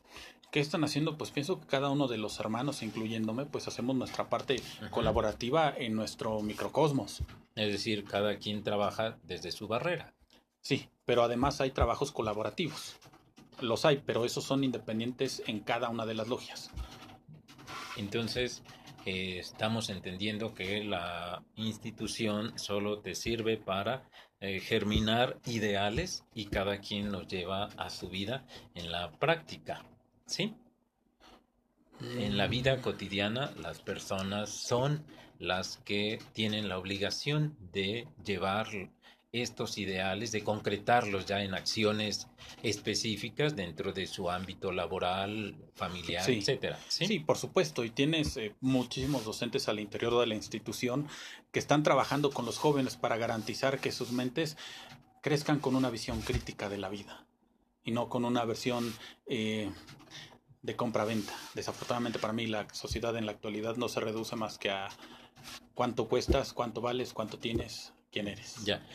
¿Qué 0.52 0.60
están 0.60 0.84
haciendo? 0.84 1.18
Pues 1.18 1.32
pienso 1.32 1.60
que 1.60 1.68
cada 1.68 1.90
uno 1.90 2.08
de 2.08 2.18
los 2.18 2.40
hermanos, 2.40 2.82
incluyéndome, 2.82 3.46
pues 3.46 3.68
hacemos 3.68 3.96
nuestra 3.96 4.30
parte 4.30 4.62
colaborativa 4.92 5.74
en 5.78 5.96
nuestro 5.96 6.42
microcosmos. 6.42 7.22
Es 7.56 7.72
decir, 7.72 8.06
cada 8.06 8.38
quien 8.38 8.64
trabaja 8.64 9.18
desde 9.24 9.52
su 9.52 9.68
barrera. 9.68 10.14
Sí, 10.62 10.90
pero 11.06 11.24
además 11.24 11.60
hay 11.60 11.72
trabajos 11.72 12.12
colaborativos. 12.12 12.98
Los 13.60 13.86
hay, 13.86 14.02
pero 14.06 14.26
esos 14.26 14.44
son 14.44 14.64
independientes 14.64 15.42
en 15.48 15.62
cada 15.62 15.90
una 15.90 16.06
de 16.06 16.14
las 16.14 16.28
logias. 16.28 16.72
Entonces, 17.98 18.64
eh, 19.06 19.40
estamos 19.40 19.90
entendiendo 19.90 20.54
que 20.54 20.84
la 20.84 21.44
institución 21.56 22.58
solo 22.60 23.00
te 23.00 23.16
sirve 23.16 23.58
para 23.58 24.08
eh, 24.40 24.60
germinar 24.60 25.40
ideales 25.46 26.26
y 26.36 26.46
cada 26.46 26.80
quien 26.80 27.12
los 27.12 27.28
lleva 27.28 27.70
a 27.78 27.90
su 27.90 28.10
vida 28.10 28.46
en 28.76 28.92
la 28.92 29.12
práctica. 29.12 29.84
¿Sí? 30.26 30.56
En 32.02 32.38
la 32.38 32.48
vida 32.48 32.80
cotidiana 32.82 33.52
las 33.60 33.82
personas 33.82 34.50
son 34.50 35.04
las 35.40 35.78
que 35.78 36.20
tienen 36.34 36.70
la 36.70 36.78
obligación 36.78 37.56
de 37.72 38.08
llevar 38.24 38.68
estos 39.38 39.78
ideales, 39.78 40.32
de 40.32 40.44
concretarlos 40.44 41.26
ya 41.26 41.42
en 41.44 41.54
acciones 41.54 42.28
específicas 42.64 43.56
dentro 43.56 43.94
de 43.94 44.08
su 44.08 44.30
ámbito 44.30 44.72
laboral, 44.72 45.56
familiar, 45.76 46.30
etcétera. 46.30 46.80
¿Sí? 46.88 47.20
por 47.20 47.38
supuesto, 47.38 47.84
y 47.84 47.90
tienes 47.90 48.38
eh, 48.38 48.56
muchísimos 48.62 49.26
docentes 49.26 49.68
al 49.70 49.80
interior 49.80 50.20
de 50.20 50.28
la 50.28 50.36
institución 50.36 51.08
que 51.52 51.60
están 51.60 51.84
trabajando 51.84 52.32
con 52.32 52.46
los 52.46 52.58
jóvenes 52.58 52.96
para 52.96 53.18
garantizar 53.18 53.80
que 53.80 53.92
sus 53.92 54.12
mentes 54.12 54.58
crezcan 55.22 55.60
con 55.60 55.76
una 55.76 55.90
visión 55.90 56.22
crítica 56.22 56.70
de 56.70 56.78
la 56.78 56.90
vida 56.90 57.26
y 57.84 57.92
no 57.92 58.10
con 58.10 58.26
una 58.26 58.44
versión 58.46 58.94
eh, 59.28 59.72
de 60.62 60.76
compra-venta. 60.76 61.34
Desafortunadamente 61.54 62.20
para 62.20 62.34
mí 62.34 62.48
la 62.48 62.68
sociedad 62.74 63.16
en 63.16 63.26
la 63.26 63.32
actualidad 63.32 63.78
no 63.78 63.88
se 63.88 64.00
reduce 64.00 64.36
más 64.36 64.58
que 64.58 64.70
a 64.70 64.90
cuánto 65.74 66.08
cuestas, 66.08 66.54
cuánto 66.54 66.82
vales, 66.82 67.14
cuánto 67.14 67.40
tienes, 67.40 67.94
quién 68.12 68.28
eres. 68.28 68.56
Ya. 68.66 68.86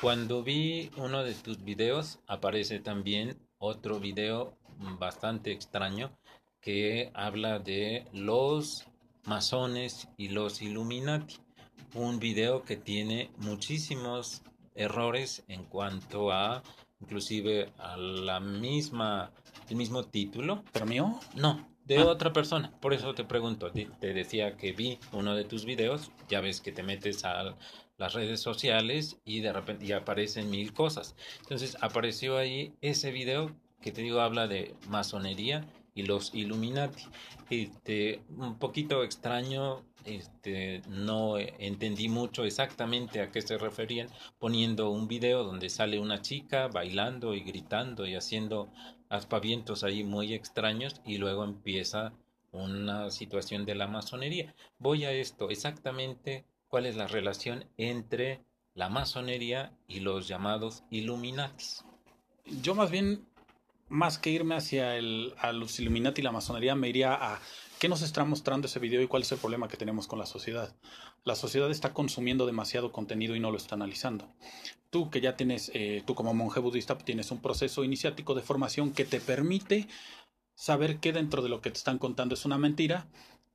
Cuando 0.00 0.42
vi 0.42 0.90
uno 0.96 1.22
de 1.24 1.34
tus 1.34 1.62
videos, 1.62 2.20
aparece 2.26 2.80
también 2.80 3.36
otro 3.58 4.00
video 4.00 4.56
bastante 4.98 5.52
extraño 5.52 6.10
que 6.60 7.10
habla 7.14 7.58
de 7.58 8.06
los 8.12 8.86
masones 9.24 10.08
y 10.16 10.28
los 10.28 10.62
Illuminati. 10.62 11.36
Un 11.94 12.18
video 12.18 12.62
que 12.62 12.76
tiene 12.76 13.30
muchísimos 13.38 14.42
errores 14.74 15.44
en 15.48 15.64
cuanto 15.64 16.32
a 16.32 16.62
inclusive 17.00 17.72
a 17.78 17.96
la 17.96 18.40
misma 18.40 19.32
el 19.68 19.76
mismo 19.76 20.04
título. 20.04 20.64
¿Pero 20.72 20.86
mío? 20.86 21.20
No, 21.34 21.68
de 21.84 21.98
ah. 21.98 22.06
otra 22.06 22.32
persona. 22.32 22.72
Por 22.80 22.94
eso 22.94 23.14
te 23.14 23.24
pregunto, 23.24 23.70
te 23.70 24.14
decía 24.14 24.56
que 24.56 24.72
vi 24.72 24.98
uno 25.12 25.34
de 25.34 25.44
tus 25.44 25.64
videos, 25.64 26.10
ya 26.28 26.40
ves 26.40 26.60
que 26.60 26.72
te 26.72 26.82
metes 26.82 27.24
a 27.24 27.56
las 28.00 28.14
redes 28.14 28.40
sociales 28.40 29.18
y 29.26 29.40
de 29.40 29.52
repente 29.52 29.92
aparecen 29.92 30.50
mil 30.50 30.72
cosas. 30.72 31.14
Entonces 31.40 31.76
apareció 31.82 32.38
ahí 32.38 32.72
ese 32.80 33.12
video 33.12 33.54
que 33.82 33.92
te 33.92 34.00
digo 34.00 34.20
habla 34.20 34.48
de 34.48 34.74
masonería 34.88 35.68
y 35.94 36.04
los 36.04 36.34
Illuminati. 36.34 37.02
Este, 37.50 38.22
un 38.38 38.58
poquito 38.58 39.04
extraño, 39.04 39.84
este, 40.06 40.80
no 40.88 41.36
entendí 41.38 42.08
mucho 42.08 42.44
exactamente 42.44 43.20
a 43.20 43.30
qué 43.30 43.42
se 43.42 43.58
referían, 43.58 44.08
poniendo 44.38 44.88
un 44.88 45.06
video 45.06 45.44
donde 45.44 45.68
sale 45.68 46.00
una 46.00 46.22
chica 46.22 46.68
bailando 46.68 47.34
y 47.34 47.40
gritando 47.40 48.06
y 48.06 48.14
haciendo 48.14 48.70
aspavientos 49.10 49.84
ahí 49.84 50.04
muy 50.04 50.32
extraños 50.32 51.02
y 51.04 51.18
luego 51.18 51.44
empieza 51.44 52.14
una 52.50 53.10
situación 53.10 53.66
de 53.66 53.74
la 53.74 53.88
masonería. 53.88 54.54
Voy 54.78 55.04
a 55.04 55.12
esto, 55.12 55.50
exactamente 55.50 56.46
cuál 56.70 56.86
es 56.86 56.96
la 56.96 57.08
relación 57.08 57.66
entre 57.76 58.40
la 58.74 58.88
masonería 58.88 59.76
y 59.88 60.00
los 60.00 60.28
llamados 60.28 60.84
Illuminatis. 60.90 61.84
Yo 62.62 62.74
más 62.74 62.90
bien, 62.90 63.26
más 63.88 64.18
que 64.18 64.30
irme 64.30 64.54
hacia 64.54 64.96
el, 64.96 65.34
los 65.52 65.78
Illuminati 65.80 66.20
y 66.20 66.24
la 66.24 66.32
masonería, 66.32 66.76
me 66.76 66.88
iría 66.88 67.12
a 67.14 67.40
qué 67.78 67.88
nos 67.88 68.02
está 68.02 68.24
mostrando 68.24 68.68
ese 68.68 68.78
video 68.78 69.02
y 69.02 69.08
cuál 69.08 69.22
es 69.22 69.32
el 69.32 69.38
problema 69.38 69.68
que 69.68 69.76
tenemos 69.76 70.06
con 70.06 70.20
la 70.20 70.26
sociedad. 70.26 70.74
La 71.24 71.34
sociedad 71.34 71.70
está 71.70 71.92
consumiendo 71.92 72.46
demasiado 72.46 72.92
contenido 72.92 73.34
y 73.34 73.40
no 73.40 73.50
lo 73.50 73.56
está 73.56 73.74
analizando. 73.74 74.28
Tú 74.90 75.10
que 75.10 75.20
ya 75.20 75.36
tienes, 75.36 75.70
eh, 75.74 76.02
tú 76.06 76.14
como 76.14 76.34
monje 76.34 76.60
budista, 76.60 76.96
tienes 76.96 77.30
un 77.32 77.42
proceso 77.42 77.84
iniciático 77.84 78.34
de 78.34 78.42
formación 78.42 78.92
que 78.92 79.04
te 79.04 79.20
permite 79.20 79.88
saber 80.54 80.98
qué 80.98 81.12
dentro 81.12 81.42
de 81.42 81.48
lo 81.48 81.60
que 81.60 81.70
te 81.70 81.78
están 81.78 81.98
contando 81.98 82.34
es 82.34 82.44
una 82.44 82.58
mentira 82.58 83.08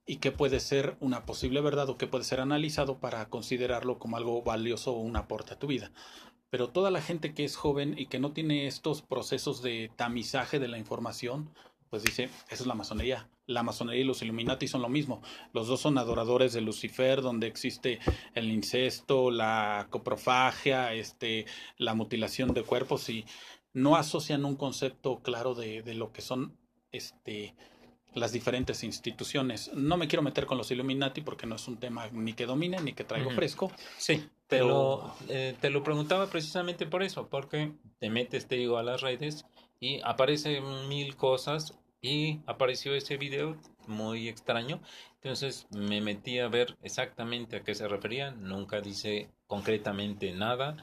y 0.06 0.18
qué 0.18 0.32
puede 0.32 0.60
ser 0.60 0.98
una 1.00 1.26
posible 1.26 1.62
verdad 1.62 1.90
o 1.90 1.98
qué 1.98 2.08
puede 2.08 2.24
ser 2.24 2.40
analizado 2.40 3.00
para 3.00 3.30
considerarlo 3.30 3.98
como 3.98 4.18
algo 4.18 4.42
valioso 4.44 4.94
o 4.94 5.00
un 5.00 5.16
aporte 5.16 5.54
a 5.54 5.60
tu 5.60 5.68
vida. 5.68 5.92
Pero 6.50 6.70
toda 6.70 6.92
la 6.92 7.02
gente 7.02 7.34
que 7.34 7.44
es 7.44 7.56
joven 7.56 7.96
y 7.98 8.06
que 8.06 8.20
no 8.20 8.32
tiene 8.32 8.68
estos 8.68 9.02
procesos 9.02 9.62
de 9.62 9.92
tamizaje 9.96 10.60
de 10.60 10.68
la 10.68 10.78
información, 10.78 11.50
pues 11.90 12.04
dice, 12.04 12.26
esa 12.50 12.64
es 12.64 12.68
la 12.68 12.76
masonería. 12.76 13.30
La 13.48 13.64
masonería 13.64 14.02
y 14.02 14.06
los 14.06 14.22
Illuminati 14.22 14.68
son 14.68 14.82
lo 14.82 14.90
mismo. 14.90 15.22
Los 15.54 15.68
dos 15.68 15.82
son 15.82 15.98
adoradores 15.98 16.54
de 16.54 16.62
Lucifer, 16.62 17.22
donde 17.22 17.48
existe 17.48 18.00
el 18.34 18.52
incesto, 18.52 19.32
la 19.32 19.88
coprofagia, 19.90 20.94
este, 20.94 21.46
la 21.78 21.94
mutilación 21.94 22.54
de 22.54 22.64
cuerpos 22.64 23.10
y 23.10 23.26
no 23.74 23.96
asocian 23.96 24.46
un 24.46 24.56
concepto 24.56 25.20
claro 25.22 25.56
de, 25.56 25.82
de 25.82 25.94
lo 25.94 26.12
que 26.12 26.22
son 26.22 26.58
este, 26.92 27.56
las 28.16 28.32
diferentes 28.32 28.84
instituciones. 28.84 29.72
No 29.74 29.98
me 29.98 30.08
quiero 30.08 30.24
meter 30.24 30.46
con 30.46 30.58
los 30.58 30.72
Illuminati 30.72 31.22
porque 31.22 31.46
no 31.46 31.56
es 31.56 31.68
un 31.68 31.78
tema 31.78 32.08
ni 32.12 32.34
que 32.34 32.46
domine 32.46 32.82
ni 32.82 32.94
que 32.94 33.04
traigo 33.04 33.30
fresco. 33.32 33.72
Sí, 33.98 34.28
pero 34.48 35.14
eh, 35.30 35.56
te 35.60 35.70
lo 35.70 35.84
preguntaba 35.84 36.28
precisamente 36.28 36.86
por 36.86 37.04
eso, 37.04 37.28
porque 37.28 37.74
te 38.00 38.10
metes, 38.10 38.48
te 38.48 38.56
digo, 38.56 38.78
a 38.78 38.84
las 38.84 39.02
redes 39.02 39.46
y 39.80 40.00
aparecen 40.04 40.88
mil 40.88 41.16
cosas 41.16 41.78
y 42.02 42.40
apareció 42.46 42.96
ese 42.96 43.18
video 43.18 43.58
muy 43.88 44.30
extraño. 44.30 44.82
Entonces 45.16 45.68
me 45.72 46.02
metí 46.02 46.40
a 46.40 46.48
ver 46.48 46.78
exactamente 46.84 47.58
a 47.58 47.64
qué 47.64 47.76
se 47.76 47.88
refería. 47.88 48.32
Nunca 48.32 48.80
dice 48.80 49.30
concretamente 49.48 50.32
nada. 50.32 50.78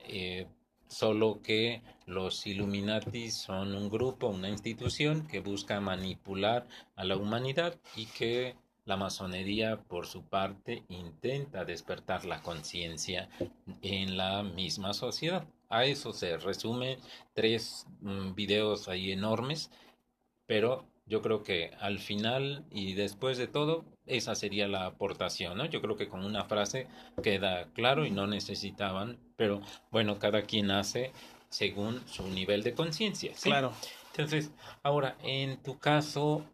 Eh, 0.00 0.46
solo 0.88 1.40
que 1.42 1.82
los 2.06 2.46
Illuminati 2.46 3.30
son 3.30 3.74
un 3.74 3.88
grupo, 3.88 4.28
una 4.28 4.48
institución 4.48 5.26
que 5.26 5.40
busca 5.40 5.80
manipular 5.80 6.66
a 6.94 7.04
la 7.04 7.16
humanidad 7.16 7.76
y 7.96 8.06
que 8.06 8.54
la 8.84 8.96
masonería, 8.96 9.76
por 9.76 10.06
su 10.06 10.22
parte, 10.22 10.84
intenta 10.88 11.64
despertar 11.64 12.24
la 12.24 12.40
conciencia 12.40 13.28
en 13.82 14.16
la 14.16 14.44
misma 14.44 14.94
sociedad. 14.94 15.44
A 15.68 15.84
eso 15.84 16.12
se 16.12 16.36
resume 16.36 16.98
tres 17.34 17.86
mm, 18.00 18.34
videos 18.34 18.88
ahí 18.88 19.10
enormes, 19.10 19.70
pero 20.46 20.86
yo 21.06 21.20
creo 21.22 21.42
que 21.42 21.72
al 21.80 21.98
final 21.98 22.64
y 22.70 22.94
después 22.94 23.38
de 23.38 23.48
todo, 23.48 23.84
esa 24.06 24.34
sería 24.34 24.68
la 24.68 24.86
aportación, 24.86 25.58
¿no? 25.58 25.66
Yo 25.66 25.80
creo 25.80 25.96
que 25.96 26.08
con 26.08 26.24
una 26.24 26.44
frase 26.44 26.86
queda 27.22 27.68
claro 27.72 28.06
y 28.06 28.10
no 28.10 28.26
necesitaban, 28.26 29.18
pero 29.36 29.60
bueno, 29.90 30.18
cada 30.18 30.42
quien 30.42 30.70
hace 30.70 31.12
según 31.48 32.06
su 32.06 32.28
nivel 32.28 32.62
de 32.62 32.74
conciencia, 32.74 33.32
¿sí? 33.34 33.48
Claro. 33.48 33.72
Entonces, 34.10 34.50
ahora, 34.82 35.16
en 35.22 35.62
tu 35.62 35.78
caso, 35.78 36.44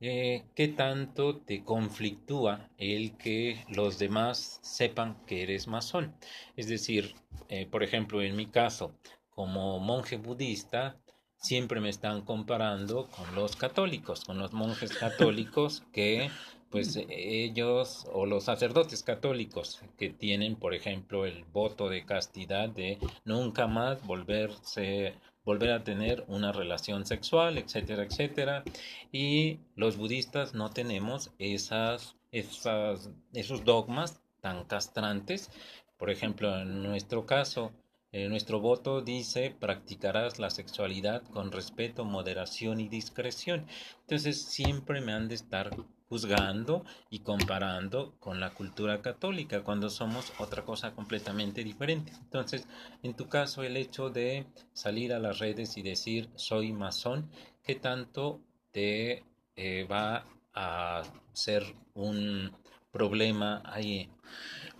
eh, 0.00 0.44
¿qué 0.54 0.68
tanto 0.68 1.36
te 1.36 1.64
conflictúa 1.64 2.68
el 2.76 3.16
que 3.16 3.64
los 3.68 3.98
demás 3.98 4.58
sepan 4.62 5.16
que 5.26 5.42
eres 5.42 5.68
masón? 5.68 6.14
Es 6.56 6.68
decir, 6.68 7.14
eh, 7.48 7.66
por 7.66 7.82
ejemplo, 7.82 8.20
en 8.20 8.36
mi 8.36 8.46
caso, 8.46 8.94
como 9.30 9.78
monje 9.78 10.16
budista, 10.16 10.96
siempre 11.36 11.80
me 11.80 11.88
están 11.88 12.22
comparando 12.22 13.08
con 13.08 13.34
los 13.34 13.56
católicos, 13.56 14.24
con 14.24 14.38
los 14.38 14.52
monjes 14.52 14.92
católicos 14.96 15.82
que 15.92 16.30
pues 16.72 16.98
ellos 17.08 18.06
o 18.12 18.26
los 18.26 18.44
sacerdotes 18.44 19.04
católicos 19.04 19.80
que 19.98 20.10
tienen, 20.10 20.56
por 20.56 20.74
ejemplo, 20.74 21.26
el 21.26 21.44
voto 21.44 21.88
de 21.88 22.04
castidad 22.04 22.68
de 22.70 22.98
nunca 23.24 23.68
más 23.68 24.04
volverse 24.04 25.14
volver 25.44 25.72
a 25.72 25.84
tener 25.84 26.24
una 26.28 26.52
relación 26.52 27.04
sexual, 27.06 27.58
etcétera, 27.58 28.04
etcétera. 28.04 28.64
Y 29.10 29.58
los 29.76 29.96
budistas 29.96 30.54
no 30.54 30.70
tenemos 30.70 31.30
esas, 31.38 32.16
esas, 32.30 33.10
esos 33.32 33.64
dogmas 33.64 34.20
tan 34.40 34.64
castrantes. 34.64 35.50
Por 35.98 36.10
ejemplo, 36.10 36.58
en 36.58 36.82
nuestro 36.82 37.26
caso, 37.26 37.72
eh, 38.12 38.28
nuestro 38.28 38.60
voto 38.60 39.00
dice 39.00 39.54
practicarás 39.58 40.38
la 40.38 40.50
sexualidad 40.50 41.22
con 41.32 41.50
respeto, 41.50 42.04
moderación 42.04 42.80
y 42.80 42.88
discreción. 42.88 43.66
Entonces 44.02 44.42
siempre 44.42 45.00
me 45.00 45.12
han 45.12 45.28
de 45.28 45.34
estar 45.34 45.70
juzgando 46.12 46.84
y 47.08 47.20
comparando 47.20 48.12
con 48.20 48.38
la 48.38 48.50
cultura 48.50 49.00
católica 49.00 49.62
cuando 49.62 49.88
somos 49.88 50.30
otra 50.36 50.62
cosa 50.62 50.92
completamente 50.92 51.64
diferente. 51.64 52.12
Entonces, 52.12 52.68
en 53.02 53.14
tu 53.14 53.30
caso, 53.30 53.62
el 53.62 53.78
hecho 53.78 54.10
de 54.10 54.44
salir 54.74 55.14
a 55.14 55.18
las 55.18 55.38
redes 55.38 55.78
y 55.78 55.82
decir 55.82 56.28
soy 56.34 56.70
masón, 56.74 57.30
¿qué 57.62 57.76
tanto 57.76 58.42
te 58.72 59.24
eh, 59.56 59.86
va 59.90 60.26
a 60.52 61.02
ser 61.32 61.64
un 61.94 62.52
problema 62.90 63.62
ahí? 63.64 64.10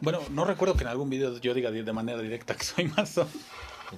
Bueno, 0.03 0.21
no 0.33 0.45
recuerdo 0.45 0.75
que 0.75 0.83
en 0.83 0.89
algún 0.89 1.09
video 1.09 1.41
yo 1.41 1.55
diga 1.55 1.71
de 1.71 1.93
manera 1.95 2.21
directa 2.21 2.55
que 2.55 2.65
soy 2.65 2.89
masón. 2.89 3.29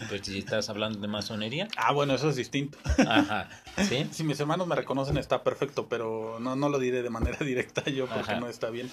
Pues 0.08 0.22
si 0.22 0.38
estás 0.38 0.68
hablando 0.68 0.98
de 0.98 1.08
masonería. 1.08 1.68
Ah, 1.76 1.92
bueno, 1.92 2.14
eso 2.14 2.28
es 2.28 2.36
distinto. 2.36 2.78
Ajá. 3.06 3.48
¿Sí? 3.76 4.06
Si 4.12 4.24
mis 4.24 4.38
hermanos 4.40 4.66
me 4.66 4.74
reconocen 4.74 5.16
está 5.16 5.42
perfecto, 5.42 5.88
pero 5.88 6.38
no, 6.40 6.56
no 6.56 6.68
lo 6.68 6.78
diré 6.78 7.02
de 7.02 7.10
manera 7.10 7.38
directa 7.44 7.84
yo 7.90 8.06
porque 8.06 8.36
no 8.36 8.48
está 8.48 8.70
bien. 8.70 8.90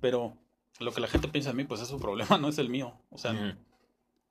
Pero 0.00 0.36
lo 0.78 0.92
que 0.92 1.00
la 1.00 1.08
gente 1.08 1.28
piensa 1.28 1.50
de 1.50 1.56
mí, 1.56 1.64
pues 1.64 1.80
es 1.80 1.88
su 1.88 1.98
problema, 1.98 2.38
no 2.38 2.48
es 2.48 2.58
el 2.58 2.68
mío. 2.68 2.94
O 3.10 3.18
sea, 3.18 3.56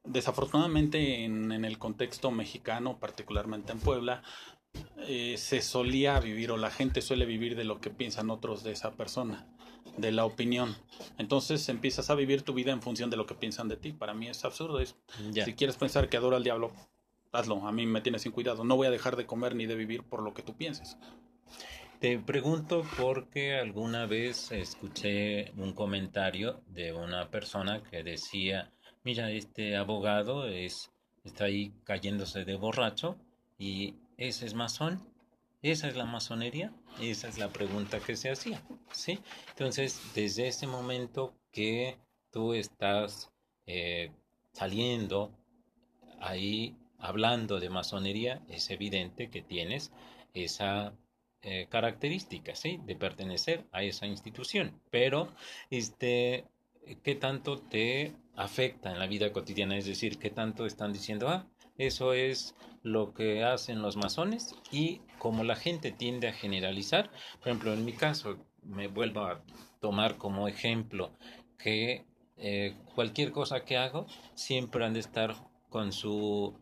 desafortunadamente 0.04 1.26
en, 1.26 1.52
en, 1.52 1.66
el 1.66 1.78
contexto 1.78 2.32
mexicano, 2.32 3.00
particularmente 3.00 3.72
en 3.72 3.80
Puebla, 3.80 4.24
eh, 4.98 5.36
se 5.38 5.62
solía 5.62 6.20
vivir 6.20 6.52
o 6.52 6.58
la 6.58 6.70
gente 6.70 7.02
suele 7.02 7.26
vivir 7.26 7.56
de 7.56 7.64
lo 7.64 7.82
que 7.82 7.90
piensan 7.90 8.30
otros 8.30 8.64
de 8.64 8.72
esa 8.72 8.92
persona 8.92 9.48
de 9.98 10.12
la 10.12 10.26
opinión. 10.26 10.76
Entonces 11.18 11.68
empiezas 11.70 12.10
a 12.10 12.16
vivir 12.16 12.44
tu 12.44 12.54
vida 12.54 12.72
en 12.72 12.82
función 12.82 13.10
de 13.10 13.18
lo 13.18 13.26
que 13.26 13.36
piensan 13.36 13.68
de 13.68 13.78
ti. 13.78 13.92
Para 13.92 14.14
mí 14.14 14.28
es 14.28 14.44
absurdo. 14.46 14.80
Es, 14.80 14.96
Si 15.46 15.54
quieres 15.54 15.78
pensar 15.78 16.10
que 16.10 16.18
adoro 16.18 16.36
al 16.36 16.44
diablo, 16.44 16.72
hazlo. 17.32 17.68
A 17.68 17.72
mí 17.72 17.86
me 17.86 18.02
tienes 18.02 18.22
sin 18.22 18.32
cuidado. 18.32 18.64
No 18.64 18.76
voy 18.76 18.88
a 18.88 18.92
dejar 18.92 19.16
de 19.16 19.26
comer 19.26 19.56
ni 19.56 19.66
de 19.66 19.76
vivir 19.76 20.04
por 20.04 20.22
lo 20.22 20.34
que 20.34 20.44
tú 20.44 20.56
pienses. 20.56 20.98
Te 22.00 22.18
pregunto 22.18 22.86
porque 22.98 23.56
alguna 23.56 24.06
vez 24.06 24.54
escuché 24.54 25.52
un 25.58 25.74
comentario 25.74 26.62
de 26.68 26.94
una 26.94 27.30
persona 27.30 27.84
que 27.84 28.04
decía, 28.04 28.72
mira, 29.04 29.32
este 29.32 29.76
abogado 29.76 30.48
es, 30.48 30.92
está 31.26 31.46
ahí 31.46 31.74
cayéndose 31.84 32.46
de 32.46 32.56
borracho 32.56 33.18
y 33.58 33.96
ese 34.16 34.46
es 34.46 34.54
masón. 34.54 35.09
Esa 35.62 35.90
es 35.90 35.98
la 35.98 36.06
masonería, 36.06 36.72
esa 37.02 37.28
es 37.28 37.38
la 37.38 37.50
pregunta 37.50 38.00
que 38.00 38.16
se 38.16 38.30
hacía, 38.30 38.62
¿sí? 38.94 39.20
Entonces, 39.50 40.02
desde 40.16 40.48
ese 40.48 40.68
momento 40.68 41.36
que 41.52 41.98
tú 42.32 42.54
estás 42.54 43.30
eh, 43.66 44.12
saliendo 44.54 45.32
ahí 46.22 46.78
hablando 46.98 47.60
de 47.60 47.70
masonería, 47.70 48.42
es 48.48 48.70
evidente 48.70 49.30
que 49.30 49.42
tienes 49.42 49.92
esa 50.34 50.94
eh, 51.42 51.68
característica, 51.70 52.56
¿sí? 52.56 52.80
De 52.86 52.96
pertenecer 52.96 53.66
a 53.74 53.84
esa 53.84 54.06
institución. 54.08 54.82
Pero, 54.90 55.34
este, 55.70 56.46
¿qué 57.04 57.16
tanto 57.16 57.58
te 57.58 58.14
afecta 58.36 58.92
en 58.92 59.00
la 59.00 59.08
vida 59.08 59.34
cotidiana? 59.34 59.78
Es 59.78 59.86
decir, 59.86 60.20
¿qué 60.20 60.30
tanto 60.30 60.66
están 60.66 60.94
diciendo, 60.94 61.28
ah, 61.28 61.48
eso 61.78 62.14
es 62.14 62.56
lo 62.82 63.14
que 63.14 63.44
hacen 63.44 63.82
los 63.82 63.98
masones 63.98 64.56
y 64.72 65.02
como 65.20 65.44
la 65.44 65.56
gente 65.56 65.92
tiende 65.92 66.28
a 66.28 66.34
generalizar, 66.34 67.12
por 67.40 67.50
ejemplo, 67.50 67.74
en 67.74 67.86
mi 67.86 67.94
caso, 67.94 68.38
me 68.64 68.88
vuelvo 68.88 69.22
a 69.22 69.42
tomar 69.80 70.18
como 70.18 70.48
ejemplo 70.48 71.12
que 71.58 72.06
eh, 72.38 72.76
cualquier 72.96 73.32
cosa 73.32 73.66
que 73.66 73.78
hago 73.78 74.08
siempre 74.34 74.86
han 74.86 74.94
de 74.94 75.02
estar 75.02 75.36
con 75.70 75.92
su 75.92 76.56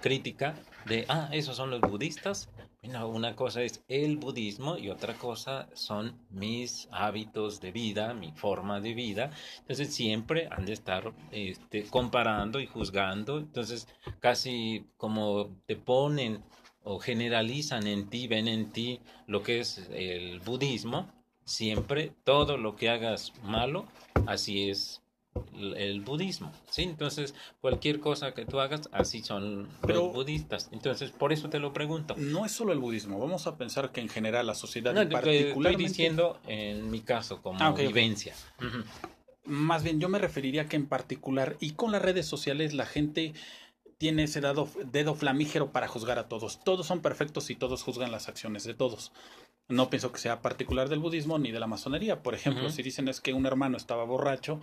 crítica 0.00 0.54
de, 0.86 1.06
ah, 1.08 1.28
esos 1.32 1.56
son 1.56 1.70
los 1.70 1.80
budistas, 1.80 2.50
una 2.82 3.36
cosa 3.36 3.62
es 3.62 3.84
el 3.88 4.16
budismo 4.16 4.78
y 4.78 4.88
otra 4.88 5.14
cosa 5.14 5.68
son 5.74 6.18
mis 6.30 6.88
hábitos 6.90 7.60
de 7.60 7.72
vida, 7.72 8.14
mi 8.14 8.32
forma 8.32 8.80
de 8.80 8.94
vida. 8.94 9.30
Entonces 9.60 9.94
siempre 9.94 10.48
han 10.50 10.64
de 10.64 10.72
estar 10.72 11.12
este, 11.30 11.84
comparando 11.84 12.58
y 12.58 12.66
juzgando. 12.66 13.38
Entonces 13.38 13.86
casi 14.18 14.86
como 14.96 15.50
te 15.66 15.76
ponen 15.76 16.42
o 16.82 16.98
generalizan 16.98 17.86
en 17.86 18.08
ti, 18.08 18.26
ven 18.26 18.48
en 18.48 18.72
ti 18.72 19.00
lo 19.26 19.42
que 19.42 19.60
es 19.60 19.88
el 19.92 20.40
budismo, 20.40 21.10
siempre 21.44 22.12
todo 22.24 22.56
lo 22.56 22.76
que 22.76 22.88
hagas 22.88 23.32
malo, 23.42 23.86
así 24.26 24.70
es 24.70 25.02
el 25.76 26.00
budismo, 26.00 26.52
¿sí? 26.70 26.82
Entonces, 26.82 27.34
cualquier 27.60 28.00
cosa 28.00 28.32
que 28.34 28.44
tú 28.44 28.60
hagas, 28.60 28.88
así 28.92 29.22
son 29.22 29.68
los 29.86 30.12
budistas. 30.12 30.68
Entonces, 30.72 31.10
por 31.12 31.32
eso 31.32 31.48
te 31.48 31.58
lo 31.58 31.72
pregunto. 31.72 32.14
No 32.16 32.44
es 32.44 32.52
solo 32.52 32.72
el 32.72 32.78
budismo, 32.78 33.18
vamos 33.18 33.46
a 33.46 33.56
pensar 33.56 33.92
que 33.92 34.00
en 34.00 34.08
general 34.08 34.46
la 34.46 34.54
sociedad 34.54 34.92
no, 34.92 35.02
Estoy 35.02 35.76
diciendo 35.76 36.38
en 36.46 36.90
mi 36.90 37.00
caso 37.00 37.42
como 37.42 37.58
ah, 37.60 37.72
vivencia. 37.72 38.34
Más 39.44 39.82
bien, 39.82 40.00
yo 40.00 40.08
me 40.08 40.18
referiría 40.18 40.66
que 40.66 40.76
en 40.76 40.86
particular, 40.86 41.56
y 41.60 41.72
con 41.72 41.92
las 41.92 42.02
redes 42.02 42.26
sociales, 42.26 42.74
la 42.74 42.86
gente 42.86 43.34
tiene 44.00 44.22
ese 44.22 44.40
dado, 44.40 44.66
dedo 44.90 45.14
flamígero 45.14 45.72
para 45.72 45.86
juzgar 45.86 46.18
a 46.18 46.26
todos. 46.26 46.64
Todos 46.64 46.86
son 46.86 47.02
perfectos 47.02 47.50
y 47.50 47.54
todos 47.54 47.82
juzgan 47.82 48.10
las 48.10 48.28
acciones 48.28 48.64
de 48.64 48.72
todos. 48.72 49.12
No 49.68 49.90
pienso 49.90 50.10
que 50.10 50.18
sea 50.18 50.40
particular 50.40 50.88
del 50.88 51.00
budismo 51.00 51.38
ni 51.38 51.52
de 51.52 51.60
la 51.60 51.66
masonería. 51.66 52.22
Por 52.22 52.34
ejemplo, 52.34 52.70
si 52.70 52.82
dicen 52.82 53.08
es 53.08 53.20
que 53.20 53.34
un 53.34 53.44
hermano 53.44 53.76
estaba 53.76 54.04
borracho, 54.04 54.62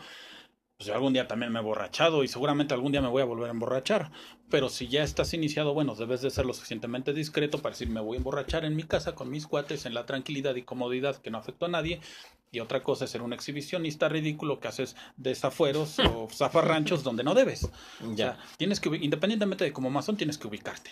pues 0.76 0.89
algún 0.89 1.14
día 1.14 1.27
también 1.27 1.51
me 1.51 1.59
he 1.59 1.61
borrachado 1.61 2.23
y 2.23 2.27
seguramente 2.27 2.73
algún 2.73 2.91
día 2.91 3.01
me 3.01 3.09
voy 3.09 3.22
a 3.22 3.26
volver 3.26 3.49
a 3.49 3.51
emborrachar. 3.51 4.11
Pero 4.49 4.69
si 4.69 4.88
ya 4.88 5.03
estás 5.03 5.31
iniciado, 5.35 5.76
bueno, 5.76 5.93
debes 5.93 6.23
de 6.23 6.31
ser 6.31 6.47
lo 6.47 6.55
suficientemente 6.55 7.14
discreto 7.14 7.59
para 7.59 7.73
decir 7.73 7.89
me 7.89 8.01
voy 8.01 8.15
a 8.15 8.18
emborrachar 8.18 8.65
en 8.65 8.76
mi 8.76 8.84
casa 8.84 9.14
con 9.14 9.30
mis 9.30 9.45
cuates 9.45 9.85
en 9.85 9.93
la 9.93 10.07
tranquilidad 10.07 10.55
y 10.55 10.64
comodidad 10.64 11.18
que 11.18 11.30
no 11.30 11.38
afectó 11.38 11.68
a 11.68 11.69
nadie. 11.69 12.01
Y 12.52 12.60
otra 12.60 12.82
cosa 12.82 13.06
es 13.06 13.11
ser 13.11 13.22
un 13.22 13.34
exhibicionista 13.34 14.07
ridículo 14.10 14.60
que 14.60 14.68
haces 14.68 14.95
desafueros 15.18 15.99
o 15.99 16.28
zafarranchos 16.34 17.03
donde 17.03 17.24
no 17.24 17.34
debes. 17.34 17.69
Ya. 18.15 18.38
tienes 18.57 18.80
que, 18.80 18.90
independientemente 18.95 19.65
de 19.65 19.74
cómo 19.74 19.90
masón, 19.90 20.18
tienes 20.18 20.38
que 20.38 20.48
ubicarte. 20.48 20.91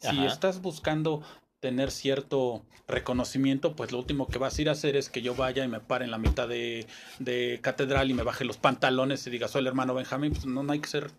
Si 0.00 0.24
estás 0.24 0.60
buscando 0.60 1.22
tener 1.60 1.90
cierto 1.90 2.64
reconocimiento, 2.86 3.74
pues 3.74 3.92
lo 3.92 3.98
último 3.98 4.28
que 4.28 4.38
vas 4.38 4.58
a 4.58 4.62
ir 4.62 4.68
a 4.68 4.72
hacer 4.72 4.96
es 4.96 5.10
que 5.10 5.22
yo 5.22 5.34
vaya 5.34 5.64
y 5.64 5.68
me 5.68 5.80
pare 5.80 6.04
en 6.04 6.10
la 6.10 6.18
mitad 6.18 6.48
de, 6.48 6.86
de 7.18 7.58
catedral 7.62 8.10
y 8.10 8.14
me 8.14 8.22
baje 8.22 8.44
los 8.44 8.56
pantalones 8.56 9.26
y 9.26 9.30
diga 9.30 9.48
soy 9.48 9.60
el 9.60 9.66
hermano 9.66 9.94
Benjamín, 9.94 10.32
pues 10.32 10.46
no, 10.46 10.62
no 10.62 10.72
hay 10.72 10.78
que 10.78 10.88
ser, 10.88 11.10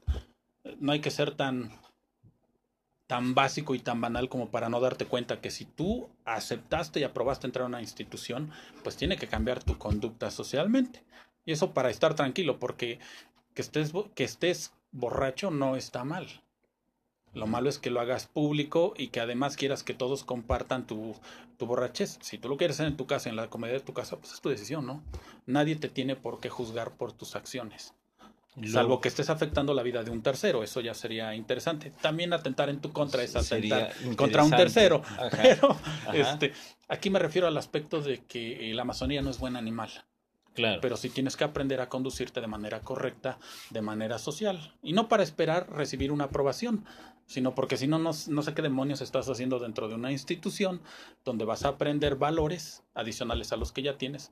no 0.80 0.94
hay 0.94 1.02
que 1.02 1.12
ser 1.12 1.32
tan, 1.32 1.72
tan 3.10 3.34
básico 3.34 3.74
y 3.74 3.80
tan 3.80 4.00
banal 4.02 4.30
como 4.30 4.52
para 4.52 4.70
no 4.70 4.80
darte 4.80 5.06
cuenta 5.06 5.42
que 5.42 5.50
si 5.50 5.66
tú 5.66 6.12
aceptaste 6.26 7.00
y 7.00 7.04
aprobaste 7.04 7.48
entrar 7.48 7.64
a 7.64 7.68
una 7.68 7.82
institución, 7.82 8.52
pues 8.84 8.98
tiene 8.98 9.18
que 9.18 9.26
cambiar 9.26 9.64
tu 9.64 9.80
conducta 9.80 10.30
socialmente. 10.30 11.04
Y 11.44 11.52
eso 11.52 11.74
para 11.74 11.90
estar 11.90 12.14
tranquilo, 12.14 12.60
porque 12.60 13.00
que 13.56 13.64
estés, 13.64 13.94
que 14.14 14.24
estés 14.24 14.74
borracho 14.92 15.50
no 15.50 15.76
está 15.76 16.04
mal. 16.04 16.28
Lo 17.34 17.48
malo 17.48 17.70
es 17.70 17.80
que 17.80 17.90
lo 17.90 18.00
hagas 18.00 18.28
público 18.28 18.94
y 18.96 19.08
que 19.08 19.22
además 19.22 19.58
quieras 19.58 19.82
que 19.82 19.96
todos 19.96 20.24
compartan 20.24 20.86
tu, 20.86 21.16
tu 21.58 21.66
borrachez. 21.66 22.20
Si 22.22 22.38
tú 22.38 22.48
lo 22.48 22.58
quieres 22.58 22.76
hacer 22.76 22.90
en 22.90 22.98
tu 22.98 23.08
casa, 23.08 23.28
en 23.28 23.38
la 23.38 23.50
comedia 23.50 23.74
de 23.74 23.84
tu 23.84 23.94
casa, 23.94 24.18
pues 24.18 24.34
es 24.34 24.42
tu 24.42 24.50
decisión, 24.50 24.86
¿no? 24.86 25.02
Nadie 25.48 25.76
te 25.78 25.90
tiene 25.90 26.16
por 26.16 26.40
qué 26.40 26.50
juzgar 26.50 26.92
por 26.96 27.12
tus 27.12 27.36
acciones. 27.36 27.96
Salvo 28.68 29.00
que 29.00 29.08
estés 29.08 29.30
afectando 29.30 29.74
la 29.74 29.84
vida 29.84 30.04
de 30.04 30.12
un 30.12 30.22
tercero, 30.22 30.64
eso 30.64 30.82
ya 30.82 30.94
sería 30.94 31.34
interesante. 31.36 31.92
También 32.02 32.34
atentar 32.34 32.70
en 32.70 32.82
tu 32.82 32.92
contra 32.92 33.24
es 33.24 33.36
atentar 33.36 33.94
contra 34.16 34.44
un 34.44 34.52
tercero. 34.52 35.02
Pero 35.42 35.78
este, 36.14 36.54
aquí 36.88 37.10
me 37.10 37.20
refiero 37.20 37.48
al 37.48 37.58
aspecto 37.58 38.02
de 38.02 38.26
que 38.26 38.72
la 38.74 38.82
Amazonía 38.82 39.22
no 39.22 39.30
es 39.30 39.40
buen 39.40 39.56
animal. 39.56 39.90
Claro. 40.56 40.82
Pero 40.82 40.98
sí 40.98 41.10
tienes 41.10 41.38
que 41.38 41.46
aprender 41.46 41.80
a 41.80 41.88
conducirte 41.88 42.42
de 42.42 42.48
manera 42.48 42.82
correcta, 42.82 43.38
de 43.70 43.82
manera 43.82 44.18
social. 44.18 44.74
Y 44.82 44.94
no 44.94 45.08
para 45.08 45.24
esperar 45.24 45.70
recibir 45.72 46.12
una 46.12 46.26
aprobación, 46.26 46.84
sino 47.30 47.54
porque 47.54 47.78
si 47.78 47.86
no, 47.86 48.00
no, 48.00 48.14
sé 48.14 48.54
qué 48.56 48.64
demonios 48.64 49.02
estás 49.02 49.30
haciendo 49.30 49.60
dentro 49.60 49.88
de 49.88 49.94
una 49.94 50.12
institución 50.12 50.82
donde 51.24 51.46
vas 51.46 51.64
a 51.64 51.70
aprender 51.70 52.16
valores 52.16 52.82
adicionales 52.96 53.54
a 53.54 53.56
los 53.56 53.72
que 53.72 53.84
ya 53.84 54.00
tienes 54.00 54.32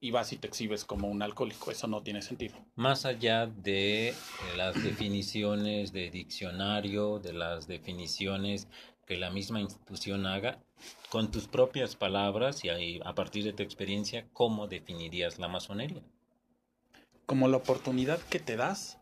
y 0.00 0.10
vas 0.10 0.32
y 0.32 0.36
te 0.36 0.46
exhibes 0.46 0.84
como 0.84 1.08
un 1.08 1.22
alcohólico. 1.22 1.70
Eso 1.70 1.86
no 1.86 2.02
tiene 2.02 2.22
sentido. 2.22 2.56
Más 2.74 3.04
allá 3.04 3.46
de 3.46 4.14
las 4.56 4.82
definiciones 4.82 5.92
de 5.92 6.10
diccionario, 6.10 7.18
de 7.18 7.32
las 7.32 7.66
definiciones 7.66 8.68
que 9.06 9.16
la 9.16 9.30
misma 9.30 9.60
institución 9.60 10.26
haga, 10.26 10.58
con 11.10 11.30
tus 11.30 11.46
propias 11.46 11.96
palabras 11.96 12.64
y 12.64 13.00
a 13.04 13.14
partir 13.14 13.44
de 13.44 13.52
tu 13.52 13.62
experiencia, 13.62 14.26
¿cómo 14.32 14.66
definirías 14.66 15.38
la 15.38 15.48
masonería? 15.48 16.02
Como 17.24 17.48
la 17.48 17.56
oportunidad 17.56 18.20
que 18.20 18.40
te 18.40 18.56
das 18.56 18.98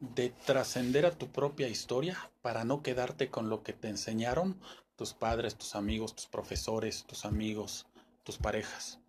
de 0.00 0.30
trascender 0.30 1.06
a 1.06 1.10
tu 1.10 1.28
propia 1.28 1.68
historia 1.68 2.30
para 2.42 2.64
no 2.64 2.82
quedarte 2.82 3.30
con 3.30 3.48
lo 3.48 3.62
que 3.62 3.72
te 3.72 3.88
enseñaron 3.88 4.60
tus 4.96 5.12
padres, 5.12 5.56
tus 5.56 5.74
amigos, 5.74 6.14
tus 6.14 6.26
profesores, 6.26 7.04
tus 7.04 7.24
amigos, 7.24 7.86
tus 8.24 8.36
parejas. 8.36 9.00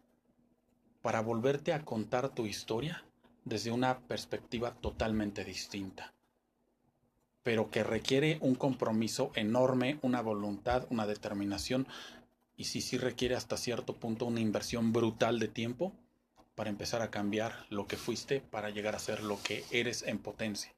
Para 1.10 1.22
volverte 1.22 1.74
a 1.74 1.84
contar 1.84 2.30
tu 2.36 2.46
historia 2.46 3.04
desde 3.44 3.72
una 3.72 3.98
perspectiva 3.98 4.76
totalmente 4.76 5.44
distinta, 5.44 6.14
pero 7.42 7.72
que 7.72 7.84
requiere 7.84 8.38
un 8.42 8.54
compromiso 8.54 9.32
enorme, 9.34 9.98
una 10.04 10.22
voluntad, 10.22 10.86
una 10.92 11.08
determinación 11.08 11.88
y 12.56 12.66
sí, 12.66 12.82
sí 12.82 13.00
requiere 13.00 13.36
hasta 13.36 13.58
cierto 13.58 13.96
punto 13.96 14.28
una 14.28 14.40
inversión 14.40 14.94
brutal 14.94 15.40
de 15.40 15.48
tiempo 15.48 15.94
para 16.54 16.70
empezar 16.70 17.02
a 17.02 17.10
cambiar 17.10 17.66
lo 17.72 17.88
que 17.88 17.98
fuiste 17.98 18.40
para 18.40 18.70
llegar 18.70 18.96
a 18.96 19.00
ser 19.00 19.24
lo 19.24 19.42
que 19.42 19.66
eres 19.72 20.04
en 20.04 20.20
potencia. 20.20 20.76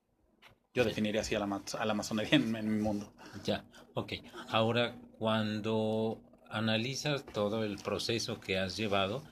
Yo 0.73 0.85
definiría 0.85 1.19
así 1.19 1.35
a 1.35 1.39
la, 1.39 1.61
a 1.77 1.85
la 1.85 1.93
masonería 1.93 2.37
en, 2.37 2.55
en, 2.55 2.73
mi 2.73 2.81
mundo. 2.81 3.11
Ya, 3.43 3.65
ok. 3.95 4.13
Ahora, 4.47 4.95
cuando 5.19 6.21
analizas 6.49 7.25
todo 7.25 7.65
el 7.65 7.79
proceso 7.79 8.39
que 8.39 8.57
has 8.57 8.77
llevado, 8.77 9.23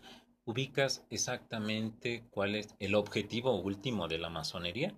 ubicas 0.50 1.06
exactamente 1.12 2.24
cuál 2.32 2.56
es 2.56 2.76
el 2.80 2.96
objetivo 2.96 3.62
último 3.62 4.08
de 4.08 4.18
la 4.18 4.32
masonería. 4.32 4.96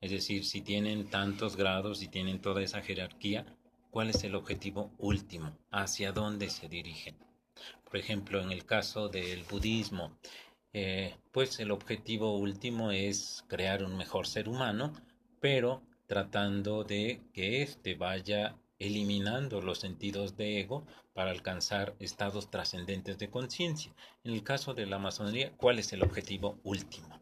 Es 0.00 0.12
decir, 0.12 0.44
si 0.44 0.60
tienen 0.60 1.10
tantos 1.10 1.56
grados 1.56 2.04
y 2.04 2.08
tienen 2.08 2.40
toda 2.40 2.62
esa 2.62 2.82
jerarquía, 2.82 3.44
¿cuál 3.90 4.10
es 4.10 4.22
el 4.22 4.36
objetivo 4.36 4.92
último? 4.98 5.58
¿Hacia 5.72 6.12
dónde 6.12 6.50
se 6.50 6.68
dirigen? 6.68 7.16
Por 7.84 7.96
ejemplo, 7.96 8.40
en 8.40 8.52
el 8.52 8.64
caso 8.64 9.08
del 9.08 9.42
budismo, 9.42 10.16
eh, 10.72 11.16
pues 11.32 11.58
el 11.58 11.72
objetivo 11.72 12.38
último 12.38 12.92
es 12.92 13.44
crear 13.48 13.82
un 13.82 13.96
mejor 13.96 14.28
ser 14.28 14.48
humano, 14.48 14.92
pero 15.40 15.82
tratando 16.06 16.84
de 16.84 17.22
que 17.32 17.62
éste 17.62 17.96
vaya 17.96 18.56
eliminando 18.86 19.60
los 19.62 19.78
sentidos 19.78 20.36
de 20.36 20.60
ego 20.60 20.84
para 21.14 21.30
alcanzar 21.30 21.94
estados 21.98 22.50
trascendentes 22.50 23.18
de 23.18 23.30
conciencia. 23.30 23.92
En 24.24 24.32
el 24.32 24.42
caso 24.42 24.74
de 24.74 24.86
la 24.86 24.98
masonería, 24.98 25.52
¿cuál 25.56 25.78
es 25.78 25.92
el 25.92 26.02
objetivo 26.02 26.58
último? 26.64 27.20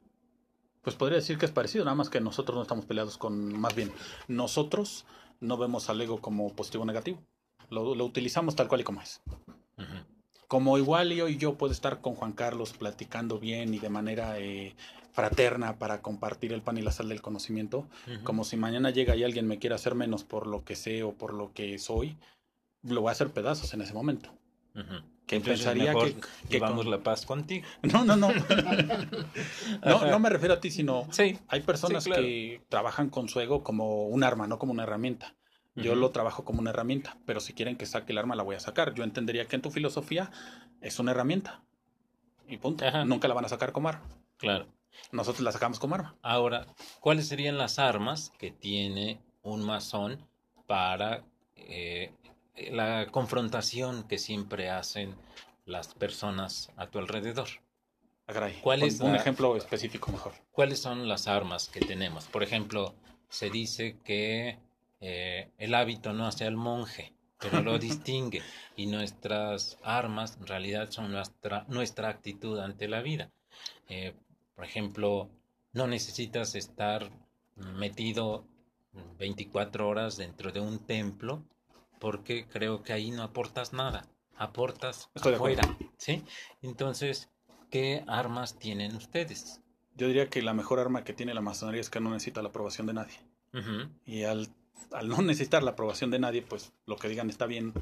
Pues 0.82 0.97
podría 0.97 1.19
decir 1.19 1.37
que 1.37 1.47
es 1.47 1.53
parecido, 1.53 1.85
nada 1.85 1.95
más 1.95 2.09
que 2.09 2.20
nosotros 2.20 2.57
no 2.57 2.62
estamos 2.62 2.87
peleados 2.87 3.19
con, 3.19 3.59
más 3.61 3.74
bien, 3.74 3.93
nosotros 4.28 5.05
no 5.41 5.59
vemos 5.59 5.91
al 5.91 6.01
ego 6.01 6.20
como 6.20 6.55
positivo 6.55 6.85
o 6.85 6.87
negativo, 6.87 7.23
lo, 7.69 7.95
lo 7.95 8.05
utilizamos 8.07 8.57
tal 8.57 8.69
cual 8.69 8.81
y 8.81 8.85
como 8.85 9.03
es. 9.03 9.20
Como 10.51 10.77
igual 10.78 11.12
yo 11.12 11.28
y 11.28 11.36
yo 11.36 11.55
puedo 11.55 11.72
estar 11.72 12.01
con 12.01 12.16
Juan 12.16 12.32
Carlos 12.32 12.72
platicando 12.72 13.39
bien 13.39 13.72
y 13.72 13.78
de 13.78 13.89
manera 13.89 14.36
eh, 14.40 14.74
fraterna 15.12 15.78
para 15.78 16.02
compartir 16.02 16.52
el 16.52 16.60
pan 16.60 16.77
y 16.77 16.82
la 16.82 16.90
sal 16.90 17.09
del 17.09 17.22
conocimiento, 17.22 17.86
uh 18.09 18.10
-huh. 18.10 18.22
como 18.24 18.43
si 18.43 18.56
mañana 18.56 18.90
llega 18.90 19.14
y 19.14 19.22
alguien 19.22 19.47
me 19.47 19.60
quiera 19.60 19.77
hacer 19.77 19.94
menos 19.94 20.24
por 20.24 20.48
lo 20.48 20.64
que 20.64 20.74
sé 20.74 21.05
o 21.05 21.12
por 21.12 21.35
lo 21.35 21.52
que 21.55 21.78
soy, 21.78 22.16
lo 22.82 23.01
voy 23.02 23.10
a 23.10 23.12
hacer 23.12 23.28
pedazos 23.31 23.72
en 23.74 23.82
ese 23.82 23.94
momento. 23.94 24.31
Uh 24.74 24.81
-huh. 24.81 25.02
Que 25.24 25.36
Entonces, 25.36 25.64
pensaría 25.64 25.93
mejor 25.93 26.14
que, 26.14 26.20
que 26.48 26.59
con- 26.59 26.90
la 26.90 26.98
paz 26.98 27.24
contigo. 27.27 27.64
No, 27.82 28.05
no, 28.05 28.16
no. 28.16 28.31
no, 29.85 30.10
no 30.10 30.18
me 30.18 30.31
refiero 30.31 30.55
a 30.55 30.60
ti, 30.60 30.72
sino 30.72 31.06
Sí. 31.12 31.39
hay 31.47 31.60
personas 31.60 32.02
Sí, 32.02 32.10
claro. 32.10 32.24
que 32.24 32.60
trabajan 32.68 33.09
con 33.09 33.28
su 33.28 33.39
ego 33.39 33.62
como 33.62 34.06
un 34.09 34.24
arma, 34.24 34.48
no 34.48 34.59
como 34.59 34.72
una 34.72 34.82
herramienta. 34.82 35.32
Yo 35.82 35.93
Ujú. 35.93 36.01
lo 36.01 36.11
trabajo 36.11 36.44
como 36.44 36.61
una 36.61 36.70
herramienta, 36.70 37.16
pero 37.27 37.40
si 37.40 37.52
quieren 37.55 37.77
que 37.77 37.86
saque 37.86 38.12
el 38.12 38.19
arma, 38.19 38.35
la 38.35 38.43
voy 38.43 38.57
a 38.57 38.61
sacar. 38.61 38.94
Yo 38.94 39.05
entendería 39.05 39.47
que 39.47 39.57
en 39.57 39.62
tu 39.62 39.70
filosofía 39.70 40.31
es 40.81 40.98
una 40.98 41.11
herramienta. 41.12 41.62
Y 42.48 42.57
punto. 42.57 42.85
Ajá. 42.86 43.05
Nunca 43.05 43.28
la 43.28 43.35
van 43.35 43.44
a 43.44 43.48
sacar 43.48 43.73
como 43.73 43.89
arma. 43.89 44.02
Claro. 44.36 44.66
Nosotros 45.12 45.43
la 45.43 45.52
sacamos 45.52 45.78
como 45.78 45.94
arma. 45.94 46.16
Ahora, 46.23 46.66
¿cuáles 47.01 47.28
serían 47.28 47.59
las 47.59 47.78
armas 47.78 48.32
que 48.39 48.51
tiene 48.51 49.20
un 49.43 49.65
masón 49.65 50.19
para 50.66 51.23
eh, 51.57 52.12
la 52.70 53.07
confrontación 53.11 54.02
que 54.09 54.19
siempre 54.19 54.69
hacen 54.70 55.15
las 55.65 55.94
personas 55.94 56.70
a 56.77 56.89
tu 56.89 56.98
alrededor? 56.98 57.48
Agray. 58.27 58.61
¿Cuál 58.62 58.82
es 58.82 59.01
un 59.01 59.12
la- 59.12 59.19
ejemplo 59.19 59.57
específico 59.57 60.11
mejor? 60.12 60.32
¿Cuáles 60.52 60.81
son 60.81 61.09
las 61.09 61.27
armas 61.28 61.69
que 61.69 61.81
tenemos? 61.81 62.27
Por 62.27 62.43
ejemplo, 62.43 62.94
se 63.28 63.51
dice 63.51 63.97
que 64.05 64.59
eh, 65.01 65.51
el 65.59 65.74
hábito 65.74 66.12
no 66.12 66.27
hace 66.27 66.47
al 66.47 66.56
monje, 66.56 67.12
pero 67.39 67.62
lo 67.62 67.78
distingue. 67.78 68.43
Y 68.77 68.86
nuestras 68.86 69.78
armas 69.82 70.36
en 70.39 70.47
realidad 70.47 70.90
son 70.90 71.10
nuestra, 71.10 71.64
nuestra 71.68 72.09
actitud 72.09 72.59
ante 72.59 72.89
la 72.89 73.02
vida. 73.02 73.31
Eh, 73.89 74.14
por 74.55 74.64
ejemplo, 74.64 75.31
no 75.72 75.86
necesitas 75.86 76.55
estar 76.55 77.10
metido 77.56 78.44
24 79.18 79.89
horas 79.89 80.16
dentro 80.16 80.52
de 80.52 80.60
un 80.60 80.78
templo 80.78 81.44
porque 81.98 82.47
creo 82.47 82.82
que 82.82 82.93
ahí 82.93 83.10
no 83.10 83.22
aportas 83.22 83.72
nada, 83.72 84.06
aportas 84.36 85.10
Estoy 85.14 85.35
afuera, 85.35 85.62
¿sí? 85.98 86.24
Entonces, 86.62 87.28
¿qué 87.70 88.02
armas 88.09 88.59
tienen 88.59 88.97
ustedes? 88.97 89.60
Yo 89.97 90.06
diría 90.06 90.28
que 90.28 90.43
la 90.43 90.55
mejor 90.55 90.81
arma 90.81 91.05
que 91.05 91.12
tiene 91.12 91.35
la 91.35 91.43
masonería 91.43 91.81
es 91.81 91.90
que 91.90 92.01
no 92.01 92.10
necesita 92.10 92.43
la 92.43 92.48
aprobación 92.48 92.86
de 92.86 92.94
nadie. 92.94 93.16
Y 94.06 94.22
al, 94.22 94.48
al 94.93 95.09
no 95.09 95.23
necesitar 95.23 95.62
la 95.62 95.73
aprobación 95.73 96.11
de 96.11 96.19
nadie, 96.19 96.43
pues 96.43 96.73
lo 96.86 96.97
que 96.97 97.09
digan 97.09 97.31
está 97.31 97.47
bien, 97.47 97.73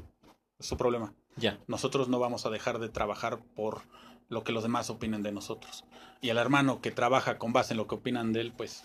es 0.59 0.65
su 0.65 0.77
problema. 0.77 1.13
Ya. 1.35 1.59
Nosotros 1.67 2.09
no 2.09 2.19
vamos 2.19 2.45
a 2.45 2.49
dejar 2.49 2.79
de 2.79 2.89
trabajar 2.89 3.39
por 3.55 3.81
lo 4.27 4.43
que 4.43 4.51
los 4.51 4.63
demás 4.63 4.89
opinen 4.89 5.23
de 5.23 5.31
nosotros. 5.31 5.85
Y 6.21 6.29
al 6.29 6.37
hermano 6.37 6.81
que 6.81 6.91
trabaja 6.91 7.37
con 7.37 7.53
base 7.53 7.73
en 7.73 7.77
lo 7.77 7.87
que 7.87 7.95
opinan 7.95 8.33
de 8.33 8.41
él, 8.41 8.53
pues 8.55 8.83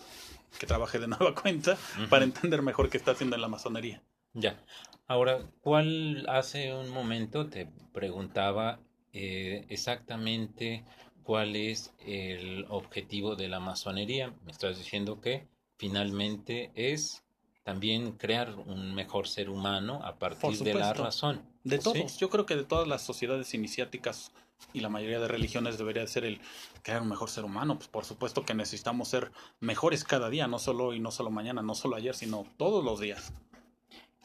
que 0.59 0.67
trabaje 0.67 0.99
de 0.99 1.07
nueva 1.07 1.35
cuenta 1.35 1.77
para 2.09 2.23
entender 2.23 2.61
mejor 2.61 2.89
qué 2.89 2.97
está 2.97 3.11
haciendo 3.11 3.35
en 3.35 3.41
la 3.41 3.47
masonería. 3.47 4.03
Ya. 4.33 4.59
Ahora, 5.07 5.49
¿cuál 5.61 6.25
hace 6.27 6.73
un 6.73 6.89
momento 6.89 7.47
te 7.47 7.69
preguntaba 7.93 8.79
eh, 9.13 9.65
exactamente 9.69 10.83
cuál 11.23 11.55
es 11.55 11.93
el 11.99 12.65
objetivo 12.69 13.35
de 13.35 13.47
la 13.47 13.59
masonería? 13.59 14.33
Me 14.43 14.51
estás 14.51 14.77
diciendo 14.77 15.21
que 15.21 15.47
finalmente 15.77 16.71
es 16.75 17.24
también 17.65 18.11
crear 18.11 18.53
un 18.67 18.93
mejor 18.93 19.27
ser 19.27 19.49
humano 19.49 19.99
a 20.03 20.19
partir 20.19 20.59
de 20.59 20.75
la 20.75 20.93
razón. 20.93 21.41
De 21.63 21.77
¿sí? 21.79 21.83
todos, 21.83 22.17
yo 22.19 22.29
creo 22.29 22.45
que 22.45 22.55
de 22.55 22.63
todas 22.63 22.87
las 22.87 23.01
sociedades 23.01 23.55
iniciáticas 23.55 24.31
y 24.71 24.81
la 24.81 24.89
mayoría 24.89 25.19
de 25.19 25.27
religiones 25.27 25.79
debería 25.79 26.03
de 26.03 26.07
ser 26.07 26.25
el 26.25 26.39
crear 26.83 27.01
un 27.01 27.09
mejor 27.09 27.27
ser 27.31 27.43
humano. 27.43 27.75
Pues 27.77 27.87
por 27.87 28.05
supuesto 28.05 28.45
que 28.45 28.53
necesitamos 28.53 29.07
ser 29.07 29.31
mejores 29.59 30.03
cada 30.03 30.29
día, 30.29 30.47
no 30.47 30.59
solo 30.59 30.85
hoy, 30.85 30.99
no 30.99 31.09
solo 31.09 31.31
mañana, 31.31 31.63
no 31.63 31.73
solo 31.73 31.95
ayer, 31.95 32.13
sino 32.13 32.45
todos 32.57 32.85
los 32.85 32.99
días. 32.99 33.33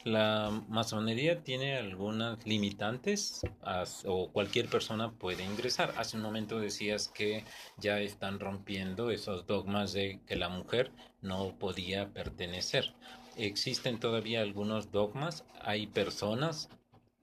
La 0.03 0.51
masonería 0.67 1.43
tiene 1.43 1.77
algunas 1.77 2.45
limitantes 2.45 3.41
as- 3.63 4.03
o 4.07 4.31
cualquier 4.31 4.67
persona 4.67 5.11
puede 5.11 5.43
ingresar. 5.43 5.95
Hace 5.97 6.15
un 6.17 6.23
momento 6.23 6.59
decías 6.59 7.07
que 7.07 7.43
ya 7.77 7.99
están 7.99 8.39
rompiendo 8.39 9.09
esos 9.09 9.47
dogmas 9.47 9.93
de 9.93 10.19
que 10.27 10.35
la 10.35 10.49
mujer 10.49 10.91
no 11.21 11.57
podía 11.57 12.09
pertenecer. 12.13 12.93
¿Existen 13.41 13.99
todavía 13.99 14.41
algunos 14.41 14.91
dogmas? 14.91 15.45
¿Hay 15.61 15.87
personas 15.87 16.69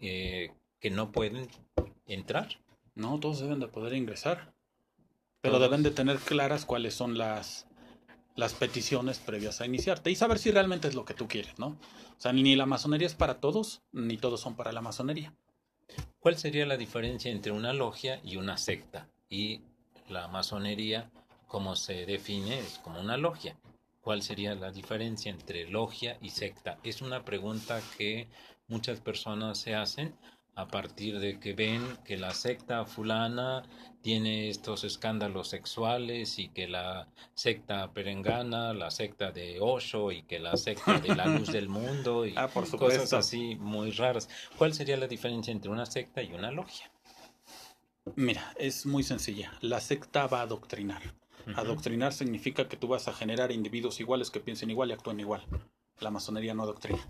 eh, 0.01 0.51
que 0.81 0.90
no 0.90 1.12
pueden 1.12 1.49
entrar? 2.07 2.59
No, 2.97 3.20
todos 3.20 3.39
deben 3.39 3.61
de 3.61 3.69
poder 3.69 3.93
ingresar. 3.93 4.53
Pero 5.40 5.55
Todos. 5.59 5.70
deben 5.70 5.85
de 5.85 5.93
tener 5.93 6.16
claras 6.19 6.65
cuáles 6.65 6.95
son 6.95 7.16
las, 7.16 7.69
las 8.35 8.53
peticiones 8.55 9.20
previas 9.20 9.61
a 9.61 9.66
iniciarte 9.66 10.11
y 10.11 10.16
saber 10.16 10.40
si 10.40 10.51
realmente 10.51 10.89
es 10.89 10.97
lo 10.97 11.05
que 11.05 11.15
tú 11.15 11.28
quieres, 11.28 11.57
¿no? 11.57 11.69
O 11.69 12.20
sea, 12.20 12.32
ni 12.32 12.57
la 12.57 12.66
masonería 12.66 13.07
es 13.07 13.15
para 13.15 13.39
todos, 13.39 13.82
ni 13.93 14.16
todos 14.16 14.40
son 14.40 14.57
para 14.57 14.73
la 14.73 14.81
masonería. 14.81 15.32
¿Cuál 16.19 16.36
sería 16.36 16.66
la 16.66 16.77
diferencia 16.77 17.31
entre 17.31 17.53
una 17.53 17.73
logia 17.73 18.20
y 18.24 18.39
una 18.39 18.59
secta? 18.59 19.07
Y 19.31 19.61
la 20.09 20.27
masonería, 20.27 21.12
como 21.47 21.77
se 21.77 22.07
define, 22.07 22.59
es 22.59 22.81
como 22.81 22.99
una 22.99 23.16
logia. 23.16 23.57
¿Cuál 24.09 24.22
sería 24.22 24.55
la 24.55 24.70
diferencia 24.70 25.30
entre 25.30 25.68
logia 25.68 26.16
y 26.22 26.30
secta? 26.30 26.78
Es 26.82 27.02
una 27.02 27.26
pregunta 27.26 27.82
que 27.98 28.26
muchas 28.66 29.01
personas 29.01 29.59
se 29.59 29.74
hacen 29.74 30.14
a 30.55 30.66
partir 30.66 31.18
de 31.18 31.39
que 31.39 31.52
ven 31.52 31.82
que 32.06 32.16
la 32.16 32.32
secta 32.32 32.86
fulana 32.86 33.64
tiene 34.01 34.48
estos 34.48 34.85
escándalos 34.85 35.48
sexuales 35.48 36.39
y 36.39 36.48
que 36.48 36.68
la 36.68 37.06
secta 37.35 37.93
perengana, 37.93 38.72
la 38.72 38.90
secta 38.90 39.30
de 39.30 39.59
Osho 39.60 40.10
y 40.10 40.22
que 40.22 40.39
la 40.39 40.56
secta 40.56 40.98
de 41.01 41.14
la 41.14 41.26
luz 41.26 41.52
del 41.52 41.68
mundo 41.68 42.24
y 42.24 42.32
Ah, 42.39 42.48
por 42.48 42.66
cosas 42.78 43.12
así 43.12 43.56
muy 43.56 43.90
raras. 43.90 44.30
¿Cuál 44.56 44.72
sería 44.72 44.97
la 44.97 45.06
diferencia 45.06 45.52
entre 45.52 45.70
una 45.70 45.85
secta 45.85 46.22
y 46.22 46.32
una 46.32 46.51
logia? 46.51 46.90
Mira, 48.16 48.55
es 48.56 48.86
muy 48.86 49.02
sencilla. 49.02 49.52
La 49.60 49.80
secta 49.80 50.26
va 50.28 50.39
a 50.39 50.44
adoctrinar. 50.44 51.02
Adoctrinar 51.56 52.12
significa 52.12 52.69
que 52.69 52.77
tú 52.77 52.89
vas 52.89 53.09
a 53.09 53.12
generar 53.12 53.52
individuos 53.52 54.01
iguales 54.01 54.31
que 54.31 54.40
piensen 54.40 54.70
igual 54.70 54.90
y 54.90 54.93
actúen 54.93 55.20
igual. 55.20 55.44
La 56.01 56.10
masonería 56.10 56.55
no 56.55 56.62
adoctrina. 56.62 57.05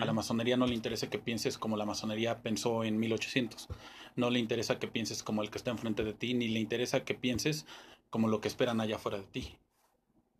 A 0.00 0.04
la 0.06 0.12
masonería 0.14 0.56
no 0.56 0.66
le 0.66 0.74
interesa 0.74 1.10
que 1.10 1.18
pienses 1.18 1.58
como 1.58 1.76
la 1.76 1.84
masonería 1.84 2.40
pensó 2.42 2.84
en 2.84 2.98
1800. 2.98 3.68
No 4.16 4.30
le 4.30 4.38
interesa 4.38 4.78
que 4.78 4.88
pienses 4.88 5.22
como 5.22 5.42
el 5.42 5.50
que 5.50 5.58
está 5.58 5.70
enfrente 5.70 6.04
de 6.04 6.14
ti, 6.14 6.32
ni 6.34 6.48
le 6.48 6.58
interesa 6.60 7.04
que 7.04 7.14
pienses 7.14 7.66
como 8.10 8.28
lo 8.28 8.40
que 8.40 8.48
esperan 8.48 8.80
allá 8.80 8.96
afuera 8.96 9.18
de 9.18 9.24
ti. 9.24 9.56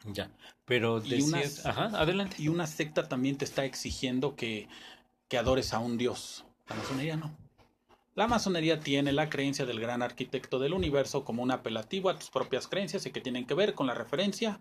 Ya, 0.07 0.31
pero 0.65 0.99
Y 1.05 1.11
decías, 1.11 1.29
unas- 1.61 1.67
ajá, 1.67 1.85
adelante. 1.99 2.37
Y 2.39 2.49
una 2.49 2.67
secta 2.67 3.09
también 3.09 3.37
te 3.37 3.45
está 3.45 3.65
exigiendo 3.65 4.35
que, 4.37 4.69
que 5.29 5.37
adores 5.39 5.73
a 5.75 5.79
un 5.79 5.99
dios. 5.99 6.45
La 6.69 6.77
masonería 6.77 7.17
no. 7.17 7.35
La 8.15 8.29
masonería 8.29 8.79
tiene 8.79 9.13
la 9.13 9.29
creencia 9.29 9.67
del 9.67 9.81
gran 9.81 10.01
arquitecto 10.01 10.61
del 10.61 10.73
universo 10.73 11.25
como 11.25 11.43
un 11.43 11.51
apelativo 11.51 12.11
a 12.11 12.19
tus 12.19 12.31
propias 12.31 12.69
creencias 12.69 13.07
y 13.07 13.11
que 13.11 13.21
tienen 13.21 13.45
que 13.45 13.55
ver 13.55 13.75
con 13.75 13.89
la 13.89 13.95
referencia 13.95 14.61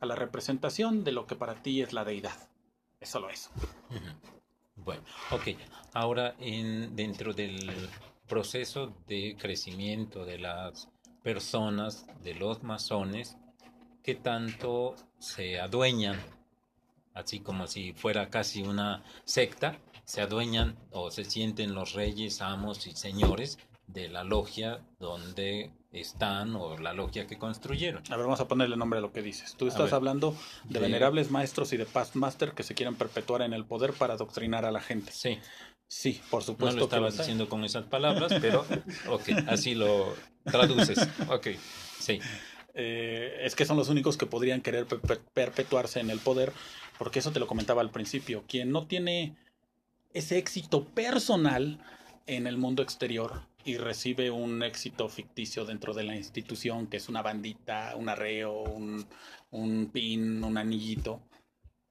a 0.00 0.06
la 0.06 0.14
representación 0.14 1.04
de 1.04 1.12
lo 1.12 1.26
que 1.26 1.36
para 1.36 1.62
ti 1.62 1.82
es 1.82 1.92
la 1.92 2.04
deidad. 2.04 2.48
Es 3.00 3.10
solo 3.10 3.28
eso. 3.28 3.50
Bueno, 4.76 5.02
ok. 5.30 5.48
Ahora, 5.92 6.34
en, 6.38 6.96
dentro 6.96 7.34
del 7.34 7.70
proceso 8.26 8.96
de 9.06 9.36
crecimiento 9.38 10.24
de 10.24 10.38
las 10.38 10.88
personas, 11.22 12.06
de 12.22 12.34
los 12.34 12.62
masones, 12.62 13.36
que 14.02 14.14
tanto 14.14 14.96
se 15.18 15.60
adueñan, 15.60 16.18
así 17.12 17.40
como 17.40 17.66
si 17.66 17.92
fuera 17.92 18.30
casi 18.30 18.62
una 18.62 19.02
secta, 19.24 19.78
se 20.04 20.20
adueñan 20.20 20.76
o 20.90 21.10
se 21.10 21.24
sienten 21.24 21.74
los 21.74 21.92
reyes, 21.92 22.40
amos 22.40 22.86
y 22.86 22.92
señores 22.92 23.58
de 23.86 24.08
la 24.08 24.24
logia 24.24 24.80
donde 24.98 25.70
están 25.92 26.56
o 26.56 26.76
la 26.78 26.92
logia 26.92 27.26
que 27.26 27.38
construyeron. 27.38 28.02
A 28.10 28.16
ver, 28.16 28.24
vamos 28.24 28.40
a 28.40 28.48
ponerle 28.48 28.76
nombre 28.76 28.98
a 28.98 29.02
lo 29.02 29.12
que 29.12 29.22
dices. 29.22 29.54
Tú 29.56 29.68
estás 29.68 29.92
hablando 29.92 30.36
de, 30.64 30.80
venerables 30.80 31.30
maestros 31.30 31.72
y 31.72 31.76
de 31.76 31.86
past 31.86 32.16
master 32.16 32.52
que 32.52 32.62
se 32.62 32.74
quieren 32.74 32.96
perpetuar 32.96 33.42
en 33.42 33.52
el 33.52 33.64
poder 33.64 33.92
para 33.92 34.14
adoctrinar 34.14 34.64
a 34.64 34.72
la 34.72 34.80
gente. 34.80 35.12
Sí. 35.12 35.38
Sí, 35.86 36.20
por 36.30 36.42
supuesto. 36.42 36.74
No 36.74 36.80
lo 36.80 36.84
estabas 36.86 37.18
diciendo 37.18 37.48
con 37.48 37.64
esas 37.64 37.84
palabras, 37.84 38.32
pero 38.40 38.66
ok, 39.08 39.28
así 39.46 39.74
lo 39.74 40.14
traduces. 40.44 40.98
Ok, 41.28 41.48
sí. 42.00 42.18
Eh, 42.74 43.42
es 43.42 43.54
que 43.54 43.64
son 43.64 43.76
los 43.76 43.88
únicos 43.88 44.16
que 44.16 44.26
podrían 44.26 44.60
querer 44.60 44.86
perpetuarse 44.86 46.00
en 46.00 46.10
el 46.10 46.18
poder, 46.18 46.52
porque 46.98 47.20
eso 47.20 47.30
te 47.30 47.38
lo 47.38 47.46
comentaba 47.46 47.82
al 47.82 47.90
principio. 47.90 48.42
Quien 48.48 48.72
no 48.72 48.86
tiene 48.88 49.36
ese 50.14 50.38
éxito 50.38 50.84
personal 50.84 51.78
en 52.26 52.46
el 52.46 52.56
mundo 52.56 52.82
exterior 52.82 53.42
y 53.64 53.76
recibe 53.76 54.30
un 54.30 54.62
éxito 54.62 55.08
ficticio 55.08 55.64
dentro 55.64 55.92
de 55.92 56.04
la 56.04 56.14
institución, 56.14 56.86
que 56.86 56.98
es 56.98 57.08
una 57.08 57.22
bandita, 57.22 57.94
un 57.96 58.08
arreo, 58.08 58.62
un, 58.62 59.06
un 59.50 59.90
pin, 59.92 60.42
un 60.44 60.56
anillito, 60.56 61.20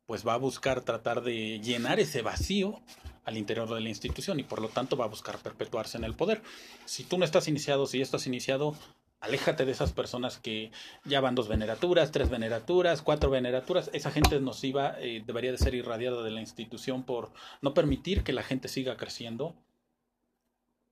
pues 0.06 0.26
va 0.26 0.36
a 0.36 0.38
buscar 0.38 0.82
tratar 0.82 1.22
de 1.22 1.60
llenar 1.60 2.00
ese 2.00 2.22
vacío 2.22 2.82
al 3.26 3.38
interior 3.38 3.74
de 3.74 3.82
la 3.82 3.90
institución 3.90 4.40
y 4.40 4.44
por 4.44 4.62
lo 4.62 4.70
tanto 4.70 4.98
va 4.98 5.06
a 5.06 5.10
buscar 5.10 5.38
perpetuarse 5.40 5.98
en 5.98 6.04
el 6.04 6.14
poder. 6.14 6.41
Si 6.86 7.04
tú 7.04 7.18
no 7.18 7.26
estás 7.26 7.48
iniciado, 7.48 7.88
si 7.88 7.98
ya 7.98 8.04
estás 8.04 8.28
iniciado, 8.28 8.76
aléjate 9.24 9.66
de 9.66 9.72
esas 9.72 9.94
personas 9.94 10.38
que 10.38 10.72
ya 11.06 11.22
van 11.22 11.34
dos 11.34 11.48
veneraturas, 11.48 12.12
tres 12.12 12.30
veneraturas, 12.30 13.02
cuatro 13.02 13.30
veneraturas. 13.30 13.90
Esa 13.94 14.12
gente 14.12 14.40
nociva, 14.41 14.95
eh, 15.00 15.24
debería 15.26 15.52
de 15.52 15.58
ser 15.58 15.74
irradiada 15.74 16.24
de 16.24 16.32
la 16.32 16.41
institución 16.41 17.04
por 17.04 17.32
no 17.62 17.74
permitir 17.74 18.24
que 18.24 18.34
la 18.34 18.44
gente 18.44 18.68
siga 18.68 18.98
creciendo. 18.98 19.56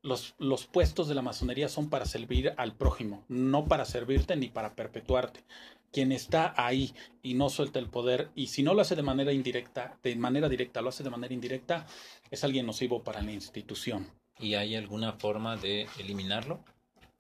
Los, 0.02 0.34
los, 0.40 0.66
puestos 0.66 1.10
de 1.10 1.14
la 1.14 1.22
masonería 1.22 1.68
son 1.68 1.90
para 1.90 2.06
servir 2.06 2.54
al 2.58 2.74
prójimo, 2.74 3.24
no 3.28 3.66
para 3.66 3.86
servirte 3.86 4.36
ni 4.38 4.48
para 4.48 4.76
perpetuarte. 4.76 5.44
Quien 5.92 6.14
está 6.14 6.54
ahí 6.56 6.96
y 7.22 7.34
no 7.34 7.50
suelta 7.50 7.80
el 7.80 7.90
poder, 7.90 8.30
y 8.34 8.48
si 8.48 8.64
no 8.64 8.74
lo 8.74 8.82
hace 8.82 8.96
de 8.96 9.04
manera 9.04 9.34
indirecta, 9.34 10.00
de 10.02 10.16
manera 10.16 10.48
directa, 10.48 10.82
lo 10.82 10.90
hace 10.90 11.04
de 11.04 11.10
manera 11.10 11.34
indirecta, 11.34 11.86
es 12.32 12.44
alguien 12.46 12.66
nocivo 12.66 13.04
para 13.04 13.22
la 13.22 13.34
institución. 13.34 14.08
¿Y 14.40 14.56
hay 14.56 14.76
alguna 14.76 15.12
forma 15.12 15.58
de 15.58 15.88
eliminarlo? 16.00 16.64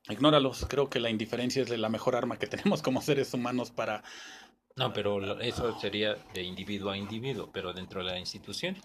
Ignóralos. 0.09 0.65
Creo 0.67 0.89
que 0.89 0.99
la 0.99 1.09
indiferencia 1.09 1.61
es 1.61 1.69
la 1.69 1.89
mejor 1.89 2.15
arma 2.15 2.39
que 2.39 2.47
tenemos 2.47 2.81
como 2.81 3.01
seres 3.01 3.33
humanos 3.33 3.71
para... 3.71 4.03
No, 4.75 4.93
pero 4.93 5.41
eso 5.41 5.77
sería 5.79 6.15
de 6.33 6.43
individuo 6.43 6.91
a 6.91 6.97
individuo, 6.97 7.49
pero 7.51 7.73
dentro 7.73 8.03
de 8.03 8.11
la 8.11 8.19
institución. 8.19 8.77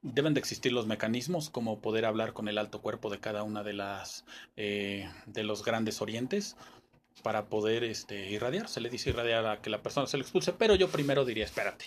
Deben 0.00 0.32
de 0.32 0.40
existir 0.40 0.72
los 0.72 0.86
mecanismos 0.86 1.50
como 1.50 1.80
poder 1.80 2.06
hablar 2.06 2.32
con 2.32 2.48
el 2.48 2.56
alto 2.56 2.80
cuerpo 2.80 3.10
de 3.10 3.20
cada 3.20 3.42
una 3.42 3.62
de 3.62 3.74
las 3.74 4.24
eh, 4.56 5.10
de 5.26 5.44
los 5.44 5.62
grandes 5.62 6.00
orientes 6.00 6.56
para 7.22 7.46
poder 7.46 7.84
este, 7.84 8.30
irradiar. 8.30 8.68
Se 8.68 8.80
le 8.80 8.88
dice 8.88 9.10
irradiar 9.10 9.46
a 9.46 9.60
que 9.60 9.68
la 9.68 9.82
persona 9.82 10.06
se 10.06 10.16
le 10.16 10.22
expulse, 10.22 10.54
pero 10.54 10.74
yo 10.74 10.88
primero 10.88 11.26
diría, 11.26 11.44
espérate. 11.44 11.84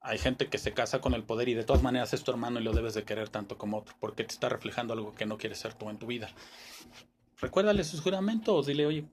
Hay 0.00 0.18
gente 0.18 0.48
que 0.48 0.58
se 0.58 0.72
casa 0.72 1.00
con 1.00 1.14
el 1.14 1.22
poder 1.22 1.48
y 1.48 1.54
de 1.54 1.64
todas 1.64 1.82
maneras 1.82 2.12
es 2.12 2.24
tu 2.24 2.32
hermano 2.32 2.58
y 2.58 2.64
lo 2.64 2.72
debes 2.72 2.94
de 2.94 3.04
querer 3.04 3.28
tanto 3.28 3.56
como 3.56 3.78
otro, 3.78 3.94
porque 4.00 4.24
te 4.24 4.32
está 4.32 4.48
reflejando 4.48 4.94
algo 4.94 5.14
que 5.14 5.26
no 5.26 5.38
quieres 5.38 5.58
ser 5.58 5.74
tú 5.74 5.90
en 5.90 5.98
tu 5.98 6.06
vida 6.06 6.28
recuérdale 7.38 7.84
sus 7.84 8.00
juramentos, 8.00 8.66
dile, 8.66 8.86
oye, 8.86 9.08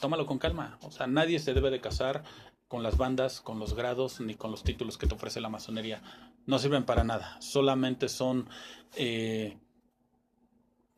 tómalo 0.00 0.26
con 0.26 0.38
calma. 0.38 0.78
O 0.82 0.90
sea, 0.90 1.06
nadie 1.06 1.38
se 1.38 1.54
debe 1.54 1.70
de 1.70 1.80
casar 1.80 2.24
con 2.68 2.82
las 2.82 2.96
bandas, 2.96 3.40
con 3.40 3.58
los 3.58 3.74
grados, 3.74 4.20
ni 4.20 4.34
con 4.34 4.50
los 4.50 4.62
títulos 4.62 4.98
que 4.98 5.06
te 5.06 5.14
ofrece 5.14 5.40
la 5.40 5.48
masonería. 5.48 6.02
No 6.46 6.58
sirven 6.58 6.84
para 6.84 7.04
nada. 7.04 7.40
Solamente 7.40 8.08
son 8.08 8.48
eh, 8.96 9.58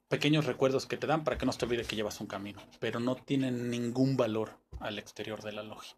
pequeños 0.08 0.46
recuerdos 0.46 0.86
que 0.86 0.96
te 0.96 1.06
dan 1.06 1.24
para 1.24 1.38
que 1.38 1.46
no 1.46 1.52
te 1.52 1.64
olvide 1.64 1.84
que 1.84 1.96
llevas 1.96 2.20
un 2.20 2.26
camino. 2.26 2.60
Pero 2.80 3.00
no 3.00 3.14
tienen 3.14 3.70
ningún 3.70 4.16
valor 4.16 4.58
al 4.80 4.98
exterior 4.98 5.42
de 5.42 5.52
la 5.52 5.62
logia. 5.62 5.96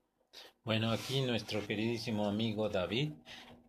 Bueno, 0.64 0.93
aquí 0.93 1.20
nuestro 1.23 1.66
queridísimo 1.66 2.28
amigo 2.28 2.69
David 2.69 3.12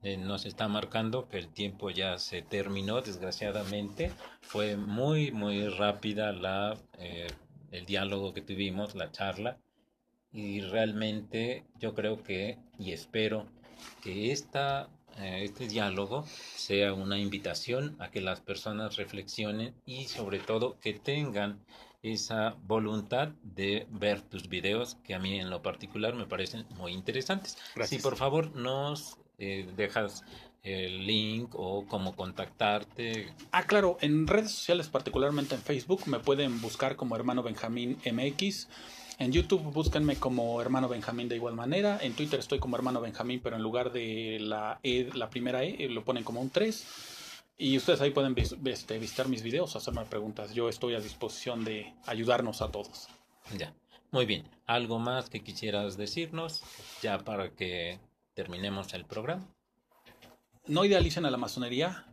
eh, 0.03 0.17
nos 0.17 0.45
está 0.45 0.67
marcando 0.67 1.29
que 1.29 1.37
el 1.37 1.47
tiempo 1.47 1.89
ya 1.89 2.17
se 2.17 2.41
terminó, 2.41 3.01
desgraciadamente. 3.01 4.11
Fue 4.41 4.75
muy, 4.75 5.31
muy 5.31 5.69
rápida 5.69 6.33
la, 6.33 6.77
eh, 6.99 7.27
el 7.71 7.85
diálogo 7.85 8.33
que 8.33 8.41
tuvimos, 8.41 8.95
la 8.95 9.11
charla. 9.11 9.57
Y 10.33 10.61
realmente 10.61 11.63
yo 11.79 11.93
creo 11.93 12.21
que 12.21 12.57
y 12.77 12.91
espero 12.91 13.47
que 14.01 14.31
esta, 14.31 14.89
eh, 15.19 15.41
este 15.43 15.67
diálogo 15.67 16.25
sea 16.55 16.93
una 16.93 17.17
invitación 17.17 17.95
a 17.99 18.09
que 18.11 18.19
las 18.19 18.41
personas 18.41 18.97
reflexionen 18.97 19.73
y 19.85 20.05
sobre 20.05 20.39
todo 20.39 20.77
que 20.81 20.93
tengan 20.93 21.63
esa 22.01 22.57
voluntad 22.63 23.29
de 23.43 23.87
ver 23.89 24.21
tus 24.21 24.49
videos 24.49 24.95
que 25.05 25.13
a 25.13 25.19
mí 25.19 25.39
en 25.39 25.49
lo 25.49 25.61
particular 25.61 26.13
me 26.13 26.25
parecen 26.25 26.65
muy 26.71 26.91
interesantes. 26.91 27.57
Si 27.85 27.99
por 27.99 28.17
favor 28.17 28.53
nos 28.55 29.17
eh, 29.43 29.69
dejas 29.75 30.23
el 30.63 31.05
link 31.05 31.53
o 31.55 31.85
cómo 31.87 32.15
contactarte. 32.15 33.33
Ah, 33.51 33.63
claro, 33.63 33.97
en 34.01 34.27
redes 34.27 34.51
sociales, 34.51 34.87
particularmente 34.87 35.55
en 35.55 35.61
Facebook, 35.61 36.03
me 36.07 36.19
pueden 36.19 36.61
buscar 36.61 36.95
como 36.95 37.15
hermano 37.15 37.43
Benjamín 37.43 37.97
MX. 38.05 38.69
En 39.19 39.31
YouTube 39.31 39.61
búsquenme 39.61 40.15
como 40.15 40.59
hermano 40.61 40.87
Benjamín 40.87 41.27
de 41.27 41.35
igual 41.35 41.53
manera. 41.53 41.99
En 42.01 42.13
Twitter 42.13 42.39
estoy 42.39 42.59
como 42.59 42.77
hermano 42.77 43.01
Benjamín, 43.01 43.41
pero 43.43 43.57
en 43.57 43.61
lugar 43.61 43.91
de 43.91 44.37
la 44.39 44.79
E, 44.83 45.09
la 45.13 45.29
primera 45.29 45.63
E, 45.63 45.89
lo 45.89 46.03
ponen 46.03 46.23
como 46.23 46.41
un 46.41 46.49
3. 46.49 46.87
Y 47.57 47.77
ustedes 47.77 48.01
ahí 48.01 48.09
pueden 48.09 48.35
este, 48.65 48.97
visitar 48.97 49.27
mis 49.27 49.43
videos, 49.43 49.75
hacerme 49.75 50.05
preguntas. 50.05 50.53
Yo 50.53 50.69
estoy 50.69 50.95
a 50.95 50.99
disposición 50.99 51.63
de 51.63 51.93
ayudarnos 52.07 52.61
a 52.61 52.71
todos. 52.71 53.07
Ya, 53.57 53.73
muy 54.11 54.25
bien. 54.25 54.49
¿Algo 54.65 54.97
más 54.97 55.29
que 55.29 55.41
quisieras 55.41 55.97
decirnos 55.97 56.63
ya 57.01 57.19
para 57.19 57.51
que 57.51 57.99
terminemos 58.33 58.93
el 58.93 59.05
programa. 59.05 59.47
No 60.65 60.85
idealicen 60.85 61.25
a 61.25 61.31
la 61.31 61.37
masonería 61.37 62.05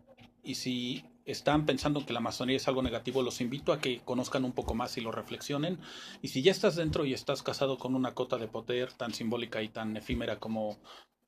y 0.43 0.57
si 0.57 1.05
están 1.25 1.67
pensando 1.67 2.05
que 2.05 2.13
la 2.13 2.21
masonería 2.21 2.57
es 2.57 2.69
algo 2.69 2.83
negativo, 2.83 3.23
los 3.23 3.41
invito 3.41 3.73
a 3.73 3.81
que 3.81 4.01
conozcan 4.01 4.45
un 4.45 4.53
poco 4.53 4.75
más 4.75 4.97
y 4.97 5.01
lo 5.01 5.13
reflexionen. 5.13 5.79
Y 6.23 6.29
si 6.29 6.43
ya 6.43 6.51
estás 6.51 6.77
dentro 6.77 7.05
y 7.05 7.15
estás 7.15 7.43
casado 7.43 7.79
con 7.79 7.95
una 7.95 8.15
cota 8.15 8.37
de 8.39 8.49
poder 8.49 8.93
tan 8.93 9.15
simbólica 9.15 9.63
y 9.63 9.69
tan 9.69 9.97
efímera 9.97 10.39
como 10.39 10.79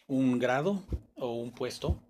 un 0.06 0.39
grado 0.39 0.82
o 1.16 1.35
un 1.35 1.52
puesto, 1.52 2.02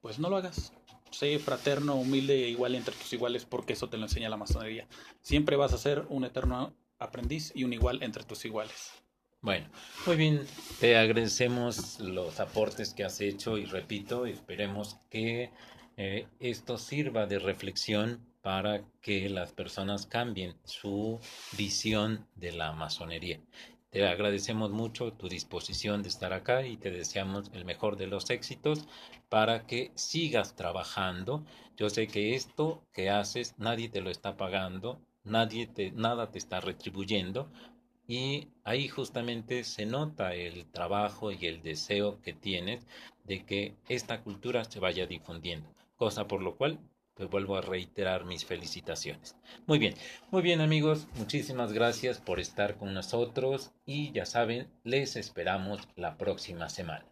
pues 0.00 0.18
no 0.18 0.28
lo 0.28 0.36
hagas. 0.36 0.72
Sé 1.10 1.38
fraterno, 1.38 1.96
humilde 1.96 2.44
e 2.44 2.48
igual 2.50 2.74
entre 2.74 2.94
tus 2.94 3.12
iguales 3.12 3.44
porque 3.44 3.72
eso 3.72 3.88
te 3.88 3.96
lo 3.96 4.04
enseña 4.04 4.28
la 4.28 4.36
masonería. 4.36 4.88
Siempre 5.22 5.56
vas 5.56 5.72
a 5.72 5.78
ser 5.78 6.06
un 6.08 6.24
eterno 6.24 6.74
aprendiz 6.98 7.52
y 7.54 7.64
un 7.64 7.72
igual 7.72 8.02
entre 8.02 8.24
tus 8.24 8.44
iguales. 8.44 8.99
Bueno, 9.42 9.68
muy 10.06 10.16
bien, 10.16 10.46
te 10.80 10.98
agradecemos 10.98 11.98
los 12.00 12.40
aportes 12.40 12.92
que 12.92 13.04
has 13.04 13.20
hecho 13.22 13.56
y 13.56 13.64
repito, 13.64 14.26
esperemos 14.26 14.98
que 15.08 15.50
eh, 15.96 16.26
esto 16.40 16.76
sirva 16.76 17.26
de 17.26 17.38
reflexión 17.38 18.20
para 18.42 18.82
que 19.00 19.30
las 19.30 19.52
personas 19.52 20.06
cambien 20.06 20.56
su 20.64 21.20
visión 21.56 22.26
de 22.34 22.52
la 22.52 22.72
masonería. 22.72 23.40
Te 23.90 24.06
agradecemos 24.06 24.70
mucho 24.70 25.12
tu 25.14 25.28
disposición 25.28 26.02
de 26.02 26.10
estar 26.10 26.32
acá 26.34 26.66
y 26.66 26.76
te 26.76 26.90
deseamos 26.90 27.50
el 27.54 27.64
mejor 27.64 27.96
de 27.96 28.06
los 28.08 28.28
éxitos 28.30 28.86
para 29.30 29.66
que 29.66 29.90
sigas 29.94 30.54
trabajando. 30.54 31.44
Yo 31.76 31.88
sé 31.88 32.06
que 32.08 32.34
esto 32.34 32.84
que 32.92 33.08
haces 33.10 33.54
nadie 33.58 33.88
te 33.88 34.00
lo 34.02 34.10
está 34.10 34.36
pagando, 34.36 35.00
nadie 35.24 35.66
te, 35.66 35.92
nada 35.92 36.30
te 36.30 36.38
está 36.38 36.60
retribuyendo, 36.60 37.50
y 38.10 38.48
ahí 38.64 38.88
justamente 38.88 39.62
se 39.62 39.86
nota 39.86 40.34
el 40.34 40.66
trabajo 40.66 41.30
y 41.30 41.46
el 41.46 41.62
deseo 41.62 42.20
que 42.22 42.32
tienes 42.32 42.84
de 43.22 43.44
que 43.44 43.76
esta 43.88 44.22
cultura 44.22 44.64
se 44.64 44.80
vaya 44.80 45.06
difundiendo, 45.06 45.72
cosa 45.94 46.26
por 46.26 46.42
lo 46.42 46.56
cual 46.56 46.80
te 47.14 47.26
vuelvo 47.26 47.56
a 47.56 47.60
reiterar 47.60 48.24
mis 48.24 48.44
felicitaciones. 48.44 49.36
Muy 49.68 49.78
bien, 49.78 49.94
muy 50.32 50.42
bien 50.42 50.60
amigos, 50.60 51.06
muchísimas 51.14 51.72
gracias 51.72 52.18
por 52.18 52.40
estar 52.40 52.78
con 52.78 52.94
nosotros 52.94 53.70
y 53.86 54.10
ya 54.10 54.26
saben, 54.26 54.66
les 54.82 55.14
esperamos 55.14 55.86
la 55.94 56.18
próxima 56.18 56.68
semana. 56.68 57.09